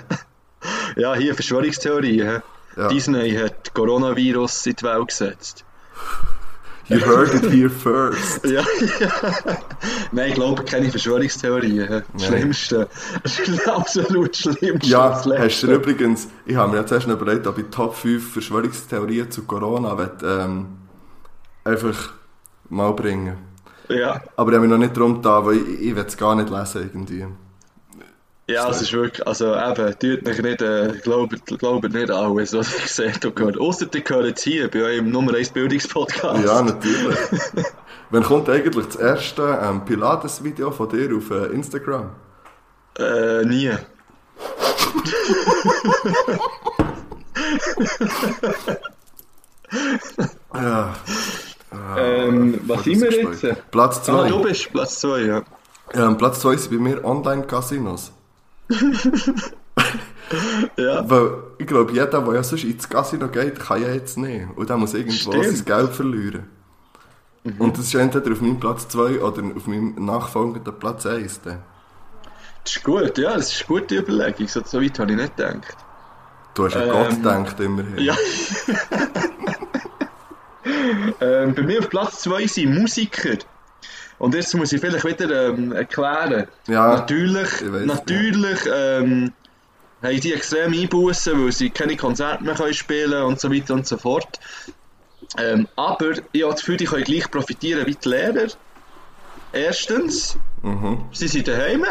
ja, 0.96 1.14
hier 1.16 1.34
Verschwörungstheorie. 1.34 2.40
Ja. 2.76 2.88
Disney 2.88 3.32
hat 3.32 3.74
Coronavirus 3.74 4.66
in 4.66 4.76
die 4.76 4.84
Welt 4.84 5.09
gesetzt. 5.09 5.64
You 6.91 6.99
heard 6.99 7.32
it 7.34 7.51
here 7.51 7.70
first. 7.70 8.45
Ja, 8.51 8.62
ja. 9.01 9.09
Nein, 10.12 10.30
ich 10.30 10.34
glaube 10.34 10.64
keine 10.64 10.91
Verschwörungstheorien. 10.91 11.88
hä? 11.88 12.03
Das 12.12 12.26
Schlimmste. 12.26 12.88
Absolut 13.66 14.36
Schlimmste. 14.36 14.91
Ja, 14.91 15.22
hast 15.38 15.62
du 15.62 15.72
übrigens, 15.72 16.28
ich 16.47 16.57
habe 16.57 16.72
mir 16.72 16.78
jetzt 16.80 16.91
erst 16.91 17.07
überlegt, 17.07 17.47
ob 17.47 17.59
ich 17.59 17.66
Top 17.70 17.95
5 17.95 18.32
Verschwörungstheorien 18.32 19.30
zu 19.30 19.45
Corona 19.45 19.97
will, 19.97 20.11
ähm, 20.24 20.66
einfach 21.64 22.11
mal 22.68 22.93
bringen. 22.93 23.36
Ja, 23.88 24.20
Aber 24.36 24.51
ich 24.51 24.57
habe 24.57 24.66
mich 24.66 24.70
noch 24.70 24.78
nicht 24.78 24.97
drum 24.97 25.20
da, 25.22 25.45
weil 25.45 25.57
ich, 25.57 25.80
ich 25.80 25.97
will 25.97 26.05
es 26.07 26.16
gar 26.16 26.34
nicht 26.34 26.51
lesen 26.51 26.82
irgendwie. 26.82 27.26
Ja, 28.53 28.68
es 28.68 28.82
ist 28.82 28.92
wirklich, 28.92 29.26
also 29.26 29.55
eben, 29.55 29.98
tut 29.98 30.24
mich 30.24 30.42
nicht, 30.42 30.62
äh, 30.62 30.92
glaubt, 31.03 31.46
glaubt 31.59 31.92
nicht 31.92 32.11
alles, 32.11 32.53
was 32.53 32.74
ich 32.74 32.82
gesagt 32.82 33.24
habe. 33.24 33.34
gehört. 33.34 33.59
Ausser 33.59 33.86
die 33.86 34.03
gehören 34.03 34.26
jetzt 34.26 34.42
hier 34.42 34.70
bei 34.70 34.82
eurem 34.82 35.11
Nummer 35.11 35.34
1 35.34 35.51
Bildungspodcast. 35.51 36.44
Ja, 36.44 36.62
natürlich. 36.62 37.18
Wann 38.11 38.22
kommt 38.22 38.48
eigentlich 38.48 38.86
das 38.86 38.96
erste 38.96 39.59
ähm, 39.62 39.84
Pilates-Video 39.84 40.70
von 40.70 40.88
dir 40.88 41.16
auf 41.16 41.30
äh, 41.30 41.46
Instagram? 41.46 42.11
Äh, 42.98 43.44
nie. 43.44 43.70
Ja. 50.55 50.94
Ähm, 51.96 52.61
was 52.66 52.84
sind 52.84 53.01
wir 53.01 53.12
jetzt? 53.12 53.70
Platz 53.70 54.09
Ah, 54.09 54.26
du 54.26 54.40
2. 54.40 54.48
bist 54.48 54.72
Platz 54.72 55.01
2, 55.01 55.20
ja. 55.20 55.42
ähm, 55.94 56.16
Platz 56.18 56.40
2 56.40 56.57
sind 56.57 56.70
bei 56.72 56.78
mir 56.78 57.05
Online-Casinos. 57.05 58.12
Ja, 60.77 61.09
Weil 61.11 61.33
ich 61.59 61.66
glaube, 61.66 61.93
jeder, 61.93 62.07
der 62.07 62.35
ja 62.35 62.43
sonst 62.45 62.62
ins 62.62 62.89
Casino 62.89 63.27
geht, 63.29 63.59
kann 63.59 63.83
ja 63.83 63.89
jetzt 63.93 64.16
nicht. 64.16 64.47
Und 64.55 64.71
der 64.71 64.77
muss 64.77 64.95
irgendwo 64.95 65.33
Stimmt. 65.33 65.45
sein 65.45 65.64
Geld 65.64 65.91
verlieren. 65.93 66.47
Und 67.59 67.77
das 67.77 67.87
ist 67.87 67.95
entweder 67.95 68.31
auf 68.31 68.41
meinem 68.41 68.61
Platz 68.61 68.87
2 68.89 69.21
oder 69.23 69.43
auf 69.57 69.66
meinem 69.66 69.95
nachfolgenden 70.05 70.79
Platz 70.79 71.05
1. 71.07 71.41
Dann. 71.43 71.62
das 72.62 72.77
ist 72.77 72.85
gut, 72.85 73.18
ja, 73.18 73.35
das 73.35 73.53
ist 73.53 73.68
eine 73.68 73.81
gute 73.81 73.97
Überlegung. 73.97 74.47
So, 74.47 74.61
so 74.64 74.81
weit 74.81 74.97
habe 75.01 75.11
ich 75.11 75.16
nicht 75.18 75.37
gedacht. 75.37 75.77
Du 76.55 76.66
hast 76.66 76.77
an 76.77 76.83
Ähm, 76.83 76.91
Gott 76.93 77.11
gedacht 77.11 77.61
immerhin. 77.61 77.99
Ja. 77.99 78.14
ähm, 81.21 81.55
bei 81.55 81.62
mir 81.62 81.79
auf 81.81 81.89
Platz 81.89 82.21
2 82.21 82.47
sind 82.47 82.75
Musiker. 82.79 83.37
Und 84.21 84.35
jetzt 84.35 84.55
muss 84.55 84.71
ich 84.73 84.81
vielleicht 84.81 85.05
wieder 85.05 85.49
ähm, 85.49 85.73
erklären. 85.73 86.47
Ja, 86.68 86.89
natürlich, 86.95 87.49
natürlich 87.87 88.59
ähm, 88.73 89.33
haben 90.03 90.21
die 90.21 90.33
extrem 90.35 90.73
Einbußen, 90.75 91.43
weil 91.45 91.53
sie 91.53 91.71
keine 91.71 91.97
Konzerte 91.97 92.45
mehr 92.45 92.55
können 92.55 92.75
spielen 92.75 93.23
und 93.25 93.41
so 93.41 93.51
weiter 93.53 93.75
und 93.75 93.87
so 93.87 93.97
fort. 93.97 94.39
Ähm, 95.39 95.66
aber 95.75 96.12
ich 96.33 96.43
habe 96.43 96.53
das 96.53 96.61
Gefühl, 96.61 96.77
die 96.77 96.85
können 96.85 97.05
gleich 97.05 97.31
profitieren 97.31 97.87
wie 97.87 97.95
die 97.95 98.09
Lehrer. 98.09 98.49
Erstens, 99.53 100.37
Mhm. 100.62 101.07
sie 101.12 101.29
sind 101.29 101.49
daheim, 101.49 101.85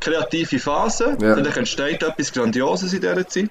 kreative 0.00 0.58
Phase, 0.58 1.16
Ja. 1.20 1.34
vielleicht 1.34 1.56
entsteht 1.56 2.02
etwas 2.02 2.32
Grandioses 2.32 2.92
in 2.92 3.00
dieser 3.00 3.26
Zeit. 3.28 3.50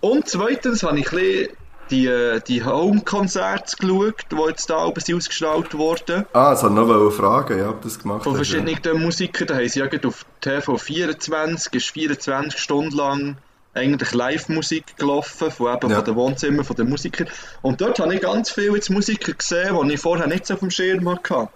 Und 0.00 0.28
zweitens 0.28 0.82
habe 0.82 0.98
ich 1.00 1.10
ein 1.12 1.18
bisschen 1.18 1.48
die, 1.94 2.06
äh, 2.06 2.40
die 2.40 2.64
Home-Konzerte 2.64 3.76
geschaut, 3.76 4.26
die 4.30 4.36
jetzt 4.48 4.68
da 4.68 4.84
oben 4.84 5.00
ausgestrahlt 5.16 5.74
wurden. 5.74 6.26
Ah, 6.32 6.52
es 6.52 6.62
hat 6.62 6.72
noch 6.72 6.88
eine 6.90 7.10
Frage, 7.10 7.58
ja, 7.58 7.70
ob 7.70 7.82
das 7.82 7.98
gemacht 7.98 8.24
Von 8.24 8.38
hast. 8.38 8.50
ja. 8.52 8.60
verschiedenen 8.60 9.02
Musikern, 9.02 9.46
da 9.46 9.54
haben 9.54 9.68
sie 9.68 9.80
ja 9.80 9.86
auf 10.04 10.26
TV 10.40 10.76
24, 10.76 11.72
ist 11.74 11.90
24 11.90 12.58
Stunden 12.60 12.96
lang 12.96 13.36
eigentlich 13.74 14.12
Live-Musik 14.12 14.96
gelaufen, 14.96 15.50
von, 15.50 15.74
eben 15.74 15.90
Ja. 15.90 15.96
von 15.96 16.04
den 16.04 16.14
Wohnzimmern 16.16 16.64
von 16.64 16.76
den 16.76 16.88
Musikern. 16.88 17.28
Und 17.62 17.80
dort 17.80 17.98
habe 17.98 18.14
ich 18.14 18.20
ganz 18.20 18.50
viele 18.50 18.74
jetzt 18.74 18.90
Musiker 18.90 19.32
gesehen, 19.32 19.76
die 19.88 19.94
ich 19.94 20.00
vorher 20.00 20.26
nicht 20.26 20.46
so 20.46 20.54
auf 20.54 20.60
dem 20.60 20.70
Schirm 20.70 21.08
hatte. 21.08 21.48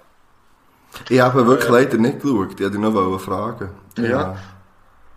Ich 1.09 1.21
habe 1.21 1.47
wirklich 1.47 1.71
leider 1.71 1.99
nicht 1.99 2.21
geschaut, 2.23 2.53
ich 2.55 2.61
wollte 2.61 2.79
noch 2.79 3.21
fragen. 3.21 3.71
Ja. 3.99 4.37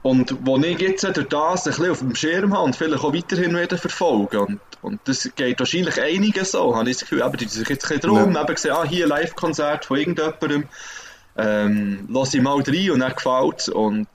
Und 0.03 0.35
wo 0.41 0.57
ich 0.57 0.79
jetzt 0.79 1.03
durch 1.03 1.27
das 1.27 1.67
ein 1.67 1.73
bisschen 1.73 1.91
auf 1.91 1.99
dem 1.99 2.15
Schirm 2.15 2.53
habe 2.53 2.63
und 2.63 2.75
vielleicht 2.75 3.03
auch 3.03 3.13
weiterhin 3.13 3.55
wieder 3.55 3.77
verfolge. 3.77 4.41
Und, 4.41 4.59
und 4.81 4.99
das 5.05 5.29
geht 5.35 5.59
wahrscheinlich 5.59 6.01
einigen 6.01 6.43
so, 6.43 6.75
habe 6.75 6.89
ich 6.89 6.97
das 6.97 7.01
Gefühl. 7.01 7.21
Aber 7.21 7.37
die 7.37 7.45
sich 7.45 7.69
jetzt 7.69 7.85
ein 7.85 7.99
bisschen 7.99 8.15
drum, 8.15 8.33
Ja. 8.33 8.41
eben 8.41 8.55
gesehen, 8.55 8.71
ah, 8.71 8.83
hier 8.83 9.05
ein 9.05 9.09
Live-Konzert 9.09 9.85
von 9.85 9.97
irgendjemandem, 9.97 10.63
ähm, 11.37 12.07
lass 12.09 12.33
ich 12.33 12.41
mal 12.41 12.59
rein 12.59 12.91
und 12.91 12.99
dann 12.99 13.13
gefällt 13.13 13.69
Und 13.69 14.07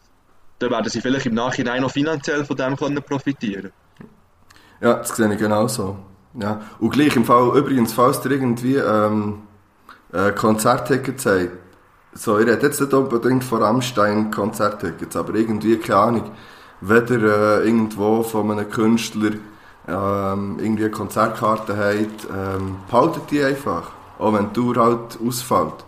dann 0.58 0.70
werden 0.70 0.90
sie 0.90 1.00
vielleicht 1.00 1.26
im 1.26 1.34
Nachhinein 1.34 1.82
noch 1.82 1.92
finanziell 1.92 2.44
von 2.44 2.56
dem 2.56 2.76
können 2.76 3.02
profitieren 3.02 3.70
Ja, 4.80 4.94
das 4.94 5.16
sehe 5.16 5.32
ich 5.32 5.38
genauso. 5.38 5.98
Ja. 6.34 6.62
Und 6.80 6.90
gleich 6.90 7.14
im 7.14 7.24
Fall, 7.24 7.56
übrigens, 7.56 7.92
falls 7.92 8.24
ihr 8.24 8.32
irgendwie 8.32 8.76
ähm, 8.76 9.42
äh, 10.12 10.32
Konzerttickets 10.32 11.26
habt, 11.26 11.50
so, 12.16 12.38
ich 12.38 12.46
rede 12.46 12.66
jetzt 12.66 12.80
nicht 12.80 12.94
unbedingt 12.94 13.44
von 13.44 13.62
Rammstein 13.62 14.30
Konzerttickets, 14.30 15.16
aber 15.16 15.34
irgendwie, 15.34 15.76
keine 15.76 15.98
Ahnung, 16.00 16.30
wenn 16.80 17.06
ihr 17.08 17.22
äh, 17.22 17.64
irgendwo 17.66 18.22
von 18.22 18.50
einem 18.50 18.70
Künstler 18.70 19.32
ähm, 19.88 20.56
irgendwie 20.58 20.84
eine 20.84 20.90
Konzertkarte 20.90 21.76
habt, 21.76 22.26
ähm, 22.34 22.76
behaltet 22.90 23.30
die 23.30 23.42
einfach. 23.42 23.90
Auch 24.18 24.32
wenn 24.32 24.48
die 24.48 24.52
Tour 24.54 24.76
halt 24.76 25.18
ausfällt. 25.24 25.84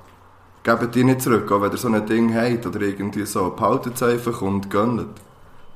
Gebt 0.62 0.94
die 0.94 1.04
nicht 1.04 1.22
zurück, 1.22 1.50
auch 1.50 1.62
wenn 1.62 1.72
ihr 1.72 1.78
so 1.78 1.88
ein 1.88 2.06
Ding 2.06 2.34
habt 2.34 2.66
oder 2.66 2.80
irgendwie 2.82 3.24
so. 3.24 3.50
Behaltet 3.50 3.94
es 3.96 4.02
einfach 4.02 4.40
und 4.42 4.70
gönnt. 4.70 5.18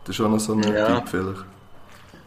Das 0.04 0.10
ist 0.10 0.16
schon 0.16 0.30
noch 0.30 0.40
so 0.40 0.52
ein 0.52 0.62
Ja. 0.62 1.00
Tipp 1.00 1.08
vielleicht. 1.08 1.44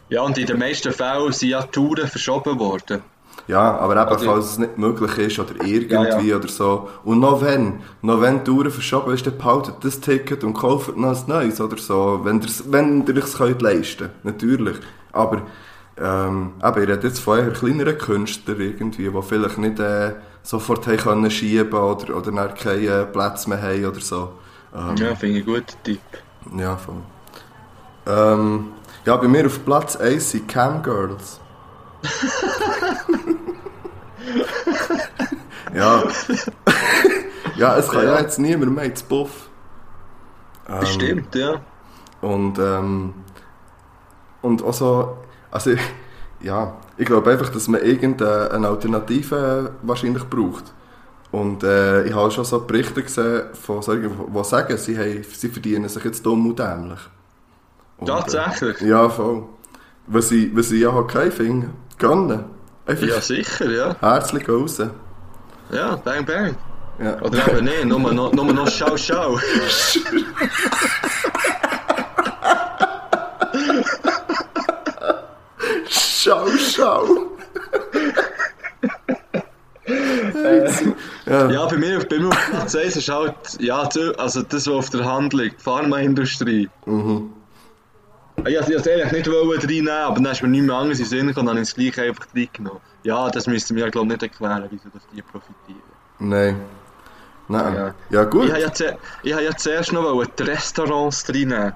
Ja, 0.08 0.22
und 0.22 0.38
in 0.38 0.46
den 0.46 0.58
meisten 0.58 0.92
Fällen 0.92 1.32
sind 1.32 1.50
ja 1.50 1.62
Touren 1.62 2.08
verschoben 2.08 2.58
worden. 2.58 3.02
Ja, 3.48 3.76
aber 3.78 3.92
eben, 3.94 4.08
Also- 4.10 4.26
falls 4.26 4.44
es 4.52 4.58
nicht 4.58 4.76
möglich 4.76 5.18
ist 5.18 5.38
oder 5.38 5.54
irgendwie 5.64 6.28
Ja, 6.30 6.36
oder 6.36 6.48
so. 6.48 6.88
Und 7.04 7.20
noch 7.20 7.40
wenn, 7.42 7.80
noch 8.02 8.20
wenn 8.20 8.38
die 8.38 8.44
Touren 8.44 8.70
verschoben 8.72 9.14
ist, 9.14 9.26
dann 9.26 9.38
behaltet 9.38 9.76
das 9.82 10.00
Ticket 10.00 10.42
und 10.42 10.54
kauft 10.54 10.96
noch 10.96 11.10
ein 11.16 11.22
neues 11.28 11.60
oder 11.60 11.76
so, 11.78 12.20
wenn 12.24 12.40
ihr 12.40 12.48
wenn 12.70 13.06
ihr 13.06 13.16
es 13.18 13.36
könnt 13.36 13.62
leisten 13.62 14.10
natürlich. 14.24 14.76
Aber 15.12 15.42
ähm, 15.98 16.52
eben, 16.62 16.82
ich 16.82 16.88
rede 16.88 17.06
jetzt 17.06 17.20
von 17.20 17.38
eher 17.38 17.50
kleineren 17.52 17.96
Künstlern 17.98 18.60
irgendwie, 18.60 19.08
die 19.10 19.22
vielleicht 19.22 19.58
nicht 19.58 19.78
äh, 19.78 20.14
sofort 20.42 20.86
haben 20.86 20.96
können 20.96 21.30
schieben 21.30 21.72
oder, 21.72 22.16
oder 22.16 22.32
dann 22.32 22.54
keine 22.54 23.06
Plätze 23.06 23.48
mehr 23.48 23.62
haben 23.62 23.84
oder 23.86 24.00
so. 24.00 24.32
Ähm, 24.74 24.96
Ja, 24.96 25.14
finde 25.14 25.38
ich 25.38 25.46
einen 25.46 25.54
guten 25.56 25.82
Tipp. 25.84 26.00
ja, 26.56 26.76
voll. 26.76 26.96
Ähm, 28.06 28.66
ja, 29.04 29.16
bei 29.16 29.28
mir 29.28 29.46
auf 29.46 29.64
Platz 29.64 29.96
1 29.96 30.30
sind 30.32 30.48
Camgirls. 30.48 31.40
ja. 35.74 36.02
ja, 37.56 37.76
es 37.76 37.88
kann 37.88 38.04
ja, 38.04 38.14
Ja. 38.14 38.20
jetzt 38.20 38.38
niemand 38.38 38.74
mehr 38.74 38.84
ins 38.84 39.02
Buff. 39.02 39.48
Ähm, 40.68 40.80
Das 40.80 40.92
stimmt, 40.92 41.34
ja. 41.34 41.60
Und, 42.20 42.58
ähm, 42.58 43.14
und 44.42 44.62
auch 44.64 44.72
so, 44.72 45.18
also, 45.50 45.72
ja, 46.40 46.74
ich 46.96 47.06
glaube 47.06 47.30
einfach, 47.30 47.48
dass 47.50 47.68
man 47.68 47.82
irgendeine 47.82 48.68
Alternative 48.68 49.72
wahrscheinlich 49.82 50.24
braucht. 50.24 50.72
Und 51.32 51.62
äh, 51.64 52.04
ich 52.04 52.14
habe 52.14 52.30
schon 52.30 52.44
so 52.44 52.60
Berichte 52.60 53.02
gesehen 53.02 53.42
von 53.52 53.82
solchen, 53.82 54.10
die 54.32 54.44
sagen, 54.44 54.76
sie, 54.78 54.96
haben, 54.98 55.24
sie 55.24 55.48
verdienen 55.48 55.88
sich 55.88 56.04
jetzt 56.04 56.24
dumm 56.24 56.46
und 56.48 56.58
dämlich. 56.58 57.00
Und, 57.98 58.06
Tatsächlich? 58.06 58.80
Äh, 58.80 58.88
ja, 58.88 59.08
voll. 59.08 59.42
Was 60.06 60.30
ich, 60.30 60.54
was 60.56 60.70
ich 60.70 60.80
ja 60.82 60.90
okay 60.90 61.30
finde, 61.30 61.70
gönnen. 61.98 62.44
Einfach 62.86 63.06
Ja, 63.06 63.20
sicher, 63.20 63.70
ja. 63.70 63.96
herzlich 64.00 64.48
raus. 64.48 64.80
Ja, 65.70 65.96
bang, 65.96 66.24
bang. 66.24 66.56
Ja. 67.02 67.20
Oder 67.20 67.48
eben 67.52 67.64
nicht, 67.64 67.84
nur 67.84 67.98
noch, 68.12 68.32
nur 68.32 68.52
noch 68.52 68.68
Schau, 68.68 68.96
Schau. 68.96 69.38
Schau, 75.88 76.46
schau! 76.58 77.04
ja. 81.26 81.50
Ja, 81.50 81.66
bei 81.66 81.76
mir, 81.76 81.98
bei 82.08 82.18
mir 82.18 82.28
auf 82.28 82.50
Platz 82.50 82.74
1 82.74 82.96
ist 82.96 83.08
halt, 83.08 83.34
ja, 83.60 83.88
also 84.18 84.42
das, 84.42 84.66
was 84.66 84.74
auf 84.74 84.90
der 84.90 85.04
Hand 85.04 85.32
liegt, 85.32 85.60
die 85.60 85.62
Pharmaindustrie. 85.64 86.68
Mhm. 86.86 87.32
Ich 88.44 88.54
wollte 88.54 88.74
es 88.74 88.86
eigentlich 88.88 89.12
nicht 89.12 89.30
wollen 89.30 89.58
reinnehmen, 89.60 89.88
aber 89.88 90.20
dann 90.20 90.32
ist 90.32 90.42
mir 90.42 90.48
nichts 90.48 90.66
mehr 90.66 90.76
anderes 90.76 90.98
in 91.00 91.04
Sinn 91.06 91.26
gekommen, 91.26 91.46
dann 91.46 91.56
habe 91.56 91.62
ich 91.62 91.68
es 91.70 91.74
gleich 91.74 92.00
einfach 92.08 92.26
reingenommen. 92.34 92.80
Ja, 93.02 93.28
das 93.30 93.46
müssten 93.46 93.74
wir 93.74 93.84
ja, 93.84 93.90
glaube 93.90 94.06
ich, 94.06 94.12
nicht 94.20 94.22
erklären, 94.22 94.66
wieso 94.70 94.88
dass 94.90 95.02
die 95.12 95.22
profitieren. 95.22 95.82
Nein. 96.18 96.60
Nein. 97.48 97.74
Ja. 97.74 97.94
Ja, 98.10 98.24
gut. 98.24 98.44
Ich 98.46 98.50
habe 98.52 98.60
ja, 98.62 98.72
zu- 98.72 98.98
ich 99.22 99.32
habe 99.32 99.44
ja 99.44 99.56
zuerst 99.56 99.92
noch 99.92 100.02
wollen 100.02 100.28
die 100.38 100.42
Restaurants 100.44 101.28
reinnehmen. 101.28 101.72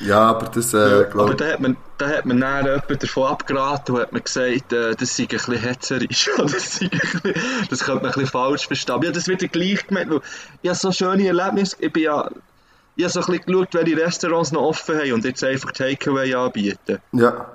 Ja, 0.00 0.18
aber 0.30 0.46
das, 0.48 0.74
äh, 0.74 0.76
aber 0.78 1.04
glaub, 1.04 1.36
da 1.38 1.46
hat 1.52 1.60
man, 1.60 1.76
da 1.98 2.08
hat 2.08 2.26
man 2.26 2.40
dann 2.40 2.64
jemand 2.66 3.02
davon 3.02 3.28
abgeraten 3.28 3.94
und 3.94 4.00
hat 4.02 4.12
mir 4.12 4.20
gesagt, 4.22 4.72
äh, 4.72 4.94
das 4.96 5.16
sei 5.16 5.22
ein 5.22 5.28
bisschen 5.28 5.54
hetzerisch. 5.54 6.30
das, 6.36 6.76
sei 6.78 6.86
ein 6.86 6.90
bisschen, 6.90 7.66
das 7.70 7.84
könnte 7.84 8.02
man 8.02 8.06
ein 8.06 8.12
bisschen 8.14 8.26
falsch 8.26 8.66
verstehen. 8.66 8.94
Aber 8.96 9.06
habe 9.06 9.14
das 9.14 9.28
wieder 9.28 9.46
gleich 9.46 9.86
gemeint, 9.86 10.10
weil 10.10 10.20
ich 10.62 10.68
habe 10.68 10.78
so 10.78 10.90
schöne 10.90 11.26
Erlebnisse, 11.28 11.76
ich 11.78 11.92
bin 11.92 12.02
ja, 12.04 12.28
ich 12.96 13.04
habe 13.04 13.12
so 13.12 13.20
ein 13.20 13.26
bisschen 13.26 13.44
geschaut, 13.46 13.74
welche 13.74 13.96
Restaurants 13.96 14.52
noch 14.52 14.62
offen 14.62 14.98
haben 14.98 15.12
und 15.12 15.24
jetzt 15.24 15.42
einfach 15.44 15.72
Takeaway 15.72 16.34
anbieten. 16.34 16.98
ja. 17.12 17.50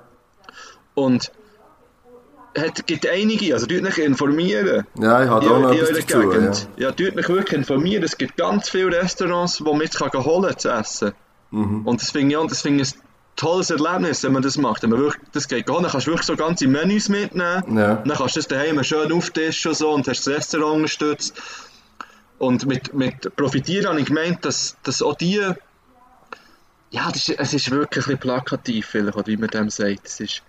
Und 0.96 1.32
es 2.54 2.86
gibt 2.86 3.08
einige, 3.08 3.54
also 3.54 3.68
tut 3.68 3.82
mich 3.84 3.98
informieren. 4.00 4.86
Ja, 5.00 5.24
ich 5.24 5.30
habe 5.30 5.46
in, 5.46 5.52
auch 5.52 5.60
noch 5.60 5.72
in 5.72 5.80
etwas 5.80 6.06
dazu. 6.08 6.22
Ja. 6.24 6.30
Gegend. 6.30 6.68
Ja, 6.78 6.92
tut 6.92 7.16
mich 7.16 7.30
wirklich 7.30 7.54
informieren. 7.54 8.04
Es 8.04 8.18
gibt 8.18 8.36
ganz 8.38 8.70
viele 8.70 8.88
Restaurants, 9.02 9.64
wo 9.64 9.72
man 9.74 9.84
jetzt 9.84 9.98
kann 9.98 10.12
holen 10.26 10.50
kann 10.50 10.58
zu 10.58 10.70
essen. 10.70 11.12
Mhm. 11.52 11.86
Und 11.88 12.02
das 12.02 12.12
finde 12.12 12.32
ich, 12.32 12.38
auch- 12.38 12.48
das 12.48 12.62
finde 12.62 12.84
ich 12.84 12.94
ein 12.96 13.00
tolles 13.36 13.70
Erlebnis, 13.70 14.24
wenn 14.24 14.34
man 14.34 14.42
das 14.42 14.58
macht. 14.58 14.82
Wenn 14.84 14.90
man 14.90 15.00
wirklich, 15.00 15.24
das 15.32 15.48
geht 15.48 15.70
holen, 15.70 15.84
dann 15.84 15.92
kannst 15.92 16.08
du 16.08 16.12
wirklich 16.12 16.26
so 16.26 16.36
ganze 16.36 16.68
Menüs 16.68 17.08
mitnehmen. 17.08 17.78
Ja. 17.78 17.96
Dann 17.96 18.18
kannst 18.18 18.36
du 18.36 18.40
das 18.40 18.48
daheim 18.48 18.84
schön 18.84 19.12
auftischen 19.14 19.70
und 19.70 19.76
so 19.78 19.92
und 19.92 20.08
hast 20.08 20.26
das 20.28 20.34
Restaurant 20.36 20.76
unterstützt. 20.78 21.40
Und 22.40 22.66
mit, 22.66 22.94
mit 22.94 23.36
Profitieren 23.36 23.88
habe 23.90 24.00
ich 24.00 24.08
gemeint, 24.08 24.44
dass, 24.46 24.78
dass 24.84 25.02
auch 25.02 25.16
die, 25.16 25.42
ja, 26.90 27.12
das 27.12 27.30
ist, 27.30 27.40
es 27.40 27.54
ist 27.54 27.70
wirklich 27.70 28.06
ein 28.06 28.18
bisschen 28.18 28.20
plakativ, 28.20 28.88
vielleicht, 28.88 29.18
oder 29.18 29.28
wie 29.28 29.38
man 29.38 29.50
dem 29.50 29.70
sagt. 29.70 30.08
Es 30.08 30.20
ist, 30.22 30.42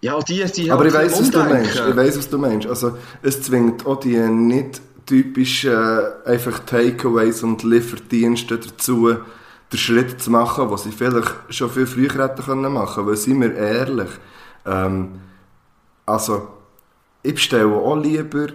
ja, 0.00 0.14
auch 0.14 0.22
die, 0.22 0.42
die 0.44 0.70
Aber 0.70 0.86
ich 0.86 0.94
halt 0.94 1.10
weiss, 1.10 1.20
was 1.20 1.30
du 1.30 1.38
meinst. 1.40 1.74
Ich 1.74 1.96
weiss, 1.96 2.18
was 2.18 2.28
du 2.30 2.38
meinst. 2.38 2.66
Also, 2.68 2.96
es 3.20 3.42
zwingt 3.42 3.84
auch 3.84 3.98
die 3.98 4.16
nicht 4.16 4.80
typischen 5.06 5.72
äh, 5.72 6.28
einfach 6.28 6.60
Takeaways 6.60 7.42
und 7.42 7.64
Lieferdienste 7.64 8.58
dazu, 8.58 9.16
den 9.72 9.78
Schritt 9.78 10.22
zu 10.22 10.30
machen, 10.30 10.70
was 10.70 10.84
sie 10.84 10.92
vielleicht 10.92 11.34
schon 11.50 11.70
viel 11.70 11.86
früher 11.86 12.14
hätten 12.14 12.42
können 12.42 12.72
machen. 12.72 13.06
Weil, 13.06 13.16
seien 13.16 13.40
wir 13.40 13.54
ehrlich, 13.54 14.10
ähm, 14.64 15.20
also, 16.06 16.48
ich 17.22 17.34
bestelle 17.34 17.74
auch 17.74 17.96
lieber, 17.96 18.46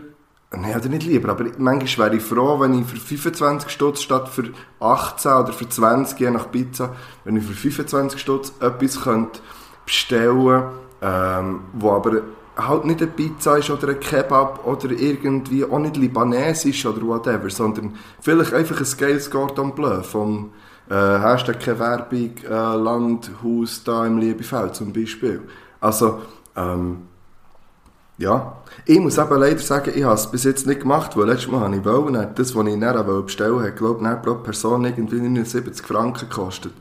nein, 0.58 0.76
oder 0.76 0.90
nicht 0.90 1.06
lieber, 1.06 1.30
aber 1.30 1.46
manchmal 1.58 2.08
wäre 2.08 2.18
ich 2.18 2.24
froh, 2.24 2.60
wenn 2.60 2.80
ich 2.80 2.86
für 2.86 2.98
25 2.98 3.70
Stutz 3.70 4.02
statt 4.02 4.30
für 4.30 4.52
18 4.80 5.32
oder 5.32 5.54
für 5.54 5.68
20, 5.68 6.20
je 6.20 6.30
nach 6.32 6.52
Pizza, 6.52 6.96
wenn 7.24 7.38
ich 7.38 7.44
für 7.44 7.54
25 7.54 8.20
Stutz 8.20 8.54
etwas 8.60 9.02
könnte 9.02 9.40
bestellen 9.86 10.64
ähm, 11.02 11.60
wo 11.74 11.92
aber 11.92 12.22
halt 12.56 12.86
nicht 12.86 13.02
eine 13.02 13.12
Pizza 13.12 13.58
ist 13.58 13.70
oder 13.70 13.90
ein 13.90 14.00
Kebab 14.00 14.66
oder 14.66 14.92
irgendwie 14.92 15.64
auch 15.64 15.80
nicht 15.80 15.98
libanesisch 15.98 16.86
oder 16.86 17.02
whatever, 17.02 17.50
sondern 17.50 17.96
vielleicht 18.22 18.54
einfach 18.54 18.80
ein 18.80 18.98
geiles 18.98 19.30
Cordon 19.30 19.76
Bleu 19.76 20.02
vom 20.02 20.52
äh, 20.90 20.94
Hashtag 20.94 21.60
keine 21.60 21.80
Werbung, 21.80 22.32
äh, 22.44 22.50
Landhaus 22.50 23.84
da 23.84 24.06
im 24.06 24.18
Liebefeld 24.18 24.76
zum 24.76 24.94
Beispiel. 24.94 25.42
Also, 25.80 26.22
ähm, 26.56 27.04
ja, 28.18 28.54
ich 28.86 29.00
muss 29.00 29.18
eben 29.18 29.40
leider 29.40 29.60
sagen, 29.60 29.92
ich 29.96 30.04
habe 30.04 30.14
es 30.16 30.28
bis 30.28 30.44
jetzt 30.44 30.66
nicht 30.68 30.82
gemacht, 30.82 31.18
weil 31.18 31.26
letztes 31.28 31.52
Mal 31.52 31.62
habe 31.62 31.76
ich 31.76 31.84
wollen, 31.86 32.28
das, 32.36 32.56
was 32.56 32.68
ich 32.68 32.82
wollte 32.82 33.22
bestellen 33.24 33.54
wollte, 33.56 33.72
glaube 33.74 34.04
ich, 34.14 34.22
pro 34.22 34.36
Person 34.36 34.86
irgendwie 34.86 35.20
79 35.20 35.86
Franken 35.86 36.30
gekostet. 36.30 36.74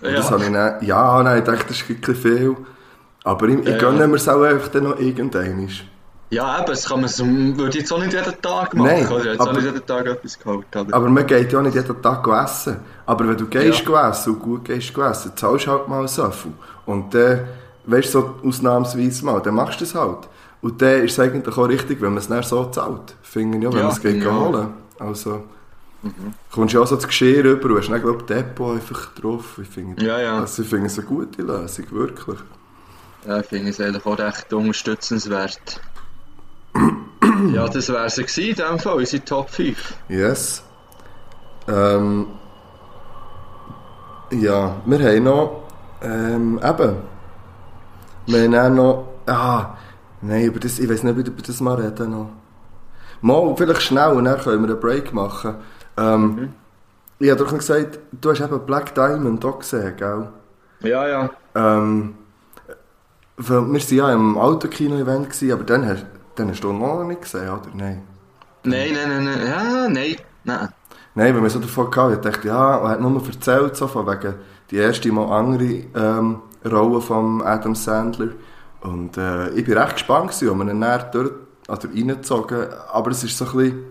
Und 0.00 0.08
Ja. 0.10 0.16
das 0.16 0.30
habe 0.30 0.44
ich 0.44 0.52
dann, 0.52 0.84
ja, 0.84 1.22
nein, 1.22 1.38
ich 1.38 1.44
dachte, 1.44 1.64
das 1.68 1.76
ist 1.82 1.86
bisschen 1.88 2.14
viel. 2.14 2.56
Aber 3.24 3.46
ich, 3.48 3.58
ich 3.60 3.68
Ja, 3.68 3.78
gönne 3.78 4.08
mir 4.08 4.16
es 4.16 4.28
auch 4.28 4.40
einfach 4.42 4.68
dann 4.68 4.84
noch 4.84 4.98
irgendwann. 4.98 5.68
Ja, 6.30 6.58
eben, 6.58 6.66
das 6.66 6.88
kann 6.88 7.00
man 7.00 7.08
so, 7.08 7.26
würde 7.26 7.68
ich 7.70 7.74
jetzt 7.74 7.92
auch 7.92 7.98
nicht 7.98 8.12
jeden 8.12 8.40
Tag 8.40 8.72
machen. 8.74 8.86
Nein, 8.86 9.06
oder? 9.08 9.24
Jetzt 9.32 9.40
aber- 9.40 9.50
auch 9.50 9.54
nicht 9.56 9.64
jeden 9.64 9.84
Tag 9.86 10.06
etwas 10.06 10.38
geholt. 10.38 10.64
Aber, 10.74 10.94
Aber 10.94 11.08
man 11.08 11.26
geht 11.26 11.52
ja 11.52 11.58
auch 11.58 11.62
nicht 11.62 11.74
jeden 11.74 12.00
Tag 12.02 12.26
essen. 12.44 12.76
Aber 13.04 13.28
wenn 13.28 13.36
du 13.36 13.46
gehst 13.46 13.82
Ja. 13.86 14.08
essen 14.10 14.34
und 14.34 14.40
gut 14.40 14.64
gehst 14.64 14.96
essen, 14.96 15.32
zahlst 15.36 15.66
du 15.66 15.70
halt 15.72 15.88
mal 15.88 16.06
so 16.08 16.30
viel. 16.30 16.52
Und 16.86 17.12
dann, 17.12 17.40
weißt 17.84 18.14
du, 18.14 18.20
so 18.20 18.34
ausnahmsweise 18.48 19.24
mal, 19.24 19.40
dann 19.40 19.54
machst 19.54 19.80
du 19.80 19.84
es 19.84 19.94
halt. 19.94 20.28
Und 20.62 20.82
dann 20.82 21.02
ist 21.04 21.12
es 21.12 21.20
eigentlich 21.20 21.56
auch 21.56 21.68
richtig, 21.68 22.00
wenn 22.00 22.10
man 22.10 22.18
es 22.18 22.28
dann 22.28 22.42
so 22.42 22.66
zahlt. 22.66 23.14
Finde 23.22 23.58
ich 23.58 23.64
ja, 23.64 23.70
wenn 23.72 23.78
Ja, 23.78 23.84
man 23.84 23.92
es 23.92 24.00
geht 24.00 24.26
auch. 24.26 24.48
holen. 24.52 24.68
Also, 24.98 25.44
kommst 26.52 26.74
du 26.74 26.78
ja 26.78 26.82
auch 26.84 26.86
so 26.86 26.96
das 26.96 27.06
Geschirr 27.06 27.44
rüber 27.44 27.70
und 27.70 27.78
hast 27.78 27.88
dann, 27.90 28.00
glaube 28.02 28.18
ich, 28.20 28.26
Depot 28.26 28.74
einfach 28.74 29.14
drauf. 29.14 29.58
Ich 29.62 29.68
finde, 29.68 30.04
Ja, 30.04 30.20
ja. 30.20 30.40
Also, 30.40 30.62
ich 30.62 30.68
finde 30.68 30.86
es 30.86 30.98
eine 30.98 31.06
gute 31.06 31.42
Lösung, 31.42 31.86
wirklich. 31.92 32.38
ja, 33.26 33.40
ich 33.40 33.46
finde 33.46 33.70
es 33.70 33.80
eigentlich 33.80 34.04
auch 34.06 34.18
recht 34.18 34.52
unterstützenswert. 34.52 35.80
ja, 37.52 37.68
das 37.68 37.88
wäre 37.88 38.06
es 38.06 38.16
gewesen, 38.16 38.40
in 38.50 38.54
dem 38.54 38.78
Fall, 38.78 38.94
unsere 38.96 39.24
Top 39.24 39.50
5. 39.50 39.94
Yes. 40.08 40.62
Ähm, 41.68 42.26
ja, 44.32 44.76
wir 44.84 44.98
haben 44.98 45.24
noch, 45.24 45.62
ähm, 46.02 46.60
eben, 46.62 46.96
wir 48.26 48.42
haben 48.42 48.54
auch 48.54 48.70
noch, 49.26 49.32
ah, 49.34 49.76
nein, 50.20 50.44
über 50.44 50.60
das, 50.60 50.78
ich 50.78 50.88
weiß 50.88 51.02
nicht, 51.04 51.16
über 51.28 51.42
das 51.42 51.60
mal 51.60 51.74
reden 51.74 52.10
noch. 52.10 52.30
Mal, 53.22 53.54
vielleicht 53.56 53.82
schnell, 53.82 54.12
und 54.12 54.24
dann 54.24 54.40
können 54.40 54.62
wir 54.62 54.70
einen 54.70 54.80
Break 54.80 55.12
machen. 55.12 55.56
Ähm, 55.96 56.54
Ich 57.18 57.30
habe 57.30 57.40
doch 57.44 57.52
noch 57.52 57.58
gesagt, 57.58 57.98
du 58.12 58.30
hast 58.30 58.40
eben 58.40 58.60
Black 58.66 58.94
Diamond 58.94 59.44
auch 59.44 59.58
gesehen, 59.58 59.94
gell? 59.96 60.28
Ja, 60.82 61.06
ja. 61.08 61.30
Ähm, 61.54 62.14
weil 63.36 63.60
wir 63.62 63.80
waren 63.80 63.96
ja 63.96 64.12
im 64.12 64.38
Autokino-Event, 64.38 65.28
aber 65.52 65.64
dann 65.64 65.86
hast, 65.86 66.06
dann 66.34 66.50
hast 66.50 66.62
du 66.64 66.72
noch 66.72 67.04
nicht 67.04 67.22
gesehen, 67.22 67.48
oder? 67.50 67.68
Nein. 67.74 68.02
Nein, 68.64 68.92
nein, 68.94 69.08
nein, 69.08 69.24
nein. 69.24 69.46
Ja, 69.46 69.88
nein. 69.88 70.16
Nein. 70.44 70.68
Nein, 71.14 71.34
wenn 71.34 71.42
wir 71.42 71.50
so 71.50 71.58
davon 71.58 71.90
gehabt, 71.90 72.14
ich 72.14 72.20
dachte, 72.20 72.48
ja, 72.48 72.78
er 72.78 72.88
hat 72.88 73.00
nur 73.00 73.22
erzählt, 73.26 73.76
so 73.76 73.86
von 73.88 74.06
wegen 74.06 74.34
die 74.70 74.76
erste 74.76 75.10
mal 75.12 75.30
andere 75.38 75.84
ähm, 75.94 76.38
Rolle 76.64 77.00
von 77.00 77.42
Adam 77.42 77.74
Sandler. 77.74 78.28
Und 78.82 79.16
äh, 79.16 79.50
ich 79.50 79.64
bin 79.64 79.76
recht 79.76 79.94
gespannt 79.94 80.30
ob 80.30 80.40
wir 80.40 80.50
ihn 80.50 80.80
dann 80.80 81.04
dort, 81.12 81.32
also 81.68 81.88
reingezogen, 81.88 82.68
aber 82.92 83.10
es 83.10 83.22
ist 83.24 83.36
so 83.36 83.46
ein 83.46 83.52
bisschen, 83.52 83.84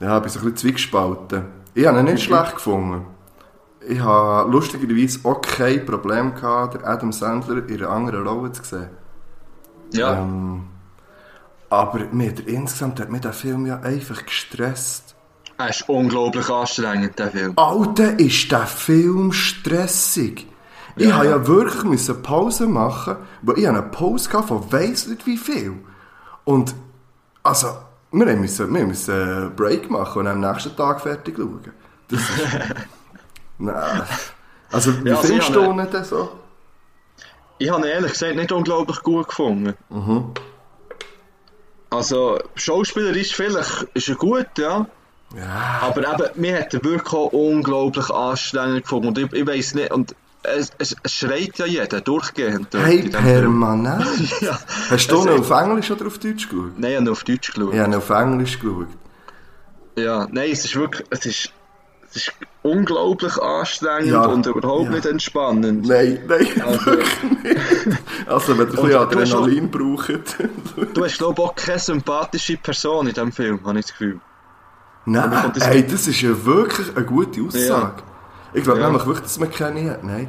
ja, 0.00 0.16
ich 0.16 0.22
bin 0.22 0.30
so 0.30 0.38
ein 0.40 0.42
bisschen 0.44 0.56
zwiegespalten. 0.56 1.44
Ich 1.74 1.86
habe 1.86 1.98
ihn 2.00 2.04
nicht 2.06 2.24
schlecht 2.24 2.54
gefunden. 2.54 3.06
Ich 3.88 4.00
habe 4.00 4.50
lustigerweise 4.50 5.20
auch 5.24 5.40
kein 5.40 5.86
Problem 5.86 6.34
gehabt, 6.34 6.74
den 6.74 6.84
Adam 6.84 7.12
Sandler 7.12 7.68
in 7.68 7.78
einer 7.78 7.90
anderen 7.90 8.26
Rolle 8.26 8.52
zu 8.52 8.64
sehen. 8.64 8.88
Ja. 9.92 10.18
Ähm, 10.18 10.64
aber 11.70 12.06
mir 12.12 12.30
hat 12.30 12.40
insgesamt 12.40 13.00
hat 13.00 13.10
mich 13.10 13.20
der 13.20 13.32
Film 13.32 13.66
ja 13.66 13.80
einfach 13.80 14.24
gestresst. 14.24 15.14
Er 15.58 15.70
ist 15.70 15.88
unglaublich 15.88 16.48
anstrengend, 16.50 17.18
der 17.18 17.30
Film. 17.30 17.52
Alter, 17.56 18.18
ist 18.18 18.50
der 18.52 18.66
Film 18.66 19.32
stressig. 19.32 20.46
Ich 20.96 21.06
Ja. 21.06 21.16
musste 21.16 21.30
ja 21.30 21.46
wirklich 21.46 21.84
müssen 21.84 22.22
Pause 22.22 22.66
machen, 22.66 23.16
weil 23.42 23.58
ich 23.58 23.68
eine 23.68 23.82
Pause 23.82 24.32
hatte 24.32 24.48
von 24.48 24.72
weiss 24.72 25.06
nicht 25.06 25.26
wie 25.26 25.36
viel. 25.36 25.74
Und, 26.44 26.74
also, 27.42 27.68
wir 28.12 28.36
müssen, 28.36 28.72
wir 28.74 28.86
müssen 28.86 29.14
einen 29.14 29.56
Break 29.56 29.90
machen 29.90 30.20
und 30.20 30.26
am 30.26 30.40
nächsten 30.40 30.74
Tag 30.74 31.00
fertig 31.02 31.36
schauen. 31.36 31.72
Das 32.08 32.20
ist... 32.20 32.30
Nein. 33.58 34.02
Also, 34.72 35.04
wie 35.04 35.08
Ja, 35.08 35.16
also 35.16 35.28
findest 35.28 35.54
du 35.54 35.62
ihn 35.62 35.90
denn 35.90 36.04
so? 36.04 36.30
Ich 37.58 37.70
habe 37.70 37.86
ihn 37.86 37.92
ehrlich 37.92 38.12
gesagt 38.12 38.36
nicht 38.36 38.52
unglaublich 38.52 39.02
gut 39.02 39.28
gefunden. 39.28 39.74
Mhm. 39.90 40.32
Also, 41.90 42.38
schauspielerisch 42.54 43.34
vielleicht 43.34 43.86
ist 43.94 44.08
er 44.08 44.16
gut, 44.16 44.46
ja. 44.58 44.86
Ja. 45.34 45.80
Aber 45.82 46.02
eben, 46.02 46.40
mir 46.40 46.60
hat 46.60 46.74
er 46.74 46.84
wirklich 46.84 47.12
auch 47.12 47.32
unglaublich 47.32 48.10
anstrengend 48.10 48.82
gefunden. 48.82 49.08
Und 49.08 49.18
ich, 49.18 49.32
ich 49.32 49.46
weiß 49.46 49.74
nicht, 49.74 49.92
und 49.92 50.14
es, 50.56 50.70
es, 50.78 50.96
es 51.02 51.12
schreit 51.12 51.58
ja 51.58 51.66
jeder 51.66 52.00
durchgehend. 52.00 52.68
Hey, 52.74 53.08
permanent. 53.08 54.40
Ja. 54.40 54.58
Hast 54.90 55.10
du 55.10 55.22
ihn 55.22 55.40
auf 55.40 55.50
Englisch 55.50 55.90
oder 55.90 56.06
auf 56.06 56.18
Deutsch 56.18 56.48
geschaut? 56.48 56.78
Nein, 56.78 56.92
ich 56.92 56.98
habe 56.98 57.10
auf 57.12 57.24
Deutsch 57.24 57.52
geschaut. 57.52 57.74
Ich 57.74 57.80
habe 57.80 57.96
auf 57.96 58.10
Englisch 58.10 58.58
geschaut. 58.58 58.88
Ja, 59.96 60.26
nein, 60.30 60.50
es 60.52 60.64
ist 60.64 60.76
wirklich, 60.76 61.06
es 61.10 61.24
ist, 61.26 61.50
es 62.10 62.16
ist 62.16 62.32
unglaublich 62.62 63.36
anstrengend 63.40 64.10
Ja, 64.10 64.26
und 64.26 64.44
überhaupt 64.46 64.84
ja. 64.86 64.90
nicht 64.90 65.06
entspannend. 65.06 65.86
Nein, 65.86 66.20
nein, 66.28 66.46
Also- 66.66 66.90
nicht. 66.90 67.98
Also, 68.26 68.58
wenn 68.58 68.66
ihr 68.66 68.70
ein 68.70 68.70
bisschen 68.74 68.90
du 68.90 68.98
Adrenalin 69.00 69.70
braucht. 69.70 70.10
Du 70.94 71.04
hast, 71.04 71.18
glaube 71.18 71.40
ich, 71.42 71.48
auch 71.48 71.54
keine 71.54 71.78
sympathische 71.78 72.56
Person 72.58 73.06
in 73.06 73.14
diesem 73.14 73.32
Film, 73.32 73.60
habe 73.64 73.78
ich 73.78 73.86
das 73.86 73.92
Gefühl. 73.92 74.20
Nein, 75.06 75.52
das- 75.54 75.66
ey, 75.66 75.86
das 75.86 76.06
ist 76.08 76.20
ja 76.20 76.44
wirklich 76.44 76.94
eine 76.96 77.06
gute 77.06 77.40
Aussage. 77.42 78.02
Ich 78.56 78.64
glaube 78.64 78.80
Ja. 78.80 78.86
nämlich 78.86 79.04
wirklich, 79.04 79.24
dass 79.24 79.38
man 79.38 79.50
keine 79.50 79.90
hat. 79.90 80.02
Nein. 80.02 80.28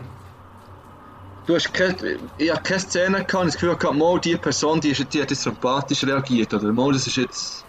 Du 1.45 1.55
hast 1.55 1.73
keine, 1.73 1.95
ich 2.37 2.51
habe 2.51 2.61
keine 2.61 2.79
Szene 2.81 3.23
gehabt, 3.23 3.33
und 3.35 3.45
das 3.47 3.53
Gefühl 3.53 3.75
gehabt, 3.77 3.97
mal, 3.97 4.19
die 4.19 4.35
Person, 4.35 4.81
die, 4.81 4.89
ist, 4.89 5.13
die 5.13 5.21
hat 5.21 5.31
jetzt 5.31 5.43
sympathisch 5.43 6.03
reagiert, 6.03 6.53
oder 6.53 6.73
mal, 6.73 6.91
das 6.91 7.07
ist 7.07 7.15
jetzt, 7.15 7.63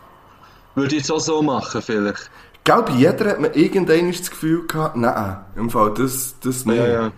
würde 0.74 0.96
ich 0.96 1.02
jetzt 1.02 1.12
auch 1.12 1.20
so 1.20 1.40
machen, 1.42 1.80
vielleicht. 1.80 2.28
Ich 2.54 2.64
glaube, 2.64 2.90
jeder 2.92 3.30
hat 3.30 3.40
man 3.40 3.54
irgendwann 3.54 4.10
das 4.10 4.28
Gefühl 4.28 4.66
gehabt, 4.66 4.96
nein, 4.96 5.38
im 5.54 5.70
Fall, 5.70 5.94
das, 5.94 6.34
das 6.40 6.66
nicht. 6.66 6.76
Ja, 6.76 6.86
ja. 6.86 7.12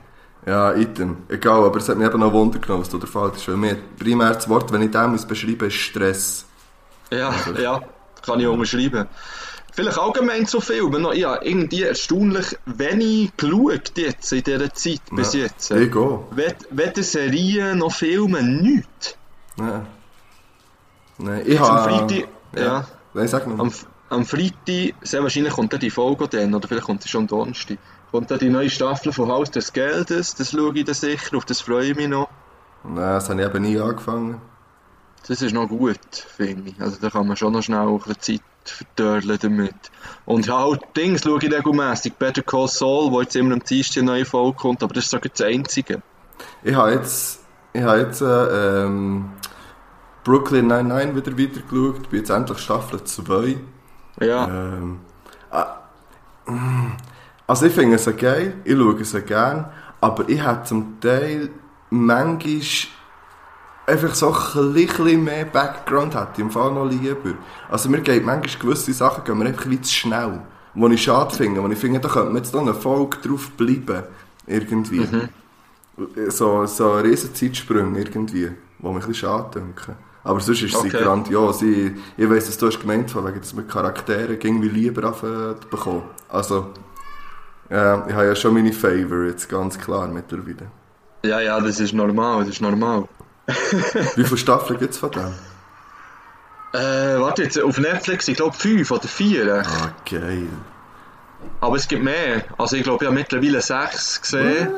Ja, 0.47 0.75
item. 0.75 1.19
Egal, 1.29 1.65
aber 1.65 1.79
es 1.79 1.89
hat 1.89 1.97
mich 1.97 2.07
eben 2.07 2.21
noch 2.21 2.33
Wunder 2.33 2.59
genommen, 2.59 2.83
was 2.83 2.89
da 2.89 2.99
der 2.99 3.09
Fall 3.09 3.31
ist. 3.35 3.47
Weil 3.47 3.57
mir 3.57 3.77
primär 3.99 4.33
das 4.33 4.49
Wort, 4.49 4.73
wenn 4.73 4.83
ich 4.83 4.93
muss 5.09 5.27
beschreiben 5.27 5.69
ist 5.69 5.75
Stress. 5.75 6.47
Ja, 7.11 7.35
ja, 7.61 7.81
kann 8.25 8.41
ich 8.41 8.47
unterschreiben. 8.47 9.07
Vielleicht 9.81 9.99
allgemein 9.99 10.47
zu 10.47 10.61
Filmen 10.61 11.03
noch, 11.03 11.15
ja, 11.15 11.41
irgendwie 11.41 11.85
erstaunlich 11.85 12.57
wenig 12.67 13.35
geschaut 13.37 13.93
jetzt 13.97 14.31
in 14.33 14.43
dieser 14.43 14.75
Zeit 14.75 15.01
bis 15.11 15.33
Ja. 15.33 15.41
jetzt. 15.45 15.71
Ich 15.71 15.97
auch. 15.97 16.27
Wed- 16.33 16.67
Weder 16.71 17.03
Serien 17.03 17.79
noch 17.79 17.93
Filme, 17.93 18.43
nichts. 18.43 19.17
Nein. 19.57 19.87
Nein, 21.19 21.43
ich 21.47 21.59
Am 21.59 21.67
habe... 21.67 21.91
Freitag, 21.91 22.29
ja. 22.57 22.87
Nein, 23.15 23.29
sag 23.29 23.47
noch. 23.47 23.59
Am, 23.59 23.73
am 24.11 24.27
Freitag, 24.27 24.95
sehr 25.03 25.23
wahrscheinlich 25.23 25.55
kommt 25.55 25.73
dann 25.73 25.81
die 25.81 25.91
Folge 25.91 26.29
dann, 26.29 26.55
oder 26.55 26.69
vielleicht 26.69 26.87
kommt 26.87 27.03
sie 27.03 27.09
schon 27.09 27.23
am 27.23 27.27
Donnerstag. 27.29 27.79
Kommt 28.11 28.31
dann 28.31 28.39
die 28.39 28.51
neue 28.51 28.69
Staffel 28.71 29.13
von 29.13 29.31
Haus 29.31 29.51
des 29.51 29.73
Geldes, 29.73 30.35
das 30.35 30.51
schaue 30.51 30.73
ich 30.77 30.85
dann 30.85 30.95
sicher, 30.95 31.37
auf 31.37 31.45
das 31.47 31.61
freue 31.63 31.91
ich 31.91 31.97
mich 31.97 32.09
noch. 32.09 32.29
Nein, 32.85 32.97
das 32.97 33.31
habe 33.31 33.41
ich 33.41 33.47
eben 33.49 33.63
nie 33.63 33.79
angefangen. 33.79 34.41
Das 35.27 35.41
ist 35.43 35.53
noch 35.55 35.69
gut, 35.69 35.99
finde 36.13 36.71
ich. 36.71 36.81
Also 36.81 36.97
da 37.01 37.09
kann 37.11 37.27
man 37.27 37.37
schon 37.37 37.53
noch 37.53 37.63
schnell 37.63 37.87
ein 37.87 37.99
bisschen 37.99 38.21
Zeit 38.21 38.41
verdörlen 38.71 39.39
damit. 39.41 39.75
Und 40.25 40.47
ja, 40.47 40.59
halt 40.59 40.83
Dings 40.97 41.23
schaue 41.23 41.39
ich 41.43 41.53
regelmässig. 41.53 42.15
Better 42.15 42.43
Call 42.43 42.69
Saul, 42.69 43.11
wo 43.11 43.21
jetzt 43.21 43.37
immer 43.37 43.55
am 43.55 43.63
Dienstag 43.63 44.03
eine 44.03 44.13
neue 44.13 44.25
Folge 44.25 44.57
kommt, 44.57 44.83
aber 44.83 44.95
das 44.95 45.05
ist 45.05 45.11
sogar 45.11 45.31
das 45.31 45.43
Einzige. 45.43 46.03
Ich 46.63 46.75
habe 46.75 46.93
jetzt... 46.93 47.41
Ich 47.73 47.83
habe 47.83 48.01
jetzt... 48.01 48.21
Äh, 48.21 48.85
ähm, 48.85 49.31
Brooklyn 50.25 50.67
99 50.67 51.17
wieder 51.17 51.39
weitergeschaut. 51.39 52.11
Bin 52.11 52.21
jetzt 52.21 52.31
endlich 52.31 52.59
Staffel 52.59 53.03
2. 53.03 53.57
Ja, 54.21 54.47
Ähm, 54.47 55.01
ah, 55.51 55.77
mm, 56.47 56.93
also 57.47 57.67
ich 57.67 57.73
finde 57.73 57.97
es 57.97 58.17
geil, 58.17 58.55
ich 58.65 58.77
schaue 58.77 59.01
es 59.01 59.13
ja 59.13 59.21
gern, 59.21 59.73
aber 60.01 60.29
ich 60.29 60.45
hätte 60.45 60.65
zum 60.65 61.01
Teil 61.01 61.51
manchmal 61.89 62.61
einfach 63.91 64.15
so 64.15 64.33
ein 64.35 64.73
bisschen 64.73 65.25
mehr 65.25 65.45
Background 65.45 66.15
hätte 66.15 66.41
im 66.41 66.51
Fall 66.51 66.73
noch 66.73 66.87
lieber. 66.89 67.35
Also 67.69 67.89
mir 67.89 68.01
geht 68.01 68.25
manchmal 68.25 68.63
gewisse 68.63 68.93
Sachen 68.93 69.25
gehen 69.25 69.39
mir 69.39 69.47
einfach 69.47 69.65
ein 69.65 69.71
bisschen 69.71 69.85
zu 69.85 69.95
schnell, 69.95 70.41
wo 70.75 70.89
ich 70.89 71.03
schade 71.03 71.35
finde, 71.35 71.63
wo 71.63 71.69
ich 71.69 71.79
finde, 71.79 72.01
da 72.01 72.09
könnte 72.09 72.29
man 72.29 72.37
jetzt 72.43 72.55
noch 72.55 72.63
eine 72.63 72.75
Folge 72.75 73.19
drauf 73.19 73.51
bleiben, 73.57 74.05
irgendwie. 74.47 75.09
So, 76.29 76.65
so 76.67 76.95
riesen 76.95 77.35
Zeitsprünge 77.35 77.99
irgendwie, 77.99 78.51
wo 78.79 78.93
mich 78.93 79.05
ein 79.05 79.09
bisschen 79.09 79.29
schade 79.29 79.61
denken. 79.61 79.97
Aber 80.23 80.41
sonst 80.41 80.63
ist 80.63 80.81
sie 80.81 80.93
Okay. 80.93 81.03
grandios. 81.03 81.63
Ich, 81.63 81.93
ich 82.17 82.31
weiss, 82.31 82.47
dass 82.47 82.59
du 82.59 82.67
hast 82.67 82.81
gemeint 82.81 83.11
von 83.11 83.27
wegen, 83.27 83.41
dass 83.41 83.55
man 83.55 83.67
Charaktere 83.69 84.35
irgendwie 84.35 84.69
lieber 84.69 85.05
anfangen 85.09 85.57
bekommen. 85.71 86.03
Also, 86.29 86.73
ja, 87.71 88.07
ich 88.07 88.15
habe 88.15 88.27
ja 88.27 88.35
schon 88.35 88.55
meine 88.55 88.73
Favorites, 88.73 89.49
ganz 89.49 89.79
klar, 89.79 90.09
mittlerweile. 90.09 90.71
ja, 91.25 91.41
ja, 91.41 91.61
das 91.61 91.81
ist 91.81 91.93
normal, 91.93 92.41
das 92.41 92.51
ist 92.51 92.61
normal. 92.61 93.09
Wie 94.17 94.25
viele 94.25 94.37
Staffeln 94.37 94.79
gibt 94.79 94.93
es 94.95 94.99
von 94.99 95.11
dem? 95.11 95.35
Äh, 96.73 97.19
warte 97.21 97.43
jetzt, 97.43 97.61
auf 97.61 97.79
Netflix, 97.79 98.29
ich 98.29 98.37
glaube 98.37 98.57
fünf 98.57 98.91
oder 98.91 99.09
vier. 99.09 99.65
Ah, 99.67 99.91
geil. 100.09 100.47
Aber 101.61 101.77
es 101.77 101.89
gibt 101.89 102.03
mehr. 102.05 102.45
Also 102.59 102.77
ich 102.77 102.83
glaube, 102.85 103.05
ich 103.05 103.09
habe 103.09 103.19
mittlerweile 103.19 103.61
sechs 103.61 104.21
gesehen. 104.21 104.69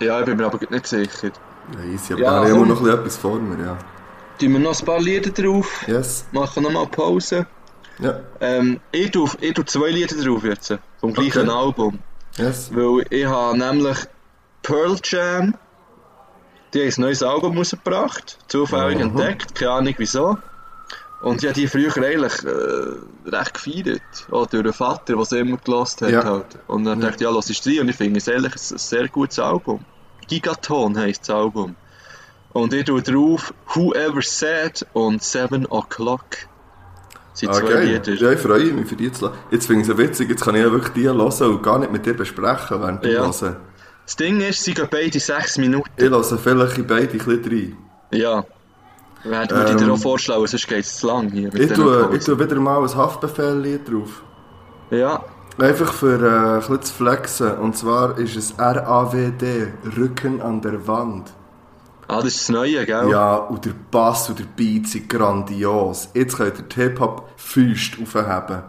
Ja, 0.00 0.20
ich 0.20 0.26
bin 0.26 0.36
mir 0.36 0.46
aber 0.46 0.58
nicht 0.68 0.86
sicher. 0.86 1.30
Ja, 1.74 1.84
easy, 1.92 2.12
aber 2.12 2.22
Ja, 2.22 2.30
da 2.30 2.36
habe 2.36 2.48
ich 2.48 2.54
immer 2.54 2.66
noch 2.66 2.86
etwas 2.86 3.16
vor 3.16 3.38
mir, 3.38 3.64
ja. 3.64 3.78
Tun 4.38 4.52
wir 4.52 4.58
noch 4.60 4.78
ein 4.78 4.84
paar 4.84 5.00
Lieder 5.00 5.30
drauf, 5.30 5.84
Yes. 5.86 6.26
machen 6.32 6.62
nochmal 6.62 6.86
Pause. 6.86 7.46
Ja, 7.98 8.20
Ähm, 8.40 8.80
ich, 8.92 9.10
tue, 9.10 9.30
ich 9.40 9.54
tue 9.54 9.64
zwei 9.64 9.88
Lieder 9.88 10.14
drauf 10.22 10.44
jetzt, 10.44 10.76
vom 11.00 11.14
gleichen 11.14 11.48
Okay. 11.48 11.58
Album. 11.58 11.98
yes. 12.36 12.70
Weil 12.74 13.06
ich 13.08 13.24
habe 13.24 13.56
nämlich 13.56 13.96
Pearl 14.62 14.98
Jam, 15.02 15.54
die 16.76 16.82
haben 16.82 16.94
ein 16.96 17.00
neues 17.00 17.22
Album 17.22 17.56
rausgebracht, 17.58 18.38
zufällig 18.48 18.96
Mhm. 18.96 19.02
entdeckt, 19.02 19.54
keine 19.54 19.70
Ahnung 19.72 19.94
wieso. 19.98 20.38
Und 21.22 21.42
habe 21.44 21.54
die 21.54 21.66
früher 21.66 21.96
eigentlich 21.96 22.44
äh, 22.44 23.30
recht 23.34 23.54
gefeiert, 23.54 24.02
auch 24.30 24.46
durch 24.46 24.62
den 24.62 24.72
Vater, 24.74 25.16
der 25.16 25.24
sie 25.24 25.38
immer 25.38 25.56
gelost 25.56 26.02
hat. 26.02 26.10
Ja. 26.10 26.22
Halt. 26.24 26.58
Und 26.66 26.84
dann 26.84 27.00
dachte 27.00 27.16
ich, 27.16 27.20
ja, 27.22 27.30
lass 27.30 27.48
es 27.48 27.66
rein 27.66 27.80
und 27.80 27.88
ich 27.88 27.96
finde 27.96 28.18
es 28.18 28.28
ehrlich 28.28 28.52
ein, 28.54 28.78
sehr 28.78 29.08
gutes 29.08 29.38
Album. 29.38 29.80
Gigaton 30.28 30.98
heisst 30.98 31.22
das 31.28 31.30
Album. 31.34 31.74
Und 32.52 32.72
ich 32.74 32.84
tue 32.84 33.00
drauf 33.02 33.52
Whoever 33.74 34.20
Said 34.22 34.86
und 34.92 35.22
Seven 35.22 35.66
O'Clock. 35.66 36.46
Sind 37.32 37.50
Ah, 37.50 37.54
zwei. 37.54 37.84
Lieder. 37.84 38.12
Ja, 38.14 38.32
ich 38.32 38.38
freue 38.40 38.64
mich 38.72 38.86
für 38.88 38.96
die 38.96 39.10
zu 39.12 39.26
hören. 39.26 39.34
Jetzt 39.50 39.66
finde 39.66 39.82
ich 39.82 39.88
es 39.88 39.96
witzig, 39.98 40.28
jetzt 40.30 40.42
kann 40.42 40.54
ich 40.54 40.62
ja 40.62 40.70
wirklich 40.70 40.92
die 40.94 41.04
hören 41.08 41.20
und 41.20 41.62
gar 41.62 41.78
nicht 41.78 41.92
mit 41.92 42.04
dir 42.06 42.14
besprechen, 42.14 42.80
während 42.80 43.04
du 43.04 43.12
Ja. 43.12 43.20
hören. 43.20 43.56
Das 44.06 44.16
Ding 44.16 44.40
ist, 44.40 44.62
sie 44.62 44.72
gehen 44.72 44.88
beide 44.90 45.18
sechs 45.20 45.58
Minuten. 45.58 45.90
Ich 45.96 46.08
lasse 46.08 46.38
vielleicht 46.38 46.86
beide 46.86 47.12
ein 47.12 47.18
bisschen 47.18 47.44
rein. 47.44 47.76
Ja. 48.12 48.44
Würde 49.24 49.54
würde 49.56 49.70
ich 49.72 49.76
dir 49.76 49.84
Ähm, 49.84 49.90
auch 49.90 49.98
vorschlagen, 49.98 50.46
sonst 50.46 50.68
geht 50.68 50.84
es 50.84 50.96
zu 50.98 51.08
lang 51.08 51.30
hier. 51.32 51.50
Mit 51.52 51.58
Ich 51.58 51.72
tue, 51.72 52.10
ich 52.16 52.24
tue 52.24 52.38
wieder 52.38 52.56
mal 52.60 52.80
ein 52.82 52.94
Haftbefehl-Lied 52.94 53.90
drauf. 53.90 54.22
Ja, 54.90 55.24
Einfach 55.58 55.92
für 55.94 56.20
äh, 56.22 56.54
ein 56.54 56.58
bisschen 56.60 56.82
zu 56.82 56.94
flexen. 56.94 57.52
Und 57.58 57.76
zwar 57.76 58.18
ist 58.18 58.36
es 58.36 58.54
RAWD, 58.58 59.68
Rücken 59.96 60.42
an 60.42 60.60
der 60.60 60.86
Wand. 60.86 61.32
ah, 62.08 62.16
das 62.16 62.26
ist 62.26 62.40
das 62.42 62.48
Neue, 62.50 62.84
gell? 62.84 63.08
Ja, 63.10 63.36
und 63.36 63.64
der 63.64 63.72
Bass 63.90 64.28
und 64.28 64.38
der 64.38 64.44
Beat 64.44 64.86
sind 64.86 65.08
grandios. 65.08 66.10
Jetzt 66.14 66.36
könnt 66.36 66.58
ihr 66.58 66.64
die 66.64 66.74
Hip-Hop-Füße 66.82 67.92
aufheben. 68.02 68.62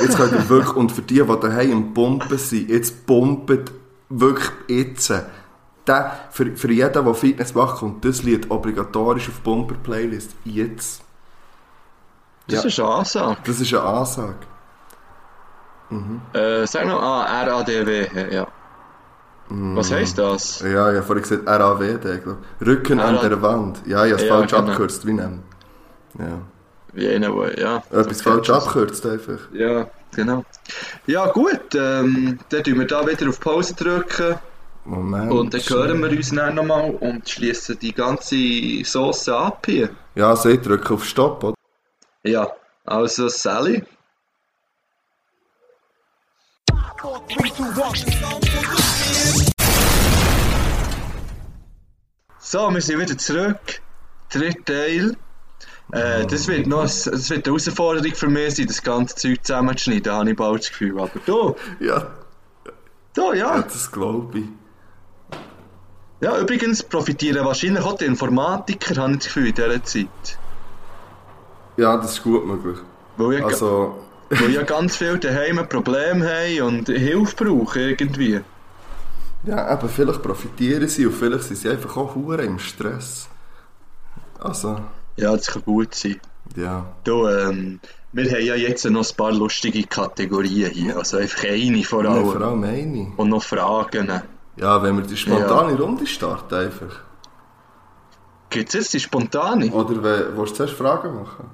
Jetzt 0.00 0.16
könnt 0.16 0.32
ihr 0.32 0.48
wirklich, 0.48 0.74
und 0.74 0.90
für 0.90 1.02
die, 1.02 1.22
die 1.22 1.40
daheim 1.40 1.72
am 1.72 1.94
Pumpen 1.94 2.38
sind, 2.38 2.70
jetzt 2.70 3.04
pumpet 3.06 3.70
wirklich 4.20 4.50
jetzt. 4.68 5.12
Der, 5.86 6.12
für, 6.30 6.54
für 6.56 6.70
jeden, 6.70 7.04
der 7.04 7.14
Fitness 7.14 7.54
macht, 7.54 7.78
kommt 7.78 8.04
das 8.04 8.22
Lied 8.22 8.50
obligatorisch 8.50 9.28
auf 9.28 9.36
die 9.36 9.42
Pumper-Playlist. 9.42 10.30
Jetzt. 10.44 11.02
Das 12.48 12.62
Ja. 12.62 12.68
ist 12.68 12.78
eine 12.80 12.88
Ansage. 12.88 13.36
Das 13.44 13.60
ist 13.60 13.74
eine 13.74 13.82
Ansage. 13.82 14.34
Äh, 16.32 16.66
sag 16.66 16.86
noch, 16.86 17.02
ah, 17.02 17.42
RADW, 17.42 18.06
ja. 18.34 18.46
Was 19.48 19.90
Mm. 19.90 19.94
heisst 19.94 20.16
das? 20.18 20.60
Ja, 20.60 20.90
habe 20.96 21.02
vorhin 21.02 21.22
gesagt 21.22 21.46
RAWD, 21.46 22.22
glaube. 22.22 22.38
Rücken 22.64 23.00
an 23.00 23.18
der 23.20 23.42
Wand. 23.42 23.82
Ja, 23.86 24.06
ich 24.06 24.12
habe 24.12 24.22
es 24.22 24.28
Ja, 24.28 24.34
falsch 24.34 24.50
genau. 24.52 24.62
abgekürzt, 24.62 25.06
wie 25.06 25.12
nennen. 25.12 25.42
Ja. 26.18 26.38
Wie 26.94 27.08
einer, 27.08 27.58
ja. 27.58 27.82
Etwas 27.90 28.22
falsch 28.22 28.48
abgekürzt 28.48 29.04
einfach. 29.04 29.38
Ja, 29.52 29.88
genau. 30.14 30.44
Ja, 31.06 31.26
gut, 31.26 31.74
ähm, 31.74 32.38
dann 32.48 32.64
tun 32.64 32.78
wir 32.78 32.86
da 32.86 33.06
wieder 33.06 33.28
auf 33.28 33.40
Pause 33.40 33.74
drücken 33.74 34.38
Moment. 34.84 35.32
und 35.32 35.54
dann 35.54 35.60
hören 35.60 36.00
wir 36.02 36.10
uns 36.10 36.30
dann 36.30 36.54
nochmal 36.54 36.90
und 36.90 37.28
schließen 37.28 37.78
die 37.78 37.92
ganze 37.92 38.84
Sauce 38.84 39.28
ab 39.28 39.66
hier. 39.66 39.90
Ja, 40.14 40.30
also 40.30 40.48
ich 40.48 40.60
drücke 40.60 40.94
auf 40.94 41.04
Stopp, 41.04 41.42
oder? 41.44 41.56
Ja, 42.24 42.50
also 42.84 43.28
Sally. 43.28 43.84
So, 52.38 52.70
wir 52.70 52.80
sind 52.80 53.00
wieder 53.00 53.18
zurück. 53.18 53.80
Dritter 54.30 54.64
Teil. 54.64 55.16
Äh, 55.90 56.26
das 56.26 56.48
wird 56.48 56.66
noch 56.66 56.82
das 56.84 57.06
wird 57.30 57.46
eine 57.46 57.54
Herausforderung 57.56 58.14
für 58.14 58.28
mich 58.28 58.56
sein, 58.56 58.66
das 58.66 58.82
ganze 58.82 59.14
Zeug 59.16 59.44
zusammenzuschneiden, 59.44 60.12
habe 60.12 60.30
ich 60.30 60.36
bald 60.36 60.60
das 60.62 60.70
Gefühl. 60.70 60.98
Aber 61.00 61.18
du, 61.26 61.56
Ja, 61.78 62.10
du, 63.14 63.32
ja 63.32 63.56
ja. 63.56 63.62
das 63.62 63.90
glaube 63.90 64.38
ich. 64.38 64.44
Ja, 66.20 66.38
übrigens 66.40 66.82
profitieren 66.82 67.44
wahrscheinlich 67.44 67.84
auch 67.84 67.98
die 67.98 68.06
Informatiker, 68.06 68.96
habe 69.02 69.12
ich 69.12 69.18
das 69.18 69.26
Gefühl, 69.26 69.48
in 69.48 69.54
dieser 69.54 69.82
Zeit. 69.84 70.40
Ja, 71.76 71.96
das 71.96 72.12
ist 72.12 72.22
gut 72.22 72.46
möglich. 72.46 72.78
Weil 73.16 73.34
ja, 73.38 73.44
Also, 73.44 74.08
weil 74.38 74.50
ja 74.52 74.62
ganz 74.62 74.96
viele 74.96 75.18
daheim 75.18 75.58
ein 75.58 75.68
Problem 75.68 76.22
haben 76.22 76.62
und 76.62 76.88
Hilfe 76.88 77.36
brauchen 77.44 77.82
irgendwie. 77.82 78.42
ja, 79.42 79.72
eben, 79.72 79.88
vielleicht 79.88 80.22
profitieren 80.22 80.88
sie 80.88 81.06
und 81.06 81.12
vielleicht 81.14 81.44
sind 81.44 81.56
sie 81.56 81.68
einfach 81.70 81.96
auch 81.96 82.14
hure 82.14 82.42
im 82.44 82.58
Stress. 82.58 83.28
Also, 84.38 84.92
Ja, 85.16 85.32
das 85.36 85.46
kann 85.48 85.62
gut 85.64 85.94
sein. 85.94 86.20
ja. 86.56 86.86
Du, 87.04 87.26
ähm, 87.28 87.80
wir 88.12 88.30
haben 88.30 88.44
ja 88.44 88.54
jetzt 88.56 88.84
noch 88.84 89.08
ein 89.08 89.16
paar 89.16 89.32
lustige 89.32 89.84
Kategorien 89.84 90.70
hier. 90.70 90.96
Also 90.96 91.16
einfach 91.18 91.44
eine 91.44 91.82
vor 91.84 92.04
Ja, 92.04 92.10
allem. 92.10 92.24
vor 92.26 92.40
allem 92.42 92.64
eine. 92.64 93.12
Und 93.16 93.28
noch 93.30 93.42
Fragen. 93.42 94.22
Ja, 94.56 94.82
wenn 94.82 94.96
wir 94.98 95.04
die 95.04 95.16
spontane 95.16 95.74
Runde 95.78 96.06
starten 96.06 96.54
einfach. 96.54 97.00
Gibt 98.50 98.68
es 98.68 98.74
jetzt 98.74 98.92
die 98.94 99.00
spontane? 99.00 99.70
Oder 99.72 100.02
we- 100.02 100.36
willst 100.36 100.52
du 100.52 100.56
zuerst 100.58 100.74
Fragen 100.74 101.14
machen? 101.14 101.46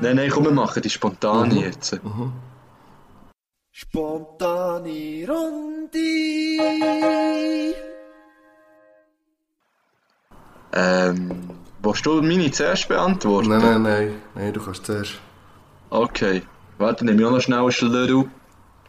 Nein, 0.00 0.16
nein, 0.16 0.30
komm, 0.30 0.44
wir 0.44 0.50
machen 0.52 0.80
die 0.82 0.88
spontane 0.90 1.54
jetzt. 1.60 1.98
Spontane 3.70 5.26
Runde. 5.28 5.98
Ähm, 10.72 11.50
willst 11.82 12.06
du 12.06 12.22
meine 12.22 12.50
zuerst 12.50 12.88
beantworten? 12.88 13.50
Nein, 13.50 13.60
nein, 13.60 13.82
nein. 13.82 14.22
Nein, 14.34 14.52
du 14.52 14.60
kannst 14.60 14.86
zuerst. 14.86 15.14
Okay. 15.90 16.42
Warte, 16.78 17.04
nehme 17.04 17.20
ich 17.20 17.26
auch 17.26 17.32
noch 17.32 17.40
schnell 17.40 17.58
einen 17.58 17.72
Schlürl 17.72 18.24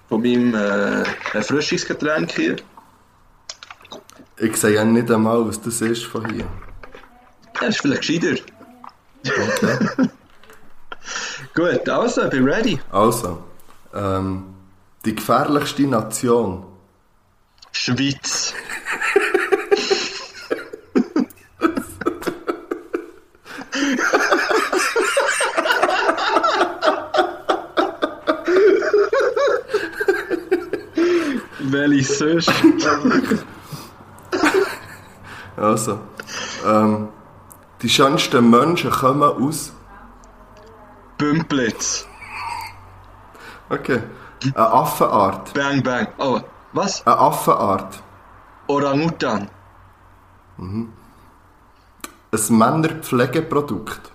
von 0.08 0.22
meinem 0.22 0.54
äh, 0.54 1.04
Erfrischungsgetränk 1.34 2.32
hier. 2.32 2.56
Ich 4.38 4.56
sehe 4.58 4.76
ja 4.76 4.86
nicht 4.86 5.12
einmal, 5.12 5.48
was 5.48 5.62
das 5.62 5.82
ist 5.82 6.06
von 6.06 6.30
hier. 6.34 6.48
Das 7.60 7.70
ist 7.70 7.82
vielleicht 7.82 8.02
gescheiter. 8.02 8.42
Okay. 9.26 10.10
Gut, 11.54 11.90
also, 11.90 12.30
bin 12.30 12.48
ready. 12.48 12.80
Also, 12.92 13.44
ähm, 13.94 14.46
die 15.06 15.16
gefährlichste 15.16 15.84
Nation. 15.84 16.66
Schweiz. 17.72 18.54
Welche 31.72 32.14
sonst? 32.14 32.52
Also, 35.58 36.00
ähm, 36.66 37.10
die 37.82 37.90
schönsten 37.90 38.50
Menschen 38.50 38.90
kommen 38.90 39.22
aus. 39.22 39.74
Bümplitz. 41.18 42.08
Okay. 43.70 44.02
Eine 44.44 44.58
Affenart. 44.58 45.54
Bang, 45.54 45.84
bang. 45.84 46.08
Oh, 46.18 46.40
was? 46.74 47.06
Eine 47.06 47.18
Affenart. 47.18 48.02
Orang-Utan. 48.68 49.50
Ein 50.58 50.94
Männerpflegeprodukt. 52.50 54.12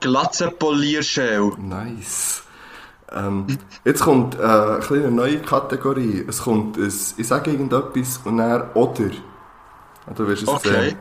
Glatzenpolierschell. 0.00 1.52
Nice. 1.56 2.43
Ähm, 3.14 3.46
jetzt 3.84 4.02
kommt 4.02 4.34
äh, 4.38 4.42
eine 4.42 4.80
kleine 4.80 5.10
neue 5.10 5.40
Kategorie. 5.40 6.24
Es 6.28 6.42
kommt 6.42 6.76
ein, 6.76 7.14
ich 7.16 7.26
sage 7.28 7.52
irgendetwas 7.52 8.20
und 8.24 8.38
dann 8.38 8.70
oder. 8.74 9.10
Du 10.16 10.26
wirst 10.26 10.42
es 10.42 10.48
Okay. 10.48 10.88
sehen. 10.90 10.98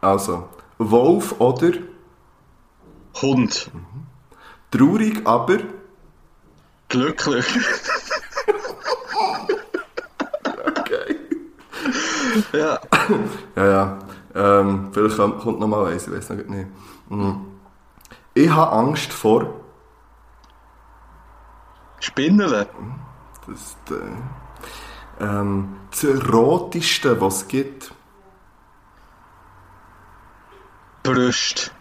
Also, 0.00 0.48
Wolf 0.78 1.34
oder 1.40 1.72
Hund. 3.22 3.70
traurig, 4.70 5.20
aber 5.24 5.58
Glücklich. 6.88 7.46
okay. 10.78 11.16
ja. 12.52 12.78
Ja, 13.56 13.66
ja. 13.66 13.98
Ähm, 14.34 14.88
vielleicht 14.92 15.16
kommt 15.16 15.38
kommt 15.40 15.60
noch 15.60 15.68
mal 15.68 15.86
eins, 15.92 16.06
ich 16.08 16.12
weiß 16.12 16.30
noch 16.30 16.36
nicht. 16.36 16.66
Mhm. 17.08 17.40
Ich 18.34 18.50
habe 18.50 18.72
Angst 18.72 19.12
vor. 19.12 19.48
Spinnele. 22.04 22.68
Das 23.46 23.60
ist, 23.60 23.90
äh, 23.90 25.24
ähm, 25.24 25.76
das 25.90 26.04
Erotischste, 26.04 27.20
was 27.20 27.36
es 27.36 27.48
gibt. 27.48 27.94
Brüst. 31.02 31.72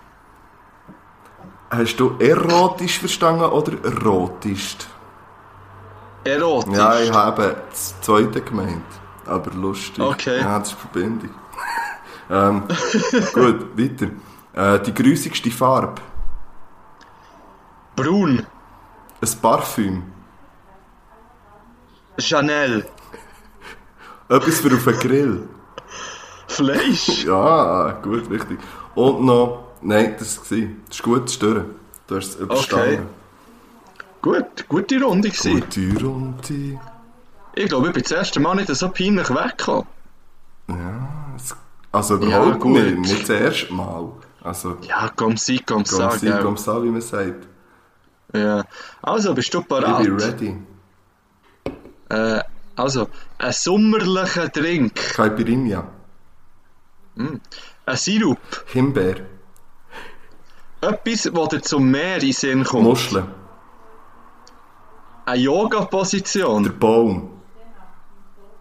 Hast 1.69 1.97
du 1.97 2.15
erotisch 2.19 2.99
verstanden 2.99 3.45
oder 3.45 3.73
erotisch? 3.83 4.77
Erotisch. 6.23 6.77
Ja, 6.77 6.99
ich 6.99 7.11
habe 7.11 7.63
das 7.69 7.99
zweite 8.01 8.41
gemeint. 8.41 8.85
Aber 9.25 9.51
lustig. 9.51 10.03
Okay. 10.03 10.39
Ja, 10.39 10.59
das 10.59 10.69
ist 10.69 10.79
Verbindung. 10.79 11.31
ähm, 12.29 12.63
gut, 13.33 13.77
weiter. 13.77 14.11
Äh, 14.53 14.79
die 14.83 14.93
grüssigste 14.93 15.51
Farbe. 15.51 16.01
Braun. 17.95 18.45
Ein 19.21 19.41
Parfüm. 19.41 20.12
Chanel. 22.17 22.85
Etwas 24.29 24.59
für 24.59 24.73
auf 24.75 24.83
den 24.85 24.99
Grill. 24.99 25.49
Fleisch. 26.47 27.23
Ja, 27.25 27.91
gut, 28.01 28.29
richtig. 28.29 28.59
Und 28.95 29.23
noch, 29.25 29.67
nein, 29.81 30.15
das 30.19 30.37
war. 30.37 30.57
Das 30.87 30.97
ist 30.97 31.03
gut 31.03 31.29
zu 31.29 31.35
stören. 31.35 31.65
Du 32.07 32.15
hast 32.17 32.29
es 32.29 32.35
überstanden. 32.35 33.07
Gut, 34.21 34.67
gute 34.69 35.01
Runde 35.01 35.29
gewesen. 35.29 35.59
Gute 35.61 36.03
Runde. 36.05 36.79
Ich 37.55 37.67
glaube, 37.67 37.87
ich 37.87 37.93
bin 37.93 38.03
das 38.03 38.11
erste 38.11 38.39
Mal 38.39 38.55
nicht 38.55 38.73
so 38.73 38.89
peinlich 38.89 39.29
weggekommen. 39.29 39.85
Ja, 40.67 41.09
also 41.91 42.15
Ja, 42.17 42.27
überhaupt 42.43 42.59
gut. 42.61 42.73
nicht. 42.73 42.97
Nicht 42.99 43.21
das 43.23 43.29
erste 43.29 43.73
Mal. 43.73 44.09
Also, 44.41 44.77
Ja, 44.81 45.09
komm 45.15 45.37
sie, 45.37 45.57
komm 45.59 45.83
komm 45.83 45.85
sag. 45.85 46.13
sie, 46.13 46.27
ja. 46.27 46.41
komm 46.41 46.57
sa, 46.57 46.81
wie 46.83 46.89
man 46.89 47.01
sagt. 47.01 47.47
Ja. 48.33 48.63
Also, 49.01 49.33
bist 49.33 49.53
du 49.53 49.59
Ich 49.59 49.67
parat? 49.67 50.03
bin 50.03 50.17
ready. 50.19 50.57
Äh, 52.13 52.43
also, 52.75 53.07
ein 53.37 53.53
sommerlicher 53.53 54.49
Drink. 54.49 54.95
Caipirinha. 55.15 55.87
Ein 57.15 57.97
Sirup. 57.97 58.39
Himbeer. 58.67 59.17
Etwas, 60.81 61.23
das 61.33 61.47
dir 61.49 61.61
zum 61.61 61.89
Meer 61.89 62.21
in 62.21 62.33
Sinn 62.33 62.63
kommt. 62.63 62.83
Muscheln. 62.83 63.27
Eine 65.25 65.41
Yoga-Position. 65.41 66.63
Der 66.63 66.71
Baum. 66.71 67.29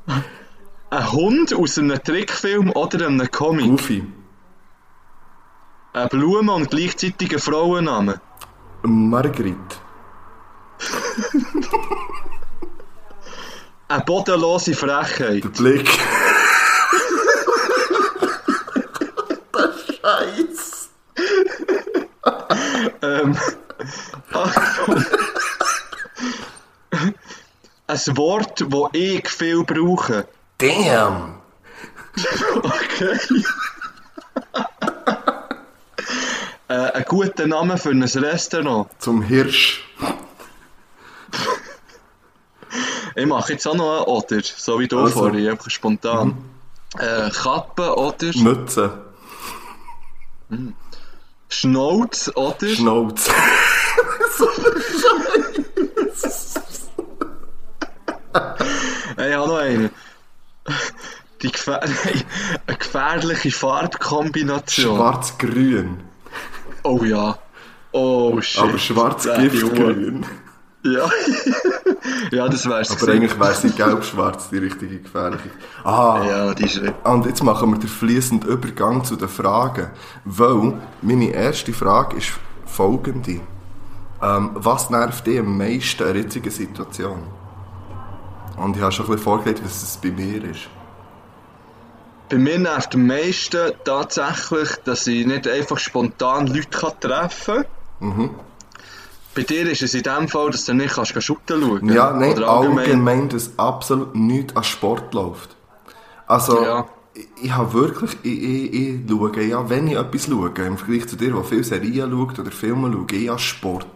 Ein 0.90 1.12
Hund 1.12 1.55
aus 1.55 1.78
einem 1.78 2.03
Trickfilm 2.03 2.70
oder 2.70 3.07
einem 3.07 3.30
Comic. 3.30 3.70
Goofy. 3.70 4.05
Eine 5.94 6.09
Blume 6.09 6.53
und 6.53 6.70
gleichzeitig 6.70 7.32
ein 7.32 7.38
Frauenname. 7.38 8.20
Margrit. 8.82 9.57
Eine 13.93 14.05
bodenlose 14.05 14.72
Frechheit. 14.72 15.45
Der 15.45 15.49
Blick. 15.51 15.86
das 19.53 19.74
Scheiß. 19.84 20.90
Ähm, 23.03 23.36
Achtung. 24.32 25.05
Ein 27.86 28.16
Wort, 28.16 28.64
das 28.66 28.90
ich 28.95 29.28
viel 29.28 29.62
brauche. 29.62 30.26
Damn. 30.57 31.43
Okay. 32.62 33.18
äh, 36.68 36.74
ein 36.74 37.05
guter 37.05 37.47
Name 37.47 37.76
für 37.76 37.90
ein 37.90 38.03
Restaurant. 38.03 38.88
Zum 38.99 39.20
Hirsch. 39.20 39.84
Ich 43.14 43.26
mache 43.26 43.52
jetzt 43.52 43.66
auch 43.66 43.74
noch 43.74 43.96
einen 43.98 44.04
Oder, 44.06 44.40
so 44.42 44.78
wie 44.80 44.88
du 44.88 45.00
Also. 45.00 45.18
vorhin, 45.20 45.48
einfach 45.48 45.70
spontan. 45.70 46.36
Äh, 46.98 47.30
Kappe 47.30 47.94
oder 47.96 48.30
Mütze. 48.36 49.02
Schnauz 51.48 52.30
oder 52.34 52.68
Schnauz. 52.68 53.28
Hey, 59.16 59.30
ich 59.30 59.36
habe 59.36 59.48
noch 59.48 59.56
einen. 59.58 59.90
Die 61.42 61.50
gefähr 61.52 61.82
eine 62.66 62.76
gefährliche 62.78 63.50
Farbkombination. 63.50 64.96
Schwarz-grün. 64.96 66.00
Oh 66.84 67.02
ja. 67.04 67.38
Oh 67.92 68.40
shit. 68.40 68.62
Aber 68.62 68.78
schwarz-giftgrün. 68.78 70.24
Ja. 70.85 71.09
ja, 72.33 72.49
das 72.49 72.68
wär's 72.68 72.91
Aber 72.91 73.01
gewesen. 73.01 73.11
eigentlich 73.11 73.39
wäre 73.39 73.55
sie 73.55 73.70
gelb-schwarz, 73.70 74.51
die 74.51 74.59
richtige 74.59 74.99
gefährliche. 74.99 75.51
Ah, 75.85 76.22
Ja, 76.28 76.55
die 76.55 76.64
ist... 76.64 76.80
und 77.05 77.26
jetzt 77.26 77.43
machen 77.45 77.70
wir 77.70 77.78
den 77.78 77.89
fließenden 77.89 78.51
Übergang 78.51 79.05
zu 79.05 79.16
den 79.16 79.28
Fragen. 79.28 79.91
Weil 80.24 80.74
meine 81.01 81.30
erste 81.30 81.72
Frage 81.72 82.16
ist 82.16 82.33
folgende. 82.66 83.41
Ähm, 84.20 84.51
was 84.55 84.91
nervt 84.91 85.26
dich 85.26 85.39
am 85.39 85.57
meisten 85.57 86.05
der 86.05 86.16
jetzigen 86.16 86.51
Situation? 86.51 87.22
Und 88.57 88.76
ich 88.76 88.83
habe 88.83 88.93
schon 88.93 89.07
ein 89.07 89.11
bisschen 89.12 89.24
vorgelegt, 89.24 89.62
was 89.64 89.83
es 89.83 89.97
bei 89.97 90.11
mir 90.11 90.45
ist. 90.45 90.68
Bei 92.28 92.39
mir 92.39 92.59
nervt 92.59 92.95
am 92.95 93.07
meisten 93.07 93.72
tatsächlich, 93.85 94.68
dass 94.85 95.07
ich 95.07 95.26
nicht 95.26 95.47
einfach 95.47 95.78
spontan 95.78 96.47
Leute 96.47 96.68
kann 96.70 96.93
treffen 97.01 97.64
kann. 98.01 98.09
Mhm. 98.09 98.30
Bei 99.35 99.43
dir 99.43 99.70
ist 99.70 99.83
es 99.83 99.95
in 99.95 100.03
dem 100.03 100.28
Fall, 100.28 100.51
dass 100.51 100.66
du 100.66 100.74
nicht 100.74 100.95
kannst 100.95 101.14
schauen 101.22 101.89
Ja, 101.89 102.12
nein, 102.12 102.33
Oder 102.33 102.49
allgemein, 102.49 103.28
dass 103.30 103.59
absolut 103.59 104.14
nichts 104.14 104.55
an 104.55 104.64
Sport 104.64 105.14
läuft. 105.14 105.57
Also, 106.26 106.62
Ja. 106.62 106.87
ich, 107.14 107.26
ich 107.45 107.53
habe 107.53 107.72
wirklich, 107.72 108.16
ich, 108.22 108.43
ich, 108.43 108.74
ich 108.74 109.01
schaue, 109.09 109.43
ja, 109.43 109.68
wenn 109.70 109.89
ich 109.89 109.97
etwas 109.97 110.26
schaue, 110.26 110.51
im 110.51 110.76
Vergleich 110.76 111.09
zu 111.09 111.16
dir, 111.16 111.33
der 111.33 111.45
viele 111.45 111.64
Serien 111.64 112.11
schaut 112.11 112.39
oder 112.39 112.51
Filme 112.51 112.93
schaue, 112.93 113.18
ich 113.18 113.30
an 113.30 113.39
Sport. 113.39 113.87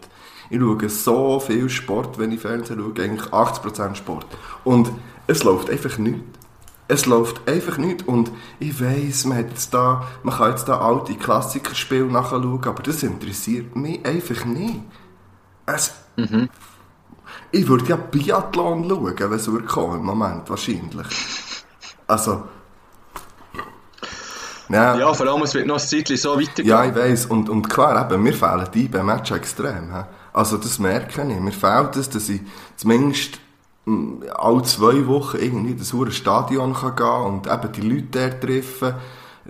Ich 0.49 0.59
schaue 0.59 0.89
so 0.89 1.39
viel 1.39 1.69
Sport, 1.69 2.17
wenn 2.17 2.31
ich 2.31 2.39
Fernsehen 2.41 2.79
schaue, 2.79 3.03
eigentlich 3.03 3.29
80% 3.31 3.95
Sport. 3.95 4.25
Und 4.63 4.91
es 5.27 5.43
läuft 5.43 5.69
einfach 5.69 5.97
nichts. 5.97 6.21
Es 6.89 7.05
läuft 7.05 7.47
einfach 7.49 7.77
nicht 7.77 8.07
und 8.07 8.31
ich 8.59 8.81
weiss, 8.81 9.25
man, 9.25 9.37
hat 9.39 9.49
jetzt 9.49 9.73
da, 9.73 10.07
man 10.23 10.35
kann 10.35 10.51
jetzt 10.51 10.69
da 10.69 10.79
alte 10.79 11.15
Klassikerspiele 11.15 12.05
nachschauen, 12.05 12.63
aber 12.63 12.81
das 12.81 13.03
interessiert 13.03 13.75
mich 13.75 14.05
einfach 14.05 14.45
nicht. 14.45 14.79
Es, 15.67 15.93
ich 17.51 17.67
würde 17.67 17.85
ja 17.85 17.95
Biathlon 17.97 18.87
schauen, 18.89 19.15
wenn 19.17 19.33
es 19.33 19.49
kommen, 19.67 19.99
im 19.99 20.05
Moment, 20.05 20.49
wahrscheinlich. 20.49 21.07
Also. 22.07 22.43
Ja, 24.69 24.97
Ja, 24.97 25.13
vor 25.13 25.27
allem, 25.27 25.43
es 25.43 25.53
wird 25.53 25.67
noch 25.67 25.75
ein 25.75 25.87
Zeitchen 25.87 26.17
so 26.17 26.39
weitergehen. 26.39 26.67
ja 26.67 26.85
ich 26.85 26.95
weiss. 26.95 27.25
Und, 27.25 27.49
und 27.49 27.69
klar, 27.69 28.09
eben, 28.09 28.23
mir 28.23 28.33
fehlen 28.33 28.67
die 28.73 28.87
beim 28.87 29.05
Match 29.05 29.31
extrem. 29.31 29.93
hä? 29.93 30.03
Also 30.33 30.57
das 30.57 30.79
merke 30.79 31.21
ich. 31.21 31.39
Mir 31.39 31.51
fehlt 31.51 31.95
es, 31.95 32.09
dass 32.09 32.29
ich 32.29 32.41
zumindest 32.75 33.39
mm, 33.85 34.23
alle 34.35 34.63
zwei 34.63 35.07
Wochen 35.07 35.37
irgendwie 35.37 35.71
in 35.71 35.77
das 35.77 36.15
Stadion 36.15 36.73
kann 36.73 36.95
gehen 36.95 37.05
und 37.07 37.47
eben 37.47 37.71
die 37.71 37.81
Leute 37.81 38.07
dort 38.11 38.41
treffen, 38.41 38.95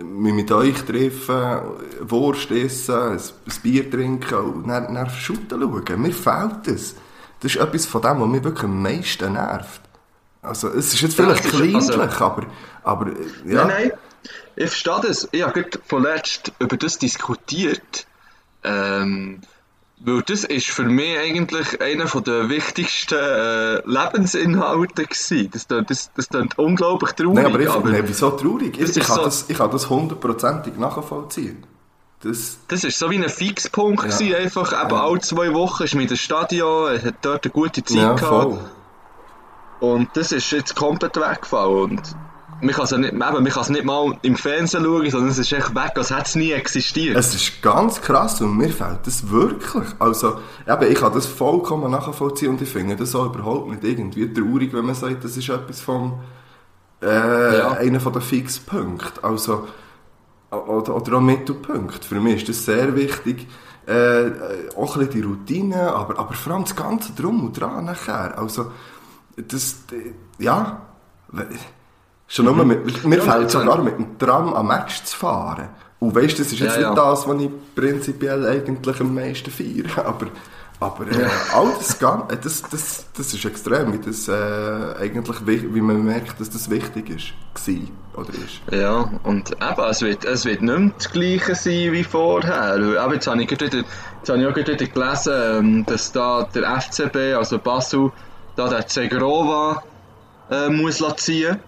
mich 0.02 0.34
mit 0.34 0.50
euch 0.52 0.82
treffen, 0.84 1.60
Wurst 2.00 2.50
essen, 2.50 2.94
ein, 3.12 3.20
Bier 3.62 3.90
trinken 3.90 4.34
und 4.38 4.68
dann, 4.68 4.94
dann 4.94 5.10
shooten 5.10 5.60
schauen. 5.60 6.02
Mir 6.02 6.12
fehlt 6.12 6.66
es. 6.68 6.94
Das 7.40 7.54
ist 7.54 7.60
etwas 7.60 7.86
von 7.86 8.02
dem, 8.02 8.20
was 8.20 8.28
mich 8.28 8.44
wirklich 8.44 8.64
am 8.64 8.82
meisten 8.82 9.32
nervt. 9.32 9.80
Also, 10.42 10.68
es 10.68 10.94
ist 10.94 11.00
jetzt 11.00 11.14
vielleicht 11.16 11.44
das 11.44 11.52
ist- 11.52 11.74
also- 11.74 11.92
kleinlich, 11.92 12.20
aber, 12.20 12.46
aber, 12.82 13.06
äh, 13.08 13.12
ja. 13.52 13.64
Nein, 13.64 13.88
nein, 13.88 13.92
ich 14.56 14.66
verstehe 14.70 15.00
das. 15.06 15.28
Ich 15.32 15.42
habe 15.42 15.52
gerade 15.62 15.78
vorletzt 15.86 16.52
über 16.58 16.76
das 16.76 16.98
diskutiert. 16.98 18.06
Ähm, 18.64 19.40
weil 20.00 20.22
das 20.22 20.44
ist 20.44 20.66
für 20.68 20.84
mich 20.84 21.18
eigentlich 21.18 21.80
einer 21.80 22.04
der 22.06 22.48
wichtigsten 22.48 23.14
äh, 23.18 23.76
Lebensinhalte 23.86 25.04
gewesen. 25.06 25.50
Das 25.52 25.66
klingt, 25.66 25.90
das, 25.90 26.10
das 26.14 26.28
klingt 26.28 26.58
unglaublich 26.58 27.12
traurig. 27.12 27.34
Nein, 27.34 27.46
aber 27.46 27.60
ich 27.60 27.68
finde, 27.70 27.90
nein, 27.92 28.04
wieso 28.06 28.30
traurig? 28.30 28.78
Das 28.78 28.90
Ich, 28.90 28.96
ich, 28.98 29.04
kann 29.06 29.16
so- 29.16 29.24
das, 29.24 29.44
ich 29.48 29.58
kann 29.58 29.70
das 29.70 29.90
hundertprozentig 29.90 30.76
nachvollziehen. 30.76 31.66
Das, 32.22 32.58
Das 32.68 32.82
ist 32.84 32.98
so 32.98 33.10
wie 33.10 33.16
ein 33.16 33.28
Fixpunkt 33.28 34.02
Ja. 34.04 34.10
gewesen, 34.10 34.34
einfach 34.34 34.72
eben 34.84 34.94
alle 34.96 35.20
zwei 35.20 35.52
Wochen 35.54 35.84
ist 35.84 35.94
mit 35.94 36.10
dem 36.10 36.16
Stadion, 36.16 36.92
er 36.92 37.02
hat 37.02 37.14
dort 37.22 37.44
eine 37.44 37.52
gute 37.52 37.84
Zeit 37.84 37.96
ja, 37.96 38.12
gehabt. 38.14 38.52
voll. 38.52 38.58
Und 39.80 40.08
das 40.14 40.32
ist 40.32 40.50
jetzt 40.50 40.74
komplett 40.74 41.16
weggefallen. 41.16 41.74
Und 41.92 42.02
man 42.60 42.74
kann 42.74 42.84
es 42.84 42.90
ja 42.90 42.98
nicht, 42.98 43.12
eben, 43.12 43.18
man 43.18 43.44
kann 43.44 43.62
es 43.62 43.68
nicht 43.70 43.84
mal 43.84 44.18
im 44.22 44.36
Fernsehen 44.36 44.84
schauen, 44.84 45.10
sondern 45.10 45.30
es 45.30 45.38
ist 45.38 45.52
echt 45.52 45.74
weg, 45.74 45.92
als 45.96 46.10
hätte 46.10 46.22
es 46.26 46.34
nie 46.34 46.52
existiert. 46.52 47.16
Es 47.16 47.34
ist 47.34 47.62
ganz 47.62 48.00
krass 48.00 48.40
und 48.40 48.56
mir 48.56 48.70
fällt 48.70 49.06
das 49.06 49.28
wirklich. 49.30 49.84
Also, 49.98 50.38
eben, 50.66 50.90
ich 50.90 50.98
kann 50.98 51.12
das 51.12 51.26
vollkommen 51.26 51.90
nachvollziehen 51.90 52.50
und 52.50 52.62
ich 52.62 52.68
finde 52.68 52.96
das 52.96 53.14
auch 53.14 53.26
überhaupt 53.26 53.68
nicht 53.70 53.84
irgendwie 53.84 54.32
traurig, 54.32 54.72
wenn 54.72 54.86
man 54.86 54.94
sagt, 54.94 55.24
das 55.24 55.36
ist 55.36 55.48
etwas 55.48 55.80
vom, 55.80 56.20
äh, 57.02 57.58
Ja. 57.58 57.72
einer 57.72 58.00
von 58.00 58.12
den 58.12 58.22
Fixpunkten. 58.22 59.22
Also, 59.22 59.68
oder, 60.50 60.96
oder 60.96 61.16
auch 61.16 61.20
Mittelpunkt. 61.20 62.04
Für 62.04 62.20
mich 62.20 62.36
ist 62.42 62.48
das 62.48 62.64
sehr 62.64 62.96
wichtig. 62.96 63.46
Äh, 63.86 64.30
auch 64.76 64.96
ein 64.96 65.06
bisschen 65.06 65.10
die 65.10 65.20
Routine, 65.20 65.92
aber, 65.94 66.18
aber 66.18 66.34
vor 66.34 66.52
allem 66.54 66.64
das 66.64 66.74
ganze 66.76 67.12
Drum 67.12 67.44
und 67.44 67.58
Dran 67.58 67.84
nachher. 67.84 68.36
Also, 68.38 68.72
das, 69.36 69.76
ja, 70.38 70.82
schon 72.28 72.44
nur 72.44 72.64
mit, 72.64 73.04
mir 73.04 73.16
Ja, 73.16 73.22
fällt 73.22 73.50
sogar 73.50 73.82
mit 73.82 73.96
dem 73.98 74.18
Tram 74.18 74.52
am 74.54 74.66
Match 74.68 75.02
zu 75.04 75.16
fahren. 75.16 75.68
Und 75.98 76.14
weißt, 76.14 76.38
das 76.38 76.52
ist 76.52 76.60
jetzt 76.60 76.76
Ja, 76.76 76.82
ja. 76.82 76.88
nicht 76.90 76.98
das, 76.98 77.26
was 77.26 77.40
ich 77.42 77.50
prinzipiell 77.74 78.46
eigentlich 78.46 79.00
am 79.00 79.14
meisten 79.14 79.50
feiere, 79.50 80.06
aber, 80.06 80.26
aber 80.78 81.06
äh, 81.10 81.26
all 81.56 81.72
das, 81.76 81.94
äh, 82.00 82.36
das, 82.40 82.62
das, 82.70 83.06
das 83.16 83.34
ist 83.34 83.44
extrem, 83.44 83.92
wie, 83.94 83.98
das, 83.98 84.28
äh, 84.28 84.32
eigentlich, 85.00 85.44
wi- 85.44 85.74
wie 85.74 85.80
man 85.80 86.04
merkt, 86.04 86.38
dass 86.40 86.50
das 86.50 86.70
wichtig 86.70 87.10
ist, 87.10 87.32
gewesen, 87.54 87.90
oder 88.14 88.28
ist. 88.30 88.60
Ja, 88.70 89.10
und 89.24 89.50
eben, 89.52 89.82
es 89.90 90.02
wird, 90.02 90.24
es 90.24 90.44
wird 90.44 90.62
nicht 90.62 90.78
mehr 90.78 90.92
das 90.96 91.10
Gleiche 91.10 91.54
sein 91.56 91.92
wie 91.92 92.04
vorher. 92.04 92.76
Eben, 92.76 93.14
jetzt 93.14 93.26
habe 93.26 93.42
ich 93.42 93.48
gerade 93.48 93.66
wieder, 93.66 93.78
jetzt 94.18 94.28
habe 94.28 94.38
ich 94.40 94.46
auch 94.46 94.54
gerade 94.54 94.72
wieder 94.74 94.86
gelesen, 94.86 95.32
ähm, 95.34 95.86
dass 95.86 96.12
da 96.12 96.46
der 96.54 96.80
FCB, 96.80 97.36
also 97.36 97.58
Basel, 97.58 98.12
da 98.54 98.68
der 98.68 98.86
Zegrova 98.86 99.82
äh, 100.50 100.68
muss 100.68 101.02
ziehen. 101.16 101.58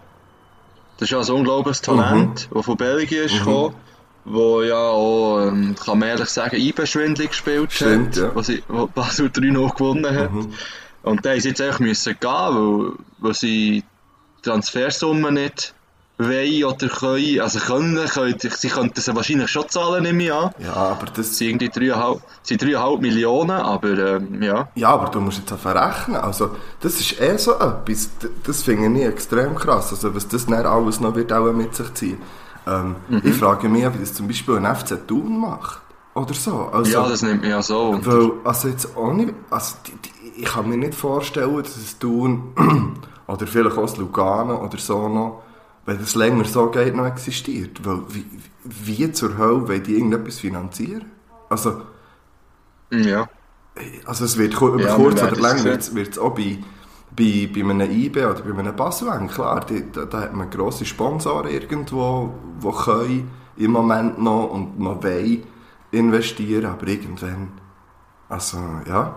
Das 1.00 1.10
ist 1.10 1.12
ja 1.12 1.20
ein 1.20 1.38
unglaubliches 1.40 1.80
Talent, 1.80 2.50
das 2.52 2.64
von 2.66 2.76
Belgien 2.76 3.24
ist 3.24 3.38
gekommen, 3.38 3.74
wo 4.26 4.60
ja 4.60 4.76
auch, 4.76 5.46
ähm, 5.46 5.74
kann 5.74 5.98
man 5.98 6.10
ehrlich 6.10 6.28
sagen, 6.28 6.56
IB-Schwindel 6.56 7.28
gespielt 7.28 7.72
Stimmt, 7.72 8.08
hat, 8.08 8.16
ja. 8.16 8.34
wo, 8.34 8.42
sie, 8.42 8.62
wo 8.68 8.86
Basel 8.86 9.28
3-0 9.28 9.74
gewonnen 9.74 10.14
hat. 10.14 10.30
Und 11.02 11.24
da 11.24 11.32
ist 11.32 11.46
jetzt 11.46 11.62
einfach 11.62 11.80
müssen 11.80 12.14
gehen, 12.20 12.30
weil, 12.30 12.92
weil 13.16 13.32
sie 13.32 13.82
die 13.82 14.42
Transfersumme 14.42 15.32
nicht 15.32 15.72
wollen 16.28 16.64
oder 16.64 16.88
können. 16.88 17.40
Also 17.40 17.58
können, 17.58 17.96
können 18.06 18.36
sie 18.38 18.68
könnten 18.68 19.00
sie 19.00 19.14
wahrscheinlich 19.16 19.48
schon 19.50 19.68
zahlen, 19.68 20.02
nehme 20.02 20.22
ich 20.24 20.32
an. 20.32 20.50
Ja, 20.58 20.74
aber 20.74 21.06
das, 21.06 21.28
Es 21.30 21.38
sind 21.38 21.62
irgendwie 21.62 21.92
3,5 21.92 22.20
sind 22.42 22.62
3,5 22.62 23.00
Millionen, 23.00 23.50
aber 23.50 23.88
ähm, 24.16 24.42
ja. 24.42 24.68
Ja, 24.74 24.88
aber 24.90 25.08
du 25.10 25.20
musst 25.20 25.38
jetzt 25.38 25.52
auch 25.52 25.58
verrechnen. 25.58 26.16
Also, 26.16 26.50
das 26.80 27.00
ist 27.00 27.20
eh 27.20 27.36
so 27.36 27.52
etwas. 27.54 28.10
Das 28.44 28.62
finde 28.62 29.00
ich 29.00 29.06
extrem 29.06 29.54
krass. 29.54 29.90
Also, 29.92 30.14
was 30.14 30.28
das 30.28 30.46
dann 30.46 30.66
alles 30.66 31.00
noch 31.00 31.14
wird 31.14 31.32
auch 31.32 31.52
mit 31.52 31.74
sich 31.74 31.92
ziehen. 31.94 32.18
Ähm, 32.66 32.96
Mhm. 33.08 33.22
Ich 33.24 33.34
frage 33.36 33.68
mich, 33.68 33.86
ob 33.86 33.98
das 33.98 34.12
zum 34.14 34.26
Beispiel 34.28 34.56
ein 34.58 34.66
FC 34.76 35.06
Thun 35.08 35.38
macht. 35.38 35.80
Oder 36.14 36.34
so. 36.34 36.68
Also, 36.72 36.90
Ja, 36.92 37.08
das 37.08 37.22
nimmt 37.22 37.40
mich 37.40 37.50
ja 37.50 37.62
so. 37.62 37.88
Und 37.90 38.04
weil, 38.06 38.32
also 38.44 38.68
jetzt 38.68 38.96
ohne, 38.96 39.32
also 39.48 39.76
die, 39.86 39.92
die, 39.92 40.42
ich 40.42 40.44
kann 40.44 40.68
mir 40.68 40.76
nicht 40.76 40.94
vorstellen, 40.94 41.56
dass 41.62 41.76
es 41.76 41.98
Thun 41.98 42.52
oder 43.28 43.46
vielleicht 43.46 43.76
auch 43.78 43.82
das 43.82 43.96
Lugano 43.96 44.62
oder 44.64 44.76
so 44.78 45.08
noch, 45.08 45.42
wenn 45.86 45.98
das 45.98 46.14
länger 46.14 46.44
so 46.44 46.70
geht, 46.70 46.94
noch 46.94 47.06
existiert. 47.06 47.84
Weil, 47.84 48.02
wie, 48.08 48.24
wie 48.64 49.12
zur 49.12 49.36
Hölle 49.38 49.68
wollen 49.68 49.82
die 49.82 49.94
irgendetwas 49.94 50.38
finanzieren? 50.38 51.06
Also, 51.48 51.82
ja. 52.90 53.28
also 54.04 54.24
es 54.24 54.38
wird 54.38 54.54
über 54.54 54.80
Ja, 54.80 54.94
kurz 54.94 55.22
oder 55.22 55.36
lang 55.36 55.64
wird 55.64 55.82
es 55.82 56.18
auch 56.18 56.34
bei, 56.34 56.58
bei, 57.16 57.50
bei 57.52 57.60
einem 57.60 57.90
IB 57.90 58.24
oder 58.24 58.42
bei 58.42 58.58
einem 58.58 58.76
Basel 58.76 59.08
klar, 59.28 59.64
die, 59.66 59.90
da, 59.90 60.04
da 60.04 60.20
hat 60.20 60.34
man 60.34 60.50
grosse 60.50 60.84
Sponsoren 60.84 61.50
irgendwo, 61.50 62.32
die 62.62 62.70
können 62.84 63.30
im 63.56 63.72
Moment 63.72 64.20
noch 64.20 64.50
und 64.50 64.78
noch 64.78 65.02
wollen 65.02 65.42
investieren, 65.90 66.66
aber 66.66 66.86
irgendwann, 66.86 67.48
also 68.28 68.58
ja. 68.86 69.16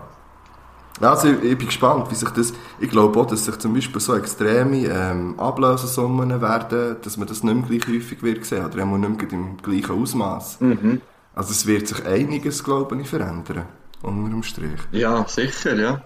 Also 1.00 1.28
ich, 1.28 1.42
ich 1.42 1.58
bin 1.58 1.66
gespannt, 1.66 2.10
wie 2.10 2.14
sich 2.14 2.30
das, 2.30 2.52
ich 2.78 2.88
glaube 2.88 3.18
auch, 3.18 3.26
dass 3.26 3.44
sich 3.44 3.58
zum 3.58 3.74
Beispiel 3.74 4.00
so 4.00 4.14
extreme 4.14 4.86
ähm, 4.86 5.38
Ablösesummen 5.38 6.40
werden, 6.40 6.96
dass 7.02 7.16
man 7.16 7.26
das 7.26 7.42
nicht 7.42 7.54
mehr 7.54 7.78
gleich 7.78 7.88
häufig 7.88 8.22
wird 8.22 8.44
sehen, 8.44 8.64
oder 8.64 8.82
einmal 8.82 8.98
nicht 9.00 9.20
mehr 9.20 9.32
im 9.32 9.56
gleichen 9.56 10.00
Ausmaß. 10.00 10.60
Mhm. 10.60 11.00
Also 11.34 11.50
es 11.50 11.66
wird 11.66 11.88
sich 11.88 12.04
einiges, 12.06 12.62
glaube 12.62 13.00
ich, 13.00 13.08
verändern, 13.08 13.66
unter 14.02 14.30
dem 14.30 14.42
Strich. 14.44 14.80
ja, 14.92 15.26
sicher, 15.26 15.74
ja. 15.74 16.00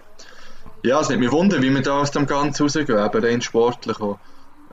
Ja, 0.81 1.01
es 1.01 1.09
nimmt 1.09 1.21
mich 1.21 1.31
wunder, 1.31 1.61
wie 1.61 1.73
wir 1.73 1.81
da 1.81 1.99
aus 1.99 2.11
dem 2.11 2.25
Ganzen 2.25 2.63
rausgehen, 2.63 2.87
eben 2.89 3.23
rein 3.23 3.41
sportlich 3.41 3.99
auch. 3.99 4.17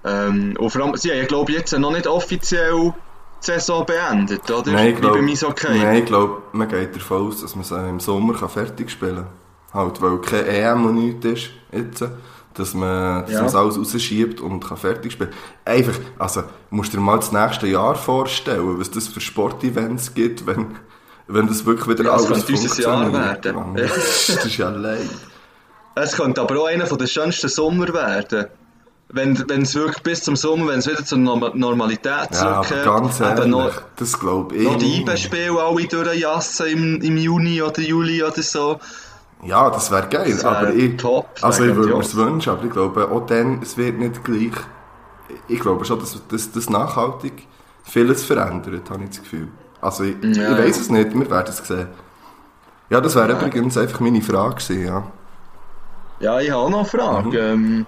Ähm, 0.05 0.55
und 0.59 0.71
vor 0.71 0.83
allem, 0.83 0.97
sie 0.97 1.11
haben, 1.11 1.19
ja, 1.19 1.25
glaube 1.25 1.51
ich, 1.51 1.59
jetzt 1.59 1.77
noch 1.77 1.91
nicht 1.91 2.07
offiziell 2.07 2.95
die 3.43 3.47
Saison 3.47 3.85
beendet, 3.85 4.49
oder? 4.51 4.71
Nein, 4.71 4.95
ich 4.95 5.01
glaube, 5.01 5.19
nein, 5.21 5.97
ich 5.97 6.05
glaube, 6.05 6.43
man 6.53 6.69
geht 6.69 6.95
davon 6.95 7.27
aus, 7.27 7.41
dass 7.43 7.57
man 7.57 7.64
sie 7.64 7.89
im 7.89 8.01
Sommer 8.01 8.35
kann 8.35 8.49
fertig 8.49 8.91
spielen 8.91 9.17
kann. 9.17 9.27
Halt, 9.77 10.01
weil 10.03 10.18
kein 10.20 10.47
EM 10.47 10.87
und 10.87 10.95
nichts 10.97 11.24
ist 11.27 11.51
jetzt, 11.72 12.05
dass 12.55 12.74
man, 12.74 13.22
dass 13.24 13.33
Ja. 13.33 13.43
man 13.43 13.55
alles 13.55 13.79
rausschiebt 13.79 14.41
und 14.41 14.66
kann 14.66 14.77
fertig 14.79 15.12
spielen 15.12 15.31
Einfach, 15.64 15.95
also, 16.18 16.43
musst 16.70 16.93
dir 16.93 17.01
mal 17.01 17.16
das 17.18 17.31
nächste 17.33 17.66
Jahr 17.66 17.95
vorstellen, 17.95 18.79
was 18.81 18.91
das 18.91 19.09
für 19.09 19.20
Sportevents 19.20 20.14
gibt, 20.14 20.47
wenn, 20.47 20.66
wenn 21.29 21.47
das 21.47 21.64
wirklich 21.66 21.89
wieder 21.89 22.05
Ja, 22.05 22.12
das 22.16 22.27
alles 22.27 22.47
könnte 22.47 22.62
unser 22.62 22.83
Jahr 22.83 23.03
funktioniert. 23.05 23.45
werden. 23.45 23.74
Das, 23.77 24.27
das 24.35 24.47
ist 24.47 24.57
ja 24.57 24.70
leid. 24.70 25.01
Es 25.95 26.12
könnte 26.16 26.41
aber 26.43 26.61
auch 26.61 26.66
einer 26.66 26.85
den 26.87 27.07
schönsten 27.07 27.49
Sommer 27.49 27.93
werden. 27.93 28.47
Wenn, 29.09 29.49
wenn 29.49 29.62
es 29.62 29.74
wirklich 29.77 30.03
bis 30.03 30.22
zum 30.24 30.35
Sommer, 30.35 30.68
wenn 30.72 30.81
es 30.81 30.87
wieder 30.89 31.05
zur 31.05 31.18
Norm 31.18 31.49
Normalität 31.55 32.29
Ja, 32.33 32.61
zurückkehrt, 32.62 32.85
ganz 32.85 33.20
eben 33.20 33.29
ehrlich, 33.29 33.47
noch, 33.47 33.83
das 33.97 34.18
glaube 34.18 34.57
ich 34.57 34.64
noch 34.64 34.77
die 34.79 34.99
nicht. 35.05 35.09
IB-Spiele 35.09 35.61
alle 35.62 35.87
durchjassen 35.87 36.66
im, 36.66 37.01
im 37.03 37.16
Juni 37.16 37.62
oder 37.62 37.81
Juli 37.81 38.22
oder 38.24 38.43
so. 38.43 38.81
Ja, 39.43 39.70
das 39.70 39.91
wäre 39.91 40.09
geil, 40.09 40.30
Das 40.30 40.45
wär 40.45 40.51
aber 40.51 40.72
ich, 40.74 40.97
top, 40.97 41.28
also 41.43 41.64
ich 41.64 41.74
würde 41.74 41.95
mir 41.95 42.01
es 42.01 42.16
wünschen, 42.16 42.51
aber 42.51 42.64
ich 42.64 42.70
glaube 42.70 43.09
auch 43.11 43.26
dann, 43.26 43.61
es 43.62 43.76
wird 43.76 43.99
nicht 43.99 44.24
gleich. 44.24 44.53
Ich 45.49 45.61
glaube 45.61 45.84
schon, 45.84 45.99
dass 46.01 46.53
das, 46.53 46.70
nachhaltig 46.70 47.47
vieles 47.84 48.24
verändert, 48.24 48.89
habe 48.91 49.05
ich 49.05 49.11
das 49.11 49.20
Gefühl. 49.22 49.49
Also 49.80 50.05
ich, 50.05 50.16
Ja, 50.22 50.53
ich 50.53 50.59
weiß 50.59 50.76
ja. 50.76 50.82
es 50.82 50.91
nicht, 50.91 51.14
wir 51.14 51.30
werden 51.30 51.49
es 51.49 51.59
sehen. 51.59 51.89
Ja, 52.89 53.01
das 53.01 53.14
wäre 53.14 53.32
übrigens 53.32 53.76
einfach 53.76 54.01
meine 54.01 54.22
Frage 54.22 54.57
gewesen, 54.57 54.87
ja. 54.87 55.07
Ja, 56.20 56.41
ich 56.41 56.51
habe 56.51 56.62
auch 56.62 56.70
noch 56.70 56.78
eine 56.78 56.89
Frage. 56.89 57.28
Mhm. 57.28 57.37
Ähm, 57.37 57.87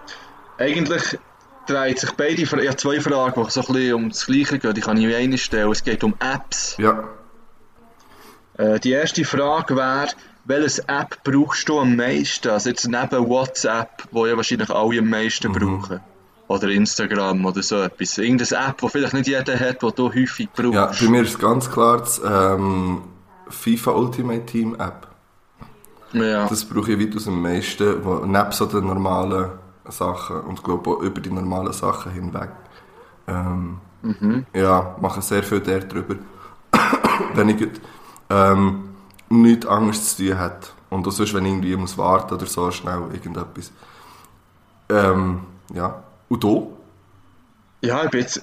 eigentlich 0.58 1.18
dreht 1.66 1.98
sich 2.00 2.10
beide 2.12 2.46
Fra 2.46 2.58
Ich 2.58 2.66
habe 2.68 2.76
zwei 2.76 3.00
Fragen, 3.00 3.42
die 3.44 3.50
so 3.50 3.60
ein 3.60 3.66
bisschen 3.66 3.94
um 3.94 4.08
das 4.10 4.26
Gleiche 4.26 4.58
gehen. 4.58 4.74
Die 4.74 4.80
kann 4.80 4.96
ich 4.96 5.14
eine 5.14 5.38
stellen. 5.38 5.70
Es 5.72 5.82
geht 5.82 6.04
um 6.04 6.14
Apps. 6.20 6.76
Ja, 6.78 7.04
Äh, 8.54 8.80
die 8.80 8.90
erste 8.90 9.24
Frage 9.24 9.76
wäre, 9.76 10.08
welches 10.48 10.78
App 10.80 11.22
brauchst 11.24 11.68
du 11.68 11.78
am 11.78 11.94
meisten? 11.96 12.48
Also 12.50 12.70
jetzt 12.70 12.86
neben 12.88 13.28
WhatsApp, 13.28 14.04
wo 14.10 14.26
ja 14.26 14.36
wahrscheinlich 14.36 14.70
alle 14.70 14.98
am 14.98 15.08
meisten 15.10 15.52
Mhm. 15.52 15.54
brauchen. 15.80 16.00
Oder 16.48 16.68
Instagram 16.68 17.44
oder 17.44 17.62
so 17.62 17.82
etwas. 17.82 18.16
Irgendeine 18.18 18.66
App, 18.68 18.78
die 18.80 18.88
vielleicht 18.88 19.12
nicht 19.12 19.26
jeder 19.28 19.58
hat, 19.60 19.82
die 19.82 19.92
du 19.94 20.08
häufig 20.12 20.48
brauchst. 20.56 20.74
ja, 20.74 20.90
bei 21.06 21.08
mir 21.10 21.22
ist 21.22 21.38
ganz 21.38 21.70
klar 21.70 21.98
das 21.98 22.20
ähm, 22.24 23.02
FIFA 23.50 23.90
Ultimate 23.92 24.46
Team 24.46 24.74
App. 24.78 25.08
Ja. 26.14 26.48
Das 26.48 26.64
brauche 26.64 26.92
ich 26.92 26.98
weit 26.98 27.14
aus 27.14 27.24
dem 27.24 27.42
meisten, 27.42 28.02
wo, 28.02 28.24
neben 28.24 28.52
so 28.52 28.64
den 28.64 28.86
normalen 28.86 29.50
Sachen 29.90 30.40
und 30.40 30.64
glaube 30.64 30.88
auch 30.90 31.00
über 31.02 31.20
die 31.20 31.30
normalen 31.30 31.72
Sachen 31.74 32.12
hinweg. 32.12 32.48
Ähm, 33.26 33.78
Ja, 34.54 34.96
mache 35.02 35.20
sehr 35.20 35.42
viel 35.42 35.60
der 35.60 35.80
drüber. 35.80 36.14
wenn 37.34 37.50
ich 37.50 37.68
ähm, 38.30 38.87
nichts 39.28 39.66
anderes 39.66 40.16
zu 40.16 40.26
tun 40.28 40.38
hat. 40.38 40.72
Und 40.90 41.06
auch 41.06 41.10
sonst, 41.12 41.34
wenn 41.34 41.44
ich 41.44 41.52
irgendwie 41.52 41.76
muss 41.76 41.98
warten 41.98 42.34
oder 42.34 42.46
so, 42.46 42.70
schnell 42.70 43.02
irgendetwas. 43.12 43.70
Ähm, 44.88 45.40
ja. 45.74 46.02
Und 46.28 46.42
du? 46.44 46.76
Ja, 47.82 48.04
ich 48.04 48.10
bin 48.10 48.20
jetzt. 48.20 48.42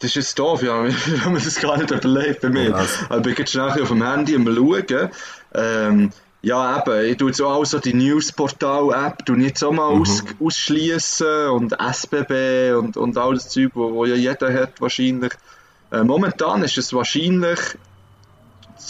Das 0.00 0.10
ist 0.10 0.14
jetzt 0.16 0.38
doof, 0.38 0.62
ja. 0.62 0.84
Wir 1.06 1.24
haben 1.24 1.34
das 1.34 1.60
gar 1.60 1.76
nicht 1.76 1.90
überlegt 1.90 2.42
bei 2.42 2.48
mir. 2.50 2.70
Ja, 2.70 2.76
also- 2.76 3.04
Aber 3.08 3.16
ich 3.18 3.22
bin 3.24 3.34
jetzt 3.38 3.52
schnell 3.52 3.82
auf 3.82 3.88
dem 3.88 4.02
Handy 4.02 4.36
am 4.36 4.46
schauen. 4.46 5.10
Ähm, 5.54 6.10
ja, 6.40 6.78
eben, 6.78 7.10
ich 7.10 7.16
tue 7.16 7.28
jetzt 7.30 7.42
auch 7.42 7.64
so 7.64 7.80
die 7.80 7.94
Newsportal-App, 7.94 9.24
jetzt 9.40 9.64
auch 9.64 9.72
mal 9.72 9.86
aus, 9.86 10.22
ausschließen 10.40 11.48
und 11.48 11.72
SBB 11.80 12.74
und, 12.78 12.96
und 12.96 13.18
all 13.18 13.34
das 13.34 13.48
Zeug, 13.48 13.72
wo, 13.74 13.92
wo 13.92 14.04
ja 14.04 14.14
jeder 14.14 14.52
hat 14.54 14.80
wahrscheinlich. 14.80 15.32
Äh, 15.90 16.04
momentan 16.04 16.62
ist 16.62 16.78
es 16.78 16.92
wahrscheinlich 16.92 17.58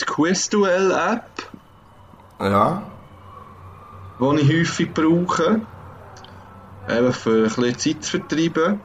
die 0.00 0.04
Quizduell-App, 0.04 1.22
Ja. 2.40 2.82
die 4.20 4.36
ich 4.40 4.60
häufig 4.60 4.92
brauche. 4.94 5.60
Eben 6.88 7.12
für 7.12 7.44
ein 7.44 7.44
bisschen 7.44 7.78
Zeit 7.78 8.04
zu 8.04 8.10
vertreiben. 8.18 8.80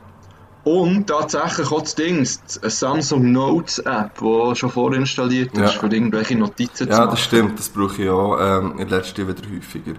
Und 0.66 1.07
tatsächlich 1.07 1.72
auch 1.72 1.82
das 1.82 1.95
Ding, 1.95 2.18
eine 2.61 2.70
Samsung 2.72 3.32
Notes 3.32 3.80
App, 3.80 4.18
die 4.20 4.55
schon 4.55 4.70
vorinstalliert 4.70 5.51
ist, 5.53 5.59
Ja. 5.59 5.68
für 5.80 5.88
irgendwelche 5.88 6.38
Notizen 6.38 6.88
zu 6.88 6.93
Ja, 6.93 6.99
machen. 6.99 7.09
das 7.11 7.20
stimmt. 7.20 7.59
Das 7.59 7.70
brauche 7.70 8.01
ich 8.01 8.09
auch 8.09 8.38
ähm, 8.39 8.78
in 8.78 8.88
letzter 8.88 9.16
Zeit 9.28 9.28
wieder 9.28 9.55
häufiger. 9.55 9.93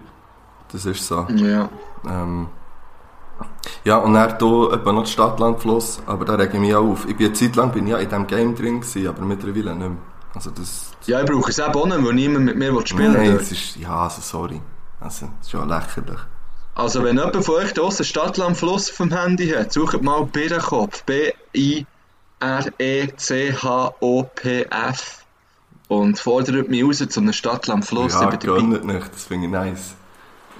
Das 0.72 0.86
ist 0.86 1.06
so. 1.06 1.26
Ja. 1.34 1.68
Ähm, 2.08 2.48
ja, 3.84 3.98
und 3.98 4.14
dann 4.14 4.38
hier 4.38 4.72
etwa 4.72 4.92
noch 4.92 5.06
Stadtlandfluss, 5.06 6.00
aber 6.06 6.24
da 6.24 6.34
rege 6.34 6.54
ich 6.54 6.60
mich 6.60 6.74
auch 6.74 6.84
auf. 6.92 7.06
Ich 7.08 7.16
bin 7.16 7.26
eine 7.26 7.34
Zeit 7.34 7.56
lang 7.56 7.70
bin 7.72 7.86
ich 7.86 7.92
ja 7.92 7.98
in 7.98 8.08
diesem 8.08 8.26
Game 8.26 8.54
drin 8.54 8.80
gewesen, 8.80 9.06
aber 9.08 9.22
mittlerweile 9.22 9.74
nicht 9.74 9.88
mehr. 9.88 9.96
Also 10.34 10.50
das... 10.50 10.90
ja, 11.06 11.20
ich 11.20 11.26
brauche 11.30 11.50
es 11.50 11.58
eben 11.58 11.72
auch 11.74 11.86
nicht, 11.86 12.04
weil 12.04 12.12
niemand 12.14 12.44
mit 12.46 12.56
mir 12.56 12.74
will 12.74 12.86
spielen 12.86 13.12
Nein, 13.12 13.32
will. 13.32 13.36
es 13.40 13.52
ist... 13.52 13.76
Ja, 13.76 14.04
also 14.04 14.20
sorry. 14.20 14.60
Also, 15.00 15.26
es 15.40 15.46
ist 15.46 15.50
schon 15.52 15.68
lächerlich. 15.68 16.18
Also 16.74 17.04
wenn 17.04 17.16
jemand 17.16 17.44
von 17.44 17.54
euch 17.56 17.72
draussen 17.72 18.04
Stadtland 18.04 18.56
Fluss 18.56 18.90
auf 18.90 18.96
dem 18.96 19.12
Handy 19.16 19.48
hat, 19.50 19.72
sucht 19.72 20.02
mal 20.02 20.24
Birrenkopf. 20.24 21.04
B-I-R-E-C-H-O-P-F. 23.94 25.20
Und 25.88 26.18
fordert 26.18 26.68
mich 26.70 26.82
raus 26.82 26.98
zu 27.08 27.20
einem 27.20 27.32
Stadtland 27.32 27.84
Fluss. 27.84 28.14
ja, 28.14 28.32
ich 28.32 28.40
gönnt 28.40 28.84
nicht, 28.84 29.12
das 29.14 29.24
finde 29.24 29.46
ich 29.46 29.52
nice. 29.52 29.94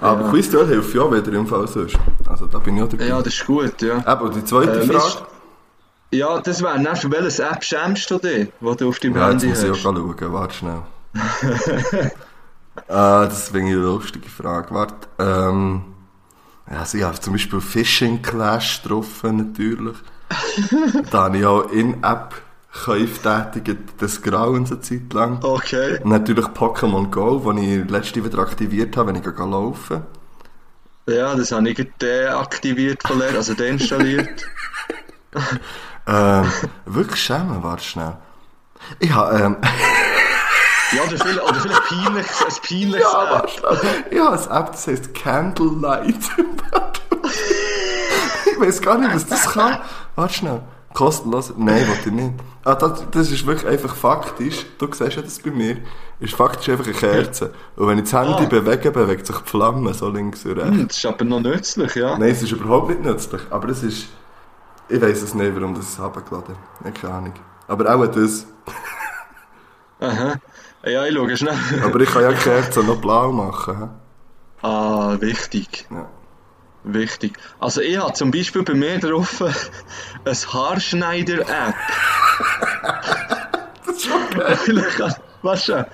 Aber 0.01 0.23
Ja. 0.23 0.31
Quizduell 0.31 0.67
hilft 0.69 0.95
ja 0.95 1.03
auch 1.03 1.13
wieder 1.13 1.33
im 1.33 1.47
Fall 1.47 1.67
sonst. 1.67 1.97
Also 2.27 2.47
da 2.47 2.59
bin 2.59 2.77
ich 2.77 2.83
auch 2.83 2.89
dabei. 2.89 3.07
Ja, 3.07 3.23
das 3.23 3.33
ist 3.35 3.47
gut, 3.47 3.81
ja. 3.83 3.99
Eben, 4.13 4.33
die 4.35 4.45
zweite 4.45 4.81
Ähm, 4.81 4.91
Frage... 4.91 5.27
ist- 6.15 6.19
Ja, 6.21 6.41
das 6.41 6.63
wäre 6.63 6.79
für 6.97 7.11
welches 7.11 7.39
App 7.39 7.63
schämst 7.65 8.11
du 8.11 8.19
dich, 8.19 8.49
die 8.61 8.77
du 8.77 8.89
auf 8.89 8.99
deinem 8.99 9.17
Ja, 9.17 9.31
jetzt 9.31 9.43
Handy 9.43 9.47
muss 9.49 9.63
ich 9.63 9.71
auch 9.71 9.75
hast? 9.75 9.81
schauen, 9.83 10.33
warte 10.33 10.55
schnell. 10.55 10.83
äh, 11.15 12.11
das 12.89 13.53
ich 13.69 13.75
eine 13.77 13.85
lustige 13.85 14.29
Frage. 14.29 14.75
Warte, 14.75 15.09
ähm, 15.19 15.83
ja, 16.71 16.79
also 16.79 16.99
ich 16.99 17.05
habe 17.05 17.21
zum 17.21 17.35
Beispiel 17.35 17.61
Fishing 17.61 18.23
Clash 18.23 18.83
getroffen, 18.83 19.37
natürlich. 19.37 19.97
da 21.11 21.25
habe 21.25 21.39
ich 21.39 21.45
auch 21.47 21.71
in-App 21.71 22.35
Käufe 22.85 23.51
tätigt, 23.53 24.01
des 24.01 24.21
Grauens 24.21 24.73
eine 24.73 24.81
Zeit 24.81 25.13
lang. 25.13 25.39
Okay. 25.45 26.01
Natürlich 26.03 26.47
Pokémon 26.47 27.09
Go, 27.11 27.45
das 27.45 27.63
ich 27.63 27.89
letzte 27.89 28.25
wieder 28.25 28.39
aktiviert 28.39 28.97
habe, 28.97 29.09
wenn 29.11 29.17
ich 29.17 29.23
gehe 29.23 29.33
laufen 29.33 30.03
Ja, 31.09 31.37
das 31.37 31.53
habe 31.53 31.69
ich 31.71 31.87
deaktiviert 32.01 33.07
von 33.07 33.21
also 33.37 33.55
deinstalliert. 33.55 34.45
ähm, 36.07 36.51
Wirklich 36.87 37.21
schämen, 37.23 37.63
warte 37.63 37.85
schnell. 37.85 38.17
Ich 38.99 39.13
habe, 39.13 39.39
ähm, 39.39 39.57
ja, 40.93 41.03
oder 41.03 41.17
vielleicht, 41.17 41.43
oder 41.43 41.55
vielleicht 41.55 41.85
peinlich, 41.85 42.27
ein 42.27 42.69
peinliches 42.69 43.13
ja, 43.13 43.37
App. 43.39 43.63
habe 43.63 44.51
eine 44.51 44.61
App, 44.61 44.73
das 44.73 44.87
heisst 44.87 45.15
Candlelight. 45.15 46.15
ich 48.53 48.61
weiß 48.61 48.81
gar 48.83 48.99
nicht, 48.99 49.15
was 49.15 49.27
das 49.27 49.53
kann. 49.53 49.79
Warte 50.17 50.35
schnell. 50.35 50.61
Kostenlos? 50.93 51.53
Nein, 51.57 51.89
wollte 51.89 52.09
ich 52.09 52.15
nicht. 52.15 52.35
Ah, 52.65 52.77
das, 52.77 53.05
das 53.11 53.31
ist 53.33 53.45
wirklich 53.47 53.67
einfach 53.69 53.97
faktisch. 53.97 54.65
Du 54.79 54.87
siehst 54.93 55.17
ja 55.17 55.23
das 55.23 55.41
bei 55.41 55.51
mir. 55.51 55.79
Ist 56.21 56.35
faktisch 56.35 56.69
einfach 56.69 56.85
eine 56.85 56.95
Kerze. 56.95 57.53
Und 57.77 57.89
wenn 57.89 57.99
ich 57.99 58.05
das 58.09 58.13
Handy 58.13 58.45
Ah. 58.45 58.47
bewege, 58.47 58.91
bewegt 58.93 59.27
sich 59.27 59.37
die 59.37 59.51
Flamme 59.51 59.93
so 59.93 60.09
links 60.09 60.45
und 60.45 60.53
rechts. 60.59 60.71
Hm, 60.71 60.87
das 60.89 60.97
ist 60.99 61.07
aber 61.07 61.25
noch 61.25 61.41
nützlich, 61.41 61.95
ja. 61.97 62.17
Nein, 62.17 62.31
es 62.31 62.43
ist 62.43 62.53
überhaupt 62.53 62.91
nicht 62.91 63.03
nützlich. 63.03 63.43
Aber 63.51 63.69
es 63.71 63.83
ist. 63.83 64.07
Ich 64.89 65.01
weiß 65.01 65.23
es 65.23 65.35
nicht, 65.35 65.55
warum 65.55 65.75
das 65.75 65.99
runtergeladen 65.99 66.57
habe. 66.81 66.93
Keine 66.93 67.15
Ahnung. 67.15 67.35
Aber 67.69 67.95
auch 67.95 68.07
das. 68.07 68.47
Aha. 70.01 70.35
Ja, 70.85 71.07
ich 71.07 71.15
schaue 71.15 71.37
schnell. 71.37 71.59
Aber 71.83 72.01
ich 72.01 72.11
kann 72.11 72.23
ja 72.23 72.33
die 72.33 72.37
Kerze 72.37 72.83
noch 72.83 73.01
blau 73.01 73.33
machen. 73.33 73.91
Ah, 74.61 75.17
wichtig. 75.21 75.87
Ja. 75.91 76.07
Wichtig. 76.85 77.39
Also 77.59 77.81
ich 77.81 77.97
habe 77.97 78.13
zum 78.13 78.31
Beispiel 78.31 78.63
bei 78.63 78.75
mir 78.75 78.99
drauf 78.99 79.43
ein 80.25 80.35
Haarschneider-App. 80.35 81.75
Das 83.87 83.97
ist 83.97 84.07
schon 84.07 84.31
geil. 84.97 85.17
Was 85.43 85.65
schon? 85.67 85.85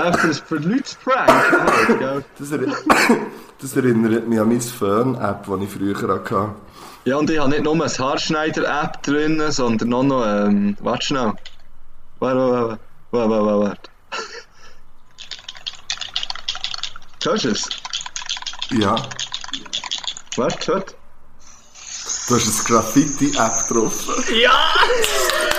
Ja, 0.00 0.12
für, 0.14 0.32
für 0.32 0.56
Leute 0.56 0.96
gell? 1.98 2.24
Das, 2.38 2.50
erinner 2.52 2.76
das 3.60 3.76
erinnert 3.76 4.26
mich 4.26 4.40
an 4.40 4.48
meine 4.48 4.60
Fern-App, 4.60 5.46
die 5.46 5.64
ich 5.64 5.70
früher 5.70 6.08
hatte. 6.08 6.54
Ja, 7.04 7.16
und 7.16 7.28
ich 7.28 7.38
habe 7.38 7.50
nicht 7.50 7.64
nur 7.64 7.74
eine 7.74 7.84
Haarschneider-App 7.84 9.02
drin, 9.02 9.42
sondern 9.50 9.92
auch 9.92 10.02
noch, 10.02 10.26
ähm, 10.26 10.76
warte 10.80 11.04
schnell. 11.04 11.34
Warte, 12.18 12.38
warte, 12.38 12.78
warte, 13.10 13.30
warte, 13.30 13.44
warte, 13.44 13.60
warte. 13.60 13.90
Hörst 17.24 17.44
du 17.44 17.48
es? 17.50 17.68
Ja. 18.70 18.96
Warte, 20.36 20.72
warte. 20.72 20.94
Du 22.28 22.36
hast 22.36 22.46
eine 22.46 22.68
Graffiti-App 22.68 23.68
drauf. 23.68 24.24
Ja! 24.32 25.49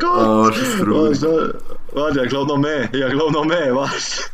Gott! 0.00 0.26
Oh, 0.26 0.48
ist 0.48 0.60
das 0.62 0.80
traurig. 0.80 1.22
Warte, 1.22 1.58
warte, 1.92 2.22
ich 2.24 2.28
glaube 2.28 2.48
noch 2.48 2.58
mehr. 2.58 2.84
Ich 2.84 2.90
glaube 2.90 3.32
noch 3.32 3.44
mehr, 3.44 3.74
was? 3.76 4.30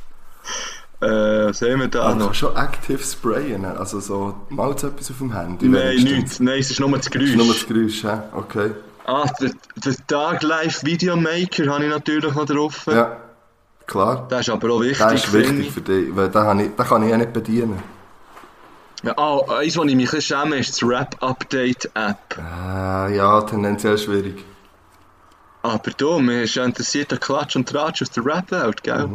Äh, 1.01 1.49
was 1.49 1.61
haben 1.61 1.81
wir 1.81 1.89
da 1.89 2.07
Ah, 2.07 2.13
du 2.15 2.21
noch? 2.21 2.35
schon 2.35 2.57
aktiv 2.57 3.05
sprayen, 3.05 3.65
also 3.67 4.01
so, 4.01 4.35
mal 4.49 4.71
jetzt 4.71 4.85
etwas 4.85 5.11
auf 5.11 5.19
dem 5.19 5.33
Handy. 5.37 5.69
Nein, 5.69 5.97
nichts. 5.97 6.41
Nein, 6.41 6.59
es 6.61 6.71
ist 6.71 6.81
nur 6.81 6.91
das 6.97 7.05
Das 7.11 7.23
ist 7.23 7.37
nur 7.37 7.47
das 7.49 7.67
Geräusch. 7.67 8.01
Geräusch, 8.03 8.05
hä? 8.05 8.23
Okay. 8.33 8.71
Ah, 9.05 9.27
der, 9.41 9.51
der 9.85 10.07
Tag 10.07 10.43
Live 10.43 10.83
Videomaker 10.85 11.67
habe 11.73 11.85
ich 11.85 11.91
natürlich 11.91 12.35
noch 12.35 12.47
drauf. 12.47 12.87
Ja, 12.87 13.19
klar. 13.87 14.27
Der 14.31 14.41
ist 14.41 14.49
aber 14.49 14.71
auch 14.73 14.81
wichtig. 14.81 14.99
Das 14.99 15.15
ist 15.25 15.33
wichtig 15.33 15.71
für 15.71 15.83
dich, 15.83 16.17
weil 16.17 16.29
den, 16.31 16.43
habe 16.43 16.63
ich, 16.63 16.71
den 16.75 16.87
kann 16.87 17.03
ich 17.03 17.11
ja 17.11 17.17
nicht 17.19 17.33
bedienen. 17.33 17.83
Ja, 19.03 19.13
ah, 19.19 19.41
eins, 19.59 19.77
wo 19.77 19.85
ich 19.85 19.95
mich 19.95 20.13
ein 20.13 20.23
schäme, 20.23 20.57
ist 20.57 20.81
die 20.81 20.85
Rap-Update-App. 20.87 22.39
Äh, 22.39 23.17
ja, 23.17 23.43
tendenziell 23.43 23.99
schwierig. 23.99 24.43
Aber 25.67 25.91
du, 25.91 26.21
mir 26.21 26.43
ist 26.43 26.55
ja 26.55 26.65
interessiert 26.65 27.11
der 27.11 27.19
Klatsch 27.19 27.57
und 27.57 27.69
Tratsch 27.69 28.03
aus 28.03 28.11
der 28.11 28.25
Rap-Welt, 28.25 28.83
gell? 28.85 29.09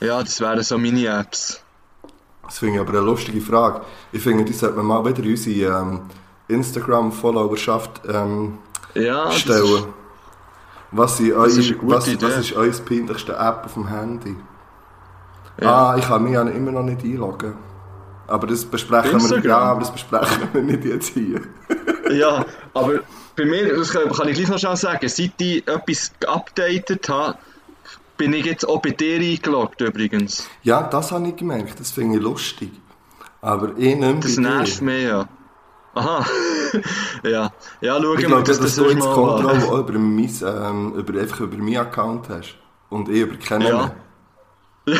Ja, 0.00 0.20
das 0.22 0.40
wären 0.40 0.62
so 0.62 0.78
Mini-Apps. 0.78 1.60
Das 2.44 2.58
finde 2.58 2.76
ich 2.76 2.80
aber 2.80 2.90
eine 2.90 3.00
lustige 3.00 3.40
Frage. 3.40 3.80
Ich 4.12 4.22
finde, 4.22 4.44
die 4.44 4.52
sollte 4.52 4.76
man 4.76 4.86
mal 4.86 5.04
wieder 5.04 5.24
in 5.24 5.30
unsere 5.30 5.80
ähm, 5.80 6.00
Instagram-Followerschaft 6.46 8.02
ähm, 8.08 8.58
Ja, 8.94 9.30
stellen. 9.32 9.86
Was, 10.92 11.16
sind 11.16 11.32
eu, 11.32 11.44
ist 11.44 11.74
was, 11.82 12.06
Idee. 12.06 12.24
was 12.26 12.38
ist 12.38 12.52
eure 12.54 12.70
peinlichste 12.70 13.32
App 13.32 13.62
auf 13.64 13.74
dem 13.74 13.88
Handy? 13.88 14.36
Ja. 15.60 15.90
Ah, 15.90 15.96
ich 15.96 16.04
kann 16.06 16.22
mich 16.22 16.34
ja 16.34 16.42
immer 16.42 16.70
noch 16.70 16.84
nicht 16.84 17.02
einloggen. 17.02 17.54
Aber 18.28 18.46
das 18.46 18.64
besprechen 18.64 19.12
wir, 19.12 19.20
Instagram? 19.20 19.44
ja, 19.44 19.58
aber 19.58 19.80
das 19.80 19.90
besprechen 19.90 20.48
wir 20.52 20.62
nicht 20.62 20.84
jetzt 20.84 21.08
hier. 21.08 21.40
Ja, 22.10 22.44
aber 22.72 23.00
bei 23.36 23.44
mir, 23.44 23.76
das 23.76 23.90
kann, 23.90 24.08
ich 24.08 24.34
gleich 24.34 24.48
noch 24.48 24.58
schnell 24.58 24.76
sagen, 24.76 25.08
seit 25.08 25.40
ich 25.40 25.66
etwas 25.68 26.12
geupdatet 26.18 27.08
habe, 27.08 27.38
bin 28.16 28.32
ich 28.32 28.46
jetzt 28.46 28.66
auch 28.66 28.80
bei 28.80 28.90
dir 28.90 29.20
eingeloggt 29.20 29.80
übrigens. 29.80 30.48
Ja, 30.62 30.82
das 30.82 31.12
habe 31.12 31.28
ich 31.28 31.36
gemerkt, 31.36 31.78
das 31.78 31.90
finde 31.90 32.16
ich 32.16 32.22
lustig. 32.22 32.70
Aber 33.42 33.70
ich 33.76 33.94
nicht 33.94 34.00
mehr 34.00 34.14
Das 34.14 34.36
nervt 34.38 34.80
mich 34.82 35.04
ja. 35.04 35.28
Aha. 35.94 36.26
ja. 37.22 37.52
Ja, 37.80 37.98
schau 38.02 38.14
Ich 38.14 38.22
mal, 38.22 38.42
glaube, 38.42 38.42
dass 38.44 38.58
dass, 38.58 38.74
das 38.74 38.76
du 38.76 38.90
jetzt 38.90 39.00
Kontrolle 39.00 39.64
auch 39.68 39.78
über, 39.78 39.98
mein, 39.98 40.30
ähm, 40.42 40.94
über, 40.94 41.20
einfach 41.20 41.40
über 41.40 41.56
meinen 41.56 41.76
Account 41.76 42.28
hast. 42.28 42.56
Und 42.88 43.08
ich 43.08 43.20
über 43.20 43.36
keinen 43.36 43.66
Ja. 43.66 43.92
mehr. 44.86 44.96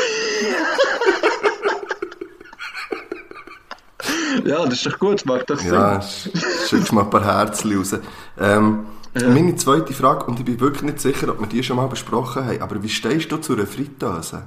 Ja, 4.45 4.65
das 4.65 4.75
ist 4.75 4.87
doch 4.87 4.99
gut, 4.99 5.25
macht 5.27 5.51
doch 5.51 5.59
Sinn. 5.59 5.73
Ja, 5.75 5.99
sch- 5.99 6.69
schickst 6.69 6.93
mal 6.93 7.03
ein 7.03 7.11
paar 7.11 7.25
Herzen 7.25 7.77
raus. 7.77 7.95
Ähm, 8.39 8.87
Meine 9.15 9.57
zweite 9.57 9.93
Frage, 9.95 10.25
und 10.27 10.39
ich 10.39 10.45
bin 10.45 10.61
wirklich 10.61 10.83
nicht 10.83 11.01
sicher, 11.01 11.29
ob 11.31 11.41
wir 11.41 11.47
die 11.47 11.63
schon 11.63 11.77
mal 11.77 11.87
besprochen 11.89 12.45
haben, 12.47 12.61
aber 12.61 12.83
wie 12.83 12.89
stehst 12.89 13.31
du 13.33 13.39
zu 13.39 13.55
einer 13.55 13.67
Fritteuse? 13.67 14.43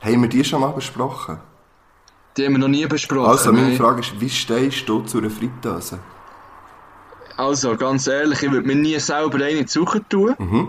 Haben 0.00 0.22
wir 0.22 0.28
die 0.28 0.44
schon 0.44 0.60
mal 0.60 0.72
besprochen? 0.72 1.38
Die 2.36 2.44
haben 2.44 2.52
wir 2.52 2.58
noch 2.58 2.68
nie 2.68 2.84
besprochen. 2.86 3.30
Also, 3.30 3.50
meine 3.52 3.68
nein. 3.68 3.76
Frage 3.78 4.00
ist, 4.00 4.20
wie 4.20 4.28
stehst 4.28 4.86
du 4.88 5.00
zu 5.00 5.18
einer 5.18 5.30
Fritteuse? 5.30 5.98
Also, 7.38 7.76
ganz 7.76 8.06
ehrlich, 8.06 8.42
ich 8.42 8.50
würde 8.50 8.66
mir 8.66 8.76
nie 8.76 8.98
selber 8.98 9.42
eine 9.44 9.66
suchen 9.68 10.04
tun. 10.08 10.34
Mhm. 10.38 10.68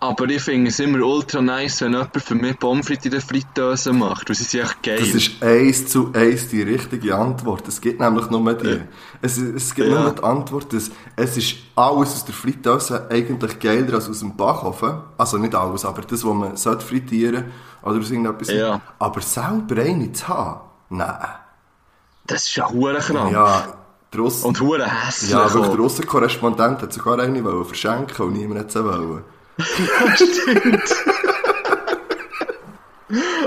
Aber 0.00 0.26
ich 0.26 0.42
finde 0.42 0.68
es 0.70 0.78
immer 0.78 1.04
ultra 1.04 1.40
nice, 1.40 1.80
wenn 1.80 1.92
jemand 1.92 2.22
für 2.22 2.36
mich 2.36 2.56
Pommes 2.60 2.86
frites 2.86 3.06
in 3.06 3.10
der 3.10 3.20
Fritteuse 3.20 3.92
macht. 3.92 4.28
Sie 4.28 4.44
sind 4.44 4.62
echt 4.62 4.82
geil. 4.84 4.98
Das 5.00 5.08
ist 5.08 5.42
eins 5.42 5.88
zu 5.88 6.12
eins 6.14 6.46
die 6.48 6.62
richtige 6.62 7.16
Antwort. 7.16 7.66
Es 7.66 7.80
gibt 7.80 7.98
nämlich 7.98 8.30
nur 8.30 8.54
die. 8.54 8.80
Es, 9.22 9.38
es 9.38 9.74
gibt 9.74 9.88
Ja. 9.88 10.02
nur 10.02 10.12
die 10.12 10.22
Antwort, 10.22 10.72
dass 10.72 10.92
es 11.16 11.36
ist 11.36 11.56
alles 11.74 12.10
aus 12.14 12.24
der 12.24 12.34
Fritteuse 12.34 13.08
eigentlich 13.10 13.58
geiler 13.58 13.94
als 13.94 14.08
aus 14.08 14.20
dem 14.20 14.36
Backofen. 14.36 15.00
Also 15.16 15.36
nicht 15.38 15.56
alles, 15.56 15.84
aber 15.84 16.02
das, 16.02 16.24
was 16.24 16.34
man 16.34 16.56
sollte 16.56 16.86
frittieren 16.86 17.46
oder 17.82 17.98
aus 17.98 18.08
irgendetwas. 18.10 18.50
Ja. 18.52 18.80
Aber 19.00 19.20
selber 19.20 19.82
eine 19.82 20.12
zu 20.12 20.28
haben? 20.28 20.60
Nein. 20.90 21.16
Das 22.24 22.44
ist 22.44 22.54
ja 22.54 22.70
hure 22.70 22.98
krank. 22.98 23.32
Ja, 23.32 23.64
der 24.12 24.20
Russ 24.20 24.44
Und 24.44 24.60
hure 24.60 24.84
hässlich. 24.88 25.32
ja, 25.32 25.52
wirklich, 25.52 25.72
der 25.72 25.80
Russenkorrespondent 25.80 26.82
hat 26.82 26.92
sogar 26.92 27.18
eine 27.18 27.64
verschenken 27.64 28.26
und 28.26 28.34
niemand 28.34 28.60
hat 28.60 28.70
sie 28.70 28.84
wollen. 28.84 29.24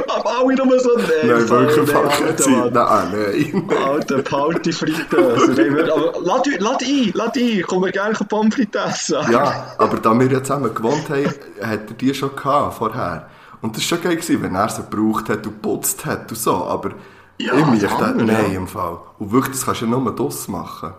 Aber 0.07 0.39
alle 0.39 0.55
nur 0.55 0.79
so, 0.79 0.89
nein, 0.97 1.07
Nein, 1.27 1.49
wirklich 1.49 1.77
nein, 1.93 2.09
fucking 2.11 2.37
Zeit. 2.37 2.73
Nein, 2.73 3.07
nein. 3.13 3.77
Alter, 3.85 4.21
Party 4.23 4.71
Fritteuse. 4.73 5.55
Wir- 5.55 5.93
Aber 5.93 6.13
lad, 6.21 6.47
lad 6.59 6.81
ein, 6.83 7.11
lad 7.13 7.35
ein, 7.37 7.41
ich 7.43 7.67
komme 7.67 7.91
gerne 7.91 8.15
Pommes 8.27 8.55
frites 8.55 8.81
essen. 9.09 9.31
Ja, 9.31 9.73
aber 9.77 9.97
da 9.97 10.19
wir 10.19 10.31
ja 10.31 10.41
zusammen 10.43 10.73
gewohnt 10.73 11.07
haben, 11.09 11.25
hat 11.61 11.89
er 11.89 11.93
die 11.95 12.13
schon 12.13 12.35
gehabt 12.35 12.77
vorher. 12.77 13.29
Und 13.61 13.77
das 13.77 13.83
war 13.91 13.97
schon 13.99 14.03
geil, 14.07 14.15
gewesen, 14.15 14.41
wenn 14.41 14.55
er 14.55 14.69
sie 14.69 14.81
gebraucht 14.81 15.29
hat 15.29 15.37
und 15.45 15.61
geputzt 15.61 16.05
hat 16.07 16.31
und 16.31 16.37
so, 16.37 16.55
aber 16.65 16.91
Ja, 17.37 17.53
ich 17.55 17.65
mich 17.67 17.87
andere, 17.87 18.23
nein, 18.25 18.53
im 18.53 18.67
Fall. 18.67 18.97
Und 19.19 19.31
wirklich, 19.31 19.55
das 19.57 19.65
kannst 19.65 19.81
du 19.81 19.85
ja 19.85 19.91
nur 19.91 20.15
draus 20.15 20.47
machen. 20.47 20.93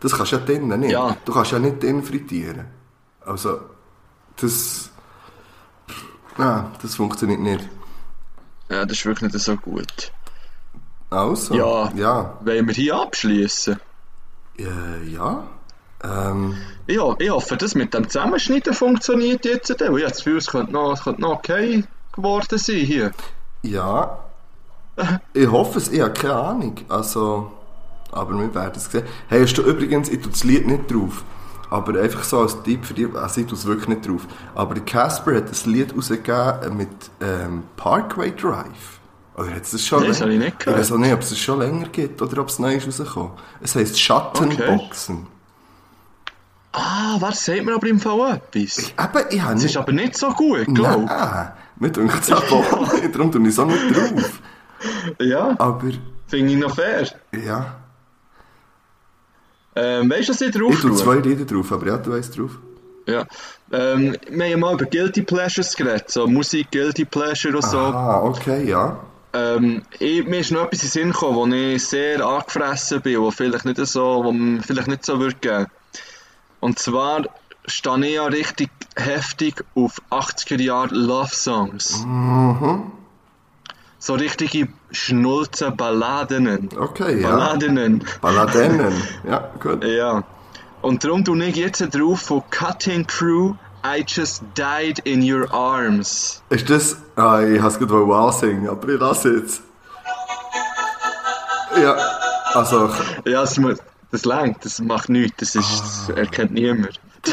Das 0.00 0.12
kannst 0.14 0.32
du 0.32 0.36
ja 0.36 0.42
drinnen 0.44 0.80
nicht. 0.80 0.92
Ja. 0.92 1.16
Du 1.24 1.32
kannst 1.32 1.52
ja 1.52 1.58
nicht 1.58 1.82
drinnen 1.82 2.02
frittieren. 2.02 2.66
Also, 3.24 3.60
das... 4.36 4.90
Nein, 6.38 6.64
das 6.80 6.94
funktioniert 6.96 7.40
nicht. 7.40 7.68
Ja, 8.70 8.84
das 8.86 8.98
ist 8.98 9.06
wirklich 9.06 9.32
nicht 9.32 9.42
so 9.44 9.56
gut. 9.56 10.12
Also, 11.10 11.54
Ja. 11.54 11.92
ja, 11.94 12.38
Wollen 12.42 12.66
wir 12.66 12.74
hier 12.74 12.96
abschließen? 12.96 13.78
äh, 14.58 15.04
ja. 15.08 15.44
Ähm, 16.02 16.56
Ja, 16.88 17.14
ich 17.18 17.30
hoffe, 17.30 17.56
das 17.56 17.74
mit 17.74 17.92
dem 17.94 18.08
Zusammenschneiden 18.08 18.72
funktioniert 18.74 19.44
jetzt. 19.44 19.70
weil 19.70 19.76
Ich 19.80 19.88
habe 19.88 20.00
das 20.02 20.16
Gefühl, 20.18 20.38
es 20.38 20.46
könnte 20.46 20.72
noch, 20.72 20.94
es 20.94 21.02
könnte 21.04 21.20
noch 21.20 21.32
okay 21.34 21.84
geworden 22.12 22.58
sein 22.58 22.76
hier. 22.76 23.12
Ja. 23.62 24.18
Ich 25.32 25.50
hoffe 25.50 25.78
es, 25.78 25.88
ich 25.88 26.00
habe 26.00 26.12
keine 26.12 26.34
Ahnung. 26.34 26.74
Also, 26.88 27.52
aber 28.10 28.38
wir 28.38 28.54
werden 28.54 28.72
es 28.76 28.84
sehen. 28.90 29.04
Hey, 29.28 29.42
hast 29.42 29.54
du 29.58 29.62
übrigens, 29.62 30.08
ich 30.08 30.20
tue 30.20 30.30
das 30.32 30.44
Lied 30.44 30.66
nicht 30.66 30.90
drauf. 30.90 31.24
Aber 31.72 31.98
einfach 32.00 32.22
so 32.22 32.40
als 32.40 32.62
Tipp 32.62 32.84
für 32.84 32.92
dich, 32.94 33.06
also 33.14 33.40
ich 33.40 33.50
es 33.50 33.64
wirklich 33.64 33.88
nicht 33.88 34.06
drauf. 34.06 34.26
Aber 34.54 34.74
Casper 34.80 35.36
hat 35.36 35.44
ein 35.44 35.70
Lied 35.72 35.96
rausgegeben 35.96 36.76
mit 36.76 36.88
ähm, 37.22 37.62
Parkway 37.76 38.30
Drive. 38.32 39.00
Oder 39.36 39.52
hat 39.54 39.62
es 39.62 39.70
das 39.70 39.86
schon 39.86 40.00
Nein, 40.00 40.08
das 40.10 40.20
habe 40.20 40.32
ich 40.34 40.38
nicht 40.38 40.52
Ich 40.52 40.58
gehört. 40.58 40.78
weiß 40.80 40.92
auch 40.92 40.98
nicht, 40.98 41.12
ob 41.14 41.20
es 41.20 41.30
es 41.30 41.38
schon 41.38 41.58
länger 41.60 41.88
gibt 41.88 42.20
oder 42.20 42.42
ob 42.42 42.48
es 42.48 42.58
neu 42.58 42.74
ist 42.74 42.86
rausgekommen. 42.86 43.30
Es 43.62 43.74
heisst 43.74 43.98
Schattenboxen. 43.98 45.26
Ah, 46.72 47.16
was 47.20 47.44
sagt 47.44 47.64
mir 47.64 47.74
aber 47.74 47.86
im 47.86 48.00
Fall 48.00 48.34
etwas? 48.54 48.78
Eben, 48.78 49.26
ich 49.30 49.42
habe 49.42 49.54
Es 49.54 49.62
nicht... 49.62 49.70
ist 49.70 49.76
aber 49.76 49.92
nicht 49.92 50.16
so 50.16 50.28
gut, 50.30 50.66
glaube 50.74 51.04
Nein, 51.04 51.52
mir 51.76 51.90
denkt 51.90 52.22
es 52.22 52.30
aber 52.32 52.50
auch 52.52 52.92
nicht. 52.92 53.14
Darum 53.14 53.32
tue 53.32 53.42
ich 53.42 53.48
es 53.48 53.58
auch 53.58 53.66
nicht 53.66 53.96
drauf. 53.96 54.12
ich. 54.16 54.30
Ja, 55.26 55.54
Aber, 55.58 55.90
finde 56.26 56.52
ich 56.52 56.58
noch 56.58 56.74
fair. 56.74 57.06
ja... 57.32 57.76
Ähm, 59.74 60.10
weißt 60.10 60.28
du, 60.28 60.32
was 60.32 60.40
ich 60.40 60.50
drauf 60.50 60.74
Ich 60.74 60.80
tue 60.80 60.94
zwei 60.94 61.16
Lieder 61.16 61.44
drauf, 61.44 61.72
aber 61.72 61.86
ja, 61.86 61.96
du 61.96 62.12
weißt 62.12 62.38
drauf. 62.38 62.58
Ja. 63.06 63.26
Ähm, 63.72 64.16
wir 64.28 64.52
haben 64.52 64.60
mal 64.60 64.74
über 64.74 64.84
Guilty 64.84 65.22
Pleasures 65.22 65.74
geredet, 65.74 66.10
so 66.10 66.26
Musik, 66.26 66.70
Guilty 66.70 67.04
Pleasure 67.04 67.56
und 67.56 67.64
so. 67.64 67.78
Ah, 67.78 68.22
okay, 68.22 68.68
ja. 68.68 69.00
Ähm, 69.32 69.82
ich, 69.98 70.26
mir 70.26 70.40
ist 70.40 70.50
noch 70.50 70.66
etwas 70.66 70.82
in 70.82 70.88
den 70.88 70.90
Sinn 70.90 71.12
gekommen, 71.12 71.36
wo 71.36 71.56
ich 71.56 71.84
sehr 71.84 72.24
angefressen 72.24 73.00
bin, 73.00 73.20
wo 73.20 73.30
vielleicht 73.30 73.64
nicht 73.64 73.84
so, 73.86 74.22
wo 74.24 74.32
man 74.32 74.62
vielleicht 74.62 74.88
nicht 74.88 75.06
so 75.06 75.18
würde 75.18 75.36
geben. 75.40 75.66
Und 76.60 76.78
zwar 76.78 77.22
stehe 77.66 78.06
ich 78.06 78.14
ja 78.14 78.26
richtig 78.26 78.70
heftig 78.94 79.64
auf 79.74 80.02
80er 80.10 80.60
Jahre 80.60 80.94
Love 80.94 81.34
Songs. 81.34 82.04
So 83.98 84.14
richtige 84.14 84.68
Schnulzen 84.92 85.76
Balladen. 85.76 86.68
Okay, 86.78 87.20
ja. 87.22 87.30
Balladinnen. 87.30 88.04
Balladennen. 88.20 88.92
Ja, 89.28 89.50
gut. 89.60 89.82
Ja. 89.84 90.22
Und 90.82 91.04
darum 91.04 91.24
tue 91.24 91.42
ich 91.44 91.56
jetzt 91.56 91.80
drauf 91.94 92.20
von 92.20 92.42
Cutting 92.50 93.06
Crew 93.06 93.54
I 93.84 94.04
Just 94.06 94.42
Died 94.56 95.00
in 95.00 95.22
Your 95.22 95.52
Arms. 95.52 96.42
Ist 96.50 96.70
das... 96.70 96.96
Ah, 97.16 97.40
ich 97.42 97.58
habe 97.60 97.68
es 97.68 97.78
gerade 97.78 98.14
ansingen, 98.14 98.68
aber 98.68 98.88
ich 98.88 99.00
lasse 99.00 99.34
jetzt. 99.36 99.62
Ja, 101.80 101.96
also... 102.54 102.90
Ja, 103.24 103.40
das, 103.40 103.58
mu- 103.58 103.74
das 104.10 104.24
langt, 104.24 104.64
das 104.64 104.78
macht 104.80 105.08
nichts, 105.08 105.36
das, 105.38 105.54
ist, 105.54 105.80
das 106.08 106.16
erkennt 106.16 106.52
niemand. 106.52 107.00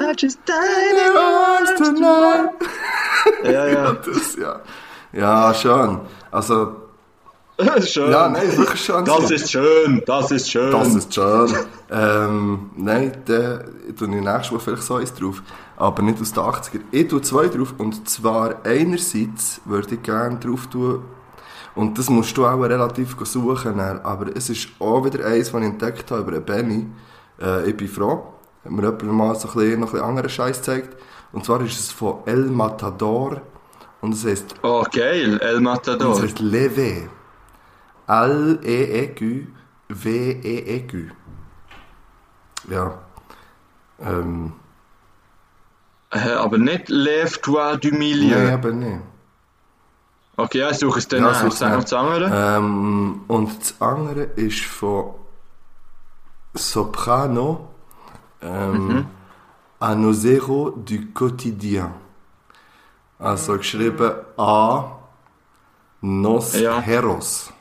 I 0.00 0.12
just 0.16 0.38
died 0.48 0.56
in 0.90 1.14
your 1.14 1.76
tonight. 1.76 2.50
Ja, 3.44 3.66
ja. 3.66 3.92
Das, 3.92 4.36
ja. 4.36 4.60
Ja, 5.12 5.54
schön. 5.54 6.00
Also... 6.30 6.76
schön. 7.86 8.10
Ja, 8.10 8.28
nein, 8.28 8.48
ist 8.48 8.58
wirklich 8.58 8.80
schön. 8.84 9.04
Das 9.04 9.30
ist 9.30 9.50
schön, 9.50 10.02
das 10.06 10.30
ist 10.32 10.50
schön. 10.50 10.72
Das 10.72 10.94
ist 10.94 11.14
schön. 11.14 11.54
ähm, 11.90 12.70
nein, 12.76 13.12
da 13.26 13.58
tue 13.96 14.08
ich 14.08 14.22
nächstes 14.24 14.50
Mal 14.52 14.58
vielleicht 14.58 14.82
so 14.82 14.94
eins 14.96 15.14
drauf. 15.14 15.42
Aber 15.76 16.02
nicht 16.02 16.20
aus 16.20 16.32
den 16.32 16.42
80er. 16.42 16.80
Ich 16.90 17.08
tue 17.08 17.22
zwei 17.22 17.46
drauf. 17.48 17.74
Und 17.78 18.08
zwar 18.08 18.56
einerseits 18.64 19.60
würde 19.64 19.94
ich 19.94 20.02
gerne 20.02 20.38
drauf 20.38 20.66
tun. 20.66 21.04
Und 21.76 21.98
das 21.98 22.08
musst 22.10 22.36
du 22.36 22.46
auch 22.46 22.60
relativ 22.60 23.16
suchen. 23.22 23.78
dann. 23.78 24.00
Aber 24.00 24.36
es 24.36 24.50
ist 24.50 24.68
auch 24.80 25.04
wieder 25.04 25.24
eins, 25.24 25.52
das 25.52 25.60
ich 25.60 25.66
entdeckt 25.66 26.10
habe 26.10 26.22
über 26.30 26.40
Benny. 26.40 26.86
Äh, 27.40 27.70
ich 27.70 27.76
bin 27.76 27.88
froh. 27.88 28.32
Hat 28.64 28.70
mir 28.72 28.82
jemand 28.82 29.02
mal 29.12 29.34
so 29.36 29.48
ein 29.48 29.54
bisschen, 29.54 29.80
noch 29.80 29.88
ein 29.88 29.92
bisschen 29.92 30.06
anderen 30.08 30.28
Scheiß 30.30 30.58
gezeigt. 30.58 30.96
Und 31.32 31.44
zwar 31.44 31.60
ist 31.62 31.78
es 31.78 31.92
von 31.92 32.18
El 32.26 32.46
Matador. 32.46 33.40
Und 34.00 34.14
es 34.14 34.24
heisst, 34.24 34.54
Oh, 34.62 34.84
geil, 34.92 35.38
El 35.40 35.56
und 35.56 35.56
es 35.56 35.60
Matador. 35.62 36.20
heisst 36.22 36.40
Levé. 38.08 38.58
L-E-E-Q, 38.66 39.46
W-E-E-Q. 39.88 41.10
Ja. 42.70 42.98
Ähm, 44.00 44.52
Äh, 46.10 46.32
aber 46.34 46.58
nicht 46.58 46.88
Lève 46.88 47.40
toi 47.40 47.76
du 47.76 47.90
milieu. 47.90 48.36
nein, 48.36 48.54
eben 48.58 48.78
nicht. 48.78 49.00
Okay, 50.36 50.58
ja, 50.58 50.70
ich 50.70 50.78
suche 50.78 50.98
es 51.00 51.08
dann 51.08 51.22
Ja, 51.22 51.30
nach. 51.32 51.50
Sag 51.52 51.72
noch 51.72 51.82
das 51.82 51.92
andere. 51.92 52.30
Ähm, 52.32 53.22
und 53.28 53.60
das 53.60 53.80
andere 53.80 54.22
ist 54.36 54.60
von 54.64 55.14
Soprano 56.54 57.68
ähm, 58.42 58.86
Mhm. 58.88 59.06
A 59.80 59.94
Nozero 59.94 60.70
du 60.70 61.12
Quotidien. 61.12 61.90
Also 63.18 63.56
geschrieben 63.58 64.12
A 64.36 64.98
Nos 66.00 66.58
Ja. 66.60 66.80
Heros 66.80 67.52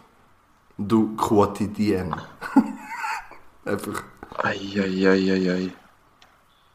du 0.78 1.16
Quotidien. 1.16 2.16
Einfach. 3.66 4.04
Eieieiei. 4.38 5.72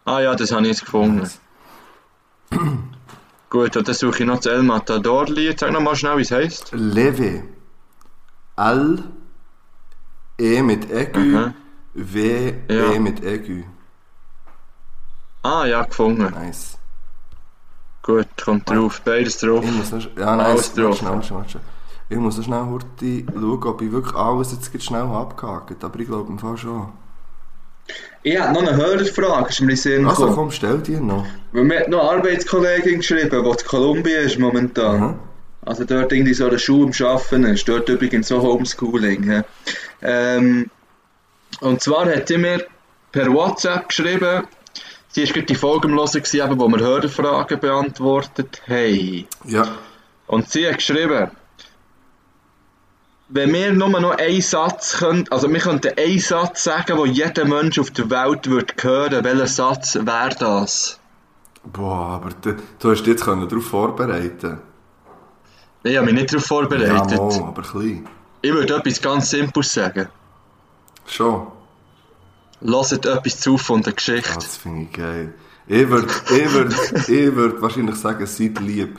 Ah 0.05 0.21
ja, 0.21 0.35
das 0.35 0.53
habe 0.53 0.63
ich 0.63 0.69
jetzt 0.69 0.85
gefunden. 0.85 1.29
Gut, 3.51 3.77
und 3.77 3.89
dann 3.89 3.95
suche 3.95 4.21
ich 4.21 4.27
noch 4.27 4.37
das 4.37 4.47
El 4.47 4.63
Matador-Lied. 4.63 5.59
Sag 5.59 5.73
noch 5.73 5.81
mal 5.81 5.97
schnell, 5.97 6.17
wie 6.19 6.23
es 6.23 6.31
heisst. 6.31 6.71
Leve. 6.73 7.45
Al 8.57 9.05
E 10.39 10.63
mit 10.63 10.91
Ägü. 10.91 11.19
Mhm. 11.21 11.55
W 11.95 12.53
Ja. 12.69 12.93
E 12.93 12.99
mit 12.99 13.23
Ägü. 13.25 13.65
Ah 15.43 15.65
ja, 15.67 15.83
gefunden. 15.85 16.23
Nice. 16.31 16.77
Gut, 18.03 18.29
kommt 18.43 18.69
drauf. 18.69 19.01
Beides 19.05 19.39
drauf. 19.39 19.65
Ich 19.65 19.71
muss 19.73 19.93
noch, 19.93 20.17
ja, 20.17 20.37
nein, 20.37 20.47
Alles 20.47 20.73
drauf. 20.75 20.99
schnell, 20.99 21.13
warte 21.13 21.35
warte. 21.35 21.61
Ich 22.11 22.17
muss 22.17 22.43
schnell 22.43 22.65
heute 22.67 23.25
schauen, 23.33 23.63
ob 23.65 23.83
ich 23.83 23.93
wirklich 23.93 24.15
alles 24.15 24.53
jetzt 24.53 24.83
schnell 24.85 25.03
abgehakt 25.03 25.85
aber 25.85 26.01
ich 26.01 26.07
glaube 26.07 26.31
im 26.33 26.39
Fall 26.39 26.57
schon. 26.57 26.89
Ich 28.23 28.39
habe 28.39 28.53
noch 28.53 28.61
eine 28.67 28.77
Hörerfrage, 28.77 29.49
ist 29.51 29.61
mir 29.61 29.71
in 29.73 29.77
Sinn 29.77 30.07
Also 30.07 30.23
gekommen. 30.23 30.37
komm, 30.37 30.51
stell 30.51 30.79
die 30.79 30.97
noch. 30.97 31.27
Weil 31.53 31.65
mir 31.65 31.81
hat 31.81 31.89
noch 31.89 32.01
eine 32.01 32.19
Arbeitskollegin 32.19 32.99
geschrieben, 32.99 33.31
die 33.31 33.37
in 33.51 33.67
Kolumbien 33.67 34.25
ist 34.25 34.39
momentan. 34.39 35.01
Mhm. 35.01 35.15
Also 35.65 35.85
dort 35.85 36.13
irgendwie 36.13 36.35
so 36.35 36.47
eine 36.49 36.59
Schule 36.59 36.93
am 36.99 37.07
Arbeiten 37.07 37.45
ist. 37.45 37.69
Dort 37.69 37.89
übrigens 37.89 38.29
so 38.29 38.41
Homeschooling. 38.43 39.23
hä. 39.31 39.43
Ähm, 40.03 40.71
und 41.61 41.81
zwar 41.83 42.07
hat 42.07 42.29
sie 42.29 42.39
mir 42.39 42.65
per 43.13 43.33
WhatsApp 43.33 43.89
geschrieben, 43.89 44.45
sie 45.09 45.25
war 45.27 45.33
gerade 45.33 45.47
die 45.47 45.55
Folge 45.55 45.89
am 45.89 45.95
Hören, 45.95 46.07
gewesen, 46.13 46.59
wo 46.61 46.69
wir 46.69 46.79
Hörerfragen 46.81 47.61
beantwortet 47.61 48.63
haben. 48.69 49.27
Ja, 49.45 49.67
Und 50.27 50.51
sie 50.51 50.67
hat 50.67 50.77
geschrieben, 50.77 51.31
wenn 53.29 53.53
wir 53.53 53.73
nur 53.73 53.89
noch 53.89 54.17
einen 54.17 54.41
Satz 54.41 54.97
können, 54.99 55.27
also 55.31 55.51
wir 55.53 55.61
könnten 55.61 55.93
einen 55.99 56.19
Satz 56.19 56.65
sagen, 56.65 56.97
wo 56.97 57.05
jeder 57.05 57.45
Mensch 57.45 57.79
auf 57.79 57.91
der 57.91 58.09
Welt 58.11 58.49
würde 58.49 58.75
hören, 58.81 59.25
welcher 59.25 59.47
Satz 59.47 59.95
wäre 59.97 60.35
das? 60.39 60.99
boah, 61.65 62.07
aber 62.17 62.31
du, 62.41 62.57
du 62.79 62.91
hast 62.91 63.01
dich 63.03 63.09
jetzt 63.09 63.27
darauf 63.27 63.65
vorbereiten 63.67 64.61
Ich 65.83 65.97
habe 65.97 66.07
mich 66.07 66.15
nicht 66.15 66.33
darauf 66.33 66.45
Ja, 66.45 66.49
vorbereitet. 66.49 67.19
mal, 67.19 67.49
aber 67.49 67.63
klein. 67.63 68.09
ich 68.43 68.53
würde 68.53 68.77
etwas 68.77 69.01
ganz 69.03 69.31
Simples 69.31 69.73
sagen. 69.73 70.09
Schon. 71.07 71.47
Hört 72.61 73.07
etwas 73.07 73.41
zu 73.41 73.59
von 73.59 73.83
der 73.83 73.93
Ja, 73.93 73.97
Geschichte. 73.97 74.35
das 74.35 74.57
finde 74.57 74.83
ich 74.85 74.93
geil. 74.93 75.35
Ich 75.67 75.89
würde 75.89 76.09
ich 76.31 76.53
würd, 76.53 76.75
ich 77.09 77.35
würd 77.35 77.61
wahrscheinlich 77.61 77.97
sagen, 77.97 78.27
seid 78.27 78.59
lieb. 78.61 78.99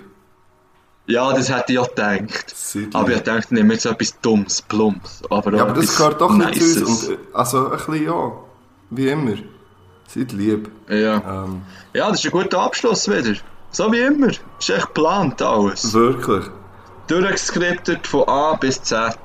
Ja, 1.09 1.33
das 1.33 1.49
hätte 1.51 1.73
ich 1.73 1.79
auch 1.79 1.89
gedacht. 1.89 2.53
Seid 2.55 2.93
Aber 2.93 3.09
ich 3.09 3.21
dachte, 3.21 3.53
nehme 3.55 3.73
jetzt 3.73 3.85
etwas 3.85 4.19
Dummes, 4.21 4.61
Plumps. 4.61 5.23
Aber, 5.29 5.51
Ja, 5.55 5.63
aber 5.63 5.73
das 5.73 5.97
gehört 5.97 6.21
doch 6.21 6.31
nicht 6.35 6.61
zu 6.61 6.85
uns. 6.85 7.07
Äh, 7.09 7.17
also 7.33 7.71
ein 7.71 7.77
bisschen 7.77 8.05
ja. 8.05 8.31
Wie 8.91 9.07
immer. 9.09 9.33
Seid 10.07 10.31
lieb. 10.33 10.69
Ja. 10.87 11.43
Ähm, 11.45 11.61
ja, 11.93 12.09
das 12.09 12.19
ist 12.19 12.25
ein 12.25 12.31
guter 12.31 12.59
Abschluss 12.59 13.07
wieder. 13.09 13.35
So 13.71 13.91
wie 13.91 13.99
immer. 14.01 14.27
Ist 14.27 14.69
echt 14.69 14.87
geplant 14.87 15.41
alles. 15.41 15.91
wirklich. 15.93 16.45
Durchgeskriptet 17.07 18.05
von 18.05 18.27
A 18.27 18.53
bis 18.55 18.81
Z. 18.83 19.17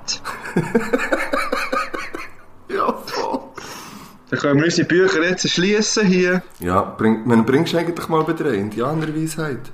Ja, 2.69 2.93
voll. 2.93 3.41
Dann 4.31 4.39
können 4.41 4.59
wir 4.59 4.65
unsere 4.65 4.89
Bücher 4.89 5.23
jetzt 5.23 5.49
schließen 5.49 6.07
hier. 6.07 6.43
Ja, 6.59 6.81
bring, 6.83 7.27
man 7.27 7.45
bringst 7.45 7.73
du 7.73 7.79
eigentlich 7.79 8.09
mal 8.09 8.25
bei 8.25 8.33
der 8.33 8.55
Indianerweisheit? 8.55 9.71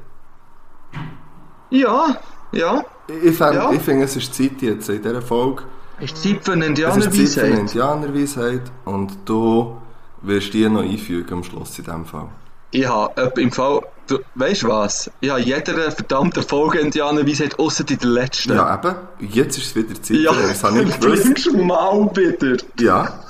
Ja, 1.71 2.17
ja. 2.53 2.85
Ich, 3.09 3.25
ich, 3.33 3.39
Ja. 3.39 3.71
ich 3.73 3.81
finde, 3.83 4.05
es 4.05 4.17
ist 4.17 4.35
Zeit 4.35 4.61
jetzt 4.63 4.89
in 4.89 5.03
dieser 5.03 5.23
Folge. 5.23 5.65
Es 5.99 6.13
ist 6.13 6.23
Zeit 6.23 6.45
für 6.45 6.53
eine 6.53 6.67
Indianerweisheit. 6.67 7.59
Indianerweisheit 7.59 8.63
und 8.85 9.13
du 9.25 9.77
wirst 10.23 10.53
die 10.55 10.69
noch 10.69 10.83
einfügen 10.83 11.33
am 11.35 11.45
Schluss 11.45 11.79
in 11.79 11.85
diesem 11.85 12.05
Fall. 12.07 12.29
Ich 12.73 12.87
habe 12.87 13.21
äh, 13.21 13.41
im 13.43 13.51
Fall, 13.51 13.81
du, 14.07 14.19
weißt 14.37 14.63
du 14.63 14.69
was? 14.69 15.11
Ich 15.21 15.29
habe 15.31 15.41
jeder 15.41 15.91
verdammten 15.91 16.43
Folge 16.43 16.79
Indianerweisheit, 16.79 17.59
außer 17.59 17.85
in 17.91 17.99
der 17.99 18.09
letzten. 18.11 18.55
Ja, 18.55 18.75
eben. 18.77 18.95
Jetzt 19.33 19.59
ist 19.59 19.67
es 19.67 19.75
wieder 19.77 19.95
Zeit. 20.01 20.17
ja. 20.19 20.33
das 20.33 20.63
habe 20.63 20.79
ich 20.81 20.87
nicht 20.87 21.01
gewusst. 21.01 21.23
bringst 21.25 21.53
mal 21.53 22.11
wieder. 22.15 22.57
Ja, 22.79 23.21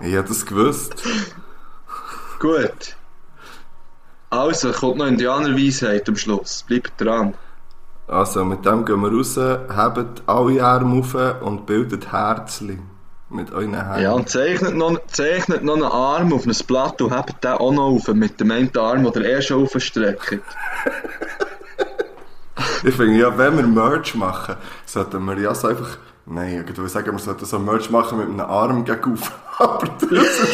ich 0.00 0.12
hätte 0.12 0.30
es 0.32 0.46
gewusst. 0.46 0.94
Gut. 2.38 2.96
Also, 4.30 4.72
kommt 4.72 4.98
noch 4.98 5.06
Indianerweisheit 5.06 6.08
am 6.08 6.16
Schluss. 6.16 6.64
Bleibt 6.66 6.92
dran. 7.00 7.34
Also, 8.08 8.44
mit 8.44 8.64
dem 8.64 8.84
gehen 8.84 9.00
wir 9.00 9.12
raus, 9.12 9.36
hebt 9.36 10.22
alle 10.26 10.64
Arme 10.64 11.00
auf 11.00 11.42
und 11.42 11.66
bildet 11.66 12.12
Herzli 12.12 12.78
mit 13.30 13.52
euren 13.52 13.74
Händen. 13.74 14.02
Ja, 14.02 14.12
und 14.12 14.28
zeichnet 14.28 14.76
noch, 14.76 14.98
zeichnet 15.08 15.64
noch 15.64 15.74
einen 15.74 15.82
Arm 15.82 16.32
auf 16.32 16.46
ein 16.46 16.54
Blatt 16.66 17.02
und 17.02 17.16
hebt 17.16 17.42
den 17.42 17.52
auch 17.52 17.72
noch 17.72 17.88
auf 17.88 18.06
mit 18.08 18.38
dem 18.38 18.52
einen 18.52 18.76
Arm, 18.76 19.10
den 19.10 19.22
ihr 19.22 19.38
eh 19.38 19.42
schon 19.42 19.64
aufstreckt. 19.64 20.40
Ich 22.84 22.94
finde 22.94 23.18
ja, 23.18 23.36
wenn 23.36 23.56
wir 23.56 23.66
Merch 23.66 24.14
machen, 24.14 24.56
sollten 24.84 25.24
wir 25.24 25.38
ja 25.38 25.54
so 25.54 25.68
einfach. 25.68 25.98
Nein, 26.26 26.64
ich 26.68 26.76
würde 26.76 26.88
sagen, 26.88 27.12
wir 27.12 27.18
sollten 27.18 27.44
so 27.44 27.58
Merch 27.58 27.90
machen 27.90 28.18
mit 28.18 28.28
einem 28.28 28.40
Arm 28.40 28.84
gegen 28.84 29.12
auf. 29.12 29.32
Aber 29.58 29.88
das 30.00 30.10
ist 30.10 30.46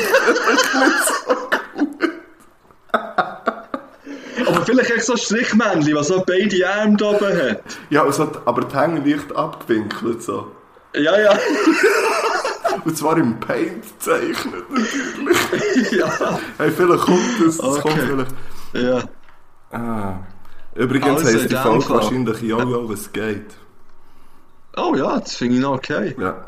Vielleicht 4.64 4.90
echt 4.90 5.04
so 5.04 5.12
ein 5.12 5.18
Strichmännchen, 5.18 5.94
was 5.94 6.08
so 6.08 6.22
beide 6.26 6.68
Arme 6.68 6.96
da 6.96 7.06
oben 7.10 7.36
hat. 7.50 7.62
Ja, 7.90 8.06
es 8.06 8.18
hat 8.18 8.46
aber 8.46 8.62
die 8.62 8.76
Hänge 8.76 9.00
leicht 9.08 9.34
abgewinkelt 9.34 10.22
so. 10.22 10.50
Ja, 10.94 11.18
ja. 11.18 11.32
Und 12.84 12.96
zwar 12.96 13.16
im 13.18 13.38
Paint 13.38 13.82
gezeichnet 13.98 14.64
natürlich. 14.70 15.92
ja. 15.98 16.38
Hey, 16.58 16.70
vielleicht 16.70 17.04
kommt 17.04 17.20
das. 17.46 17.56
das 17.58 17.66
Okay. 17.66 17.80
kommt 17.80 17.98
vielleicht. 18.00 18.34
ja. 18.74 19.02
Ah. 19.78 20.14
Übrigens 20.74 21.06
Also, 21.24 21.38
heisst 21.38 21.50
die 21.50 21.56
Folge 21.56 21.82
Fall. 21.82 21.96
wahrscheinlich 21.98 22.40
Jojo, 22.42 22.88
was 22.88 23.12
geht. 23.12 23.46
Oh 24.76 24.94
ja, 24.96 25.20
das 25.20 25.34
finde 25.36 25.56
ich 25.56 25.60
noch 25.60 25.74
okay. 25.74 26.14
Ja. 26.18 26.44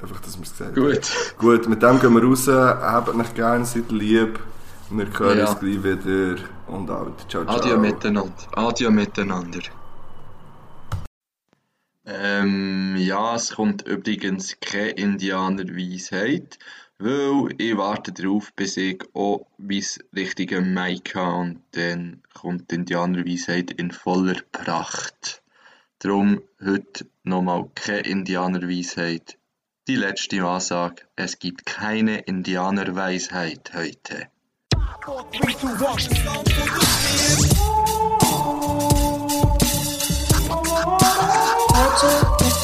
Einfach, 0.00 0.20
dass 0.20 0.36
wir 0.38 0.44
es 0.44 0.52
gesagt 0.52 0.76
haben. 0.76 0.86
Gut. 0.86 1.00
Gut, 1.38 1.68
mit 1.68 1.82
dem 1.82 2.00
gehen 2.00 2.14
wir 2.14 2.22
raus. 2.22 2.46
Habt 2.48 3.08
euch 3.08 3.34
gerne, 3.34 3.64
seid 3.64 3.90
lieb. 3.90 4.38
Wir 4.90 5.06
hören 5.18 5.38
Ja. 5.38 5.50
uns 5.50 5.60
gleich 5.60 5.84
wieder. 5.84 6.36
Und 6.66 6.88
halt, 6.90 7.30
ciao, 7.30 7.44
ciao. 7.44 7.56
Adieu 7.56 7.76
miteinander. 7.78 8.32
Adieu 8.56 8.90
miteinander. 8.90 9.60
Ähm, 12.06 12.96
ja, 12.96 13.34
es 13.34 13.54
kommt 13.54 13.86
übrigens 13.86 14.58
keine 14.60 14.90
Indianerweisheit, 14.90 16.58
weil 16.98 17.54
ich 17.58 17.76
warte 17.76 18.12
darauf, 18.12 18.50
bis 18.54 18.78
ich 18.78 19.04
auch 19.12 19.46
mein 19.58 19.84
richtige 20.16 20.62
Mic 20.62 21.14
habe 21.14 21.36
und 21.36 21.60
dann 21.72 22.22
kommt 22.32 22.70
die 22.70 22.76
Indianerweisheit 22.76 23.70
in 23.72 23.90
voller 23.90 24.40
Pracht. 24.52 25.42
Darum 25.98 26.40
heute 26.64 27.06
nochmal 27.24 27.68
keine 27.74 28.00
Indianerweisheit. 28.00 29.36
Die 29.86 29.96
letzte 29.96 30.42
Ansage, 30.44 31.02
es 31.14 31.38
gibt 31.38 31.66
keine 31.66 32.20
Indianerweisheit 32.20 33.72
heute. 33.74 34.28
four, 35.08 35.24
three, 35.32 35.54
two, 35.54 35.68
one. 35.68 35.98
I 41.70 42.40
took 42.40 42.57